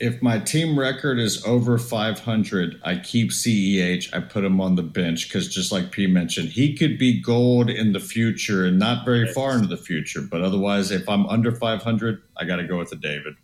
If 0.00 0.22
my 0.22 0.38
team 0.38 0.78
record 0.78 1.18
is 1.18 1.44
over 1.44 1.76
500, 1.76 2.80
I 2.84 2.96
keep 2.98 3.30
CEH. 3.30 4.14
I 4.14 4.20
put 4.20 4.44
him 4.44 4.60
on 4.60 4.76
the 4.76 4.82
bench 4.82 5.28
because, 5.28 5.52
just 5.52 5.72
like 5.72 5.90
P 5.90 6.06
mentioned, 6.06 6.50
he 6.50 6.76
could 6.76 6.98
be 6.98 7.20
gold 7.20 7.68
in 7.68 7.92
the 7.92 7.98
future 7.98 8.64
and 8.64 8.78
not 8.78 9.04
very 9.04 9.26
far 9.32 9.56
into 9.56 9.66
the 9.66 9.76
future. 9.76 10.20
But 10.20 10.42
otherwise, 10.42 10.92
if 10.92 11.08
I'm 11.08 11.26
under 11.26 11.50
500, 11.50 12.22
I 12.36 12.44
got 12.44 12.56
to 12.56 12.64
go 12.64 12.78
with 12.78 12.90
the 12.90 12.96
David. 12.96 13.34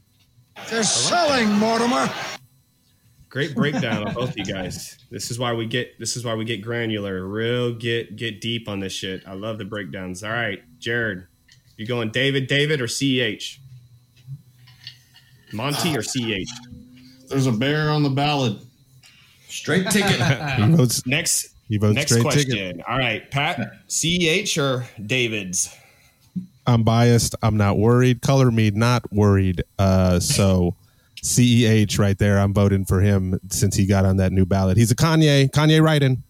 They're 0.71 0.85
selling, 0.85 1.51
Mortimer. 1.59 2.09
Great 3.29 3.57
breakdown 3.57 4.07
on 4.07 4.15
both 4.15 4.31
of 4.31 4.39
you 4.39 4.45
guys. 4.45 4.97
This 5.11 5.33
is 5.33 5.41
why 5.41 5.53
we 5.53 5.67
get 5.67 5.99
this 5.99 6.17
is 6.17 6.25
why 6.25 6.37
we 6.37 6.45
get 6.45 6.63
granular, 6.63 7.27
real 7.27 7.75
get 7.75 8.15
get 8.15 8.41
deep 8.41 8.69
on 8.69 8.79
this 8.79 8.93
shit. 8.93 9.27
I 9.27 9.35
love 9.35 9.59
the 9.59 9.65
breakdowns. 9.65 10.23
All 10.23 10.31
right, 10.31 10.63
Jared, 10.79 11.27
you 11.77 11.85
going 11.85 12.11
David, 12.13 12.47
David, 12.47 12.81
or 12.81 12.87
CEH? 12.87 13.59
Monty 15.55 15.97
or 15.97 16.03
CH? 16.03 16.49
There's 17.29 17.47
a 17.47 17.53
bear 17.53 17.91
on 17.91 18.03
the 18.03 18.11
ballot. 18.11 18.59
Straight 19.49 19.89
ticket. 19.91 20.21
He 20.59 20.77
votes. 20.77 21.07
Next, 21.07 21.55
He 21.69 21.79
votes 21.79 21.95
next 21.95 22.11
straight 22.13 22.23
question. 22.23 22.51
ticket. 22.51 22.81
All 22.89 22.99
right, 22.99 23.31
Pat, 23.31 23.73
CEH 23.89 24.59
or 24.61 24.87
David's? 25.07 25.75
I'm 26.67 26.83
biased. 26.83 27.35
I'm 27.43 27.57
not 27.57 27.79
worried. 27.79 28.21
Color 28.23 28.51
me 28.51 28.71
not 28.71 29.11
worried. 29.13 29.63
Uh, 29.79 30.19
so 30.19 30.75
CEH 31.23 31.99
right 31.99 32.19
there. 32.19 32.39
I'm 32.39 32.53
voting 32.55 32.85
for 32.85 33.01
him 33.01 33.39
since 33.51 33.77
he 33.77 33.87
got 33.87 34.05
on 34.05 34.17
that 34.17 34.33
new 34.33 34.45
ballot. 34.47 34.77
He's 34.77 34.91
a 34.91 34.97
Kanye. 34.97 35.51
Kanye 35.51 35.83
writing. 35.83 36.23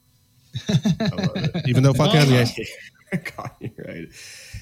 Even 1.66 1.83
though 1.83 1.93
fuck 1.95 2.11
Kanye. 2.11 2.66
Kanye, 3.12 3.72
right. 3.87 4.09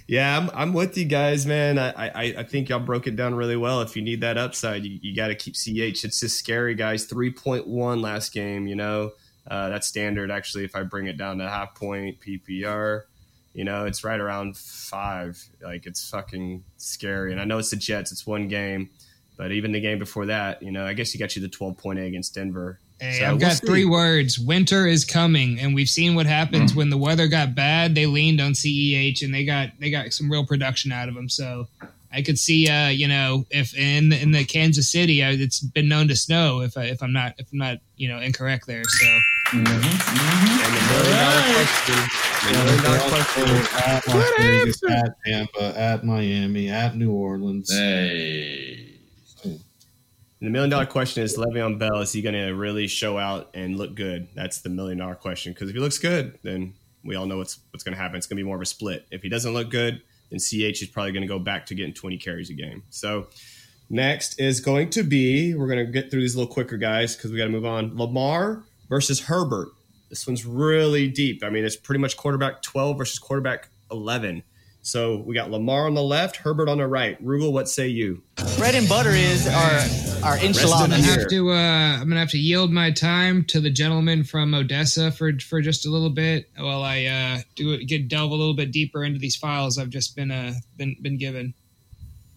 Yeah, 0.08 0.36
I'm, 0.36 0.50
I'm 0.54 0.72
with 0.72 0.96
you 0.98 1.04
guys, 1.04 1.46
man. 1.46 1.78
I, 1.78 1.90
I 2.08 2.34
I 2.38 2.42
think 2.42 2.68
y'all 2.68 2.80
broke 2.80 3.06
it 3.06 3.16
down 3.16 3.34
really 3.34 3.56
well. 3.56 3.80
If 3.82 3.96
you 3.96 4.02
need 4.02 4.20
that 4.22 4.36
upside, 4.36 4.84
you, 4.84 4.98
you 5.00 5.14
got 5.14 5.28
to 5.28 5.34
keep 5.34 5.54
CH. 5.54 6.04
It's 6.04 6.20
just 6.20 6.38
scary, 6.38 6.74
guys. 6.74 7.04
Three 7.04 7.30
point 7.32 7.66
one 7.66 8.02
last 8.02 8.32
game. 8.32 8.66
You 8.66 8.76
know, 8.76 9.12
uh, 9.46 9.68
that's 9.68 9.86
standard. 9.86 10.30
Actually, 10.30 10.64
if 10.64 10.74
I 10.76 10.82
bring 10.82 11.06
it 11.06 11.16
down 11.16 11.38
to 11.38 11.48
half 11.48 11.74
point 11.74 12.18
PPR, 12.20 13.02
you 13.54 13.64
know, 13.64 13.86
it's 13.86 14.04
right 14.04 14.20
around 14.20 14.56
five. 14.56 15.42
Like 15.62 15.86
it's 15.86 16.10
fucking 16.10 16.64
scary. 16.76 17.32
And 17.32 17.40
I 17.40 17.44
know 17.44 17.58
it's 17.58 17.70
the 17.70 17.76
Jets. 17.76 18.12
It's 18.12 18.26
one 18.26 18.48
game, 18.48 18.90
but 19.36 19.52
even 19.52 19.72
the 19.72 19.80
game 19.80 19.98
before 19.98 20.26
that, 20.26 20.62
you 20.62 20.72
know, 20.72 20.84
I 20.84 20.94
guess 20.94 21.14
you 21.14 21.20
got 21.20 21.36
you 21.36 21.42
the 21.42 21.48
twelve 21.48 21.78
point 21.78 21.98
A 21.98 22.02
against 22.02 22.34
Denver. 22.34 22.80
Hey, 23.02 23.18
So 23.18 23.24
I've 23.24 23.30
we'll 23.32 23.40
got 23.40 23.52
see. 23.54 23.66
three 23.66 23.84
words. 23.84 24.38
Winter 24.38 24.86
is 24.86 25.04
coming, 25.04 25.58
and 25.58 25.74
we've 25.74 25.88
seen 25.88 26.14
what 26.14 26.26
happens 26.26 26.72
when 26.72 26.88
the 26.88 26.96
weather 26.96 27.26
got 27.26 27.52
bad. 27.52 27.96
They 27.96 28.06
leaned 28.06 28.40
on 28.40 28.52
CEH, 28.52 29.22
and 29.24 29.34
they 29.34 29.44
got 29.44 29.70
they 29.80 29.90
got 29.90 30.12
some 30.12 30.30
real 30.30 30.46
production 30.46 30.92
out 30.92 31.08
of 31.08 31.16
them. 31.16 31.28
So 31.28 31.66
I 32.12 32.22
could 32.22 32.38
see, 32.38 32.68
uh, 32.68 32.90
you 32.90 33.08
know, 33.08 33.44
if 33.50 33.76
in 33.76 34.12
in 34.12 34.30
the 34.30 34.44
Kansas 34.44 34.88
City, 34.88 35.20
uh, 35.20 35.32
it's 35.32 35.58
been 35.58 35.88
known 35.88 36.06
to 36.08 36.16
snow. 36.16 36.60
If 36.60 36.76
I, 36.78 36.84
if 36.84 37.02
I'm 37.02 37.12
not 37.12 37.34
if 37.38 37.48
I'm 37.52 37.58
not 37.58 37.78
you 37.96 38.08
know 38.08 38.20
incorrect 38.20 38.68
there. 38.68 38.84
So 38.84 39.06
And 39.54 39.66
the 39.66 39.72
million 39.72 41.18
dollar 41.18 41.42
question. 41.54 41.96
The 42.46 42.52
million 42.52 42.84
dollar 42.84 42.98
question. 43.10 43.48
At 43.84 44.06
Las 44.06 44.30
Vegas, 44.38 44.82
at 44.88 45.16
Tampa, 45.26 45.76
at 45.76 46.04
Miami, 46.04 46.68
at 46.68 46.96
New 46.96 47.10
Orleans. 47.10 47.68
Hey. 47.72 48.81
The 50.42 50.50
million 50.50 50.70
dollar 50.70 50.86
question 50.86 51.22
is 51.22 51.38
Le'Veon 51.38 51.78
Bell, 51.78 52.00
is 52.00 52.12
he 52.12 52.20
going 52.20 52.34
to 52.34 52.50
really 52.50 52.88
show 52.88 53.16
out 53.16 53.50
and 53.54 53.78
look 53.78 53.94
good? 53.94 54.26
That's 54.34 54.60
the 54.60 54.70
million 54.70 54.98
dollar 54.98 55.14
question. 55.14 55.52
Because 55.52 55.68
if 55.68 55.74
he 55.76 55.80
looks 55.80 56.00
good, 56.00 56.36
then 56.42 56.74
we 57.04 57.14
all 57.14 57.26
know 57.26 57.36
what's 57.36 57.60
what's 57.70 57.84
going 57.84 57.94
to 57.94 58.02
happen. 58.02 58.16
It's 58.16 58.26
going 58.26 58.38
to 58.38 58.42
be 58.42 58.46
more 58.46 58.56
of 58.56 58.62
a 58.62 58.66
split. 58.66 59.06
If 59.12 59.22
he 59.22 59.28
doesn't 59.28 59.54
look 59.54 59.70
good, 59.70 60.02
then 60.30 60.40
CH 60.40 60.82
is 60.82 60.88
probably 60.88 61.12
going 61.12 61.22
to 61.22 61.28
go 61.28 61.38
back 61.38 61.66
to 61.66 61.76
getting 61.76 61.94
20 61.94 62.18
carries 62.18 62.50
a 62.50 62.54
game. 62.54 62.82
So 62.90 63.28
next 63.88 64.40
is 64.40 64.58
going 64.58 64.90
to 64.90 65.04
be, 65.04 65.54
we're 65.54 65.68
going 65.68 65.86
to 65.86 65.92
get 65.92 66.10
through 66.10 66.22
these 66.22 66.34
a 66.34 66.38
little 66.38 66.52
quicker, 66.52 66.76
guys, 66.76 67.14
because 67.14 67.30
we 67.30 67.38
got 67.38 67.44
to 67.44 67.50
move 67.50 67.64
on. 67.64 67.96
Lamar 67.96 68.64
versus 68.88 69.20
Herbert. 69.20 69.68
This 70.10 70.26
one's 70.26 70.44
really 70.44 71.06
deep. 71.06 71.44
I 71.44 71.50
mean, 71.50 71.64
it's 71.64 71.76
pretty 71.76 72.00
much 72.00 72.16
quarterback 72.16 72.62
12 72.62 72.98
versus 72.98 73.20
quarterback 73.20 73.68
11. 73.92 74.42
So 74.84 75.18
we 75.18 75.34
got 75.34 75.50
Lamar 75.50 75.86
on 75.86 75.94
the 75.94 76.02
left, 76.02 76.36
Herbert 76.36 76.68
on 76.68 76.78
the 76.78 76.86
right. 76.88 77.22
Rugel, 77.24 77.52
what 77.52 77.68
say 77.68 77.86
you? 77.86 78.20
Bread 78.58 78.74
and 78.74 78.88
butter 78.88 79.10
is 79.10 79.46
our 79.46 80.24
our 80.28 80.34
I'm 80.38 80.52
enchilada. 80.52 80.90
gonna 80.90 80.96
have 81.02 81.28
to 81.28 81.50
uh, 81.52 81.54
I'm 81.54 82.08
gonna 82.08 82.18
have 82.18 82.30
to 82.30 82.38
yield 82.38 82.72
my 82.72 82.90
time 82.90 83.44
to 83.46 83.60
the 83.60 83.70
gentleman 83.70 84.24
from 84.24 84.54
Odessa 84.54 85.12
for 85.12 85.38
for 85.38 85.60
just 85.60 85.86
a 85.86 85.90
little 85.90 86.10
bit 86.10 86.50
while 86.56 86.82
I 86.82 87.04
uh, 87.04 87.38
do 87.54 87.72
it, 87.74 87.84
get 87.86 88.08
delve 88.08 88.32
a 88.32 88.34
little 88.34 88.54
bit 88.54 88.72
deeper 88.72 89.04
into 89.04 89.20
these 89.20 89.36
files 89.36 89.78
I've 89.78 89.90
just 89.90 90.16
been 90.16 90.32
uh 90.32 90.54
been 90.76 90.96
been 91.00 91.16
given. 91.16 91.54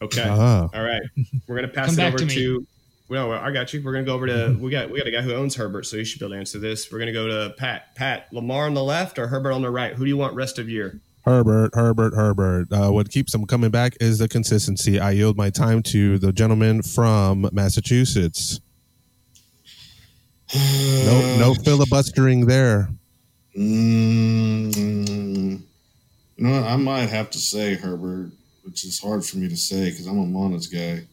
Okay. 0.03 0.25
Ah. 0.27 0.69
All 0.71 0.83
right. 0.83 1.01
We're 1.47 1.55
gonna 1.55 1.67
pass 1.67 1.87
Come 1.87 1.95
it 1.95 1.97
back 1.97 2.13
over 2.13 2.17
to 2.19 2.27
to, 2.27 2.59
me. 2.59 2.67
well, 3.09 3.31
I 3.31 3.49
got 3.51 3.73
you. 3.73 3.81
We're 3.83 3.93
gonna 3.93 4.05
go 4.05 4.13
over 4.13 4.27
to 4.27 4.55
we 4.59 4.69
got 4.69 4.91
we 4.91 4.99
got 4.99 5.07
a 5.07 5.11
guy 5.11 5.23
who 5.23 5.33
owns 5.33 5.55
Herbert, 5.55 5.87
so 5.87 5.97
you 5.97 6.05
should 6.05 6.19
be 6.19 6.25
able 6.25 6.35
to 6.35 6.39
answer 6.39 6.59
this. 6.59 6.91
We're 6.91 6.99
gonna 6.99 7.11
go 7.11 7.27
to 7.27 7.55
Pat. 7.57 7.95
Pat, 7.95 8.31
Lamar 8.31 8.67
on 8.67 8.75
the 8.75 8.83
left 8.83 9.17
or 9.17 9.27
Herbert 9.29 9.51
on 9.51 9.63
the 9.63 9.71
right? 9.71 9.93
Who 9.93 10.03
do 10.05 10.09
you 10.09 10.17
want 10.17 10.35
rest 10.35 10.59
of 10.59 10.69
year? 10.69 11.01
Herbert, 11.25 11.71
Herbert, 11.73 12.13
Herbert. 12.13 12.71
Uh, 12.71 12.91
what 12.91 13.09
keeps 13.09 13.33
him 13.33 13.45
coming 13.47 13.71
back 13.71 13.97
is 13.99 14.19
the 14.19 14.27
consistency. 14.27 14.99
I 14.99 15.11
yield 15.11 15.35
my 15.35 15.49
time 15.49 15.81
to 15.83 16.19
the 16.19 16.31
gentleman 16.31 16.83
from 16.83 17.49
Massachusetts. 17.51 18.61
No, 20.53 21.37
no 21.39 21.53
filibustering 21.55 22.45
there. 22.45 22.89
Mm, 23.57 24.75
you 24.75 25.63
know. 26.37 26.63
I 26.63 26.75
might 26.75 27.09
have 27.09 27.31
to 27.31 27.39
say 27.39 27.73
Herbert, 27.73 28.29
which 28.63 28.85
is 28.85 28.99
hard 28.99 29.25
for 29.25 29.37
me 29.37 29.49
to 29.49 29.57
say 29.57 29.89
because 29.89 30.05
I'm 30.05 30.19
a 30.19 30.25
Mona's 30.25 30.67
guy. 30.67 31.07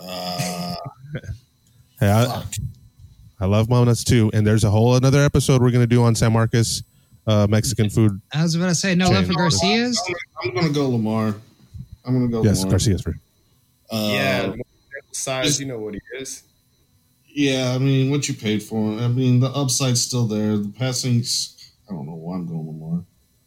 Uh, 0.00 0.74
Hey, 2.00 2.10
I, 2.10 2.44
I 3.40 3.46
love 3.46 3.68
Monas 3.68 4.04
too. 4.04 4.30
And 4.34 4.44
there's 4.46 4.64
a 4.64 4.70
whole 4.70 4.96
another 4.96 5.20
episode 5.20 5.62
we're 5.62 5.70
going 5.70 5.84
to 5.84 5.86
do 5.86 6.02
on 6.02 6.14
San 6.16 6.32
Marcos 6.32 6.82
uh, 7.26 7.46
Mexican 7.48 7.90
food. 7.90 8.20
I 8.32 8.42
was 8.42 8.54
about 8.54 8.68
to 8.68 8.74
say 8.74 8.94
no 8.94 9.10
love 9.10 9.26
for 9.26 9.34
Garcia's. 9.34 10.00
I'm 10.42 10.52
going 10.52 10.66
to 10.66 10.72
go 10.72 10.88
Lamar. 10.88 11.34
I'm 12.04 12.14
going 12.14 12.28
to 12.28 12.32
go 12.32 12.44
Yes, 12.44 12.58
Lamar. 12.60 12.72
Garcia's 12.72 13.02
free. 13.02 13.14
Uh, 13.90 14.10
yeah, 14.12 14.52
size, 15.12 15.60
you 15.60 15.66
know 15.66 15.78
what 15.78 15.94
he 15.94 16.00
is. 16.18 16.42
Yeah, 17.26 17.72
I 17.74 17.78
mean, 17.78 18.10
what 18.10 18.28
you 18.28 18.34
paid 18.34 18.62
for 18.62 18.76
him. 18.76 19.00
I 19.00 19.08
mean, 19.08 19.40
the 19.40 19.48
upside's 19.48 20.00
still 20.00 20.26
there. 20.26 20.56
The 20.56 20.68
passing's, 20.68 21.72
I 21.88 21.92
don't 21.92 22.06
know 22.06 22.14
why 22.14 22.36
I'm 22.36 22.46
going 22.46 22.66
Lamar. 22.66 23.04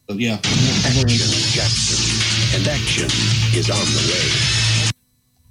But 0.07 0.19
yeah. 0.19 0.37
Jackson, 0.41 2.59
and 2.59 2.67
action 2.67 3.05
is 3.57 3.69
on 3.69 3.77
the 3.77 4.11
way. 4.11 4.91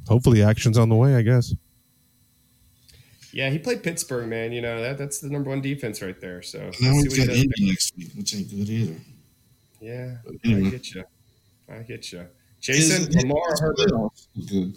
Hopefully, 0.08 0.42
action's 0.42 0.78
on 0.78 0.88
the 0.88 0.94
way. 0.94 1.16
I 1.16 1.22
guess. 1.22 1.54
Yeah, 3.36 3.50
he 3.50 3.58
played 3.58 3.82
Pittsburgh, 3.82 4.30
man. 4.30 4.52
You 4.52 4.62
know 4.62 4.80
that 4.80 4.96
that's 4.96 5.18
the 5.18 5.28
number 5.28 5.50
one 5.50 5.60
defense 5.60 6.00
right 6.00 6.18
there. 6.18 6.40
So 6.40 6.58
let's 6.58 6.80
Now 6.80 6.92
see 6.92 6.96
he's 7.02 7.18
what 7.18 7.18
he 7.18 7.26
got. 7.26 7.36
Indy 7.36 7.66
next 7.70 7.94
week, 7.94 8.08
which 8.16 8.34
ain't 8.34 8.48
good 8.48 8.70
either. 8.70 8.96
Yeah, 9.78 10.16
anyway. 10.42 10.68
I 10.68 10.70
get 10.70 10.94
you. 10.94 11.04
I 11.68 11.78
get 11.80 12.12
you. 12.12 12.26
Jason, 12.62 13.12
His- 13.12 13.16
Lamar, 13.16 13.50
his 13.50 13.60
Herbert. 13.60 13.90
Good. 14.48 14.74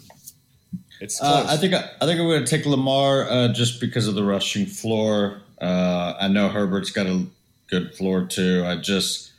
It's 1.00 1.18
close. 1.18 1.46
Uh, 1.46 1.46
I 1.48 1.56
think 1.56 1.72
I, 1.72 1.78
I 2.02 2.04
think 2.06 2.20
I'm 2.20 2.26
going 2.26 2.44
to 2.44 2.46
take 2.46 2.66
Lamar 2.66 3.30
uh, 3.30 3.48
just 3.48 3.80
because 3.80 4.06
of 4.06 4.14
the 4.14 4.22
rushing 4.22 4.66
floor. 4.66 5.40
Uh, 5.58 6.12
I 6.20 6.28
know 6.28 6.50
Herbert's 6.50 6.90
got 6.90 7.06
a 7.06 7.24
good 7.70 7.94
floor 7.94 8.26
too. 8.26 8.62
I 8.66 8.76
just 8.76 9.32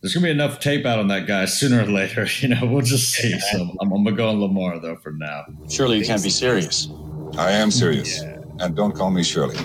there's 0.00 0.14
going 0.14 0.22
to 0.22 0.28
be 0.28 0.30
enough 0.30 0.60
tape 0.60 0.86
out 0.86 0.98
on 0.98 1.08
that 1.08 1.26
guy 1.26 1.44
sooner 1.60 1.82
or 1.82 1.86
later. 1.86 2.26
You 2.40 2.48
know, 2.48 2.64
we'll 2.64 2.80
just 2.80 3.12
see. 3.12 3.38
So 3.38 3.60
I'm, 3.82 3.92
I'm 3.92 4.02
going 4.02 4.04
to 4.06 4.12
go 4.12 4.30
on 4.30 4.40
Lamar 4.40 4.78
though 4.78 4.96
for 4.96 5.12
now. 5.12 5.44
Surely 5.68 5.98
you 5.98 6.06
can't 6.06 6.22
be 6.22 6.30
serious. 6.30 6.88
I 7.36 7.52
am 7.52 7.70
serious. 7.70 8.18
And 8.62 8.76
don't 8.76 8.92
call 8.92 9.10
me 9.10 9.24
Shirley. 9.24 9.56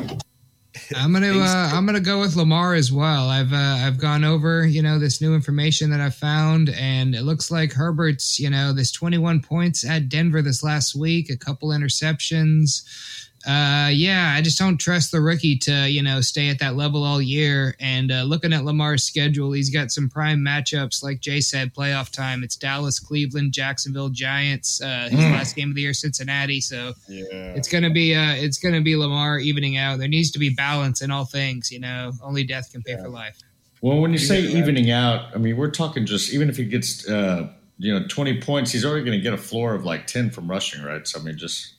I'm 0.95 1.13
gonna 1.13 1.37
uh, 1.37 1.69
I'm 1.71 1.85
gonna 1.85 1.99
go 1.99 2.19
with 2.19 2.35
Lamar 2.35 2.73
as 2.73 2.91
well. 2.91 3.29
I've 3.29 3.53
uh, 3.53 3.77
I've 3.85 3.99
gone 3.99 4.23
over 4.23 4.65
you 4.65 4.81
know 4.81 4.97
this 4.97 5.21
new 5.21 5.35
information 5.35 5.91
that 5.91 6.01
I 6.01 6.09
found, 6.09 6.69
and 6.69 7.13
it 7.13 7.21
looks 7.21 7.51
like 7.51 7.73
Herbert's 7.73 8.39
you 8.39 8.49
know 8.49 8.73
this 8.73 8.91
21 8.91 9.41
points 9.41 9.87
at 9.87 10.09
Denver 10.09 10.41
this 10.41 10.63
last 10.63 10.95
week, 10.95 11.29
a 11.29 11.37
couple 11.37 11.69
interceptions. 11.69 13.26
Uh, 13.47 13.89
yeah, 13.93 14.33
I 14.35 14.41
just 14.41 14.57
don't 14.57 14.77
trust 14.77 15.11
the 15.13 15.21
rookie 15.21 15.57
to 15.59 15.89
you 15.89 16.03
know 16.03 16.19
stay 16.19 16.49
at 16.49 16.59
that 16.59 16.75
level 16.75 17.03
all 17.05 17.21
year. 17.21 17.75
And 17.79 18.11
uh, 18.11 18.23
looking 18.23 18.51
at 18.51 18.65
Lamar's 18.65 19.03
schedule, 19.05 19.53
he's 19.53 19.69
got 19.69 19.89
some 19.89 20.09
prime 20.09 20.39
matchups, 20.39 21.01
like 21.01 21.21
Jay 21.21 21.39
said, 21.39 21.73
playoff 21.73 22.11
time. 22.11 22.43
It's 22.43 22.57
Dallas, 22.57 22.99
Cleveland, 22.99 23.53
Jacksonville, 23.53 24.09
Giants. 24.09 24.81
Uh, 24.81 25.07
his 25.09 25.19
Mm. 25.21 25.31
last 25.31 25.55
game 25.55 25.69
of 25.69 25.75
the 25.75 25.81
year, 25.81 25.93
Cincinnati. 25.93 26.59
So 26.59 26.93
Yeah. 27.07 27.23
it's 27.55 27.69
gonna 27.69 27.89
be 27.89 28.13
uh, 28.13 28.33
it's 28.35 28.57
gonna 28.57 28.81
be 28.81 28.97
Lamar 28.97 29.39
evening 29.39 29.77
out. 29.77 29.99
There 29.99 30.09
needs 30.09 30.29
to 30.31 30.39
be 30.39 30.49
balance 30.49 31.01
in 31.01 31.09
all 31.09 31.23
things. 31.25 31.71
You 31.71 31.79
know, 31.79 32.11
only 32.21 32.43
death 32.43 32.71
can 32.73 32.81
pay 32.83 32.95
for 32.97 33.07
life. 33.07 33.37
Well, 33.81 33.99
when 34.01 34.11
you 34.11 34.17
say 34.17 34.41
evening 34.41 34.91
out, 34.91 35.33
I 35.33 35.37
mean 35.37 35.55
we're 35.55 35.71
talking 35.71 36.05
just 36.05 36.33
even 36.33 36.49
if 36.49 36.57
he 36.57 36.65
gets 36.65 37.07
uh, 37.07 37.47
you 37.77 37.93
know 37.97 38.05
twenty 38.09 38.41
points, 38.41 38.71
he's 38.73 38.83
already 38.83 39.05
going 39.05 39.17
to 39.17 39.23
get 39.23 39.33
a 39.33 39.37
floor 39.37 39.73
of 39.73 39.85
like 39.85 40.05
ten 40.05 40.31
from 40.31 40.49
rushing, 40.49 40.81
right? 40.83 41.07
So 41.07 41.19
I 41.19 41.23
mean, 41.23 41.37
just 41.37 41.75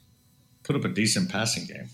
put 0.68 0.76
up 0.76 0.84
a 0.84 0.88
decent 0.88 1.30
passing 1.30 1.64
game. 1.64 1.88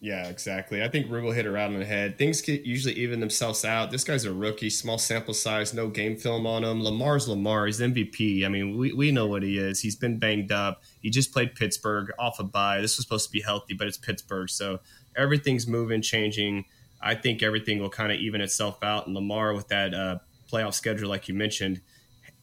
Yeah, 0.00 0.28
exactly. 0.28 0.82
I 0.82 0.88
think 0.88 1.08
Rugal 1.08 1.34
hit 1.34 1.44
her 1.44 1.56
out 1.56 1.72
on 1.72 1.78
the 1.78 1.84
head. 1.84 2.18
Things 2.18 2.40
get 2.40 2.64
usually 2.64 2.94
even 2.94 3.18
themselves 3.20 3.64
out. 3.64 3.90
This 3.90 4.04
guy's 4.04 4.24
a 4.24 4.32
rookie, 4.32 4.70
small 4.70 4.98
sample 4.98 5.34
size, 5.34 5.74
no 5.74 5.88
game 5.88 6.16
film 6.16 6.46
on 6.46 6.62
him. 6.62 6.84
Lamar's 6.84 7.26
Lamar. 7.26 7.66
He's 7.66 7.80
MVP. 7.80 8.44
I 8.44 8.48
mean, 8.48 8.76
we, 8.76 8.92
we 8.92 9.10
know 9.10 9.26
what 9.26 9.42
he 9.42 9.58
is. 9.58 9.80
He's 9.80 9.96
been 9.96 10.18
banged 10.18 10.52
up. 10.52 10.82
He 11.00 11.10
just 11.10 11.32
played 11.32 11.54
Pittsburgh 11.54 12.12
off 12.18 12.38
a 12.38 12.44
bye. 12.44 12.80
This 12.80 12.96
was 12.96 13.06
supposed 13.06 13.26
to 13.26 13.32
be 13.32 13.40
healthy, 13.40 13.74
but 13.74 13.88
it's 13.88 13.96
Pittsburgh. 13.96 14.50
So 14.50 14.78
everything's 15.16 15.66
moving, 15.66 16.00
changing. 16.00 16.66
I 17.00 17.14
think 17.16 17.42
everything 17.42 17.80
will 17.80 17.90
kind 17.90 18.12
of 18.12 18.18
even 18.18 18.40
itself 18.40 18.84
out. 18.84 19.06
And 19.06 19.16
Lamar, 19.16 19.52
with 19.52 19.68
that 19.68 19.94
uh, 19.94 20.18
playoff 20.52 20.74
schedule, 20.74 21.08
like 21.08 21.28
you 21.28 21.34
mentioned, 21.34 21.80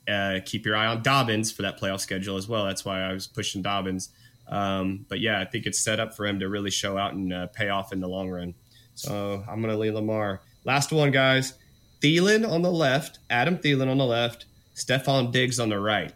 uh, 0.09 0.39
keep 0.43 0.65
your 0.65 0.75
eye 0.75 0.87
on 0.87 1.03
Dobbins 1.03 1.51
for 1.51 1.61
that 1.61 1.79
playoff 1.79 1.99
schedule 1.99 2.37
as 2.37 2.47
well. 2.47 2.65
That's 2.65 2.83
why 2.83 3.01
I 3.01 3.13
was 3.13 3.27
pushing 3.27 3.61
Dobbins. 3.61 4.09
Um, 4.51 5.05
but 5.07 5.21
yeah, 5.21 5.39
I 5.39 5.45
think 5.45 5.65
it's 5.65 5.79
set 5.79 5.99
up 5.99 6.13
for 6.13 6.27
him 6.27 6.39
to 6.39 6.49
really 6.49 6.71
show 6.71 6.97
out 6.97 7.13
and 7.13 7.33
uh, 7.33 7.47
pay 7.47 7.69
off 7.69 7.93
in 7.93 8.01
the 8.01 8.07
long 8.07 8.29
run. 8.29 8.53
So 8.93 9.43
I'm 9.49 9.61
going 9.61 9.73
to 9.73 9.79
leave 9.79 9.93
Lamar. 9.93 10.41
Last 10.65 10.91
one, 10.91 11.11
guys. 11.11 11.53
Thielen 12.01 12.47
on 12.49 12.61
the 12.61 12.71
left, 12.71 13.19
Adam 13.29 13.57
Thielen 13.57 13.89
on 13.89 13.97
the 13.97 14.05
left, 14.05 14.45
Stefon 14.75 15.31
Diggs 15.31 15.59
on 15.59 15.69
the 15.69 15.79
right. 15.79 16.13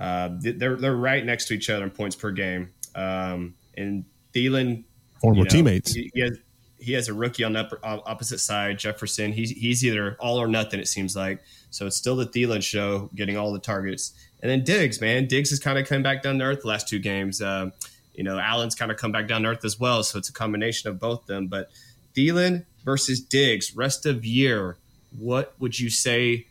Uh, 0.00 0.30
they're 0.40 0.76
they're 0.76 0.96
right 0.96 1.24
next 1.24 1.46
to 1.48 1.54
each 1.54 1.68
other 1.68 1.84
in 1.84 1.90
points 1.90 2.16
per 2.16 2.30
game. 2.30 2.70
Um, 2.94 3.54
and 3.76 4.04
Thielen, 4.34 4.84
Former 5.20 5.44
teammates. 5.44 5.92
He, 5.92 6.10
he 6.14 6.20
has 6.22 6.38
he 6.78 6.92
has 6.94 7.08
a 7.08 7.14
rookie 7.14 7.44
on 7.44 7.52
the 7.52 7.60
upper, 7.60 7.78
opposite 7.82 8.40
side, 8.40 8.78
Jefferson. 8.78 9.32
He's 9.32 9.50
he's 9.50 9.84
either 9.84 10.16
all 10.18 10.38
or 10.38 10.48
nothing. 10.48 10.80
It 10.80 10.88
seems 10.88 11.14
like 11.14 11.40
so. 11.70 11.86
It's 11.86 11.96
still 11.96 12.16
the 12.16 12.26
Thielen 12.26 12.62
show, 12.62 13.10
getting 13.14 13.36
all 13.36 13.52
the 13.52 13.60
targets. 13.60 14.12
And 14.42 14.50
then 14.50 14.64
Diggs, 14.64 15.00
man, 15.00 15.26
Diggs 15.26 15.50
has 15.50 15.60
kind 15.60 15.78
of 15.78 15.86
come 15.86 16.02
back 16.02 16.22
down 16.22 16.38
to 16.38 16.44
earth 16.44 16.62
the 16.62 16.68
last 16.68 16.88
two 16.88 16.98
games. 16.98 17.40
Uh, 17.40 17.70
you 18.12 18.24
know, 18.24 18.38
Allen's 18.38 18.74
kind 18.74 18.90
of 18.90 18.98
come 18.98 19.12
back 19.12 19.28
down 19.28 19.42
to 19.42 19.48
earth 19.48 19.64
as 19.64 19.78
well. 19.78 20.02
So 20.02 20.18
it's 20.18 20.28
a 20.28 20.32
combination 20.32 20.90
of 20.90 20.98
both 20.98 21.26
them. 21.26 21.46
But 21.46 21.70
Thielen 22.14 22.66
versus 22.84 23.20
Diggs, 23.20 23.74
rest 23.76 24.04
of 24.04 24.24
year, 24.24 24.76
what 25.16 25.54
would 25.60 25.78
you 25.78 25.90
say, 25.90 26.46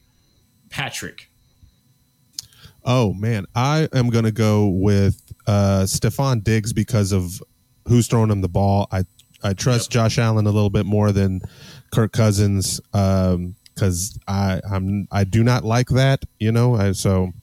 Patrick? 0.70 1.30
Oh 2.84 3.14
man, 3.14 3.46
I 3.54 3.90
am 3.94 4.10
going 4.10 4.26
to 4.26 4.32
go 4.32 4.68
with 4.68 5.22
uh, 5.46 5.84
Stefon 5.84 6.44
Diggs 6.44 6.74
because 6.74 7.12
of 7.12 7.44
who's 7.88 8.08
throwing 8.08 8.32
him 8.32 8.42
the 8.42 8.50
ball. 8.50 8.88
I 8.92 9.04
I 9.44 9.54
trust 9.54 9.92
Josh 9.92 10.18
Allen 10.18 10.48
a 10.48 10.52
little 10.52 10.70
bit 10.70 10.86
more 10.86 11.12
than 11.12 11.42
Kirk 11.92 12.12
Cousins 12.12 12.80
because 12.92 14.20
I 14.28 14.62
I'm 14.70 15.08
I 15.12 15.26
do 15.26 15.44
not 15.44 15.64
like 15.64 15.90
that. 15.90 16.26
You 16.40 16.52
know, 16.52 16.76
I, 16.76 16.94
so 16.94 17.34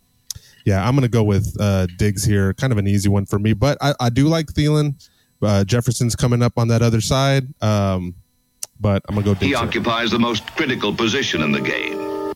yeah, 0.69 0.87
I'm 0.87 0.95
going 0.95 1.03
to 1.03 1.09
go 1.09 1.25
with 1.25 1.57
uh, 1.59 1.87
Diggs 1.97 2.23
here. 2.25 2.53
Kind 2.53 2.73
of 2.75 2.79
an 2.79 2.87
easy 2.87 3.09
one 3.09 3.25
for 3.25 3.39
me, 3.39 3.55
but 3.55 3.79
I, 3.81 3.95
I 3.99 4.11
do 4.11 4.29
like 4.29 4.49
Thielen. 4.49 5.03
Uh, 5.41 5.65
Jefferson's 5.65 6.15
coming 6.15 6.43
up 6.43 6.53
on 6.59 6.69
that 6.69 6.83
other 6.83 7.01
side, 7.01 7.47
um, 7.63 8.15
but 8.79 9.03
I'm 9.09 9.15
going 9.15 9.25
to 9.25 9.31
go 9.31 9.35
He 9.35 9.47
Diggs. 9.47 9.59
here. 9.59 9.67
occupies 9.67 10.11
the 10.11 10.19
most 10.19 10.47
critical 10.57 10.95
position 10.95 11.41
in 11.43 11.53
the 11.53 11.61
game. 11.63 12.35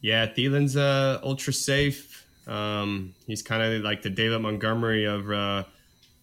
Yeah, 0.00 0.26
Thielen's 0.26 0.76
uh, 0.76 1.20
ultra 1.22 1.52
safe. 1.52 2.26
Um, 2.48 3.14
he's 3.26 3.42
kind 3.42 3.62
of 3.62 3.82
like 3.82 4.02
the 4.02 4.10
David 4.10 4.40
Montgomery 4.40 5.04
of 5.04 5.30
uh, 5.30 5.62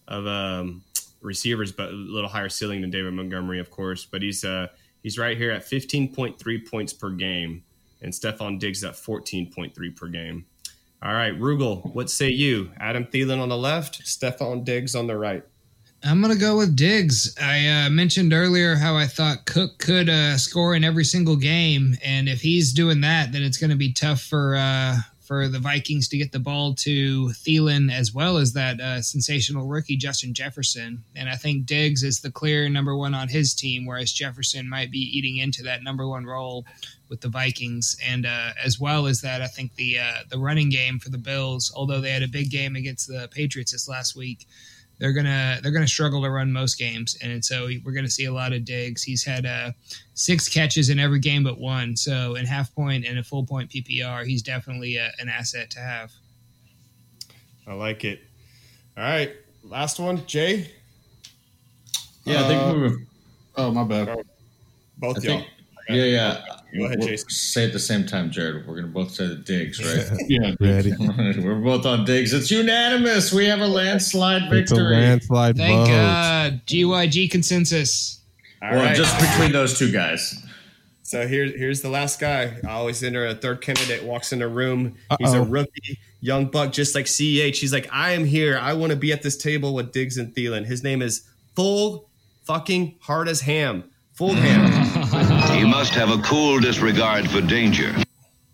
of 0.08 0.26
um, 0.26 0.82
receivers, 1.22 1.72
but 1.72 1.88
a 1.88 1.92
little 1.92 2.28
higher 2.28 2.48
ceiling 2.50 2.82
than 2.82 2.90
David 2.90 3.14
Montgomery, 3.14 3.58
of 3.58 3.70
course. 3.70 4.04
But 4.04 4.20
he's 4.22 4.44
uh, 4.44 4.68
he's 5.02 5.18
right 5.18 5.36
here 5.36 5.50
at 5.50 5.62
15.3 5.64 6.70
points 6.70 6.92
per 6.92 7.10
game, 7.10 7.62
and 8.02 8.12
Stefon 8.12 8.58
Diggs 8.58 8.84
at 8.84 8.94
14.3 8.94 9.96
per 9.96 10.08
game. 10.08 10.44
All 11.04 11.12
right, 11.12 11.38
Rugel, 11.38 11.94
what 11.94 12.08
say 12.08 12.30
you? 12.30 12.70
Adam 12.80 13.04
Thielen 13.04 13.38
on 13.38 13.50
the 13.50 13.58
left, 13.58 14.04
Stefon 14.04 14.64
Diggs 14.64 14.94
on 14.94 15.06
the 15.06 15.18
right. 15.18 15.44
I'm 16.02 16.22
gonna 16.22 16.34
go 16.34 16.56
with 16.56 16.74
Diggs. 16.74 17.36
I 17.38 17.68
uh, 17.68 17.90
mentioned 17.90 18.32
earlier 18.32 18.74
how 18.74 18.96
I 18.96 19.06
thought 19.06 19.44
Cook 19.44 19.76
could 19.76 20.08
uh, 20.08 20.38
score 20.38 20.74
in 20.74 20.82
every 20.82 21.04
single 21.04 21.36
game, 21.36 21.98
and 22.02 22.26
if 22.26 22.40
he's 22.40 22.72
doing 22.72 23.02
that, 23.02 23.32
then 23.32 23.42
it's 23.42 23.58
going 23.58 23.68
to 23.68 23.76
be 23.76 23.92
tough 23.92 24.22
for 24.22 24.56
uh, 24.56 24.96
for 25.24 25.48
the 25.48 25.58
Vikings 25.58 26.06
to 26.08 26.18
get 26.18 26.32
the 26.32 26.38
ball 26.38 26.74
to 26.74 27.28
Thielen 27.28 27.90
as 27.90 28.12
well 28.12 28.36
as 28.36 28.52
that 28.52 28.78
uh, 28.78 29.00
sensational 29.00 29.66
rookie 29.66 29.96
Justin 29.96 30.34
Jefferson. 30.34 31.02
And 31.16 31.30
I 31.30 31.36
think 31.36 31.64
Diggs 31.64 32.02
is 32.02 32.20
the 32.20 32.30
clear 32.30 32.68
number 32.68 32.94
one 32.94 33.14
on 33.14 33.28
his 33.28 33.54
team, 33.54 33.86
whereas 33.86 34.12
Jefferson 34.12 34.68
might 34.68 34.90
be 34.90 34.98
eating 34.98 35.38
into 35.38 35.62
that 35.62 35.82
number 35.82 36.06
one 36.06 36.26
role 36.26 36.66
with 37.08 37.22
the 37.22 37.28
Vikings. 37.28 37.96
And 38.06 38.26
uh, 38.26 38.50
as 38.62 38.78
well 38.78 39.06
as 39.06 39.22
that, 39.22 39.40
I 39.40 39.46
think 39.46 39.74
the 39.76 39.98
uh, 39.98 40.24
the 40.28 40.38
running 40.38 40.68
game 40.68 40.98
for 40.98 41.08
the 41.08 41.18
Bills, 41.18 41.72
although 41.74 42.00
they 42.00 42.10
had 42.10 42.22
a 42.22 42.28
big 42.28 42.50
game 42.50 42.76
against 42.76 43.08
the 43.08 43.28
Patriots 43.32 43.72
this 43.72 43.88
last 43.88 44.14
week 44.14 44.46
they're 45.04 45.12
gonna 45.12 45.58
they're 45.62 45.70
gonna 45.70 45.86
struggle 45.86 46.22
to 46.22 46.30
run 46.30 46.50
most 46.50 46.78
games, 46.78 47.18
and 47.22 47.44
so 47.44 47.68
we're 47.84 47.92
gonna 47.92 48.08
see 48.08 48.24
a 48.24 48.32
lot 48.32 48.54
of 48.54 48.64
Diggs. 48.64 49.02
He's 49.02 49.22
had 49.22 49.44
uh, 49.44 49.72
six 50.14 50.48
catches 50.48 50.88
in 50.88 50.98
every 50.98 51.18
game 51.18 51.44
but 51.44 51.58
one, 51.60 51.94
so 51.94 52.36
in 52.36 52.46
half 52.46 52.74
point 52.74 53.04
and 53.04 53.18
a 53.18 53.22
full 53.22 53.44
point 53.44 53.68
PPR, 53.68 54.24
he's 54.24 54.40
definitely 54.40 54.98
uh 54.98 55.08
an 55.18 55.28
asset 55.28 55.68
to 55.72 55.80
have. 55.80 56.10
I 57.66 57.74
like 57.74 58.02
it. 58.06 58.20
All 58.96 59.04
right, 59.04 59.30
last 59.62 60.00
one, 60.00 60.24
Jay. 60.24 60.70
Yeah, 62.24 62.42
I 62.46 62.48
think 62.48 62.62
Uh, 62.62 62.72
we 62.74 62.80
were. 62.80 62.96
Oh, 63.56 63.70
my 63.72 63.84
bad. 63.84 64.08
Both 64.96 65.18
I 65.18 65.28
y'all. 65.28 65.38
think, 65.40 65.50
yeah, 65.90 66.04
yeah. 66.04 66.44
Go 66.76 66.86
ahead, 66.86 66.98
We'll 66.98 67.08
Jason. 67.08 67.30
Say 67.30 67.64
at 67.66 67.72
the 67.72 67.78
same 67.78 68.04
time, 68.06 68.30
Jared. 68.30 68.66
We're 68.66 68.74
going 68.74 68.86
to 68.86 68.92
both 68.92 69.12
say 69.12 69.26
the 69.28 69.36
Diggs, 69.36 69.82
right? 69.84 70.18
Yeah. 70.28 70.54
Ready? 70.60 70.92
We're 71.40 71.54
both 71.60 71.86
on 71.86 72.04
Diggs. 72.04 72.32
It's 72.32 72.50
unanimous. 72.50 73.32
We 73.32 73.46
have 73.46 73.60
a 73.60 73.66
landslide 73.66 74.42
It's 74.52 74.70
a 74.72 74.74
victory. 74.74 74.96
landslide 74.96 75.56
Thank 75.56 75.86
vote. 75.88 75.94
God, 75.94 76.60
GYG 76.66 77.30
consensus. 77.30 78.20
All 78.62 78.70
well, 78.70 78.80
right. 78.86 78.96
just 78.96 79.18
between 79.20 79.52
those 79.52 79.78
two 79.78 79.92
guys. 79.92 80.40
So 81.02 81.28
here, 81.28 81.44
here's 81.46 81.82
the 81.82 81.90
last 81.90 82.18
guy. 82.18 82.56
I 82.66 82.70
always 82.72 83.02
enter 83.04 83.26
a 83.26 83.34
third 83.34 83.60
candidate 83.60 84.02
walks 84.02 84.32
in 84.32 84.40
a 84.42 84.48
room. 84.48 84.96
He's 85.18 85.34
a 85.34 85.42
Uh-oh. 85.42 85.44
rookie, 85.44 85.98
young 86.20 86.46
buck, 86.46 86.72
just 86.72 86.94
like 86.94 87.04
CEH. 87.04 87.56
He's 87.58 87.72
like, 87.74 87.88
I 87.92 88.12
am 88.12 88.24
here. 88.24 88.58
I 88.58 88.72
want 88.72 88.90
to 88.90 88.96
be 88.96 89.12
at 89.12 89.22
this 89.22 89.36
table 89.36 89.74
with 89.74 89.92
Diggs 89.92 90.16
and 90.16 90.34
Thielen. 90.34 90.64
His 90.64 90.82
name 90.82 91.02
is 91.02 91.22
Full 91.54 92.08
fucking 92.44 92.96
hard 93.00 93.28
as 93.28 93.42
ham. 93.42 93.84
Full 94.14 94.32
ham. 94.34 95.03
He 95.54 95.64
must 95.64 95.92
have 95.94 96.10
a 96.10 96.20
cool 96.22 96.58
disregard 96.60 97.28
for 97.30 97.40
danger. 97.40 97.94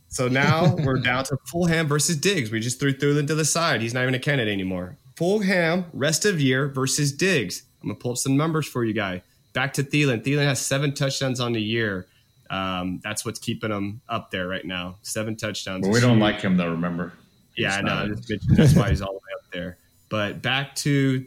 so 0.09 0.29
now 0.29 0.75
we're 0.85 0.99
down 0.99 1.25
to 1.25 1.37
Full 1.47 1.67
ham 1.67 1.87
versus 1.87 2.17
Diggs. 2.17 2.51
We 2.51 2.61
just 2.61 2.79
threw 2.79 2.93
Thielen 2.93 3.27
to 3.29 3.35
the 3.35 3.45
side. 3.45 3.81
He's 3.81 3.95
not 3.95 4.03
even 4.03 4.15
a 4.15 4.19
candidate 4.19 4.53
anymore. 4.53 4.97
Full 5.17 5.41
ham 5.41 5.87
rest 5.93 6.25
of 6.25 6.41
year 6.41 6.69
versus 6.69 7.13
Diggs. 7.13 7.63
I'm 7.83 7.89
gonna 7.89 7.99
pull 7.99 8.13
up 8.13 8.19
some 8.19 8.37
numbers 8.37 8.67
for 8.67 8.85
you 8.85 8.93
guys. 8.93 9.23
Back 9.53 9.73
to 9.75 9.83
Thielen. 9.83 10.23
Thielen 10.23 10.45
has 10.45 10.61
seven 10.65 10.95
touchdowns 10.95 11.41
on 11.41 11.53
the 11.53 11.61
year. 11.63 12.07
Um, 12.51 13.01
that's 13.03 13.25
what's 13.25 13.39
keeping 13.39 13.71
him 13.71 14.01
up 14.09 14.31
there 14.31 14.47
right 14.47 14.65
now. 14.65 14.97
Seven 15.03 15.37
touchdowns. 15.37 15.87
But 15.87 15.93
we 15.93 16.01
don't 16.01 16.13
huge. 16.19 16.21
like 16.21 16.41
him, 16.41 16.57
though, 16.57 16.71
remember? 16.71 17.13
Yeah, 17.57 17.75
I 17.75 17.77
He's 17.77 17.85
know. 17.85 18.15
just 18.15 18.31
mentioned 18.31 18.57
that's 18.57 18.75
why 18.75 18.91
he's 18.91 19.01
all 19.03 19.13
the 19.13 19.19
way 19.19 19.33
up 19.35 19.51
there. 19.53 19.77
But 20.09 20.43
back 20.43 20.75
to 20.77 21.27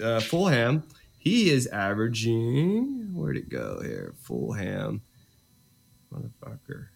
uh, 0.00 0.20
Fulgham, 0.20 0.82
he 1.18 1.50
is 1.50 1.66
averaging. 1.68 3.10
Where'd 3.14 3.36
it 3.36 3.48
go 3.48 3.80
here? 3.82 4.14
Fulgham, 4.26 5.00
motherfucker. 6.12 6.86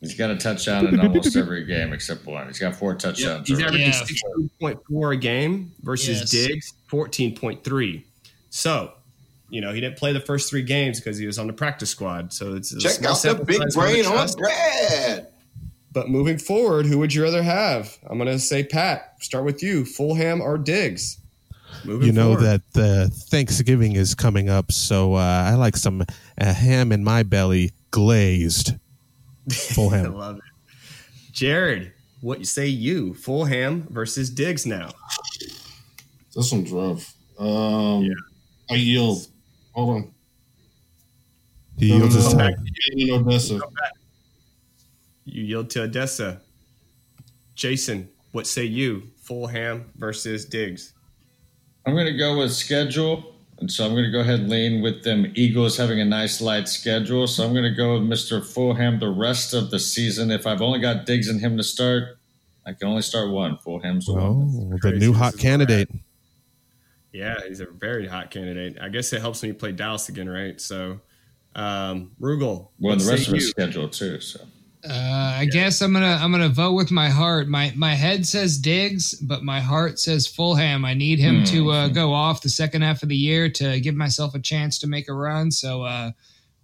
He's 0.00 0.14
got 0.14 0.30
a 0.30 0.36
touchdown 0.36 0.88
in 0.88 0.98
almost 0.98 1.36
every 1.36 1.64
game 1.64 1.92
except 1.92 2.26
one. 2.26 2.48
He's 2.48 2.58
got 2.58 2.74
four 2.74 2.94
touchdowns. 2.94 3.48
He's 3.48 3.60
already. 3.60 3.84
averaging 3.84 4.06
sixteen 4.06 4.50
point 4.60 4.80
four 4.88 5.12
a 5.12 5.16
game 5.16 5.72
versus 5.82 6.20
Yes. 6.20 6.30
Diggs 6.30 6.72
fourteen 6.88 7.36
point 7.36 7.64
three. 7.64 8.04
So. 8.50 8.92
You 9.48 9.60
know, 9.60 9.74
he 9.74 9.82
didn't 9.82 9.98
play 9.98 10.14
the 10.14 10.20
first 10.20 10.48
three 10.48 10.62
games 10.62 10.98
because 10.98 11.18
he 11.18 11.26
was 11.26 11.38
on 11.38 11.46
the 11.46 11.52
practice 11.52 11.90
squad. 11.90 12.32
So 12.32 12.54
it's 12.54 12.72
a 12.72 12.78
Check 12.78 13.04
out 13.04 13.20
the 13.20 13.34
big 13.44 13.56
size 13.58 13.74
for 13.74 13.82
the 13.82 13.92
brain 13.92 14.06
on 14.06 14.12
trust. 14.12 14.38
Brad. 14.38 15.28
But 15.92 16.08
moving 16.08 16.38
forward, 16.38 16.86
who 16.86 16.96
would 17.00 17.12
you 17.12 17.22
rather 17.22 17.42
have? 17.42 17.98
I'm 18.08 18.16
going 18.16 18.30
to 18.30 18.38
say 18.38 18.64
Pat. 18.64 19.16
Start 19.20 19.44
with 19.44 19.62
you, 19.62 19.82
Fulgham 19.82 20.40
or 20.40 20.56
Diggs. 20.56 21.18
Moving 21.84 22.06
you 22.06 22.12
know 22.14 22.34
forward. 22.34 22.62
that 22.74 22.82
uh, 22.82 23.14
Thanksgiving 23.28 23.92
is 23.94 24.14
coming 24.14 24.48
up, 24.48 24.72
so 24.72 25.16
uh, 25.16 25.18
I 25.18 25.52
like 25.56 25.76
some 25.76 26.00
uh, 26.00 26.54
ham 26.54 26.90
in 26.90 27.04
my 27.04 27.22
belly 27.22 27.72
glazed. 27.92 28.74
Full 29.48 29.88
ham. 29.90 30.06
I 30.06 30.08
love 30.08 30.36
it. 30.38 30.42
Jared, 31.30 31.92
what 32.20 32.40
you 32.40 32.44
say 32.44 32.66
you? 32.66 33.14
Full 33.14 33.44
ham 33.44 33.86
versus 33.90 34.28
Diggs 34.28 34.66
now. 34.66 34.90
This 36.34 36.50
one's 36.50 36.72
rough. 36.72 37.14
Um, 37.38 38.10
I 38.70 38.74
yield. 38.74 39.26
Hold 39.72 39.90
on. 39.90 40.14
He 41.78 41.86
yields 41.86 42.14
his 42.14 42.28
Come 42.28 42.38
time. 42.38 42.54
You 42.92 43.14
Odessa. 43.14 43.60
You 45.24 45.44
yield 45.44 45.70
to 45.70 45.82
Odessa. 45.82 46.40
Jason, 47.54 48.08
what 48.32 48.46
say 48.46 48.64
you? 48.64 49.04
Fulgham 49.24 49.84
versus 49.96 50.44
Diggs. 50.44 50.94
I'm 51.86 51.94
going 51.94 52.06
to 52.06 52.16
go 52.16 52.38
with 52.38 52.52
schedule. 52.52 53.31
And 53.62 53.70
so 53.70 53.86
I'm 53.86 53.92
going 53.92 54.02
to 54.02 54.10
go 54.10 54.18
ahead 54.18 54.40
and 54.40 54.50
lean 54.50 54.82
with 54.82 55.04
them 55.04 55.30
Eagles 55.36 55.76
having 55.76 56.00
a 56.00 56.04
nice 56.04 56.40
light 56.40 56.68
schedule. 56.68 57.28
So 57.28 57.44
I'm 57.44 57.52
going 57.52 57.62
to 57.62 57.70
go 57.70 57.92
with 57.92 58.02
Mr. 58.02 58.40
Fulgham 58.40 58.98
the 58.98 59.08
rest 59.08 59.54
of 59.54 59.70
the 59.70 59.78
season. 59.78 60.32
If 60.32 60.48
I've 60.48 60.60
only 60.60 60.80
got 60.80 61.06
Diggs 61.06 61.28
and 61.28 61.40
him 61.40 61.56
to 61.58 61.62
start, 61.62 62.18
I 62.66 62.72
can 62.72 62.88
only 62.88 63.02
start 63.02 63.30
one. 63.30 63.58
Fulgham's 63.58 64.06
the 64.06 64.14
one. 64.14 64.72
Oh, 64.74 64.78
the 64.82 64.98
new 64.98 65.12
hot 65.12 65.38
candidate. 65.38 65.88
Yeah, 67.12 67.36
he's 67.46 67.60
a 67.60 67.66
very 67.66 68.08
hot 68.08 68.32
candidate. 68.32 68.78
I 68.80 68.88
guess 68.88 69.12
it 69.12 69.20
helps 69.20 69.42
when 69.42 69.50
you 69.50 69.54
play 69.54 69.70
Dallas 69.70 70.08
again, 70.08 70.28
right? 70.28 70.60
So, 70.60 70.98
um, 71.54 72.10
Rugel. 72.20 72.70
Well, 72.80 72.96
the 72.96 73.08
rest 73.08 73.28
of 73.28 73.34
his 73.34 73.50
schedule 73.50 73.88
too. 73.88 74.18
So 74.18 74.40
Uh, 74.88 74.92
I 75.38 75.44
guess 75.44 75.80
I'm 75.80 75.92
gonna 75.92 76.18
I'm 76.20 76.32
gonna 76.32 76.48
vote 76.48 76.72
with 76.72 76.90
my 76.90 77.08
heart. 77.08 77.46
My 77.46 77.72
my 77.76 77.94
head 77.94 78.26
says 78.26 78.58
Diggs, 78.58 79.14
but 79.14 79.44
my 79.44 79.60
heart 79.60 80.00
says 80.00 80.26
Fulgham. 80.26 80.84
I 80.84 80.94
need 80.94 81.20
him 81.20 81.44
to 81.44 81.70
uh, 81.70 81.88
go 81.88 82.12
off 82.12 82.42
the 82.42 82.48
second 82.48 82.82
half 82.82 83.02
of 83.04 83.08
the 83.08 83.16
year 83.16 83.48
to 83.50 83.78
give 83.80 83.94
myself 83.94 84.34
a 84.34 84.40
chance 84.40 84.78
to 84.80 84.88
make 84.88 85.08
a 85.08 85.12
run. 85.14 85.52
So 85.52 85.82
uh, 85.82 86.10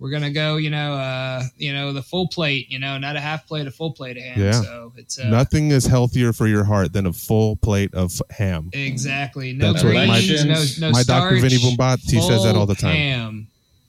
we're 0.01 0.11
gonna 0.11 0.33
go, 0.33 0.57
you 0.57 0.69
know, 0.71 0.95
uh, 0.95 1.43
you 1.57 1.73
know, 1.73 1.93
the 1.93 2.03
full 2.03 2.27
plate. 2.27 2.69
You 2.71 2.81
know, 2.81 2.99
not 2.99 3.15
a 3.15 3.21
half 3.21 3.47
plate, 3.47 3.69
a 3.69 3.71
full 3.71 3.93
plate 3.93 4.17
of 4.17 4.25
ham. 4.25 4.41
Yeah. 4.41 4.63
So 4.63 4.93
it's 4.97 5.17
uh, 5.21 5.29
Nothing 5.29 5.71
is 5.71 5.87
healthier 5.87 6.33
for 6.33 6.49
your 6.49 6.65
heart 6.65 6.93
than 6.93 7.07
a 7.07 7.13
full 7.13 7.55
plate 7.55 7.95
of 7.95 8.21
ham. 8.31 8.71
exactly 8.73 9.53
no 9.53 9.73
That's 9.73 9.85
what 9.85 9.95
my- 9.95 10.07
greens, 10.21 10.45
no 10.81 10.89
no 10.89 10.93
my 10.93 11.03
Dr. 11.05 11.39
starch, 11.39 11.41
Vinny 11.41 11.57
Bombati 11.59 12.21
says 12.21 12.43
that 12.43 12.57
all 12.57 12.67
the 12.67 12.75
time. 12.75 12.95
Ham. 12.97 13.49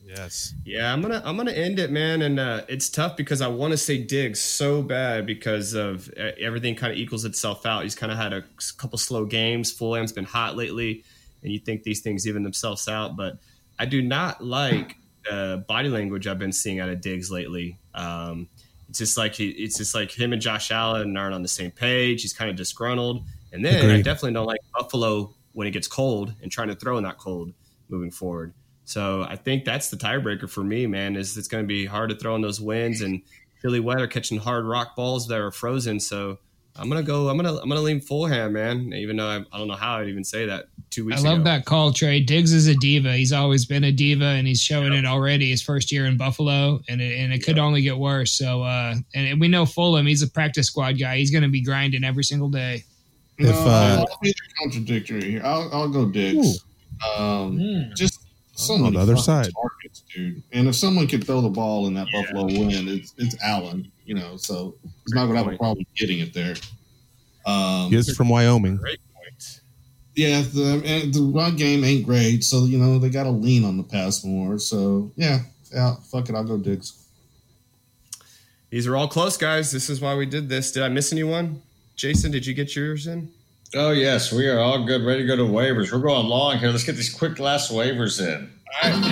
Yes. 0.09 0.55
Yeah, 0.65 0.91
I'm 0.91 1.03
gonna 1.03 1.21
I'm 1.23 1.37
gonna 1.37 1.51
end 1.51 1.77
it, 1.77 1.91
man, 1.91 2.23
and 2.23 2.39
uh, 2.39 2.61
it's 2.67 2.89
tough 2.89 3.15
because 3.15 3.41
I 3.41 3.47
want 3.47 3.71
to 3.71 3.77
say 3.77 4.01
Diggs 4.01 4.39
so 4.39 4.81
bad 4.81 5.27
because 5.27 5.75
of 5.75 6.11
uh, 6.19 6.31
everything 6.39 6.73
kind 6.73 6.91
of 6.91 6.97
equals 6.97 7.25
itself 7.25 7.63
out. 7.63 7.83
He's 7.83 7.93
kind 7.93 8.11
of 8.11 8.17
had 8.17 8.33
a 8.33 8.43
couple 8.77 8.97
slow 8.97 9.25
games. 9.25 9.71
Fulgham's 9.71 10.11
been 10.11 10.25
hot 10.25 10.57
lately, 10.57 11.03
and 11.43 11.51
you 11.51 11.59
think 11.59 11.83
these 11.83 11.99
things 11.99 12.27
even 12.27 12.41
themselves 12.41 12.87
out. 12.87 13.15
But 13.15 13.37
I 13.77 13.85
do 13.85 14.01
not 14.01 14.43
like 14.43 14.95
uh, 15.29 15.57
body 15.57 15.89
language 15.89 16.25
I've 16.25 16.39
been 16.39 16.53
seeing 16.53 16.79
out 16.79 16.89
of 16.89 17.01
Diggs 17.01 17.29
lately. 17.29 17.77
Um, 17.93 18.49
it's 18.89 18.97
just 18.97 19.15
like 19.15 19.35
he, 19.35 19.49
it's 19.49 19.77
just 19.77 19.93
like 19.93 20.11
him 20.11 20.33
and 20.33 20.41
Josh 20.41 20.71
Allen 20.71 21.15
aren't 21.17 21.35
on 21.35 21.43
the 21.43 21.47
same 21.47 21.69
page. 21.69 22.23
He's 22.23 22.33
kind 22.33 22.49
of 22.49 22.55
disgruntled, 22.55 23.25
and 23.53 23.63
then 23.63 23.91
I 23.91 24.01
definitely 24.01 24.33
don't 24.33 24.47
like 24.47 24.61
Buffalo 24.73 25.35
when 25.53 25.67
it 25.67 25.71
gets 25.71 25.87
cold 25.87 26.33
and 26.41 26.51
trying 26.51 26.69
to 26.69 26.75
throw 26.75 26.97
in 26.97 27.03
that 27.03 27.19
cold 27.19 27.53
moving 27.89 28.09
forward. 28.09 28.55
So 28.89 29.23
I 29.29 29.35
think 29.35 29.65
that's 29.65 29.91
the 29.91 29.97
tiebreaker 29.97 30.49
for 30.49 30.63
me, 30.63 30.87
man. 30.87 31.15
Is 31.15 31.37
it's 31.37 31.47
going 31.47 31.63
to 31.63 31.67
be 31.67 31.85
hard 31.85 32.09
to 32.09 32.15
throw 32.15 32.35
in 32.35 32.41
those 32.41 32.59
winds 32.59 33.01
and 33.01 33.21
Philly 33.61 33.79
weather 33.79 34.07
catching 34.07 34.39
hard 34.39 34.65
rock 34.65 34.95
balls 34.95 35.27
that 35.27 35.39
are 35.39 35.51
frozen. 35.51 35.99
So 35.99 36.39
I'm 36.75 36.89
gonna 36.89 37.03
go. 37.03 37.29
I'm 37.29 37.37
gonna 37.37 37.55
I'm 37.57 37.69
gonna 37.69 37.81
lean 37.81 37.99
Fulgham, 37.99 38.53
man. 38.53 38.91
Even 38.93 39.17
though 39.17 39.27
I, 39.27 39.45
I 39.51 39.57
don't 39.59 39.67
know 39.67 39.75
how 39.75 39.97
I'd 39.97 40.07
even 40.07 40.23
say 40.23 40.47
that 40.47 40.69
two 40.89 41.05
weeks. 41.05 41.23
I 41.23 41.29
love 41.29 41.41
ago. 41.41 41.43
that 41.43 41.65
call, 41.65 41.93
Trey. 41.93 42.19
Diggs 42.19 42.51
is 42.51 42.65
a 42.65 42.73
diva. 42.73 43.13
He's 43.13 43.31
always 43.31 43.63
been 43.63 43.83
a 43.83 43.91
diva, 43.91 44.25
and 44.25 44.47
he's 44.47 44.59
showing 44.59 44.93
it 44.93 45.05
already. 45.05 45.51
His 45.51 45.61
first 45.61 45.91
year 45.91 46.07
in 46.07 46.17
Buffalo, 46.17 46.81
and 46.89 46.99
it, 46.99 47.19
and 47.19 47.31
it 47.31 47.45
could 47.45 47.59
only 47.59 47.83
get 47.83 47.95
worse. 47.95 48.31
So, 48.31 48.63
uh, 48.63 48.95
and, 49.13 49.27
and 49.27 49.39
we 49.39 49.49
know 49.49 49.65
Fulgham. 49.65 50.07
He's 50.07 50.23
a 50.23 50.27
practice 50.27 50.65
squad 50.65 50.97
guy. 50.97 51.17
He's 51.17 51.29
going 51.29 51.43
to 51.43 51.49
be 51.49 51.61
grinding 51.61 52.03
every 52.03 52.23
single 52.23 52.49
day. 52.49 52.85
If, 53.37 53.55
No, 53.55 53.67
uh, 53.67 54.05
I'll 54.09 54.19
be 54.19 54.33
contradictory 54.59 55.29
here. 55.29 55.41
I'll, 55.43 55.69
I'll 55.71 55.89
go 55.89 56.07
Diggs. 56.09 56.65
Um, 57.17 57.91
Just 57.95 58.18
so 58.59 58.73
on 58.75 58.93
the 58.93 58.99
other 58.99 59.17
side. 59.17 59.51
targets, 59.53 60.03
dude. 60.13 60.41
And 60.51 60.67
if 60.67 60.75
someone 60.75 61.07
could 61.07 61.23
throw 61.25 61.41
the 61.41 61.49
ball 61.49 61.87
in 61.87 61.93
that 61.95 62.07
Buffalo 62.11 62.45
win, 62.45 62.87
it's 62.87 63.13
it's 63.17 63.35
Allen. 63.43 63.91
You 64.05 64.15
know, 64.15 64.37
so 64.37 64.75
he's 64.83 65.13
not 65.13 65.27
gonna 65.27 65.37
have 65.43 65.53
a 65.53 65.57
problem 65.57 65.85
getting 65.95 66.19
it 66.19 66.33
there. 66.33 66.55
Um, 67.45 67.89
He 67.89 67.95
is 67.95 68.15
from 68.15 68.29
Wyoming. 68.29 68.77
Great 68.77 68.99
point. 69.15 69.61
yeah, 70.15 70.41
the 70.41 70.81
and 70.85 71.13
the 71.13 71.21
run 71.21 71.55
game 71.55 71.83
ain't 71.83 72.05
great, 72.05 72.43
so 72.43 72.65
you 72.65 72.77
know 72.77 72.99
they 72.99 73.09
got 73.09 73.23
to 73.23 73.29
lean 73.31 73.63
on 73.63 73.77
the 73.77 73.83
pass 73.83 74.23
more. 74.25 74.57
So 74.59 75.11
yeah, 75.15 75.39
yeah, 75.73 75.95
fuck 76.11 76.27
it, 76.29 76.35
I'll 76.35 76.43
go 76.43 76.57
Diggs. 76.57 77.05
These 78.71 78.85
are 78.87 78.95
all 78.95 79.07
close, 79.07 79.35
guys. 79.37 79.71
This 79.71 79.89
is 79.89 79.99
why 80.01 80.15
we 80.15 80.25
did 80.27 80.47
this. 80.49 80.71
Did 80.71 80.83
I 80.83 80.89
miss 80.89 81.11
anyone? 81.11 81.61
Jason, 81.95 82.31
did 82.31 82.45
you 82.45 82.53
get 82.53 82.75
yours 82.75 83.07
in? 83.07 83.31
Oh 83.75 83.91
yes, 83.91 84.31
we 84.31 84.47
are 84.47 84.57
all 84.59 84.83
good, 84.83 85.03
ready 85.05 85.21
to 85.21 85.27
go 85.27 85.35
to 85.35 85.43
waivers. 85.43 85.91
We're 85.91 85.99
going 85.99 86.25
long 86.25 86.57
here. 86.57 86.69
Let's 86.69 86.83
get 86.83 86.95
these 86.95 87.13
quick 87.13 87.37
last 87.37 87.71
waivers 87.71 88.19
in. 88.19 88.51
All 88.81 88.91
right. 88.91 89.09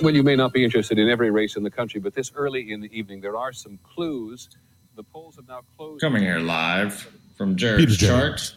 Well, 0.00 0.14
you 0.14 0.22
may 0.22 0.36
not 0.36 0.52
be 0.52 0.62
interested 0.62 1.00
in 1.00 1.08
every 1.08 1.32
race 1.32 1.56
in 1.56 1.64
the 1.64 1.70
country, 1.70 1.98
but 1.98 2.14
this 2.14 2.30
early 2.36 2.70
in 2.70 2.80
the 2.80 2.96
evening, 2.96 3.20
there 3.20 3.36
are 3.36 3.52
some 3.52 3.78
clues. 3.82 4.50
The 4.94 5.02
polls 5.02 5.34
have 5.36 5.48
now 5.48 5.62
closed. 5.76 6.00
Coming 6.00 6.22
here 6.22 6.38
live 6.38 7.10
from 7.36 7.56
Jared's 7.56 7.84
Peter 7.84 7.96
Jared. 7.96 8.38
chart, 8.38 8.54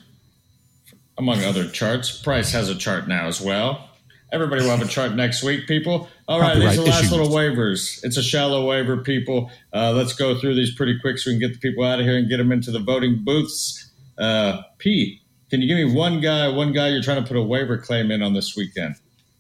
among 1.18 1.44
other 1.44 1.68
charts. 1.68 2.22
Price 2.22 2.52
has 2.52 2.70
a 2.70 2.76
chart 2.76 3.08
now 3.08 3.26
as 3.26 3.42
well. 3.42 3.90
Everybody 4.32 4.62
will 4.64 4.72
have 4.72 4.82
a 4.82 4.88
chart 4.88 5.16
next 5.16 5.42
week, 5.42 5.68
people. 5.68 6.10
All 6.28 6.42
right, 6.42 6.56
these 6.56 6.78
are 6.78 6.84
the 6.84 6.90
last 6.90 7.00
issues. 7.00 7.12
little 7.12 7.30
waivers. 7.30 8.04
It's 8.04 8.18
a 8.18 8.24
shallow 8.24 8.68
waiver, 8.68 8.98
people. 8.98 9.50
Uh, 9.74 9.94
let's 9.94 10.14
go 10.14 10.38
through 10.38 10.56
these 10.56 10.76
pretty 10.76 11.00
quick 11.00 11.18
so 11.18 11.30
we 11.30 11.40
can 11.40 11.50
get 11.50 11.54
the 11.54 11.60
people 11.60 11.86
out 11.86 12.00
of 12.00 12.06
here 12.06 12.18
and 12.18 12.28
get 12.28 12.38
them 12.38 12.52
into 12.52 12.72
the 12.72 12.80
voting 12.80 13.24
booths. 13.24 13.90
Uh, 14.18 14.64
P, 14.80 15.22
can 15.50 15.62
you 15.62 15.68
give 15.68 15.78
me 15.78 15.96
one 15.96 16.20
guy, 16.20 16.50
one 16.50 16.74
guy 16.74 16.90
you're 16.90 17.02
trying 17.02 17.22
to 17.24 17.28
put 17.28 17.38
a 17.38 17.42
waiver 17.42 17.78
claim 17.78 18.12
in 18.12 18.22
on 18.22 18.34
this 18.34 18.56
weekend? 18.56 18.96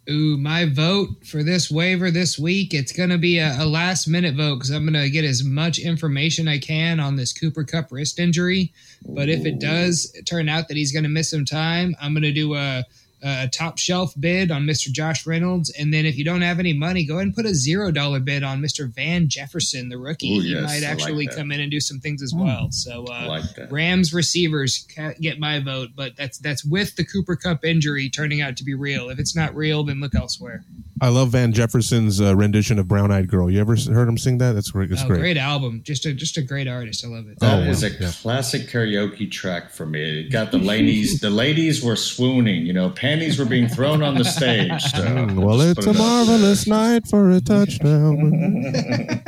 Ooh, 0.10 0.38
my 0.38 0.64
vote 0.64 1.10
for 1.26 1.44
this 1.44 1.70
waiver 1.70 2.10
this 2.10 2.40
week, 2.40 2.74
it's 2.74 2.94
going 2.94 3.10
to 3.10 3.18
be 3.18 3.40
a, 3.40 3.62
a 3.62 3.66
last 3.66 4.08
minute 4.08 4.36
vote 4.36 4.56
because 4.56 4.70
I'm 4.70 4.90
going 4.90 5.04
to 5.04 5.10
get 5.10 5.26
as 5.26 5.44
much 5.44 5.80
information 5.80 6.48
I 6.48 6.60
can 6.60 7.02
on 7.02 7.18
this 7.18 7.34
Cooper 7.34 7.66
Kupp 7.66 7.92
wrist 7.92 8.18
injury. 8.18 8.72
But 9.06 9.28
if 9.28 9.46
it 9.46 9.60
does 9.60 10.16
turn 10.26 10.48
out 10.48 10.70
that 10.70 10.78
he's 10.78 10.94
going 10.94 11.04
to 11.04 11.10
miss 11.10 11.32
some 11.32 11.44
time, 11.44 11.94
I'm 12.02 12.14
going 12.14 12.24
to 12.24 12.32
do 12.32 12.56
a, 12.56 12.86
a 13.22 13.48
top 13.48 13.78
shelf 13.78 14.14
bid 14.20 14.52
on 14.52 14.64
Mr. 14.64 14.92
Josh 14.92 15.26
Reynolds. 15.26 15.74
And 15.80 15.94
then 15.94 16.06
if 16.06 16.18
you 16.18 16.24
don't 16.24 16.42
have 16.42 16.60
any 16.60 16.74
money, 16.74 17.06
go 17.06 17.16
ahead 17.16 17.26
and 17.28 17.36
put 17.36 17.46
a 17.46 17.54
zero 17.56 17.92
dollar 17.92 18.20
bid 18.20 18.44
on 18.44 18.62
Mr. 18.62 18.94
Van 18.94 19.28
Jefferson, 19.28 19.90
the 19.90 19.98
rookie. 19.98 20.38
Ooh, 20.38 20.42
he 20.42 20.50
yes, 20.54 20.64
I 20.70 20.80
might 20.80 20.84
actually 20.84 21.26
that. 21.28 21.36
come 21.36 21.52
in 21.52 21.60
and 21.60 21.72
do 21.72 21.80
some 21.80 22.00
things 22.00 22.22
as 22.22 22.34
well. 22.36 22.68
So 22.72 23.06
uh, 23.06 23.26
like. 23.28 23.72
Rams 23.72 24.14
receivers 24.14 24.86
ca- 24.96 25.14
get 25.20 25.40
my 25.40 25.60
vote, 25.60 25.90
but 25.96 26.16
that's 26.16 26.38
that's 26.38 26.64
with 26.64 26.96
the 26.96 27.06
Cooper 27.06 27.36
Kupp 27.36 27.66
injury 27.66 28.10
turning 28.10 28.42
out 28.42 28.56
to 28.58 28.64
be 28.64 28.74
real. 28.74 29.10
If 29.10 29.20
it's 29.20 29.36
not 29.36 29.56
real, 29.56 29.84
then 29.84 30.00
look 30.00 30.14
elsewhere. 30.16 30.64
I 31.00 31.10
love 31.10 31.30
Van 31.30 31.54
Jefferson's 31.54 32.20
uh, 32.20 32.36
rendition 32.36 32.80
of 32.80 32.88
"Brown 32.88 33.12
Eyed 33.12 33.28
Girl." 33.28 33.50
You 33.52 33.60
ever 33.62 33.76
heard 33.76 34.08
him 34.08 34.18
sing 34.18 34.38
that? 34.40 34.54
That's 34.54 34.72
great. 34.72 34.92
It's 34.92 35.04
Oh, 35.04 35.08
great. 35.08 35.20
great. 35.20 35.38
album, 35.38 35.82
just 35.84 36.06
a 36.06 36.14
just 36.14 36.38
a 36.38 36.42
great 36.42 36.68
artist. 36.68 37.06
I 37.06 37.08
love 37.10 37.28
it. 37.28 37.40
That 37.40 37.60
Oh, 37.68 37.70
is 37.70 37.84
wow. 37.84 37.90
a 37.90 37.92
Yeah. 38.02 38.12
classic 38.22 38.68
karaoke 38.68 39.30
track 39.30 39.72
for 39.72 39.86
me. 39.86 40.22
It 40.22 40.32
got 40.32 40.52
the 40.52 40.58
ladies. 40.58 41.20
the 41.20 41.30
ladies 41.30 41.84
were 41.84 41.96
swooning. 41.96 42.66
You 42.66 42.74
know, 42.74 42.90
panties 43.08 43.40
were 43.40 43.46
being 43.46 43.68
thrown 43.68 44.04
on 44.04 44.16
the 44.16 44.24
stage. 44.38 44.82
So 44.82 44.98
Mm, 45.04 45.36
we'll 45.38 45.58
well, 45.58 45.62
it's 45.62 45.86
a 45.86 45.90
it 45.90 45.96
out 45.96 45.96
there. 45.96 46.04
marvelous 46.04 46.68
night 46.68 47.08
for 47.08 47.32
a 47.32 47.40
touchdown. 47.40 48.32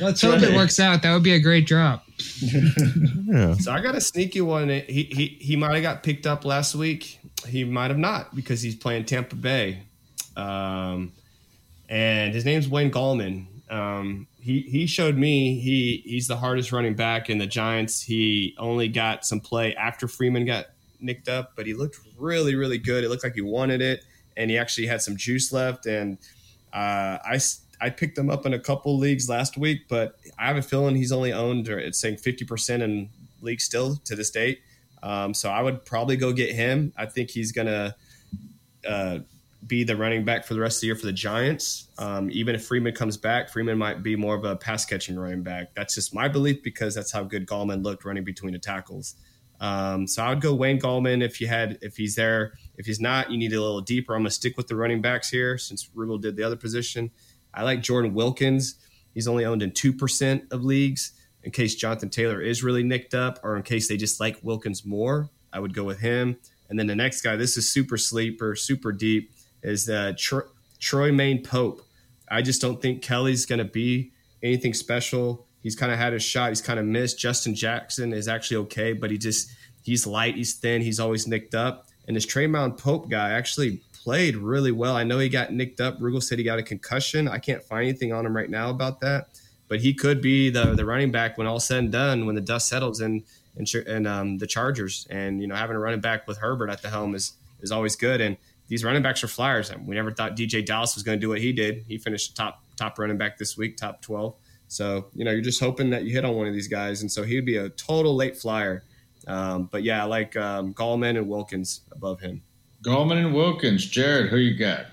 Let's 0.00 0.22
hope 0.22 0.42
it 0.42 0.54
works 0.54 0.80
out. 0.80 1.02
That 1.02 1.12
would 1.12 1.22
be 1.22 1.32
a 1.34 1.40
great 1.40 1.66
drop. 1.66 2.04
yeah. 2.40 3.54
So 3.54 3.72
I 3.72 3.80
got 3.80 3.94
a 3.94 4.00
sneaky 4.00 4.40
one. 4.40 4.68
He 4.68 5.08
he 5.10 5.36
he 5.40 5.56
might 5.56 5.74
have 5.74 5.82
got 5.82 6.02
picked 6.02 6.26
up 6.26 6.44
last 6.44 6.74
week. 6.74 7.18
He 7.46 7.64
might 7.64 7.90
have 7.90 7.98
not 7.98 8.34
because 8.34 8.62
he's 8.62 8.74
playing 8.76 9.04
Tampa 9.04 9.36
Bay. 9.36 9.82
Um, 10.36 11.12
and 11.88 12.34
his 12.34 12.44
name's 12.44 12.68
Wayne 12.68 12.90
Gallman. 12.90 13.46
Um, 13.70 14.26
he 14.40 14.60
he 14.60 14.86
showed 14.86 15.16
me 15.16 15.58
he 15.60 16.02
he's 16.04 16.26
the 16.26 16.36
hardest 16.36 16.72
running 16.72 16.94
back 16.94 17.28
in 17.30 17.38
the 17.38 17.46
Giants. 17.46 18.02
He 18.02 18.54
only 18.58 18.88
got 18.88 19.24
some 19.26 19.40
play 19.40 19.74
after 19.74 20.08
Freeman 20.08 20.44
got 20.46 20.66
nicked 21.00 21.28
up, 21.28 21.52
but 21.56 21.66
he 21.66 21.74
looked 21.74 21.98
really 22.16 22.54
really 22.54 22.78
good. 22.78 23.04
It 23.04 23.08
looked 23.08 23.24
like 23.24 23.34
he 23.34 23.40
wanted 23.40 23.80
it, 23.80 24.04
and 24.36 24.50
he 24.50 24.58
actually 24.58 24.86
had 24.86 25.02
some 25.02 25.16
juice 25.16 25.52
left. 25.52 25.86
And 25.86 26.18
uh, 26.72 27.18
I 27.80 27.90
picked 27.90 28.18
him 28.18 28.30
up 28.30 28.46
in 28.46 28.54
a 28.54 28.58
couple 28.58 28.96
leagues 28.98 29.28
last 29.28 29.56
week, 29.56 29.82
but 29.88 30.18
I 30.38 30.46
have 30.46 30.56
a 30.56 30.62
feeling 30.62 30.96
he's 30.96 31.12
only 31.12 31.32
owned 31.32 31.68
or 31.68 31.78
it's 31.78 31.98
saying 31.98 32.18
fifty 32.18 32.44
percent 32.44 32.82
in 32.82 33.10
leagues 33.40 33.64
still 33.64 33.96
to 34.04 34.16
this 34.16 34.30
date. 34.30 34.60
Um, 35.02 35.32
so 35.32 35.50
I 35.50 35.62
would 35.62 35.84
probably 35.84 36.16
go 36.16 36.32
get 36.32 36.52
him. 36.52 36.92
I 36.96 37.06
think 37.06 37.30
he's 37.30 37.52
gonna 37.52 37.94
uh, 38.88 39.18
be 39.66 39.84
the 39.84 39.96
running 39.96 40.24
back 40.24 40.44
for 40.44 40.54
the 40.54 40.60
rest 40.60 40.78
of 40.78 40.80
the 40.82 40.86
year 40.88 40.96
for 40.96 41.06
the 41.06 41.12
Giants. 41.12 41.88
Um, 41.98 42.30
even 42.32 42.54
if 42.54 42.64
Freeman 42.64 42.94
comes 42.94 43.16
back, 43.16 43.48
Freeman 43.48 43.78
might 43.78 44.02
be 44.02 44.16
more 44.16 44.34
of 44.34 44.44
a 44.44 44.56
pass 44.56 44.84
catching 44.84 45.18
running 45.18 45.42
back. 45.42 45.74
That's 45.74 45.94
just 45.94 46.14
my 46.14 46.28
belief 46.28 46.62
because 46.62 46.94
that's 46.94 47.12
how 47.12 47.24
good 47.24 47.46
Gallman 47.46 47.84
looked 47.84 48.04
running 48.04 48.24
between 48.24 48.52
the 48.52 48.58
tackles. 48.58 49.14
Um, 49.60 50.06
so 50.06 50.22
I 50.22 50.30
would 50.30 50.40
go 50.40 50.54
Wayne 50.54 50.80
Gallman 50.80 51.22
if 51.22 51.40
you 51.40 51.48
had 51.48 51.78
if 51.82 51.96
he's 51.96 52.14
there. 52.14 52.54
If 52.76 52.86
he's 52.86 53.00
not, 53.00 53.30
you 53.30 53.38
need 53.38 53.52
a 53.52 53.60
little 53.60 53.80
deeper. 53.80 54.14
I'm 54.14 54.20
gonna 54.20 54.30
stick 54.30 54.56
with 54.56 54.68
the 54.68 54.76
running 54.76 55.02
backs 55.02 55.28
here 55.30 55.58
since 55.58 55.88
Rubel 55.88 56.20
did 56.20 56.36
the 56.36 56.44
other 56.44 56.56
position. 56.56 57.10
I 57.52 57.64
like 57.64 57.82
Jordan 57.82 58.14
Wilkins. 58.14 58.76
He's 59.14 59.26
only 59.26 59.44
owned 59.44 59.62
in 59.62 59.72
2% 59.72 60.52
of 60.52 60.64
leagues. 60.64 61.12
In 61.42 61.50
case 61.50 61.74
Jonathan 61.74 62.10
Taylor 62.10 62.40
is 62.40 62.62
really 62.62 62.82
nicked 62.82 63.14
up 63.14 63.40
or 63.42 63.56
in 63.56 63.62
case 63.62 63.88
they 63.88 63.96
just 63.96 64.20
like 64.20 64.38
Wilkins 64.42 64.84
more, 64.84 65.30
I 65.52 65.60
would 65.60 65.74
go 65.74 65.84
with 65.84 66.00
him. 66.00 66.36
And 66.68 66.78
then 66.78 66.86
the 66.86 66.94
next 66.94 67.22
guy, 67.22 67.36
this 67.36 67.56
is 67.56 67.70
super 67.70 67.96
sleeper, 67.96 68.54
super 68.54 68.92
deep, 68.92 69.32
is 69.62 69.88
uh, 69.88 70.12
Tro- 70.16 70.48
Troymaine 70.80 71.44
Pope. 71.44 71.82
I 72.30 72.42
just 72.42 72.60
don't 72.60 72.82
think 72.82 73.02
Kelley's 73.02 73.46
to 73.46 73.64
be 73.64 74.12
anything 74.42 74.74
special. 74.74 75.47
He's 75.68 75.76
kind 75.76 75.92
of 75.92 75.98
had 75.98 76.14
his 76.14 76.22
shot. 76.22 76.48
He's 76.48 76.62
kind 76.62 76.78
of 76.78 76.86
missed. 76.86 77.18
Justin 77.18 77.54
Jackson 77.54 78.14
is 78.14 78.26
actually 78.26 78.56
okay, 78.56 78.94
but 78.94 79.10
he 79.10 79.18
just 79.18 79.50
he's 79.82 80.06
light, 80.06 80.34
he's 80.34 80.54
thin, 80.54 80.80
he's 80.80 80.98
always 80.98 81.26
nicked 81.26 81.54
up. 81.54 81.88
And 82.06 82.16
this 82.16 82.24
Tremont 82.24 82.78
Pope 82.78 83.10
guy 83.10 83.32
actually 83.32 83.82
played 83.92 84.34
really 84.34 84.72
well. 84.72 84.96
I 84.96 85.04
know 85.04 85.18
he 85.18 85.28
got 85.28 85.52
nicked 85.52 85.78
up. 85.78 85.98
Rugel 85.98 86.22
said 86.22 86.38
he 86.38 86.42
got 86.42 86.58
a 86.58 86.62
concussion. 86.62 87.28
I 87.28 87.36
can't 87.36 87.62
find 87.62 87.86
anything 87.86 88.14
on 88.14 88.24
him 88.24 88.34
right 88.34 88.48
now 88.48 88.70
about 88.70 89.00
that, 89.00 89.26
but 89.68 89.80
he 89.80 89.92
could 89.92 90.22
be 90.22 90.48
the 90.48 90.72
the 90.72 90.86
running 90.86 91.12
back 91.12 91.36
when 91.36 91.46
all 91.46 91.60
said 91.60 91.80
and 91.80 91.92
done, 91.92 92.24
when 92.24 92.34
the 92.34 92.40
dust 92.40 92.66
settles 92.66 93.02
in 93.02 93.24
and 93.58 93.70
and 93.86 94.08
um, 94.08 94.38
the 94.38 94.46
Chargers. 94.46 95.06
And 95.10 95.42
you 95.42 95.48
know, 95.48 95.54
having 95.54 95.76
a 95.76 95.80
running 95.80 96.00
back 96.00 96.26
with 96.26 96.38
Herbert 96.38 96.70
at 96.70 96.80
the 96.80 96.88
helm 96.88 97.14
is 97.14 97.34
is 97.60 97.70
always 97.70 97.94
good. 97.94 98.22
And 98.22 98.38
these 98.68 98.84
running 98.84 99.02
backs 99.02 99.22
are 99.22 99.28
flyers. 99.28 99.70
we 99.84 99.96
never 99.96 100.12
thought 100.12 100.34
DeeJay 100.34 100.64
Dallas 100.64 100.94
was 100.94 101.02
going 101.02 101.18
to 101.18 101.20
do 101.20 101.28
what 101.28 101.42
he 101.42 101.52
did. 101.52 101.84
He 101.86 101.98
finished 101.98 102.34
top 102.38 102.62
top 102.76 102.98
running 102.98 103.18
back 103.18 103.36
this 103.36 103.54
week, 103.54 103.76
top 103.76 104.00
twelve. 104.00 104.34
So 104.68 105.06
you 105.14 105.24
know, 105.24 105.30
you're 105.30 105.40
just 105.40 105.60
hoping 105.60 105.90
that 105.90 106.04
you 106.04 106.12
hit 106.12 106.24
on 106.24 106.34
one 106.34 106.46
of 106.46 106.52
these 106.54 106.68
guys, 106.68 107.00
and 107.02 107.10
so 107.10 107.22
he'd 107.24 107.44
be 107.46 107.56
a 107.56 107.68
total 107.70 108.14
late 108.14 108.36
flyer. 108.36 108.84
Um, 109.26 109.68
but 109.72 109.82
yeah, 109.82 110.02
I 110.02 110.06
like 110.06 110.36
um, 110.36 110.72
Gallman 110.74 111.16
and 111.18 111.28
Wilkins 111.28 111.80
above 111.92 112.20
him. 112.20 112.42
Gallman 112.82 113.16
and 113.24 113.34
Wilkins. 113.34 113.84
Jared, 113.84 114.30
who 114.30 114.36
you 114.36 114.56
got? 114.58 114.86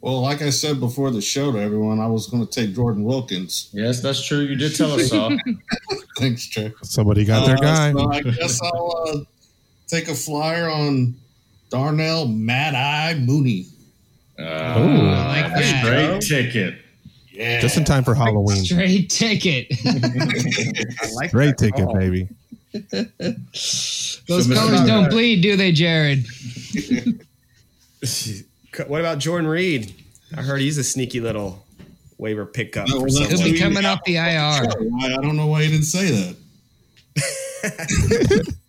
Well, 0.00 0.20
like 0.20 0.42
I 0.42 0.50
said 0.50 0.80
before 0.80 1.10
the 1.10 1.22
show 1.22 1.50
to 1.50 1.58
everyone, 1.58 1.98
I 1.98 2.06
was 2.06 2.26
going 2.26 2.46
to 2.46 2.50
take 2.52 2.74
Jordan 2.74 3.04
Wilkins. 3.04 3.70
Yes, 3.72 4.00
that's 4.02 4.22
true. 4.24 4.40
You 4.40 4.54
did 4.54 4.76
tell 4.76 4.92
us 4.92 5.08
so. 5.08 5.30
Thanks, 6.18 6.46
Jay. 6.46 6.72
Somebody 6.82 7.24
got 7.24 7.46
their 7.46 7.56
Uh, 7.56 7.60
guy. 7.60 7.92
so 7.92 8.10
I 8.12 8.20
guess 8.22 8.60
I'll 8.62 9.04
uh, 9.08 9.18
take 9.88 10.08
a 10.08 10.14
flyer 10.14 10.68
on 10.68 11.14
Darnell 11.70 12.26
Mad 12.28 12.74
Eye 12.74 13.18
Mooney. 13.18 13.66
Uh, 14.38 14.42
I 14.42 15.42
like 15.42 15.54
that. 15.54 16.20
Straight 16.22 16.52
ticket. 16.52 16.83
Yeah. 17.34 17.60
Just 17.60 17.76
in 17.76 17.84
time 17.84 18.04
for 18.04 18.14
Halloween. 18.14 18.64
Straight 18.64 19.10
ticket. 19.10 19.66
I 19.84 21.10
like 21.14 21.32
Great 21.32 21.58
ticket, 21.58 21.84
call. 21.84 21.94
baby. 21.94 22.28
Those 22.72 24.46
Mr. 24.46 24.54
colors 24.54 24.86
don't 24.86 25.10
bleed, 25.10 25.40
do 25.42 25.56
they, 25.56 25.72
Jared? 25.72 26.26
What 28.88 29.00
about 29.00 29.18
Jordan 29.18 29.48
Reed? 29.48 29.94
I 30.36 30.42
heard 30.42 30.60
he's 30.60 30.76
a 30.78 30.84
sneaky 30.84 31.20
little 31.20 31.64
waiver 32.18 32.44
pickup 32.44 32.88
No, 32.88 32.98
well, 32.98 33.06
He'll 33.06 33.42
be 33.42 33.56
coming 33.58 33.84
off 33.84 34.00
the 34.04 34.16
IR. 34.16 34.20
I 34.20 35.16
don't 35.22 35.36
know 35.36 35.46
why 35.46 35.62
you 35.62 35.70
didn't 35.70 35.84
say 35.86 36.34
that. 37.16 38.54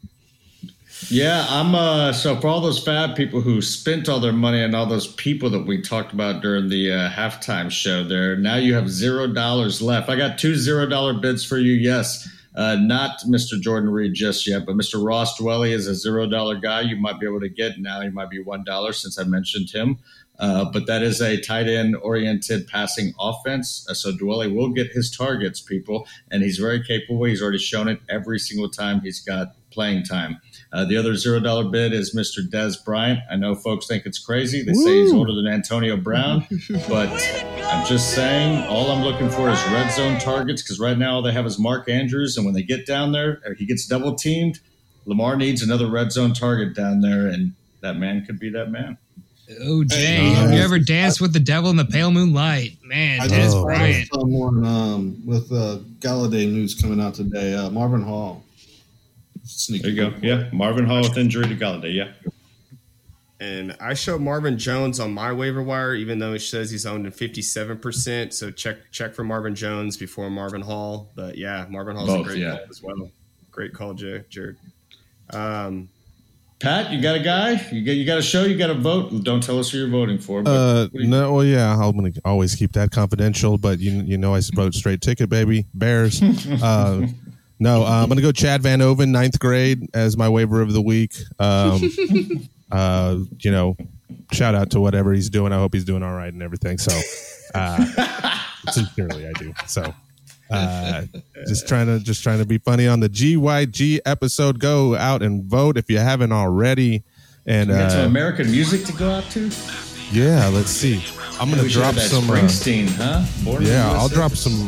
Yeah, 1.10 1.46
I'm 1.50 1.76
uh 1.76 2.14
so 2.14 2.40
for 2.40 2.48
all 2.48 2.62
those 2.62 2.84
fab 2.84 3.16
people 3.16 3.42
who 3.42 3.62
spent 3.62 4.10
all 4.10 4.20
their 4.20 4.34
money 4.34 4.64
on 4.64 4.74
all 4.74 4.88
those 4.88 5.08
people 5.08 5.50
that 5.52 5.68
we 5.68 5.82
talked 5.82 6.14
about 6.14 6.42
during 6.42 6.70
the 6.70 6.92
uh, 6.92 7.10
halftime 7.10 7.70
show 7.70 8.04
there, 8.04 8.36
now 8.36 8.56
you 8.56 8.74
have 8.74 8.90
zero 8.90 9.28
dollars 9.28 9.82
left. 9.82 10.10
I 10.10 10.16
got 10.16 10.40
two 10.40 10.56
zero 10.56 10.88
dollar 10.88 11.14
bids 11.14 11.46
for 11.46 11.58
you, 11.58 11.74
yes. 11.74 12.28
Uh, 12.56 12.78
not 12.80 13.20
Mr. 13.28 13.60
Jordan 13.60 13.90
Reed 13.90 14.14
just 14.14 14.48
yet, 14.48 14.66
but 14.66 14.76
Mr. 14.76 15.06
Ross 15.06 15.38
Dwelley 15.38 15.72
is 15.72 15.88
a 15.88 15.94
zero 15.94 16.26
dollar 16.26 16.56
guy 16.56 16.82
you 16.82 16.96
might 16.96 17.20
be 17.20 17.28
able 17.28 17.42
to 17.42 17.50
get 17.50 17.80
now. 17.80 18.02
He 18.02 18.10
might 18.10 18.30
be 18.30 18.42
one 18.42 18.64
dollar 18.64 18.94
since 18.94 19.20
I 19.20 19.24
mentioned 19.26 19.70
him. 19.70 20.00
Uh, 20.40 20.66
but 20.66 20.86
that 20.88 21.02
is 21.02 21.22
a 21.22 21.40
tight 21.40 21.68
end 21.68 21.96
oriented 21.98 22.68
passing 22.68 23.14
offense. 23.20 23.86
Uh, 23.90 23.94
so 23.94 24.12
Dwelley 24.12 24.54
will 24.54 24.70
get 24.70 24.92
his 24.92 25.16
targets, 25.16 25.62
people, 25.62 26.08
and 26.30 26.44
he's 26.44 26.58
very 26.58 26.84
capable. 26.84 27.24
He's 27.26 27.42
already 27.42 27.58
shown 27.58 27.88
it 27.88 28.00
every 28.10 28.40
single 28.40 28.70
time 28.70 29.02
he's 29.02 29.20
got 29.20 29.56
playing 29.76 30.04
time. 30.04 30.40
Uh, 30.74 30.86
the 30.86 30.98
other 30.98 31.16
zero 31.16 31.40
dollar 31.40 31.66
bid 31.66 31.94
is 31.94 32.16
Mr. 32.16 32.40
Dez 32.50 32.84
Bryant. 32.84 33.20
I 33.30 33.36
know 33.36 33.54
folks 33.56 33.86
think 33.88 34.06
it's 34.06 34.18
crazy. 34.18 34.64
They 34.64 34.74
say 34.74 35.02
he's 35.02 35.14
older 35.14 35.34
than 35.34 35.46
Antonio 35.48 35.96
Brown, 35.98 36.48
but 36.90 37.10
I'm 37.64 37.86
just 37.86 38.16
saying 38.16 38.66
all 38.68 38.90
I'm 38.92 39.04
looking 39.04 39.30
for 39.30 39.50
is 39.50 39.62
red 39.66 39.92
zone 39.92 40.20
targets 40.20 40.64
because 40.64 40.80
right 40.80 40.98
now 40.98 41.16
all 41.16 41.22
they 41.22 41.32
have 41.34 41.46
is 41.46 41.60
Mark 41.60 41.88
Andrews, 41.90 42.36
and 42.38 42.46
when 42.46 42.56
they 42.56 42.64
get 42.64 42.88
down 42.88 43.12
there, 43.12 43.42
or 43.46 43.54
he 43.54 43.66
gets 43.66 43.86
double 43.86 44.16
teamed. 44.16 44.60
Lamar 45.08 45.36
needs 45.36 45.62
another 45.62 45.88
red 45.88 46.12
zone 46.12 46.34
target 46.34 46.74
down 46.74 47.02
there, 47.02 47.28
and 47.28 47.54
that 47.82 47.96
man 47.98 48.26
could 48.26 48.40
be 48.40 48.50
that 48.50 48.72
man. 48.72 48.98
Oh, 49.62 49.84
Jay, 49.84 49.96
Hey, 49.98 50.30
have 50.34 50.52
you 50.52 50.60
uh, 50.60 50.64
ever 50.64 50.80
danced 50.80 51.22
with 51.22 51.32
the 51.32 51.40
devil 51.40 51.70
in 51.70 51.76
the 51.76 51.86
pale 51.86 52.10
moonlight? 52.10 52.78
Man, 52.84 53.22
I 53.22 53.28
Dez 53.28 53.36
just 53.36 53.54
found 53.54 53.66
Bryant. 53.66 54.10
someone 54.12 54.66
um, 54.66 55.22
with 55.24 55.52
uh, 55.52 55.78
Golladay 56.00 56.52
news 56.52 56.74
coming 56.74 57.00
out 57.00 57.14
today. 57.14 57.54
Uh, 57.54 57.70
Marvin 57.70 58.02
Hall. 58.02 58.44
Sneaky 59.66 59.92
There 59.96 60.06
you 60.06 60.12
go. 60.12 60.18
Yeah, 60.22 60.50
Marvin 60.52 60.86
Hall 60.86 61.02
with 61.02 61.18
injury 61.18 61.48
to 61.48 61.56
Golladay. 61.56 61.94
Yeah. 61.96 62.12
And 63.40 63.76
I 63.82 63.96
showed 63.96 64.22
Marvin 64.22 64.58
Jones 64.58 65.00
on 65.00 65.14
my 65.14 65.34
waiver 65.34 65.62
wire, 65.62 65.94
even 65.94 66.20
though 66.20 66.34
it 66.34 66.40
says 66.40 66.72
he's 66.72 66.86
owned 66.86 67.06
in 67.06 67.12
57%. 67.12 68.32
So 68.32 68.50
check 68.50 68.78
check 68.92 69.14
for 69.14 69.24
Marvin 69.26 69.56
Jones 69.56 69.98
before 69.98 70.30
Marvin 70.30 70.62
Hall. 70.62 71.12
But 71.16 71.38
yeah, 71.38 71.66
Marvin 71.70 71.96
Hall's 71.98 72.08
Both, 72.10 72.22
a 72.22 72.30
great 72.30 72.40
yeah. 72.40 72.52
call 72.58 72.60
as 72.70 72.82
well. 72.82 73.12
Great 73.52 73.74
call, 73.74 73.94
Jared. 73.94 74.58
Um, 75.32 75.90
Pat, 76.60 76.92
you 76.94 77.02
got 77.02 77.16
a 77.16 77.20
guy? 77.20 77.52
You 77.72 77.84
got 77.86 77.92
you 77.92 78.06
got 78.06 78.18
a 78.20 78.22
show? 78.22 78.44
You 78.46 78.58
got 78.58 78.70
a 78.70 78.74
vote? 78.76 79.24
Don't 79.24 79.44
tell 79.44 79.60
us 79.60 79.70
who 79.70 79.80
you're 79.80 79.90
voting 79.90 80.18
for. 80.20 80.42
But 80.42 80.52
Uh, 80.52 80.88
you- 80.94 81.08
no, 81.08 81.34
well, 81.34 81.44
yeah, 81.46 81.74
I'm 81.78 81.92
gonna 81.96 82.14
always 82.24 82.56
keep 82.56 82.72
that 82.74 82.92
confidential, 82.92 83.58
but 83.58 83.80
you 83.80 84.02
you 84.04 84.18
know 84.18 84.34
I 84.34 84.42
vote 84.54 84.74
straight 84.74 85.02
ticket, 85.02 85.30
baby, 85.30 85.66
Bears. 85.74 86.22
uh, 86.64 87.08
no, 87.60 87.84
uh, 87.84 87.90
I'm 88.04 88.10
gonna 88.10 88.22
go 88.22 88.32
Chad 88.32 88.62
Van 88.62 88.82
Oven, 88.82 89.12
ninth 89.12 89.40
grade, 89.40 89.88
as 89.94 90.18
my 90.18 90.28
waiver 90.30 90.62
of 90.62 90.74
the 90.74 90.82
week. 90.82 91.16
Um, 91.40 91.82
uh, 92.72 93.18
you 93.40 93.52
know, 93.52 93.78
shout 94.32 94.56
out 94.56 94.72
to 94.72 94.80
whatever 94.82 95.14
he's 95.14 95.30
doing. 95.30 95.54
I 95.54 95.58
hope 95.58 95.74
he's 95.74 95.86
doing 95.86 96.04
all 96.04 96.14
right 96.14 96.32
and 96.34 96.42
everything. 96.44 96.78
So, 96.78 96.92
uh, 97.54 98.38
sincerely, 98.72 99.28
I 99.28 99.32
do. 99.34 99.54
So, 99.68 99.94
uh, 100.52 101.04
just 101.48 101.68
trying 101.68 101.88
to 101.88 102.00
just 102.00 102.24
trying 102.24 102.40
to 102.40 102.46
be 102.46 102.58
funny 102.58 102.88
on 102.88 103.00
the 103.00 103.10
GYG 103.10 104.00
episode. 104.06 104.60
Go 104.60 104.96
out 104.96 105.22
and 105.24 105.44
vote 105.46 105.78
if 105.78 105.90
you 105.90 105.98
haven't 106.00 106.32
already. 106.32 107.04
And 107.48 107.70
we 107.70 107.76
got 107.76 107.92
some 107.92 108.02
uh, 108.02 108.06
American 108.08 108.50
music 108.52 108.86
to 108.86 108.94
go 108.94 109.10
out 109.12 109.24
to. 109.32 109.52
yeah, 110.12 110.48
let's 110.48 110.72
see. 110.72 111.04
I'm 111.40 111.50
gonna 111.50 111.68
drop 111.70 111.86
have 111.94 111.96
that 111.96 112.10
some. 112.10 112.30
Uh, 112.30 112.34
Springsteen, 112.34 112.88
huh? 112.96 113.24
Born 113.44 113.64
yeah, 113.64 113.92
I'll 113.92 114.10
drop 114.10 114.32
some. 114.32 114.68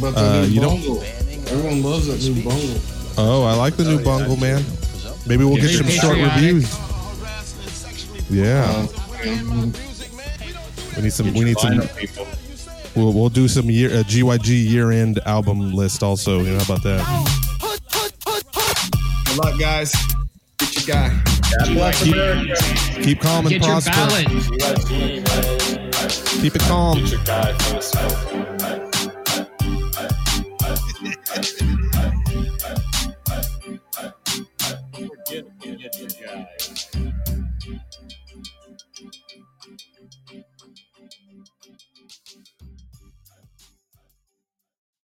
But 0.00 0.14
Uh, 0.16 0.46
you 0.48 0.60
don't- 0.60 0.80
bungle. 0.80 1.04
Everyone 1.48 1.82
loves 1.82 2.06
that 2.08 2.20
new 2.28 2.42
bungle. 2.42 2.80
Oh, 3.18 3.44
I 3.44 3.54
like 3.54 3.76
the 3.76 3.84
new 3.84 4.02
bungle, 4.02 4.36
man. 4.36 4.62
Maybe 5.26 5.44
we'll 5.44 5.56
get 5.56 5.70
some 5.70 5.86
short 5.88 6.18
reviews. 6.18 6.68
Yeah, 8.28 8.64
Uh, 8.68 8.86
we 10.96 11.02
need 11.02 11.12
some. 11.12 11.32
We 11.34 11.44
need 11.44 11.58
some. 11.58 11.80
We'll, 12.96 13.12
we'll 13.12 13.28
do 13.28 13.46
some 13.48 13.70
year 13.70 13.90
uh, 13.90 14.02
GYG 14.02 14.48
year 14.68 14.90
end 14.90 15.18
album 15.26 15.72
list 15.74 16.02
also. 16.02 16.40
You 16.40 16.52
know 16.52 16.58
how 16.64 16.74
about 16.74 16.82
that? 16.84 17.04
good 19.26 19.36
luck, 19.44 19.58
guys. 19.60 19.92
Get 20.58 20.74
your 20.74 20.96
guy. 20.96 21.08
God 21.58 21.68
bless 21.74 22.02
America. 22.02 22.54
Keep 23.02 23.20
calm 23.20 23.46
and 23.46 23.50
Get 23.50 23.62
your 23.62 23.80
prosper. 23.80 23.92
ballot. 23.92 24.26
Keep 26.40 26.56
it 26.56 26.62
calm. 26.62 26.98
get 35.28 35.58
get 35.60 35.98
your 35.98 36.08
drive. 36.08 36.85